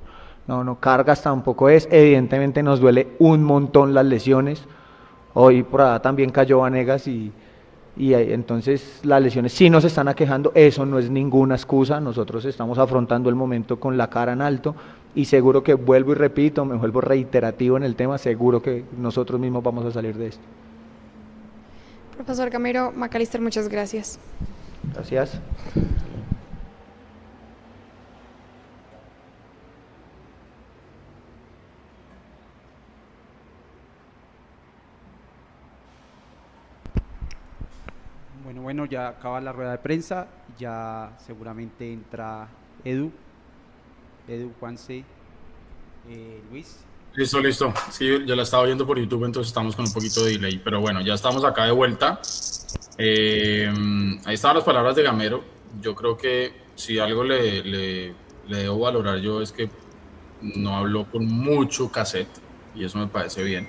No, 0.48 0.64
no, 0.64 0.80
cargas 0.80 1.22
tampoco 1.22 1.68
es. 1.68 1.86
Evidentemente 1.90 2.62
nos 2.62 2.80
duele 2.80 3.08
un 3.18 3.44
montón 3.44 3.92
las 3.92 4.06
lesiones. 4.06 4.64
Hoy 5.34 5.62
por 5.62 5.82
allá 5.82 6.00
también 6.00 6.30
cayó 6.30 6.60
Vanegas 6.60 7.06
y, 7.08 7.30
y 7.94 8.14
entonces 8.14 9.00
las 9.04 9.20
lesiones 9.20 9.52
sí 9.52 9.68
nos 9.68 9.84
están 9.84 10.08
aquejando. 10.08 10.50
Eso 10.54 10.86
no 10.86 10.98
es 10.98 11.10
ninguna 11.10 11.56
excusa. 11.56 12.00
Nosotros 12.00 12.42
estamos 12.46 12.78
afrontando 12.78 13.28
el 13.28 13.34
momento 13.34 13.78
con 13.78 13.98
la 13.98 14.08
cara 14.08 14.32
en 14.32 14.40
alto 14.40 14.74
y 15.14 15.24
seguro 15.24 15.62
que 15.62 15.74
vuelvo 15.74 16.12
y 16.12 16.14
repito, 16.14 16.64
me 16.64 16.76
vuelvo 16.76 17.00
reiterativo 17.00 17.76
en 17.76 17.82
el 17.82 17.96
tema, 17.96 18.18
seguro 18.18 18.62
que 18.62 18.84
nosotros 18.96 19.40
mismos 19.40 19.62
vamos 19.62 19.84
a 19.84 19.90
salir 19.90 20.16
de 20.16 20.28
esto. 20.28 20.42
Profesor 22.14 22.50
Camero 22.50 22.92
Macalister, 22.92 23.40
muchas 23.40 23.68
gracias. 23.68 24.18
Gracias. 24.94 25.40
Bueno, 38.44 38.62
bueno, 38.62 38.84
ya 38.84 39.08
acaba 39.08 39.40
la 39.40 39.52
rueda 39.52 39.72
de 39.72 39.78
prensa, 39.78 40.28
ya 40.58 41.12
seguramente 41.24 41.92
entra 41.92 42.48
Edu 42.84 43.10
Edu, 44.30 44.52
Juanse, 44.60 45.04
Eh, 46.08 46.40
Luis. 46.50 46.78
Listo, 47.14 47.40
listo. 47.40 47.74
Sí, 47.90 48.06
yo 48.24 48.34
la 48.36 48.42
estaba 48.44 48.64
viendo 48.64 48.86
por 48.86 48.98
YouTube, 48.98 49.24
entonces 49.24 49.48
estamos 49.48 49.76
con 49.76 49.84
un 49.86 49.92
poquito 49.92 50.24
de 50.24 50.32
delay. 50.32 50.58
Pero 50.62 50.80
bueno, 50.80 51.00
ya 51.02 51.14
estamos 51.14 51.44
acá 51.44 51.64
de 51.66 51.72
vuelta. 51.72 52.20
Eh, 52.96 53.70
ahí 54.24 54.34
estaban 54.34 54.56
las 54.56 54.64
palabras 54.64 54.94
de 54.96 55.02
Gamero. 55.02 55.42
Yo 55.80 55.94
creo 55.94 56.16
que 56.16 56.52
si 56.76 56.98
algo 56.98 57.24
le, 57.24 57.62
le, 57.64 58.14
le 58.48 58.56
debo 58.56 58.78
valorar 58.78 59.18
yo 59.18 59.42
es 59.42 59.52
que 59.52 59.68
no 60.40 60.76
habló 60.76 61.04
con 61.10 61.26
mucho 61.26 61.90
cassette 61.90 62.28
y 62.74 62.84
eso 62.84 62.98
me 62.98 63.08
parece 63.08 63.42
bien. 63.42 63.68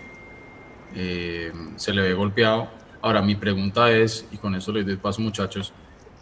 Eh, 0.96 1.52
se 1.76 1.94
le 1.94 2.02
ve 2.02 2.14
golpeado. 2.14 2.70
Ahora, 3.02 3.22
mi 3.22 3.36
pregunta 3.36 3.92
es, 3.92 4.26
y 4.32 4.38
con 4.38 4.56
eso 4.56 4.72
les 4.72 4.86
doy 4.86 4.96
paso 4.98 5.22
muchachos, 5.22 5.74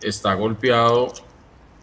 ¿está 0.01 0.33
golpeado 0.33 1.11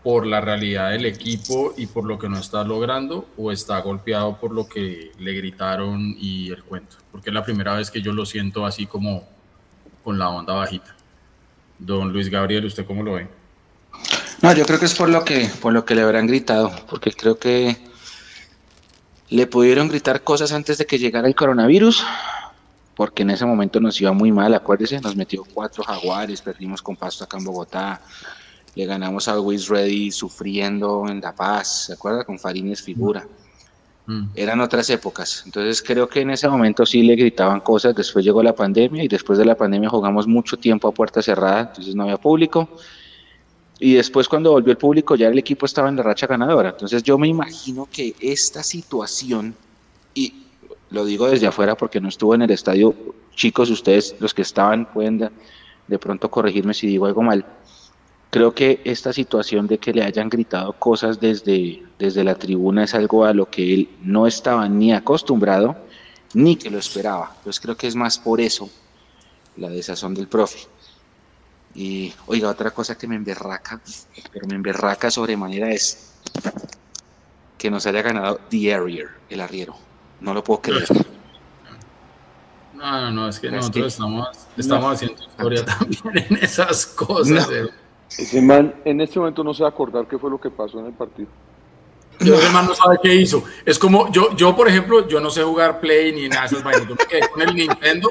por 0.06 0.24
la 0.24 0.40
realidad 0.40 0.92
del 0.92 1.04
equipo 1.04 1.74
y 1.76 1.88
por 1.88 2.04
lo 2.04 2.16
que 2.16 2.28
no 2.28 2.38
está 2.38 2.62
logrando 2.62 3.28
o 3.36 3.50
está 3.50 3.80
golpeado 3.80 4.38
por 4.38 4.52
lo 4.52 4.68
que 4.68 5.10
le 5.18 5.32
gritaron 5.32 6.14
y 6.16 6.52
el 6.52 6.62
cuento? 6.62 6.98
Porque 7.10 7.30
es 7.30 7.34
la 7.34 7.42
primera 7.42 7.74
vez 7.74 7.90
que 7.90 8.00
yo 8.00 8.12
lo 8.12 8.24
siento 8.24 8.64
así 8.64 8.86
como 8.86 9.26
con 10.04 10.16
la 10.16 10.28
onda 10.28 10.54
bajita. 10.54 10.94
Don 11.80 12.12
Luis 12.12 12.28
Gabriel, 12.28 12.66
¿usted 12.66 12.86
cómo 12.86 13.02
lo 13.02 13.14
ve? 13.14 13.26
No, 14.42 14.54
yo 14.54 14.64
creo 14.64 14.78
que 14.78 14.84
es 14.84 14.94
por 14.94 15.08
lo 15.08 15.24
que, 15.24 15.50
por 15.60 15.72
lo 15.72 15.84
que 15.84 15.96
le 15.96 16.02
habrán 16.02 16.28
gritado, 16.28 16.70
porque 16.88 17.10
creo 17.10 17.40
que 17.40 17.76
le 19.28 19.48
pudieron 19.48 19.88
gritar 19.88 20.22
cosas 20.22 20.52
antes 20.52 20.78
de 20.78 20.86
que 20.86 21.00
llegara 21.00 21.26
el 21.26 21.34
coronavirus, 21.34 22.04
porque 22.94 23.24
en 23.24 23.30
ese 23.30 23.44
momento 23.44 23.80
nos 23.80 24.00
iba 24.00 24.12
muy 24.12 24.30
mal, 24.30 24.54
acuérdese, 24.54 25.00
nos 25.00 25.16
metió 25.16 25.42
cuatro 25.52 25.82
jaguares, 25.82 26.42
perdimos 26.42 26.80
con 26.80 26.94
Pasto 26.94 27.24
acá 27.24 27.38
en 27.38 27.44
Bogotá, 27.44 28.00
le 28.76 28.86
ganamos 28.86 29.26
a 29.26 29.32
Always 29.32 29.68
Ready 29.68 30.12
sufriendo 30.12 31.06
en 31.08 31.20
La 31.20 31.34
Paz, 31.34 31.86
¿se 31.86 31.94
acuerda? 31.94 32.24
Con 32.24 32.38
Farines 32.38 32.80
figura. 32.80 33.26
Mm. 34.06 34.26
Eran 34.36 34.60
otras 34.60 34.88
épocas, 34.90 35.42
entonces 35.44 35.82
creo 35.82 36.08
que 36.08 36.20
en 36.20 36.30
ese 36.30 36.48
momento 36.48 36.86
sí 36.86 37.02
le 37.02 37.16
gritaban 37.16 37.58
cosas, 37.58 37.96
después 37.96 38.24
llegó 38.24 38.40
la 38.40 38.54
pandemia 38.54 39.02
y 39.02 39.08
después 39.08 39.36
de 39.36 39.44
la 39.44 39.56
pandemia 39.56 39.88
jugamos 39.88 40.28
mucho 40.28 40.56
tiempo 40.56 40.86
a 40.86 40.92
puerta 40.92 41.20
cerrada, 41.20 41.62
entonces 41.62 41.96
no 41.96 42.04
había 42.04 42.16
público 42.16 42.68
y 43.78 43.94
después 43.94 44.28
cuando 44.28 44.52
volvió 44.52 44.70
el 44.70 44.78
público 44.78 45.16
ya 45.16 45.28
el 45.28 45.38
equipo 45.38 45.66
estaba 45.66 45.88
en 45.88 45.96
la 45.96 46.02
racha 46.02 46.26
ganadora. 46.26 46.70
Entonces 46.70 47.02
yo 47.02 47.18
me 47.18 47.28
imagino 47.28 47.88
que 47.90 48.14
esta 48.20 48.62
situación, 48.62 49.54
y 50.14 50.32
lo 50.90 51.04
digo 51.04 51.28
desde 51.28 51.46
afuera 51.46 51.76
porque 51.76 52.00
no 52.00 52.08
estuvo 52.08 52.34
en 52.34 52.42
el 52.42 52.50
estadio, 52.50 52.94
chicos, 53.34 53.70
ustedes 53.70 54.16
los 54.18 54.32
que 54.32 54.42
estaban 54.42 54.86
pueden 54.86 55.30
de, 55.88 55.98
pronto 55.98 56.30
corregirme 56.30 56.72
si 56.72 56.86
digo 56.86 57.06
algo 57.06 57.22
mal. 57.22 57.44
Creo 58.36 58.52
que 58.52 58.82
esta 58.84 59.14
situación 59.14 59.66
de 59.66 59.78
que 59.78 59.94
le 59.94 60.02
hayan 60.02 60.28
gritado 60.28 60.74
cosas 60.74 61.18
desde, 61.18 61.82
desde 61.98 62.22
la 62.22 62.34
tribuna 62.34 62.84
es 62.84 62.94
algo 62.94 63.24
a 63.24 63.32
lo 63.32 63.48
que 63.48 63.72
él 63.72 63.88
no 64.02 64.26
estaba 64.26 64.68
ni 64.68 64.92
acostumbrado 64.92 65.74
ni 66.34 66.56
que 66.56 66.68
lo 66.68 66.76
esperaba. 66.76 67.32
Entonces 67.38 67.58
creo 67.60 67.78
que 67.78 67.86
es 67.86 67.96
más 67.96 68.18
por 68.18 68.42
eso 68.42 68.68
la 69.56 69.70
desazón 69.70 70.12
del 70.12 70.28
profe. 70.28 70.58
Y 71.74 72.12
oiga, 72.26 72.50
otra 72.50 72.72
cosa 72.72 72.98
que 72.98 73.08
me 73.08 73.16
emberraca, 73.16 73.80
pero 74.30 74.46
me 74.46 74.56
emberraca 74.56 75.10
sobremanera 75.10 75.70
es 75.70 76.12
que 77.56 77.70
nos 77.70 77.86
haya 77.86 78.02
ganado 78.02 78.38
The 78.50 78.74
Arrier, 78.74 79.08
el 79.30 79.40
arriero. 79.40 79.78
No 80.20 80.34
lo 80.34 80.44
puedo 80.44 80.60
creer. 80.60 80.86
No, 82.74 83.00
no, 83.00 83.10
no, 83.10 83.28
es 83.30 83.40
que 83.40 83.50
nosotros 83.50 83.86
estamos, 83.86 84.28
estamos 84.58 84.92
haciendo 84.92 85.22
historia 85.22 85.64
también 86.04 86.26
en 86.28 86.36
esas 86.36 86.84
cosas. 86.84 87.48
Eh. 87.50 87.85
Ese 88.10 88.40
man 88.40 88.74
en 88.84 89.00
este 89.00 89.18
momento 89.18 89.42
no 89.42 89.52
se 89.52 89.62
va 89.62 89.68
a 89.68 89.72
acordar 89.72 90.06
qué 90.06 90.18
fue 90.18 90.30
lo 90.30 90.40
que 90.40 90.50
pasó 90.50 90.78
en 90.78 90.86
el 90.86 90.92
partido. 90.92 91.28
Yo, 92.20 92.34
ese 92.34 92.50
man 92.50 92.66
no 92.66 92.74
sabe 92.74 92.98
qué 93.02 93.14
hizo. 93.14 93.44
Es 93.64 93.78
como, 93.78 94.10
yo, 94.10 94.34
yo, 94.36 94.56
por 94.56 94.68
ejemplo, 94.68 95.06
yo 95.06 95.20
no 95.20 95.30
sé 95.30 95.42
jugar 95.42 95.80
Play 95.80 96.12
ni 96.12 96.28
nada 96.28 96.42
de 96.42 96.46
esas 96.46 96.64
vainas. 96.64 96.88
Yo 96.88 96.94
me 96.94 97.04
quedé 97.04 97.28
con 97.28 97.42
el 97.42 97.54
Nintendo 97.54 98.10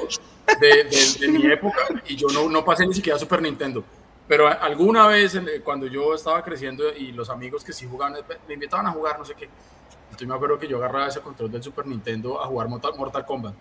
de, 0.60 1.28
mi 1.28 1.46
época 1.46 1.78
y 2.06 2.14
yo 2.14 2.28
no, 2.28 2.48
no 2.48 2.64
pasé 2.64 2.86
ni 2.86 2.94
siquiera 2.94 3.18
Super 3.18 3.42
Nintendo. 3.42 3.82
Pero 4.28 4.48
alguna 4.48 5.06
vez 5.06 5.40
cuando 5.64 5.86
yo 5.86 6.14
estaba 6.14 6.42
creciendo 6.42 6.84
y 6.94 7.12
los 7.12 7.30
amigos 7.30 7.64
que 7.64 7.72
sí 7.72 7.86
jugaban, 7.88 8.16
me 8.46 8.54
invitaban 8.54 8.86
a 8.86 8.90
jugar, 8.90 9.18
no 9.18 9.24
sé 9.24 9.34
qué. 9.34 9.48
Entonces 10.06 10.28
me 10.28 10.34
acuerdo 10.34 10.58
que 10.58 10.68
yo 10.68 10.78
agarraba 10.78 11.08
ese 11.08 11.20
control 11.20 11.50
del 11.50 11.62
Super 11.62 11.86
Nintendo 11.86 12.40
a 12.42 12.46
jugar 12.46 12.68
Mortal, 12.68 12.92
Mortal 12.96 13.24
Kombat. 13.24 13.54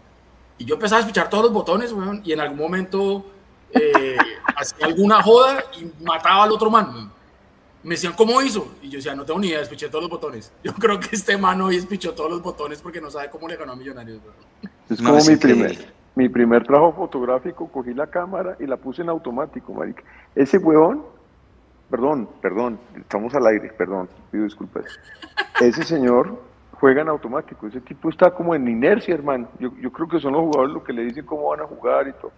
Y 0.58 0.66
yo 0.66 0.76
empezaba 0.76 1.00
a 1.00 1.02
escuchar 1.02 1.30
todos 1.30 1.46
los 1.46 1.54
botones, 1.54 1.94
y 2.24 2.32
en 2.32 2.40
algún 2.40 2.58
momento 2.58 3.26
eh, 3.72 4.18
hacía 4.56 4.86
alguna 4.86 5.22
joda 5.22 5.64
y 5.80 6.04
mataba 6.04 6.44
al 6.44 6.52
otro 6.52 6.70
man. 6.70 7.12
Me 7.84 7.92
decían, 7.92 8.14
¿cómo 8.18 8.42
hizo? 8.42 8.76
Y 8.82 8.90
yo 8.90 8.98
decía, 8.98 9.14
no 9.14 9.26
tengo 9.26 9.40
ni 9.40 9.48
idea, 9.48 9.60
despiché 9.60 9.90
todos 9.90 10.06
los 10.06 10.10
botones. 10.10 10.52
Yo 10.64 10.74
creo 10.74 11.00
que 11.00 11.16
este 11.16 11.38
man 11.38 11.62
hoy 11.62 11.76
despichó 11.76 12.14
todos 12.14 12.32
los 12.32 12.42
botones 12.42 12.82
porque 12.82 13.00
no 13.00 13.12
sabe 13.12 13.30
cómo 13.30 13.48
le 13.48 13.56
ganó 13.56 13.74
a 13.74 13.76
Millonarios. 13.76 14.22
Es 14.90 15.00
como 15.00 15.24
mi 15.24 15.36
primer, 15.36 15.94
mi 16.16 16.28
primer 16.28 16.64
trabajo 16.64 16.94
fotográfico, 16.94 17.68
cogí 17.68 17.94
la 17.94 18.08
cámara 18.08 18.58
y 18.60 18.66
la 18.66 18.78
puse 18.78 19.04
en 19.04 19.10
automático, 19.10 19.72
marica. 19.72 20.02
Ese 20.34 20.58
huevón, 20.58 21.04
perdón, 21.92 22.28
perdón, 22.42 22.80
estamos 22.98 23.36
al 23.36 23.46
aire, 23.46 23.72
perdón, 23.78 24.10
pido 24.32 24.46
disculpas. 24.46 24.86
Ese 25.62 25.84
señor 25.84 26.42
juega 26.80 27.02
en 27.02 27.10
automático, 27.10 27.68
ese 27.68 27.82
tipo 27.82 28.10
está 28.10 28.32
como 28.32 28.56
en 28.56 28.68
inercia, 28.68 29.14
hermano. 29.14 29.48
Yo, 29.60 29.72
yo 29.80 29.92
creo 29.92 30.08
que 30.08 30.20
son 30.20 30.34
los 30.34 30.42
jugadores 30.42 30.74
los 30.74 30.84
que 30.84 30.94
le 30.94 31.04
dicen 31.04 31.26
cómo 31.26 31.50
van 31.50 31.62
a 31.62 31.66
jugar 31.66 32.08
y 32.08 32.14
todo. 32.14 32.32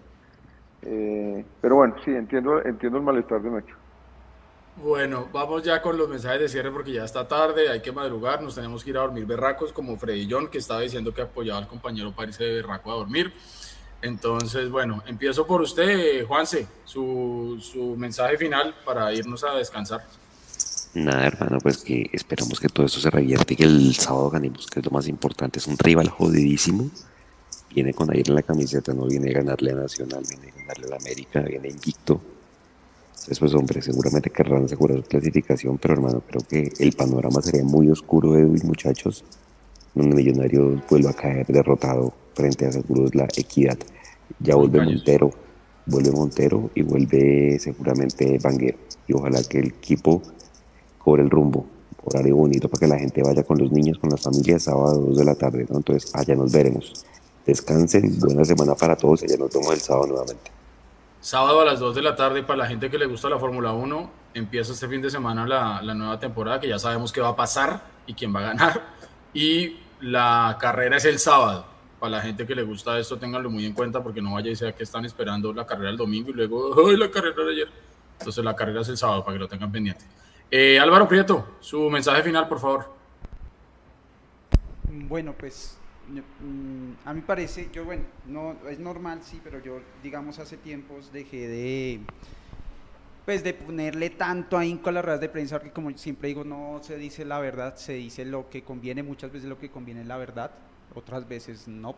Eh, 0.84 1.46
pero 1.62 1.76
bueno, 1.78 1.96
sí, 2.04 2.12
entiendo, 2.12 2.64
entiendo 2.64 2.98
el 2.98 3.04
malestar 3.04 3.42
de 3.42 3.50
Mecho. 3.50 3.76
Bueno, 4.78 5.28
vamos 5.34 5.64
ya 5.64 5.82
con 5.82 5.98
los 5.98 6.08
mensajes 6.08 6.40
de 6.40 6.50
cierre 6.50 6.72
porque 6.72 6.94
ya 6.94 7.04
está 7.04 7.28
tarde, 7.28 7.70
hay 7.70 7.82
que 7.82 7.92
madrugar, 7.92 8.44
nos 8.44 8.54
tenemos 8.54 8.84
que 8.84 8.92
ir 8.92 8.98
a 8.98 9.02
dormir 9.02 9.26
berracos 9.26 9.74
como 9.74 9.98
Freddy 9.98 10.28
John 10.30 10.50
que 10.50 10.60
estaba 10.60 10.82
diciendo 10.82 11.12
que 11.14 11.24
apoyaba 11.24 11.60
al 11.60 11.68
compañero 11.68 12.12
París 12.12 12.38
de 12.38 12.54
berraco 12.54 12.92
a 12.92 12.96
dormir. 12.96 13.34
Entonces, 14.04 14.70
bueno, 14.70 15.02
empiezo 15.08 15.48
por 15.48 15.62
usted, 15.62 16.24
Juanse, 16.28 16.68
su, 16.86 17.58
su 17.60 17.96
mensaje 17.98 18.38
final 18.38 18.76
para 18.86 19.12
irnos 19.12 19.44
a 19.44 19.56
descansar. 19.56 20.04
Nada, 20.94 21.28
hermano, 21.28 21.58
pues 21.60 21.80
que 21.80 22.10
esperamos 22.14 22.60
que 22.60 22.70
todo 22.70 22.86
esto 22.86 23.00
se 23.00 23.10
revierte 23.10 23.54
y 23.54 23.58
que 23.58 23.64
el 23.64 23.96
sábado 23.96 24.30
ganemos, 24.30 24.68
que 24.68 24.80
es 24.80 24.86
lo 24.86 24.92
más 24.92 25.08
importante. 25.08 25.58
Es 25.60 25.68
un 25.68 25.78
rival 25.78 26.10
jodidísimo. 26.10 26.90
Viene 27.78 27.94
con 27.94 28.10
aire 28.10 28.24
en 28.28 28.34
la 28.34 28.42
camiseta, 28.42 28.92
no 28.92 29.06
viene 29.06 29.30
a 29.30 29.34
ganarle 29.34 29.70
a 29.72 29.76
Nacional, 29.76 30.24
viene 30.28 30.52
a 30.52 30.60
ganarle 30.62 30.86
a 30.88 30.90
la 30.90 30.96
América, 30.96 31.42
viene 31.42 31.68
invicto 31.70 32.20
pues 33.40 33.54
hombre, 33.54 33.82
seguramente 33.82 34.30
querrán 34.30 34.64
asegurar 34.64 34.98
su 34.98 35.04
clasificación, 35.04 35.78
pero 35.78 35.96
hermano, 35.96 36.24
creo 36.26 36.42
que 36.48 36.72
el 36.80 36.94
panorama 36.94 37.42
sería 37.42 37.64
muy 37.64 37.90
oscuro, 37.90 38.36
Edwin, 38.38 38.66
muchachos, 38.66 39.24
donde 39.94 40.16
Millonarios 40.16 40.82
vuelva 40.90 41.12
a 41.12 41.14
caer 41.14 41.46
derrotado 41.48 42.14
frente 42.34 42.66
a 42.66 42.72
Seguros 42.72 43.14
La 43.14 43.26
Equidad. 43.26 43.78
Ya 44.40 44.56
vuelve 44.56 44.84
Montero, 44.84 45.32
vuelve 45.86 46.12
Montero 46.12 46.72
y 46.74 46.84
vuelve 46.84 47.60
seguramente 47.60 48.40
Banguero. 48.42 48.78
Y 49.08 49.14
ojalá 49.14 49.44
que 49.44 49.60
el 49.60 49.68
equipo 49.68 50.22
cobre 50.98 51.24
el 51.24 51.30
rumbo, 51.30 51.66
horario 52.06 52.38
bonito 52.38 52.70
para 52.70 52.80
que 52.80 52.88
la 52.88 53.00
gente 53.00 53.22
vaya 53.22 53.44
con 53.44 53.58
los 53.58 53.72
niños, 53.72 54.00
con 54.00 54.10
las 54.10 54.22
familias, 54.22 54.64
sábado 54.64 55.02
2 55.02 55.18
de 55.18 55.26
la 55.26 55.36
tarde, 55.36 55.66
¿no? 55.70 55.78
Entonces, 55.78 56.16
allá 56.16 56.36
nos 56.36 56.52
veremos. 56.52 57.06
Descansen, 57.48 58.20
buena 58.20 58.44
semana 58.44 58.76
para 58.76 58.98
todos, 58.98 59.24
allá 59.24 59.38
nos 59.38 59.54
vemos 59.54 59.74
el 59.74 59.80
sábado 59.80 60.08
nuevamente. 60.08 60.52
Sábado 61.22 61.62
a 61.62 61.66
las 61.66 61.80
2 61.80 61.96
de 61.96 62.02
la 62.02 62.14
tarde, 62.14 62.44
para 62.44 62.58
la 62.58 62.68
gente 62.68 62.90
que 62.90 62.98
le 62.98 63.06
gusta 63.06 63.30
la 63.30 63.40
Fórmula 63.40 63.72
1, 63.72 64.12
empieza 64.34 64.74
este 64.74 64.86
fin 64.90 65.02
de 65.02 65.10
semana 65.10 65.48
la, 65.48 65.82
la, 65.82 65.94
nueva 65.94 66.20
temporada, 66.20 66.60
que 66.60 66.68
ya 66.68 66.78
sabemos 66.78 67.14
qué 67.14 67.22
va 67.22 67.30
a 67.30 67.36
pasar 67.38 67.82
y 68.06 68.14
quién 68.14 68.36
va 68.36 68.42
a 68.42 68.44
ganar. 68.44 68.82
Y 69.34 69.78
la 70.02 70.58
carrera 70.60 70.98
es 70.98 71.06
el 71.06 71.20
sábado. 71.20 71.66
Para 72.02 72.18
la 72.18 72.22
gente 72.22 72.46
que 72.46 72.54
le 72.54 72.64
gusta 72.64 73.00
esto, 73.00 73.18
ténganlo 73.18 73.50
muy 73.50 73.66
en 73.66 73.74
cuenta, 73.74 74.04
porque 74.04 74.22
no 74.22 74.34
vaya 74.34 74.52
y 74.52 74.56
sea 74.56 74.74
que 74.74 74.84
están 74.84 75.06
esperando 75.06 75.54
la 75.54 75.66
carrera 75.66 75.90
el 75.90 75.98
domingo 75.98 76.32
y 76.32 76.34
luego, 76.34 76.76
¡ay, 76.86 76.98
la 76.98 77.10
carrera 77.10 77.44
de 77.46 77.52
ayer! 77.52 77.70
Entonces 78.20 78.44
la 78.44 78.56
carrera 78.56 78.82
es 78.82 78.90
el 78.90 78.98
sábado, 78.98 79.24
para 79.24 79.36
que 79.36 79.40
lo 79.40 79.48
tengan 79.48 79.72
pendiente. 79.72 80.04
Eh, 80.52 80.80
Álvaro 80.80 81.08
Prieto, 81.08 81.48
su 81.62 81.90
mensaje 81.90 82.24
final, 82.24 82.50
por 82.50 82.60
favor. 82.60 82.94
Bueno, 84.90 85.34
pues 85.38 85.77
a 87.06 87.14
mí 87.14 87.22
parece, 87.22 87.70
yo 87.74 87.86
bueno, 87.86 88.04
no 88.28 88.56
es 88.70 88.80
normal 88.80 89.20
sí, 89.24 89.42
pero 89.44 89.62
yo 89.62 89.80
digamos 90.02 90.40
hace 90.40 90.58
tiempos 90.58 91.12
dejé 91.12 91.48
de 91.48 92.00
pues 93.26 93.44
de 93.44 93.54
ponerle 93.54 94.10
tanto 94.12 94.58
ahínco 94.58 94.88
a 94.88 94.94
las 94.94 95.04
ruedas 95.04 95.20
de 95.20 95.28
prensa 95.28 95.58
porque 95.58 95.74
como 95.74 95.92
siempre 95.98 96.30
digo 96.30 96.46
no 96.46 96.80
se 96.82 96.98
dice 96.98 97.26
la 97.26 97.40
verdad, 97.40 97.76
se 97.76 97.94
dice 97.94 98.24
lo 98.24 98.50
que 98.50 98.64
conviene, 98.64 99.04
muchas 99.04 99.32
veces 99.32 99.50
lo 99.50 99.60
que 99.60 99.70
conviene 99.70 100.02
es 100.02 100.08
la 100.08 100.18
verdad, 100.18 100.52
otras 100.96 101.28
veces 101.28 101.68
no. 101.68 101.96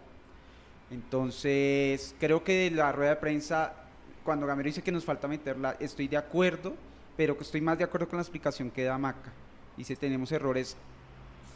Entonces, 0.90 2.16
creo 2.20 2.44
que 2.44 2.72
la 2.72 2.92
rueda 2.92 3.12
de 3.12 3.16
prensa 3.18 3.74
cuando 4.24 4.46
Gamero 4.46 4.68
dice 4.68 4.82
que 4.82 4.92
nos 4.92 5.06
falta 5.06 5.28
meterla, 5.28 5.76
estoy 5.80 6.08
de 6.08 6.18
acuerdo, 6.18 6.76
pero 7.18 7.38
que 7.38 7.44
estoy 7.44 7.62
más 7.62 7.78
de 7.78 7.84
acuerdo 7.84 8.08
con 8.08 8.18
la 8.18 8.24
explicación 8.24 8.70
que 8.70 8.84
da 8.84 8.98
Maca. 8.98 9.32
Dice, 9.78 9.96
tenemos 9.96 10.32
errores 10.32 10.78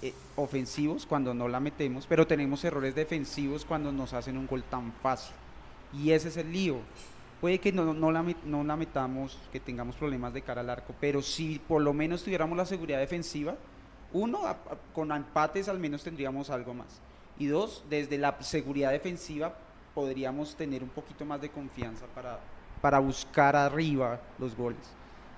eh, 0.04 0.14
ofensivos 0.36 1.06
cuando 1.06 1.34
no 1.34 1.48
la 1.48 1.62
metemos, 1.62 2.08
pero 2.08 2.28
tenemos 2.28 2.62
errores 2.66 2.94
defensivos 2.94 3.64
cuando 3.64 3.90
nos 3.90 4.12
hacen 4.12 4.38
un 4.38 4.48
gol 4.48 4.62
tan 4.64 4.92
fácil. 5.02 5.34
Y 5.94 6.12
ese 6.12 6.28
es 6.28 6.36
el 6.36 6.52
lío. 6.52 6.80
Puede 7.40 7.60
que 7.60 7.72
no, 7.72 7.94
no, 7.94 8.12
la, 8.12 8.26
no 8.44 8.66
la 8.66 8.76
metamos, 8.76 9.40
que 9.54 9.62
tengamos 9.62 9.96
problemas 9.96 10.34
de 10.34 10.42
cara 10.42 10.60
al 10.60 10.70
arco, 10.70 10.94
pero 11.00 11.22
si 11.22 11.58
por 11.58 11.82
lo 11.82 11.94
menos 11.94 12.22
tuviéramos 12.22 12.58
la 12.58 12.66
seguridad 12.66 13.00
defensiva, 13.00 13.56
uno, 14.12 14.42
con 14.94 15.10
empates 15.10 15.70
al 15.70 15.80
menos 15.80 16.04
tendríamos 16.04 16.50
algo 16.50 16.74
más. 16.74 17.00
Y 17.40 17.46
dos, 17.46 17.86
desde 17.90 18.18
la 18.18 18.36
seguridad 18.42 18.92
defensiva 18.92 19.56
podríamos 19.96 20.58
tener 20.58 20.84
un 20.84 20.90
poquito 20.90 21.24
más 21.24 21.40
de 21.40 21.48
confianza 21.48 22.08
para, 22.08 22.42
para 22.82 23.00
buscar 23.00 23.56
arriba 23.56 24.20
los 24.38 24.54
goles. 24.54 24.82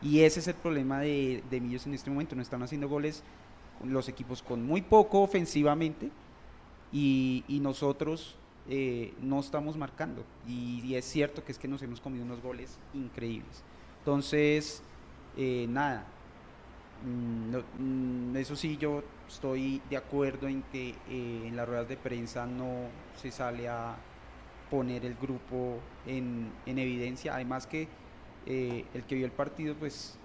Y 0.01 0.21
ese 0.21 0.39
es 0.39 0.47
el 0.47 0.55
problema 0.55 1.01
de, 1.01 1.43
de 1.51 1.61
Millos 1.61 1.85
en 1.85 1.93
este 1.93 2.09
momento. 2.09 2.35
No 2.35 2.41
están 2.41 2.63
haciendo 2.63 2.89
goles 2.89 3.21
los 3.83 4.09
equipos 4.09 4.41
con 4.41 4.65
muy 4.65 4.81
poco 4.81 5.21
ofensivamente 5.21 6.11
y, 6.91 7.43
nosotros 7.61 8.35
eh, 8.69 9.13
no 9.21 9.39
estamos 9.39 9.77
marcando. 9.77 10.23
Y, 10.47 10.95
es 10.95 11.05
cierto 11.05 11.43
que 11.43 11.51
es 11.51 11.59
que 11.59 11.67
nos 11.67 11.81
hemos 11.81 11.99
comido 11.99 12.23
unos 12.23 12.41
goles 12.41 12.77
increíbles. 12.93 13.63
Entonces, 13.99 14.81
eh, 15.37 15.65
nada, 15.67 16.05
mm, 17.03 18.31
mm, 18.31 18.37
eso 18.37 18.55
sí, 18.55 18.77
yo 18.77 19.03
estoy 19.27 19.81
de 19.89 19.97
acuerdo 19.97 20.47
en 20.47 20.63
que 20.63 20.89
eh, 21.09 21.43
en 21.47 21.55
las 21.55 21.67
ruedas 21.67 21.89
de 21.89 21.97
prensa 21.97 22.45
no 22.45 22.87
se 23.15 23.31
sale 23.31 23.67
a 23.67 23.95
poner 24.69 25.05
el 25.05 25.15
grupo 25.15 25.79
en 26.05 26.51
evidencia. 26.65 27.35
Además 27.35 27.67
que 27.67 27.87
el 28.45 29.03
que 29.07 29.15
vio 29.15 29.25
el 29.25 29.31
partido, 29.31 29.75
pues 29.75 30.19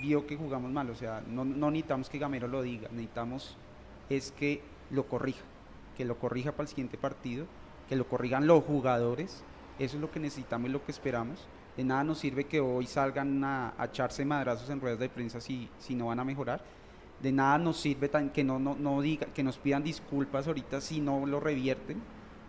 vio 0.00 0.26
que 0.26 0.36
jugamos 0.36 0.70
mal. 0.70 0.90
O 0.90 0.94
sea, 0.94 1.22
no, 1.26 1.44
no 1.44 1.70
necesitamos 1.70 2.08
que 2.08 2.18
Gamero 2.18 2.48
lo 2.48 2.62
diga, 2.62 2.88
necesitamos 2.90 3.56
es 4.08 4.32
que 4.32 4.62
lo 4.90 5.06
corrija 5.08 5.44
que 5.96 6.04
lo 6.04 6.18
corrija 6.18 6.52
para 6.52 6.62
el 6.62 6.68
siguiente 6.68 6.98
partido, 6.98 7.46
que 7.88 7.96
lo 7.96 8.06
corrigan 8.06 8.46
los 8.46 8.64
jugadores, 8.64 9.42
eso 9.78 9.96
es 9.96 10.00
lo 10.00 10.10
que 10.10 10.20
necesitamos 10.20 10.68
y 10.68 10.72
lo 10.72 10.84
que 10.84 10.92
esperamos. 10.92 11.46
De 11.76 11.84
nada 11.84 12.04
nos 12.04 12.18
sirve 12.18 12.44
que 12.44 12.60
hoy 12.60 12.86
salgan 12.86 13.42
a, 13.42 13.74
echarse 13.82 14.24
madrazos 14.24 14.70
en 14.70 14.80
ruedas 14.80 14.98
de 15.00 15.08
prensa 15.08 15.40
si, 15.40 15.68
si 15.78 15.94
no 15.94 16.06
van 16.06 16.20
a 16.20 16.24
mejorar. 16.24 16.62
De 17.20 17.32
nada 17.32 17.58
nos 17.58 17.80
sirve 17.80 18.08
tan, 18.08 18.30
que, 18.30 18.44
no, 18.44 18.58
no, 18.58 18.76
no 18.76 19.00
diga, 19.00 19.26
que 19.26 19.42
nos 19.42 19.58
pidan 19.58 19.82
disculpas 19.82 20.46
ahorita 20.46 20.80
si 20.80 21.00
no 21.00 21.26
lo 21.26 21.40
revierten. 21.40 22.00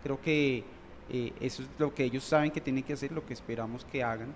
Creo 0.02 0.20
que 0.20 0.64
eh, 1.08 1.32
eso 1.40 1.62
es 1.62 1.68
lo 1.78 1.94
que 1.94 2.04
ellos 2.04 2.22
saben 2.22 2.50
que 2.50 2.60
tienen 2.60 2.84
que 2.84 2.92
hacer, 2.92 3.10
lo 3.10 3.26
que 3.26 3.32
esperamos 3.32 3.84
que 3.84 4.04
hagan. 4.04 4.32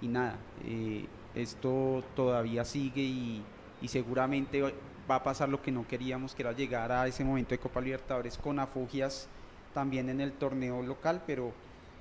Y 0.00 0.08
nada, 0.08 0.36
eh, 0.64 1.06
esto 1.34 2.02
todavía 2.14 2.64
sigue 2.64 3.02
y, 3.02 3.42
y 3.82 3.88
seguramente 3.88 4.62
va 5.10 5.16
a 5.16 5.22
pasar 5.22 5.48
lo 5.48 5.60
que 5.60 5.72
no 5.72 5.86
queríamos, 5.86 6.34
que 6.34 6.42
era 6.42 6.52
llegar 6.52 6.90
a 6.92 7.06
ese 7.06 7.24
momento 7.24 7.50
de 7.50 7.58
Copa 7.58 7.80
Libertadores 7.80 8.38
con 8.38 8.58
afugias 8.58 9.28
también 9.72 10.08
en 10.08 10.20
el 10.20 10.32
torneo 10.32 10.82
local, 10.82 11.22
pero, 11.26 11.52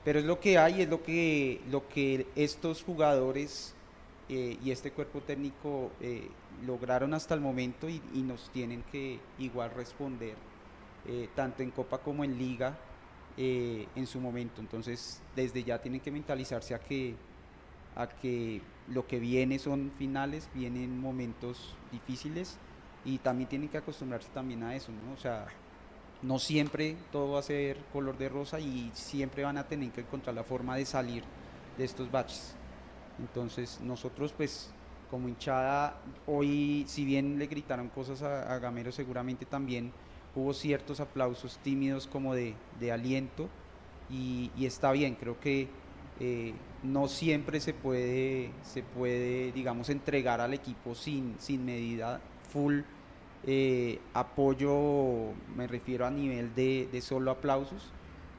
pero 0.04 0.20
es 0.20 0.26
lo 0.26 0.40
que 0.40 0.58
hay, 0.58 0.84
es 0.84 0.90
lo 0.90 1.04
que, 1.04 1.62
lo 1.70 1.88
que 1.90 2.28
estos 2.36 2.84
jugadores 2.84 3.76
eh, 4.30 4.58
y 4.64 4.72
este 4.72 4.92
cuerpo 4.92 5.20
técnico 5.22 5.92
eh, 6.00 6.30
lograron 6.66 7.14
hasta 7.14 7.34
el 7.34 7.42
momento 7.42 7.90
y, 7.90 8.00
nos 8.14 8.50
tienen 8.52 8.84
que 8.92 9.20
igual 9.40 9.72
responder, 9.72 10.36
eh, 11.08 11.28
tanto 11.36 11.64
en 11.64 11.72
Copa 11.72 11.98
como 11.98 12.24
en 12.24 12.38
Liga, 12.38 12.78
en 13.36 14.06
su 14.06 14.20
momento. 14.20 14.62
Entonces, 14.62 15.20
desde 15.36 15.64
ya 15.64 15.82
tienen 15.82 16.00
que 16.00 16.12
mentalizarse 16.12 16.76
a 16.76 16.80
que, 16.80 17.16
a 17.96 18.08
que 18.08 18.62
lo 18.88 19.08
que 19.08 19.20
viene 19.20 19.60
son 19.60 19.92
finales, 19.98 20.50
vienen 20.54 21.00
momentos 21.00 21.76
difíciles 21.92 22.58
y 23.06 23.18
también 23.20 23.50
tienen 23.50 23.70
que 23.70 23.78
acostumbrarse 23.78 24.30
también 24.34 24.64
a 24.64 24.76
eso, 24.76 24.92
¿no? 24.92 25.14
O 25.14 25.18
sea, 25.18 25.48
no 26.22 26.40
siempre 26.40 26.96
todo 27.12 27.34
va 27.34 27.40
a 27.40 27.44
ser 27.44 27.78
color 27.92 28.18
de 28.18 28.30
rosa 28.30 28.60
y 28.60 28.90
siempre 28.94 29.44
van 29.44 29.58
a 29.58 29.68
tener 29.68 29.92
que 29.92 30.02
encontrar 30.02 30.36
la 30.36 30.44
forma 30.44 30.78
de 30.78 30.86
salir 30.86 31.24
de 31.78 31.84
estos 31.84 32.10
baches. 32.10 32.56
Entonces 33.20 33.80
nosotros 33.82 34.34
pues 34.34 34.72
como 35.12 35.28
hinchada 35.28 36.02
hoy 36.26 36.86
si 36.88 37.06
bien 37.06 37.38
le 37.38 37.48
gritaron 37.48 37.90
cosas 37.90 38.24
a, 38.24 38.58
Gamero 38.58 38.92
seguramente 38.92 39.46
también 39.46 39.92
hubo 40.36 40.54
ciertos 40.54 41.00
aplausos 41.00 41.60
tímidos 41.60 42.08
como 42.08 42.34
de, 42.34 42.56
aliento 42.92 43.50
y, 44.10 44.50
está 44.60 44.92
bien, 44.92 45.16
creo 45.16 45.40
que 45.40 45.68
eh, 46.20 46.54
no 46.84 47.08
siempre 47.08 47.60
se 47.60 47.74
puede, 47.74 48.52
se 48.64 48.84
puede 48.84 49.52
digamos 49.52 49.90
entregar 49.90 50.42
al 50.42 50.54
equipo 50.54 50.96
sin, 50.96 51.36
sin 51.40 51.66
medida 51.66 52.22
full 52.50 52.82
eh, 53.46 54.00
apoyo, 54.14 55.34
me 55.58 55.68
refiero 55.68 56.06
a 56.06 56.12
nivel 56.12 56.56
de, 56.56 57.02
solo 57.02 57.30
aplausos, 57.30 57.92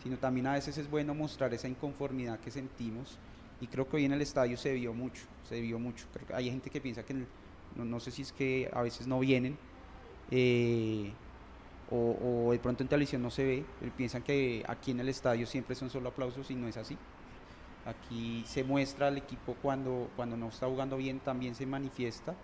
sino 0.02 0.16
también 0.16 0.46
a 0.46 0.54
veces 0.54 0.78
es 0.78 0.90
bueno 0.90 1.14
mostrar 1.14 1.52
esa 1.52 1.68
inconformidad 1.68 2.40
que 2.40 2.50
sentimos 2.50 3.18
y 3.60 3.66
creo 3.66 3.86
que 3.86 3.96
hoy 3.96 4.06
en 4.06 4.12
el 4.12 4.22
estadio 4.22 4.56
se 4.56 4.72
vio 4.72 4.94
mucho, 4.94 5.24
se 5.46 5.60
vio 5.60 5.78
mucho. 5.78 6.06
Creo 6.12 6.26
que 6.26 6.34
hay 6.34 6.50
gente 6.50 6.70
que 6.70 6.80
piensa 6.80 7.02
que, 7.04 7.14
no, 7.76 8.00
sé 8.00 8.10
si 8.10 8.22
es 8.22 8.32
que 8.32 8.70
a 8.72 8.80
veces 8.80 9.06
no 9.06 9.20
vienen 9.20 9.58
eh, 10.30 11.12
o, 11.90 12.50
de 12.50 12.58
pronto 12.58 12.82
en 12.82 12.88
televisión 12.88 13.20
no 13.20 13.30
se 13.30 13.44
ve, 13.44 13.64
piensan 13.96 14.22
que 14.22 14.64
aquí 14.66 14.90
en 14.92 15.00
el 15.00 15.08
estadio 15.10 15.46
siempre 15.46 15.74
son 15.74 15.90
solo 15.90 16.08
aplausos 16.08 16.50
y 16.50 16.54
no 16.54 16.66
es 16.66 16.78
así. 16.78 16.96
Aquí 17.86 18.44
se 18.46 18.64
muestra 18.64 19.08
al 19.08 19.18
equipo 19.18 19.56
cuando, 19.60 20.08
cuando 20.16 20.36
no 20.36 20.48
está 20.48 20.66
jugando 20.66 20.96
bien, 20.96 21.20
también 21.20 21.54
se 21.54 21.66
manifiesta. 21.66 22.34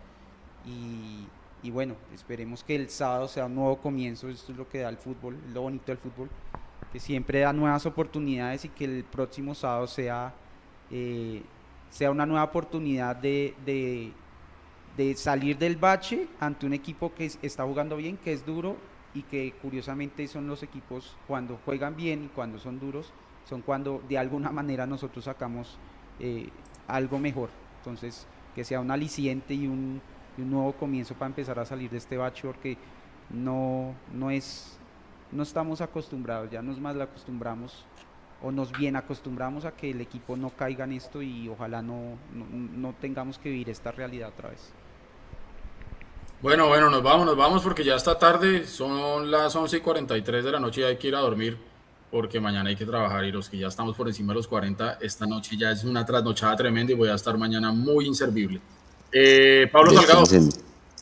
Y, 0.67 1.27
y 1.63 1.71
bueno, 1.71 1.95
esperemos 2.15 2.65
que 2.65 2.75
el 2.75 2.89
sábado 2.89 3.29
sea 3.29 3.47
un 3.47 3.55
nuevo 3.55 3.77
comienzo, 3.77 4.29
esto 4.29 4.53
es 4.53 4.59
lo 4.59 4.69
que 4.69 4.79
da 4.79 4.89
el 4.89 4.97
fútbol, 4.97 5.37
lo 5.53 5.63
bonito 5.63 5.87
del 5.87 5.99
fútbol, 5.99 6.31
que 6.93 6.99
siempre 7.01 7.41
da 7.41 7.53
nuevas 7.53 7.85
oportunidades 7.87 8.65
y 8.65 8.69
que 8.71 8.85
el 8.85 9.05
próximo 9.05 9.55
sábado 9.55 9.87
sea, 9.87 10.33
eh, 10.91 11.43
sea 11.91 12.11
una 12.11 12.25
nueva 12.25 12.45
oportunidad 12.45 13.17
de, 13.17 13.55
de, 13.67 14.13
salir 15.17 15.57
del 15.57 15.77
bache 15.77 16.29
ante 16.41 16.67
un 16.67 16.75
equipo 16.75 17.15
que 17.15 17.31
está 17.43 17.65
jugando 17.65 17.97
bien, 17.97 18.19
que 18.19 18.33
es 18.33 18.45
duro 18.45 18.77
y 19.15 19.23
que 19.23 19.55
curiosamente 19.63 20.27
son 20.29 20.47
los 20.47 20.63
equipos 20.63 21.17
cuando 21.27 21.59
juegan 21.65 21.97
bien 21.97 22.25
y 22.25 22.29
cuando 22.29 22.59
son 22.59 22.79
duros, 22.79 23.13
son 23.45 23.63
cuando 23.63 24.03
de 24.09 24.19
alguna 24.19 24.51
manera 24.53 24.87
nosotros 24.87 25.25
sacamos 25.25 25.79
eh, 26.19 26.49
algo 26.89 27.19
mejor. 27.19 27.51
Entonces, 27.79 28.27
que 28.55 28.65
sea 28.65 28.81
un 28.81 28.91
aliciente 28.91 29.55
y 29.55 29.67
un 29.67 30.01
un 30.41 30.51
nuevo 30.51 30.73
comienzo 30.73 31.15
para 31.15 31.27
empezar 31.27 31.59
a 31.59 31.65
salir 31.65 31.91
de 31.91 31.99
este 31.99 32.17
bache 32.17 32.43
porque 32.47 32.77
no, 33.31 33.95
no 34.13 34.31
es, 34.31 34.79
no 35.33 35.43
estamos 35.43 35.81
acostumbrados, 35.81 36.51
ya 36.51 36.63
nos 36.63 36.79
más 36.81 36.97
la 36.97 37.05
acostumbramos 37.05 37.85
o 38.43 38.51
nos 38.51 38.73
bien 38.73 38.97
acostumbramos 38.97 39.65
a 39.65 39.73
que 39.73 39.91
el 39.91 40.01
equipo 40.01 40.37
no 40.37 40.51
caiga 40.51 40.85
en 40.85 40.93
esto 40.93 41.21
y 41.21 41.49
ojalá 41.49 41.83
no, 41.83 42.17
no, 42.33 42.95
tengamos 43.01 43.39
que 43.39 43.51
vivir 43.51 43.69
esta 43.69 43.93
realidad 43.93 44.31
otra 44.31 44.49
vez. 44.49 44.73
Bueno, 46.41 46.69
bueno, 46.69 46.89
nos 46.89 47.03
vamos, 47.03 47.27
nos 47.27 47.37
vamos 47.37 47.63
porque 47.63 47.85
ya 47.85 47.97
está 47.97 48.19
tarde, 48.19 48.67
son 48.67 49.31
las 49.31 49.55
11 49.55 49.77
y 49.77 49.81
43 49.81 50.43
de 50.43 50.53
la 50.53 50.59
noche 50.59 50.81
y 50.81 50.85
hay 50.85 50.97
que 50.97 51.09
ir 51.09 51.15
a 51.15 51.21
dormir 51.21 51.59
porque 52.11 52.41
mañana 52.41 52.71
hay 52.71 52.77
que 52.77 52.87
trabajar 52.87 53.25
y 53.25 53.33
los 53.33 53.49
que 53.49 53.59
ya 53.59 53.69
estamos 53.69 53.97
por 53.97 54.09
encima 54.09 54.33
de 54.33 54.39
los 54.39 54.49
40, 54.49 54.99
esta 55.01 55.27
noche 55.27 55.57
ya 55.57 55.71
es 55.71 55.85
una 55.85 56.05
trasnochada 56.05 56.57
tremenda 56.57 56.93
y 56.93 56.97
voy 56.97 57.09
a 57.09 57.15
estar 57.15 57.37
mañana 57.39 57.73
muy 57.73 58.07
inservible. 58.07 58.61
Eh, 59.13 59.69
Pablo 59.73 59.93
Salgado, 59.93 60.25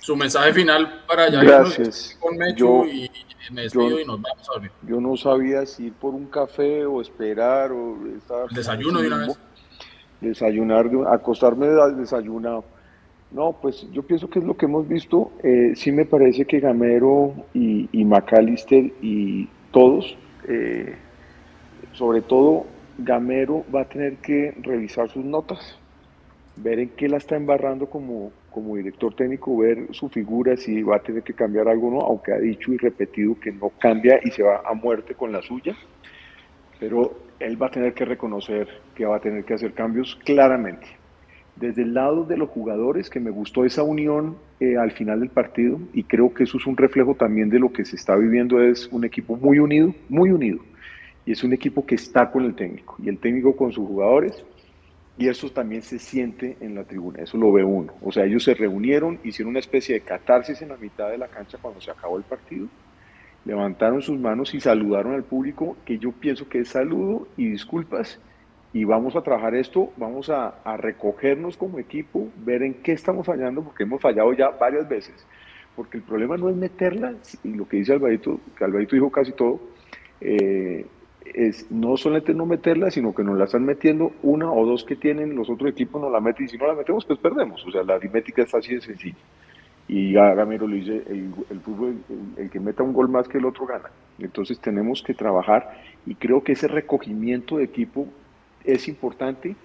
su 0.01 0.17
mensaje 0.17 0.53
final 0.53 1.05
para 1.07 1.25
allá 1.25 1.43
Gracias. 1.43 2.17
con 2.21 2.37
Mecho 2.37 2.87
y 2.87 3.11
me 3.53 3.63
despido 3.63 4.01
y 4.01 4.05
nos 4.05 4.21
vamos 4.21 4.49
a 4.49 4.53
dormir. 4.55 4.71
Yo 4.83 5.01
no 5.01 5.17
sabía 5.17 5.65
si 5.67 5.87
ir 5.87 5.93
por 5.95 6.15
un 6.15 6.27
café 6.27 6.85
o 6.85 7.01
esperar 7.01 7.73
o 7.73 7.97
estar. 8.17 8.49
Desayuno 8.51 9.01
de 9.01 9.07
una 9.07 9.19
vez. 9.19 9.39
Desayunar, 10.21 10.91
acostarme 11.11 11.69
desayunado. 11.97 12.65
No, 13.31 13.57
pues 13.61 13.87
yo 13.93 14.03
pienso 14.03 14.29
que 14.29 14.39
es 14.39 14.45
lo 14.45 14.57
que 14.57 14.67
hemos 14.67 14.89
visto. 14.89 15.31
Eh, 15.43 15.73
sí 15.77 15.93
me 15.93 16.05
parece 16.07 16.47
que 16.47 16.61
Gamero 16.61 17.35
y, 17.53 17.89
y 17.93 18.05
McAllister 18.05 18.93
y 19.03 19.49
todos, 19.71 20.17
eh, 20.49 20.97
sobre 21.93 22.23
todo 22.23 22.67
Gamero, 22.99 23.65
va 23.75 23.83
a 23.83 23.89
tener 23.89 24.17
que 24.17 24.55
revisar 24.63 25.09
sus 25.09 25.25
notas 25.25 25.79
ver 26.63 26.79
en 26.79 26.89
qué 26.91 27.09
la 27.09 27.19
está 27.19 27.37
embarrando 27.37 27.89
como, 27.89 28.33
como 28.51 28.77
director 28.77 29.15
técnico, 29.15 29.57
ver 29.57 29.89
su 29.93 30.09
figura, 30.09 30.57
si 30.57 30.83
va 30.83 30.97
a 30.97 31.03
tener 31.03 31.23
que 31.23 31.35
cambiar 31.35 31.69
algo 31.69 31.89
o 31.89 31.91
no, 31.91 32.01
aunque 32.01 32.33
ha 32.33 32.39
dicho 32.39 32.73
y 32.73 32.79
repetido 32.79 33.39
que 33.39 33.53
no 33.53 33.71
cambia 33.79 34.21
y 34.23 34.31
se 34.31 34.43
va 34.43 34.63
a 34.65 34.75
muerte 34.75 35.15
con 35.15 35.33
la 35.33 35.43
suya, 35.43 35.77
pero 36.79 37.19
él 37.39 37.61
va 37.61 37.67
a 37.67 37.71
tener 37.71 37.95
que 37.95 38.05
reconocer 38.05 38.69
que 38.95 39.07
va 39.07 39.17
a 39.17 39.21
tener 39.21 39.45
que 39.45 39.55
hacer 39.55 39.73
cambios 39.73 40.17
claramente. 40.25 40.87
Desde 41.59 41.83
el 41.83 41.95
lado 41.95 42.25
de 42.25 42.37
los 42.37 42.49
jugadores, 42.51 43.11
que 43.11 43.19
me 43.19 43.31
gustó 43.31 43.65
esa 43.65 43.83
unión 43.83 44.37
eh, 44.61 44.77
al 44.77 44.93
final 44.93 45.21
del 45.21 45.31
partido, 45.31 45.81
y 45.93 46.05
creo 46.05 46.33
que 46.33 46.45
eso 46.45 46.57
es 46.57 46.67
un 46.67 46.77
reflejo 46.77 47.15
también 47.15 47.51
de 47.51 47.59
lo 47.59 47.73
que 47.73 47.85
se 47.85 47.97
está 47.97 48.15
viviendo, 48.15 48.63
es 48.63 48.87
un 48.93 49.05
equipo 49.05 49.37
muy 49.37 49.59
unido, 49.59 49.93
muy 50.09 50.31
unido, 50.31 50.61
y 51.27 51.33
es 51.33 51.43
un 51.43 51.53
equipo 51.53 51.85
que 51.85 51.97
está 51.97 52.31
con 52.31 52.45
el 52.45 52.55
técnico, 52.55 52.95
y 53.03 53.09
el 53.09 53.19
técnico 53.19 53.57
con 53.57 53.73
sus 53.73 53.89
jugadores, 53.89 54.45
y 55.17 55.27
eso 55.27 55.51
también 55.51 55.83
se 55.83 55.99
siente 55.99 56.57
en 56.61 56.77
la 56.77 56.85
tribuna, 56.85 57.25
eso 57.25 57.37
lo 57.37 57.51
ve 57.51 57.65
uno. 57.65 57.93
O 58.03 58.13
sea, 58.13 58.25
ellos 58.25 58.45
se 58.45 58.55
reunieron, 58.55 59.19
hicieron 59.25 59.51
una 59.51 59.59
especie 59.59 59.97
de 59.97 60.03
catarsis 60.03 60.63
en 60.63 60.69
la 60.69 60.77
mitad 60.77 61.11
de 61.11 61.19
la 61.19 61.27
cancha 61.27 61.59
cuando 61.61 61.81
se 61.81 61.91
acabó 61.91 62.19
el 62.19 62.23
partido, 62.23 62.69
levantaron 63.45 64.01
sus 64.01 64.17
manos 64.17 64.55
y 64.55 64.61
saludaron 64.61 65.15
al 65.15 65.25
público, 65.25 65.77
que 65.85 65.99
yo 65.99 66.13
pienso 66.13 66.49
que 66.49 66.61
es 66.61 66.69
saludo 66.69 67.27
y 67.37 67.49
disculpas, 67.49 68.21
y 68.73 68.85
vamos 68.85 69.17
a 69.17 69.23
trabajar 69.23 69.55
esto, 69.55 69.93
vamos 69.97 70.31
a, 70.31 70.55
recogernos 70.77 71.57
como 71.57 71.79
equipo, 71.79 72.29
ver 72.45 72.63
en 72.63 72.75
qué 72.75 72.93
estamos 72.93 73.27
fallando, 73.27 73.63
porque 73.63 73.85
hemos 73.85 74.01
fallado 74.01 74.33
ya 74.33 74.51
varias 74.51 74.89
veces. 74.89 75.27
porque 75.75 75.99
el 75.99 76.03
problema 76.03 76.37
no 76.37 76.49
es 76.49 76.57
meterla, 76.57 77.15
y 77.45 77.55
lo 77.55 77.69
que 77.69 77.77
dice 77.77 77.93
Alvarito, 77.93 78.41
que 78.57 78.65
Alvarito 78.65 78.97
dijo 78.97 79.11
casi 79.11 79.31
todo, 79.33 79.61
eh, 80.21 80.85
es 81.35 81.71
no 81.71 81.97
solamente 81.97 82.35
no 82.35 82.47
meterla, 82.47 82.91
sino 82.91 83.15
que 83.15 83.23
nos 83.23 83.39
la 83.39 83.45
están 83.45 83.65
metiendo 83.65 84.13
una 84.23 84.51
o 84.51 84.67
dos 84.67 84.85
que 84.85 84.97
tienen 84.97 85.37
los 85.37 85.49
otros 85.49 85.71
equipos, 85.71 86.01
nos 86.01 86.11
la 86.11 86.21
meten 86.21 86.47
y 86.47 86.49
si 86.49 86.59
no 86.59 86.67
la 86.67 86.75
metemos, 86.75 87.05
pues 87.05 87.19
perdemos. 87.19 87.65
O 87.67 87.71
sea, 87.71 87.83
la 87.83 87.95
aritmética 87.95 88.43
es 88.43 88.55
así 88.55 88.75
de 88.75 88.81
sencilla. 88.81 89.17
Y 89.89 90.13
Gamero 90.13 90.67
lo 90.67 90.75
dice, 90.75 91.03
el, 91.09 91.61
fútbol, 91.61 91.97
el, 92.37 92.51
que 92.51 92.61
meta 92.61 92.83
un 92.83 92.93
gol 92.93 93.09
más 93.09 93.27
que 93.27 93.39
el 93.39 93.47
otro 93.47 93.67
gana. 93.67 93.91
Entonces 94.19 94.61
tenemos 94.61 95.03
que 95.03 95.15
trabajar 95.15 95.81
y 96.05 96.15
creo 96.15 96.45
que 96.45 96.53
ese 96.53 96.69
recogimiento 96.69 97.57
de 97.57 97.65
equipo 97.65 98.07
es 98.69 98.87
importante 98.87 99.57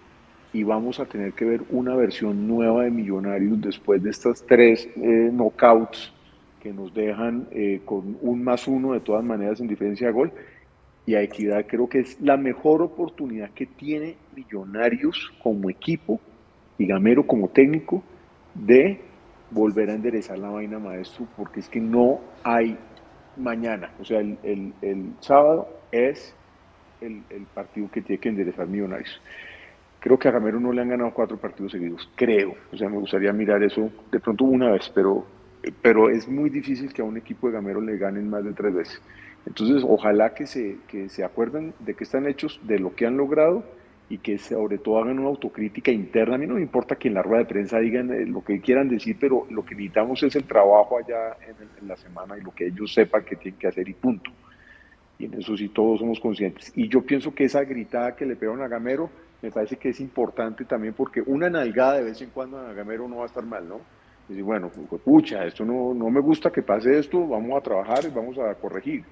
y 0.53 0.63
vamos 0.63 0.99
a 0.99 1.05
tener 1.05 1.33
que 1.33 1.45
ver 1.45 1.61
una 1.69 1.95
versión 1.95 2.47
nueva 2.47 2.83
de 2.83 2.91
Millonarios 2.91 3.59
después 3.59 4.01
de 4.01 4.11
estas 4.11 4.45
tres 4.45 4.87
eh, 4.95 5.29
knockouts 5.31 6.13
que 6.61 6.71
nos 6.71 6.93
dejan 6.93 7.47
eh, 7.51 7.81
con 7.83 8.17
un 8.21 8.43
más 8.43 8.67
uno 8.67 8.93
de 8.93 9.01
todas 9.01 9.23
maneras 9.23 9.59
en 9.59 9.67
diferencia 9.67 10.07
de 10.07 10.13
gol. 10.13 10.31
Y 11.05 11.15
a 11.15 11.21
Equidad 11.21 11.65
creo 11.67 11.89
que 11.89 11.99
es 11.99 12.21
la 12.21 12.37
mejor 12.37 12.81
oportunidad 12.81 13.49
que 13.49 13.65
tiene 13.65 14.15
Millonarios 14.35 15.33
como 15.43 15.69
equipo 15.69 16.21
y 16.77 16.87
Gamero 16.87 17.27
como 17.27 17.49
técnico 17.49 18.01
de 18.53 19.01
volver 19.51 19.89
a 19.89 19.95
enderezar 19.95 20.39
la 20.39 20.49
vaina 20.49 20.79
maestro, 20.79 21.27
porque 21.35 21.59
es 21.59 21.67
que 21.67 21.81
no 21.81 22.21
hay 22.43 22.77
mañana. 23.35 23.91
O 23.99 24.05
sea, 24.05 24.19
el, 24.19 24.73
el, 24.81 25.13
sábado 25.19 25.67
es 25.91 26.33
el, 27.05 27.23
el 27.29 27.45
partido 27.53 27.89
que 27.91 28.01
tiene 28.01 28.19
que 28.19 28.29
enderezar 28.29 28.67
Millonarios. 28.67 29.21
Creo 29.99 30.19
que 30.19 30.27
a 30.27 30.31
Gamero 30.31 30.59
no 30.59 30.73
le 30.73 30.81
han 30.81 30.89
ganado 30.89 31.13
cuatro 31.13 31.37
partidos 31.37 31.71
seguidos, 31.71 32.09
creo. 32.15 32.55
O 32.73 32.77
sea, 32.77 32.89
me 32.89 32.97
gustaría 32.97 33.31
mirar 33.31 33.63
eso 33.63 33.89
de 34.11 34.19
pronto 34.19 34.43
una 34.43 34.71
vez, 34.71 34.91
pero, 34.93 35.25
pero 35.81 36.09
es 36.09 36.27
muy 36.27 36.49
difícil 36.49 36.91
que 36.91 37.01
a 37.01 37.05
un 37.05 37.15
equipo 37.15 37.47
de 37.47 37.53
Gamero 37.53 37.79
le 37.79 37.97
ganen 37.97 38.29
más 38.29 38.43
de 38.43 38.51
tres 38.51 38.73
veces. 38.73 39.01
Entonces, 39.45 39.83
ojalá 39.87 40.33
que 40.33 40.45
se, 40.45 40.77
que 40.87 41.07
se 41.07 41.23
acuerden 41.23 41.73
de 41.79 41.93
que 41.93 42.03
están 42.03 42.27
hechos, 42.27 42.59
de 42.63 42.79
lo 42.79 42.93
que 42.95 43.05
han 43.05 43.15
logrado 43.15 43.63
y 44.09 44.17
que 44.17 44.37
sobre 44.37 44.77
todo 44.77 44.99
hagan 44.99 45.19
una 45.19 45.29
autocrítica 45.29 45.89
interna. 45.91 46.35
A 46.35 46.37
mí 46.37 46.47
no 46.47 46.55
me 46.55 46.61
importa 46.61 46.97
que 46.97 47.07
en 47.07 47.13
la 47.13 47.21
rueda 47.21 47.39
de 47.39 47.45
prensa 47.45 47.79
digan 47.79 48.11
eh, 48.11 48.25
lo 48.25 48.43
que 48.43 48.59
quieran 48.59 48.89
decir, 48.89 49.15
pero 49.19 49.47
lo 49.49 49.63
que 49.63 49.73
necesitamos 49.73 50.21
es 50.23 50.35
el 50.35 50.43
trabajo 50.43 50.97
allá 50.97 51.37
en, 51.47 51.55
en 51.81 51.87
la 51.87 51.95
semana 51.95 52.37
y 52.37 52.41
lo 52.41 52.51
que 52.51 52.67
ellos 52.67 52.93
sepan 52.93 53.23
que 53.23 53.37
tienen 53.37 53.57
que 53.57 53.67
hacer 53.67 53.87
y 53.87 53.93
punto. 53.93 54.31
Y 55.23 55.39
eso 55.39 55.55
sí 55.55 55.69
todos 55.69 55.99
somos 55.99 56.19
conscientes. 56.19 56.71
Y 56.75 56.87
yo 56.89 57.01
pienso 57.01 57.33
que 57.33 57.45
esa 57.45 57.63
gritada 57.63 58.15
que 58.15 58.25
le 58.25 58.35
pegaron 58.35 58.61
a 58.61 58.67
Gamero 58.67 59.09
me 59.41 59.51
parece 59.51 59.75
que 59.77 59.89
es 59.89 59.99
importante 59.99 60.65
también 60.65 60.93
porque 60.93 61.21
una 61.25 61.49
nalgada 61.49 61.95
de 61.95 62.03
vez 62.03 62.21
en 62.21 62.29
cuando 62.29 62.57
a 62.57 62.73
Gamero 62.73 63.07
no 63.07 63.17
va 63.17 63.23
a 63.23 63.25
estar 63.25 63.45
mal, 63.45 63.67
¿no? 63.67 63.81
Decir, 64.27 64.43
bueno, 64.43 64.71
pucha, 65.03 65.45
esto 65.45 65.65
no, 65.65 65.93
no 65.93 66.09
me 66.09 66.21
gusta 66.21 66.49
que 66.49 66.61
pase 66.61 66.97
esto, 66.97 67.27
vamos 67.27 67.57
a 67.57 67.61
trabajar 67.61 68.05
y 68.05 68.09
vamos 68.09 68.37
a 68.37 68.55
corregir. 68.55 69.03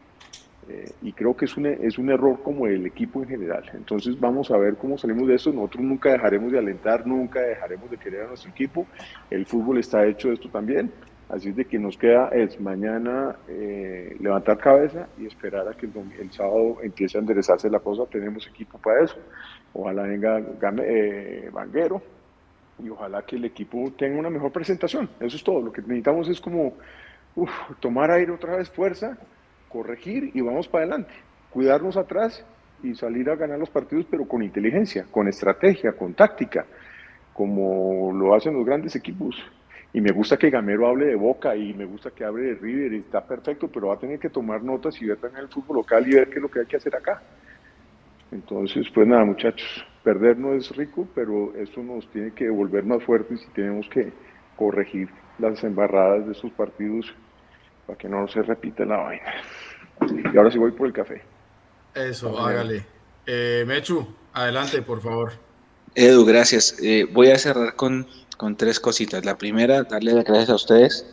Eh, 0.70 0.90
y 1.02 1.12
creo 1.12 1.36
que 1.36 1.46
es 1.46 1.58
un, 1.58 1.66
es 1.66 1.98
un 1.98 2.10
error 2.10 2.42
como 2.44 2.68
el 2.68 2.86
equipo 2.86 3.22
en 3.22 3.28
general. 3.28 3.70
Entonces 3.74 4.18
vamos 4.18 4.52
a 4.52 4.58
ver 4.58 4.76
cómo 4.78 4.98
salimos 4.98 5.28
de 5.28 5.36
esto. 5.36 5.52
Nosotros 5.52 5.84
nunca 5.84 6.12
dejaremos 6.12 6.52
de 6.52 6.60
alentar, 6.60 7.06
nunca 7.06 7.42
dejaremos 7.42 7.92
de 7.92 7.98
querer 7.98 8.24
a 8.24 8.28
nuestro 8.28 8.52
equipo. 8.52 8.88
El 9.30 9.46
fútbol 9.46 9.80
está 9.80 10.06
hecho 10.06 10.30
de 10.30 10.36
esto 10.36 10.50
también. 10.50 10.92
Así 11.32 11.54
de 11.54 11.64
que 11.64 11.80
nos 11.80 11.98
queda 11.98 12.28
es 12.28 12.60
mañana 12.60 13.38
eh, 13.48 14.18
levantar 14.20 14.58
cabeza 14.58 15.08
y 15.18 15.28
esperar 15.28 15.66
a 15.66 15.74
que 15.74 15.86
el, 15.86 15.94
el, 16.20 16.32
sábado 16.32 16.80
empiece 16.84 17.18
a 17.18 17.22
enderezarse 17.22 17.70
la 17.70 17.80
cosa. 17.80 18.06
Tenemos 18.06 18.46
equipo 18.48 18.78
para 18.78 19.06
eso. 19.06 19.16
Ojalá 19.74 20.04
venga 20.04 20.42
eh, 20.84 21.50
Vanguero 21.54 22.02
y 22.84 22.90
ojalá 22.90 23.22
que 23.22 23.38
el 23.38 23.46
equipo 23.46 23.94
tenga 23.98 24.20
una 24.20 24.30
mejor 24.30 24.52
presentación. 24.52 25.10
Eso 25.22 25.38
es 25.38 25.44
todo. 25.44 25.62
Lo 25.62 25.72
que 25.72 25.82
necesitamos 25.82 26.28
es 26.28 26.42
como 26.42 26.74
tomar 27.80 28.12
aire 28.12 28.34
otra 28.34 28.58
vez, 28.58 28.70
fuerza, 28.70 29.18
corregir 29.70 30.32
y 30.34 30.42
vamos 30.42 30.68
para 30.68 30.84
adelante. 30.84 31.14
Cuidarnos 31.50 31.96
atrás 31.96 32.46
y 32.84 32.94
salir 32.94 33.30
a 33.30 33.38
ganar 33.38 33.58
los 33.58 33.70
partidos, 33.70 34.06
pero 34.12 34.28
con 34.28 34.44
inteligencia, 34.44 35.06
con 35.10 35.30
estrategia, 35.30 35.94
con 35.94 36.14
táctica, 36.14 36.66
como 37.34 38.12
lo 38.12 38.36
hacen 38.36 38.54
los 38.54 38.66
grandes 38.66 38.98
equipos. 38.98 39.42
Y 39.94 40.00
me 40.00 40.12
gusta 40.12 40.38
que 40.38 40.50
Gamero 40.50 40.88
hable 40.88 41.08
de 41.08 41.16
Boca 41.16 41.56
y 41.56 41.74
me 41.74 41.86
gusta 41.86 42.12
que 42.12 42.24
hable 42.24 42.44
de 42.44 42.56
River 42.56 42.94
y 42.94 42.98
está 43.00 43.26
perfecto, 43.26 43.68
pero 43.68 43.88
va 43.88 43.96
a 43.96 44.00
tener 44.00 44.20
que 44.20 44.30
tomar 44.30 44.64
notas 44.64 45.02
y 45.02 45.06
ver 45.06 45.18
también 45.18 45.44
el 45.44 45.50
fútbol 45.50 45.78
local 45.78 46.08
y 46.08 46.16
ver 46.16 46.30
qué 46.30 46.36
es 46.36 46.42
lo 46.42 46.50
que 46.50 46.62
hay 46.62 46.66
que 46.66 46.78
hacer 46.78 46.96
acá. 46.96 47.22
Entonces, 48.32 48.88
pues 48.94 49.06
nada, 49.06 49.26
muchachos, 49.26 49.86
perder 50.04 50.38
no 50.38 50.54
es 50.54 50.74
rico, 50.76 51.06
pero 51.14 51.54
eso 51.56 51.84
nos 51.84 52.10
tiene 52.12 52.32
que 52.32 52.50
volver 52.50 52.86
más 52.86 53.04
fuertes 53.04 53.42
y 53.46 53.54
tenemos 53.54 53.88
que 53.90 54.14
corregir 54.56 55.10
las 55.40 55.62
embarradas 55.64 56.26
de 56.26 56.32
esos 56.32 56.52
partidos 56.52 57.14
para 57.86 57.98
que 57.98 58.08
no 58.08 58.28
se 58.30 58.42
repita 58.44 58.86
la 58.86 58.98
vaina. 58.98 59.34
Y 60.34 60.38
ahora 60.38 60.52
sí 60.52 60.58
voy 60.58 60.72
por 60.72 60.88
el 60.88 60.94
café. 60.94 61.22
Eso, 61.94 62.40
hágale. 62.40 62.86
Eh, 63.26 63.66
Mechu, 63.68 64.08
adelante, 64.34 64.82
por 64.82 65.02
favor. 65.02 65.34
Edu, 65.94 66.26
gracias. 66.26 66.78
Eh, 66.82 67.06
voy 67.12 67.32
a 67.32 67.38
cerrar 67.38 67.76
con, 67.76 68.08
con 68.42 68.56
tres 68.56 68.80
cositas. 68.80 69.24
La 69.24 69.38
primera, 69.38 69.84
darle 69.84 70.16
las 70.16 70.26
gracias 70.26 70.50
a 70.50 70.56
ustedes, 70.56 71.06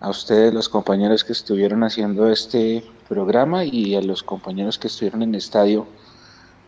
a 0.00 0.10
ustedes 0.10 0.52
los 0.52 0.68
compañeros 0.68 1.22
que 1.22 1.32
estuvieron 1.32 1.84
haciendo 1.84 2.28
este 2.28 2.82
programa 3.08 3.64
y 3.64 3.94
a 3.94 4.02
los 4.02 4.24
compañeros 4.24 4.80
que 4.80 4.88
estuvieron 4.88 5.22
en 5.22 5.28
el 5.28 5.36
estadio, 5.36 5.86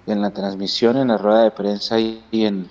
en 0.06 0.22
la 0.22 0.30
transmisión, 0.30 0.98
en 0.98 1.08
la 1.08 1.18
rueda 1.18 1.42
de 1.42 1.50
prensa 1.50 1.98
y, 1.98 2.22
en 2.30 2.68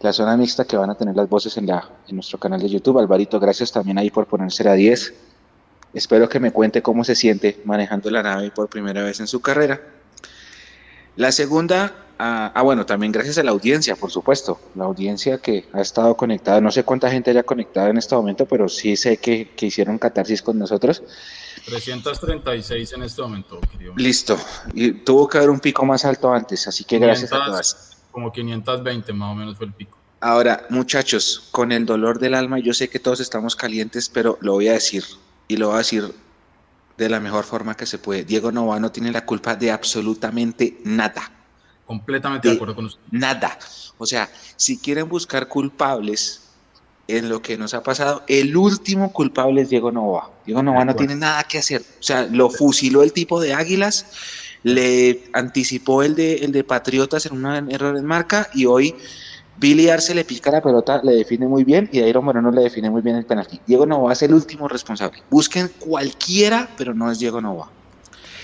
la 0.00 0.12
zona 0.12 0.36
mixta 0.36 0.66
que 0.66 0.76
van 0.76 0.90
a 0.90 0.94
tener 0.94 1.16
las 1.16 1.26
voces 1.26 1.56
en, 1.56 1.66
la, 1.66 1.88
en 2.06 2.16
nuestro 2.16 2.38
canal 2.38 2.60
de 2.60 2.68
YouTube. 2.68 2.98
Alvarito, 2.98 3.40
gracias 3.40 3.72
también 3.72 3.96
ahí 3.96 4.10
por 4.10 4.26
ponerse 4.26 4.68
a 4.68 4.74
10. 4.74 5.14
Espero 5.94 6.28
que 6.28 6.38
me 6.38 6.52
cuente 6.52 6.82
cómo 6.82 7.02
se 7.02 7.14
siente 7.14 7.62
manejando 7.64 8.10
la 8.10 8.22
nave 8.22 8.50
por 8.50 8.68
primera 8.68 9.02
vez 9.02 9.20
en 9.20 9.26
su 9.26 9.40
carrera. 9.40 9.80
La 11.16 11.32
segunda, 11.32 11.94
ah, 12.18 12.52
ah, 12.54 12.62
bueno, 12.62 12.86
también 12.86 13.12
gracias 13.12 13.38
a 13.38 13.42
la 13.42 13.50
audiencia, 13.50 13.96
por 13.96 14.10
supuesto, 14.10 14.60
la 14.74 14.84
audiencia 14.84 15.38
que 15.38 15.66
ha 15.72 15.80
estado 15.80 16.16
conectada, 16.16 16.60
no 16.60 16.70
sé 16.70 16.84
cuánta 16.84 17.10
gente 17.10 17.30
haya 17.30 17.42
conectado 17.42 17.88
en 17.88 17.98
este 17.98 18.14
momento, 18.14 18.46
pero 18.46 18.68
sí 18.68 18.96
sé 18.96 19.18
que, 19.18 19.50
que 19.56 19.66
hicieron 19.66 19.98
catarsis 19.98 20.42
con 20.42 20.58
nosotros. 20.58 21.02
336 21.64 22.92
en 22.92 23.02
este 23.02 23.22
momento, 23.22 23.60
querido. 23.72 23.94
Listo. 23.96 24.38
Y 24.74 24.92
tuvo 24.92 25.28
que 25.28 25.38
haber 25.38 25.50
un 25.50 25.60
pico 25.60 25.84
más 25.84 26.04
alto 26.04 26.32
antes, 26.32 26.66
así 26.66 26.84
que 26.84 26.98
gracias 26.98 27.32
a 27.32 27.44
todas. 27.44 27.98
Como 28.10 28.32
520 28.32 29.12
más 29.12 29.32
o 29.32 29.34
menos 29.34 29.56
fue 29.56 29.66
el 29.66 29.72
pico. 29.72 29.98
Ahora, 30.20 30.66
muchachos, 30.70 31.48
con 31.52 31.70
el 31.70 31.86
dolor 31.86 32.18
del 32.18 32.34
alma, 32.34 32.58
yo 32.58 32.74
sé 32.74 32.88
que 32.88 32.98
todos 32.98 33.20
estamos 33.20 33.54
calientes, 33.54 34.08
pero 34.08 34.36
lo 34.40 34.54
voy 34.54 34.68
a 34.68 34.72
decir 34.72 35.04
y 35.46 35.56
lo 35.56 35.68
voy 35.68 35.76
a 35.76 35.78
decir 35.78 36.12
de 36.96 37.08
la 37.08 37.20
mejor 37.20 37.44
forma 37.44 37.76
que 37.76 37.86
se 37.86 37.98
puede. 37.98 38.24
Diego 38.24 38.50
Nova 38.50 38.80
no 38.80 38.90
tiene 38.90 39.12
la 39.12 39.24
culpa 39.24 39.54
de 39.54 39.70
absolutamente 39.70 40.78
nada. 40.84 41.37
Completamente 41.88 42.48
de, 42.48 42.54
acuerdo 42.54 42.76
con 42.76 42.84
usted. 42.84 43.00
Nada. 43.10 43.58
O 43.98 44.06
sea, 44.06 44.30
si 44.54 44.78
quieren 44.78 45.08
buscar 45.08 45.48
culpables, 45.48 46.42
en 47.08 47.30
lo 47.30 47.40
que 47.40 47.56
nos 47.56 47.74
ha 47.74 47.82
pasado. 47.82 48.22
El 48.28 48.56
último 48.56 49.12
culpable 49.12 49.62
es 49.62 49.70
Diego 49.70 49.90
Nova. 49.90 50.30
Diego 50.44 50.62
Nova 50.62 50.84
no 50.84 50.94
tiene 50.94 51.16
nada 51.16 51.42
que 51.44 51.58
hacer. 51.58 51.80
O 51.80 52.02
sea, 52.02 52.28
lo 52.30 52.50
fusiló 52.50 53.02
el 53.02 53.12
tipo 53.12 53.40
de 53.40 53.54
Águilas, 53.54 54.06
le 54.62 55.24
anticipó 55.32 56.02
el 56.02 56.14
de, 56.14 56.36
el 56.36 56.52
de 56.52 56.64
Patriotas 56.64 57.26
en 57.26 57.44
un 57.44 57.72
error 57.72 57.96
en 57.96 58.04
marca 58.04 58.50
y 58.54 58.66
hoy 58.66 58.94
Billy 59.56 59.88
Arce 59.88 60.14
le 60.14 60.24
pica 60.24 60.50
la 60.50 60.60
pelota, 60.60 61.00
le 61.02 61.12
define 61.12 61.48
muy 61.48 61.64
bien 61.64 61.88
y 61.90 62.00
Dairo 62.00 62.22
Moreno 62.22 62.50
le 62.50 62.62
define 62.62 62.90
muy 62.90 63.00
bien 63.00 63.16
el 63.16 63.24
penalti. 63.24 63.58
Diego 63.66 63.86
Nova 63.86 64.12
es 64.12 64.22
el 64.22 64.34
último 64.34 64.68
responsable. 64.68 65.22
Busquen 65.30 65.70
cualquiera, 65.78 66.68
pero 66.76 66.92
no 66.92 67.10
es 67.10 67.18
Diego 67.18 67.40
Nova. 67.40 67.70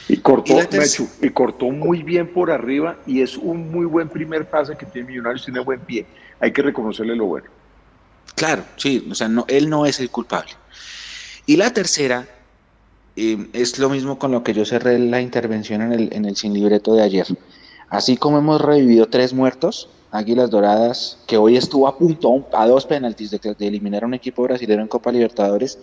Y 0.09 0.19
cortó, 0.19 0.61
y, 0.61 1.27
y 1.27 1.31
cortó 1.31 1.71
muy 1.71 2.03
bien 2.03 2.33
por 2.33 2.51
arriba 2.51 2.99
y 3.07 3.23
es 3.23 3.39
un 3.39 3.71
muy 3.71 3.87
buen 3.87 4.09
primer 4.09 4.49
pase 4.49 4.77
que 4.77 4.85
tiene 4.85 5.09
Millonarios, 5.09 5.45
tiene 5.45 5.61
buen 5.61 5.81
pie. 5.81 6.05
Hay 6.41 6.53
que 6.53 6.61
reconocerle 6.61 7.17
lo 7.17 7.27
bueno. 7.27 7.47
Claro, 8.35 8.65
sí, 8.77 9.07
o 9.11 9.15
sea, 9.15 9.29
no, 9.29 9.47
él 9.49 9.71
no 9.71 9.87
es 9.87 10.01
el 10.01 10.11
culpable. 10.11 10.53
Y 11.47 11.57
la 11.57 11.73
tercera 11.73 12.27
eh, 13.17 13.49
es 13.53 13.79
lo 13.79 13.89
mismo 13.89 14.19
con 14.19 14.33
lo 14.33 14.43
que 14.43 14.53
yo 14.53 14.65
cerré 14.65 14.99
la 14.99 15.21
intervención 15.21 15.81
en 15.83 15.93
el, 15.93 16.13
en 16.13 16.25
el 16.25 16.37
sin 16.37 16.53
libreto 16.53 16.95
de 16.95 17.03
ayer. 17.03 17.27
Así 17.89 18.17
como 18.17 18.39
hemos 18.39 18.61
revivido 18.61 19.07
tres 19.07 19.33
muertos, 19.33 19.89
Águilas 20.11 20.51
Doradas, 20.51 21.19
que 21.27 21.37
hoy 21.37 21.57
estuvo 21.57 21.89
a 21.89 21.97
punto, 21.97 22.47
a 22.53 22.67
dos 22.67 22.87
penaltis 22.87 23.31
de, 23.31 23.39
de 23.39 23.67
eliminar 23.67 24.03
a 24.03 24.07
un 24.07 24.15
equipo 24.15 24.43
brasileño 24.43 24.83
en 24.83 24.89
Copa 24.89 25.13
Libertadores, 25.13 25.79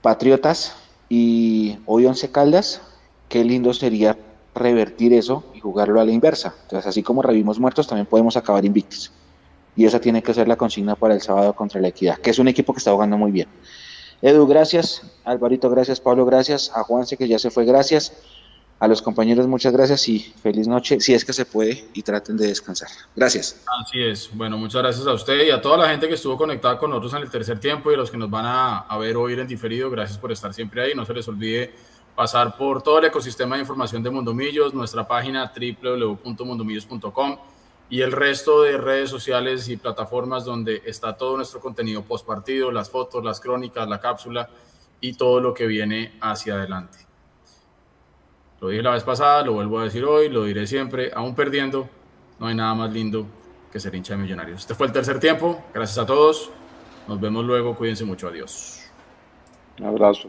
Patriotas 0.00 0.76
y 1.08 1.78
hoy 1.86 2.06
Once 2.06 2.30
Caldas, 2.30 2.80
qué 3.28 3.44
lindo 3.44 3.72
sería 3.74 4.16
revertir 4.54 5.12
eso 5.12 5.44
y 5.54 5.60
jugarlo 5.60 6.00
a 6.00 6.04
la 6.04 6.12
inversa. 6.12 6.54
Entonces, 6.62 6.86
así 6.86 7.02
como 7.02 7.22
revivimos 7.22 7.58
muertos, 7.58 7.86
también 7.86 8.06
podemos 8.06 8.36
acabar 8.36 8.64
invictos 8.64 9.12
y 9.78 9.84
esa 9.84 10.00
tiene 10.00 10.22
que 10.22 10.34
ser 10.34 10.48
la 10.48 10.56
consigna 10.56 10.96
para 10.96 11.14
el 11.14 11.20
sábado 11.20 11.52
contra 11.52 11.80
la 11.80 11.88
Equidad, 11.88 12.18
que 12.18 12.30
es 12.30 12.38
un 12.40 12.48
equipo 12.48 12.72
que 12.72 12.78
está 12.78 12.90
jugando 12.90 13.16
muy 13.16 13.30
bien. 13.30 13.48
Edu, 14.20 14.44
gracias. 14.48 15.02
Alvarito, 15.24 15.70
gracias. 15.70 16.00
Pablo, 16.00 16.26
gracias. 16.26 16.72
A 16.74 16.82
Juanse, 16.82 17.16
que 17.16 17.28
ya 17.28 17.38
se 17.38 17.50
fue, 17.50 17.64
gracias. 17.64 18.12
A 18.80 18.88
los 18.88 19.02
compañeros 19.02 19.46
muchas 19.46 19.72
gracias 19.72 20.08
y 20.08 20.20
feliz 20.42 20.66
noche, 20.66 20.98
si 21.00 21.14
es 21.14 21.24
que 21.24 21.32
se 21.32 21.44
puede, 21.44 21.88
y 21.94 22.02
traten 22.02 22.36
de 22.36 22.48
descansar. 22.48 22.88
Gracias. 23.14 23.60
Así 23.80 24.00
es. 24.02 24.30
Bueno, 24.32 24.58
muchas 24.58 24.82
gracias 24.82 25.06
a 25.06 25.12
usted 25.12 25.46
y 25.46 25.50
a 25.50 25.60
toda 25.60 25.78
la 25.78 25.88
gente 25.88 26.08
que 26.08 26.14
estuvo 26.14 26.36
conectada 26.36 26.76
con 26.76 26.90
nosotros 26.90 27.14
en 27.14 27.22
el 27.22 27.30
tercer 27.30 27.60
tiempo 27.60 27.90
y 27.90 27.94
a 27.94 27.96
los 27.96 28.10
que 28.10 28.16
nos 28.16 28.30
van 28.30 28.46
a, 28.46 28.98
ver 28.98 29.16
o 29.16 29.22
oír 29.22 29.38
en 29.38 29.46
diferido. 29.46 29.90
Gracias 29.90 30.18
por 30.18 30.32
estar 30.32 30.52
siempre 30.52 30.82
ahí. 30.82 30.94
No 30.94 31.04
se 31.04 31.14
les 31.14 31.26
olvide 31.28 31.72
pasar 32.18 32.56
por 32.56 32.82
todo 32.82 32.98
el 32.98 33.04
ecosistema 33.04 33.54
de 33.54 33.60
información 33.60 34.02
de 34.02 34.10
Mundomillos, 34.10 34.74
nuestra 34.74 35.06
página 35.06 35.52
www.mundomillos.com 35.54 37.36
y 37.90 38.00
el 38.00 38.10
resto 38.10 38.62
de 38.62 38.76
redes 38.76 39.08
sociales 39.08 39.68
y 39.68 39.76
plataformas 39.76 40.44
donde 40.44 40.82
está 40.84 41.16
todo 41.16 41.36
nuestro 41.36 41.60
contenido 41.60 42.02
post 42.02 42.26
partido, 42.26 42.72
las 42.72 42.90
fotos, 42.90 43.22
las 43.22 43.38
crónicas, 43.38 43.88
la 43.88 44.00
cápsula 44.00 44.50
y 45.00 45.12
todo 45.12 45.38
lo 45.38 45.54
que 45.54 45.68
viene 45.68 46.18
hacia 46.20 46.54
adelante. 46.54 46.98
Lo 48.60 48.70
dije 48.70 48.82
la 48.82 48.90
vez 48.90 49.04
pasada, 49.04 49.44
lo 49.44 49.52
vuelvo 49.52 49.78
a 49.78 49.84
decir 49.84 50.04
hoy, 50.04 50.28
lo 50.28 50.42
diré 50.42 50.66
siempre, 50.66 51.12
aún 51.14 51.36
perdiendo, 51.36 51.88
no 52.40 52.48
hay 52.48 52.56
nada 52.56 52.74
más 52.74 52.92
lindo 52.92 53.26
que 53.70 53.78
ser 53.78 53.94
hincha 53.94 54.16
de 54.16 54.22
millonarios. 54.22 54.62
Este 54.62 54.74
fue 54.74 54.88
el 54.88 54.92
tercer 54.92 55.20
tiempo, 55.20 55.62
gracias 55.72 55.98
a 55.98 56.04
todos, 56.04 56.50
nos 57.06 57.20
vemos 57.20 57.44
luego, 57.44 57.76
cuídense 57.76 58.04
mucho, 58.04 58.26
adiós. 58.26 58.90
Un 59.78 59.86
abrazo. 59.86 60.28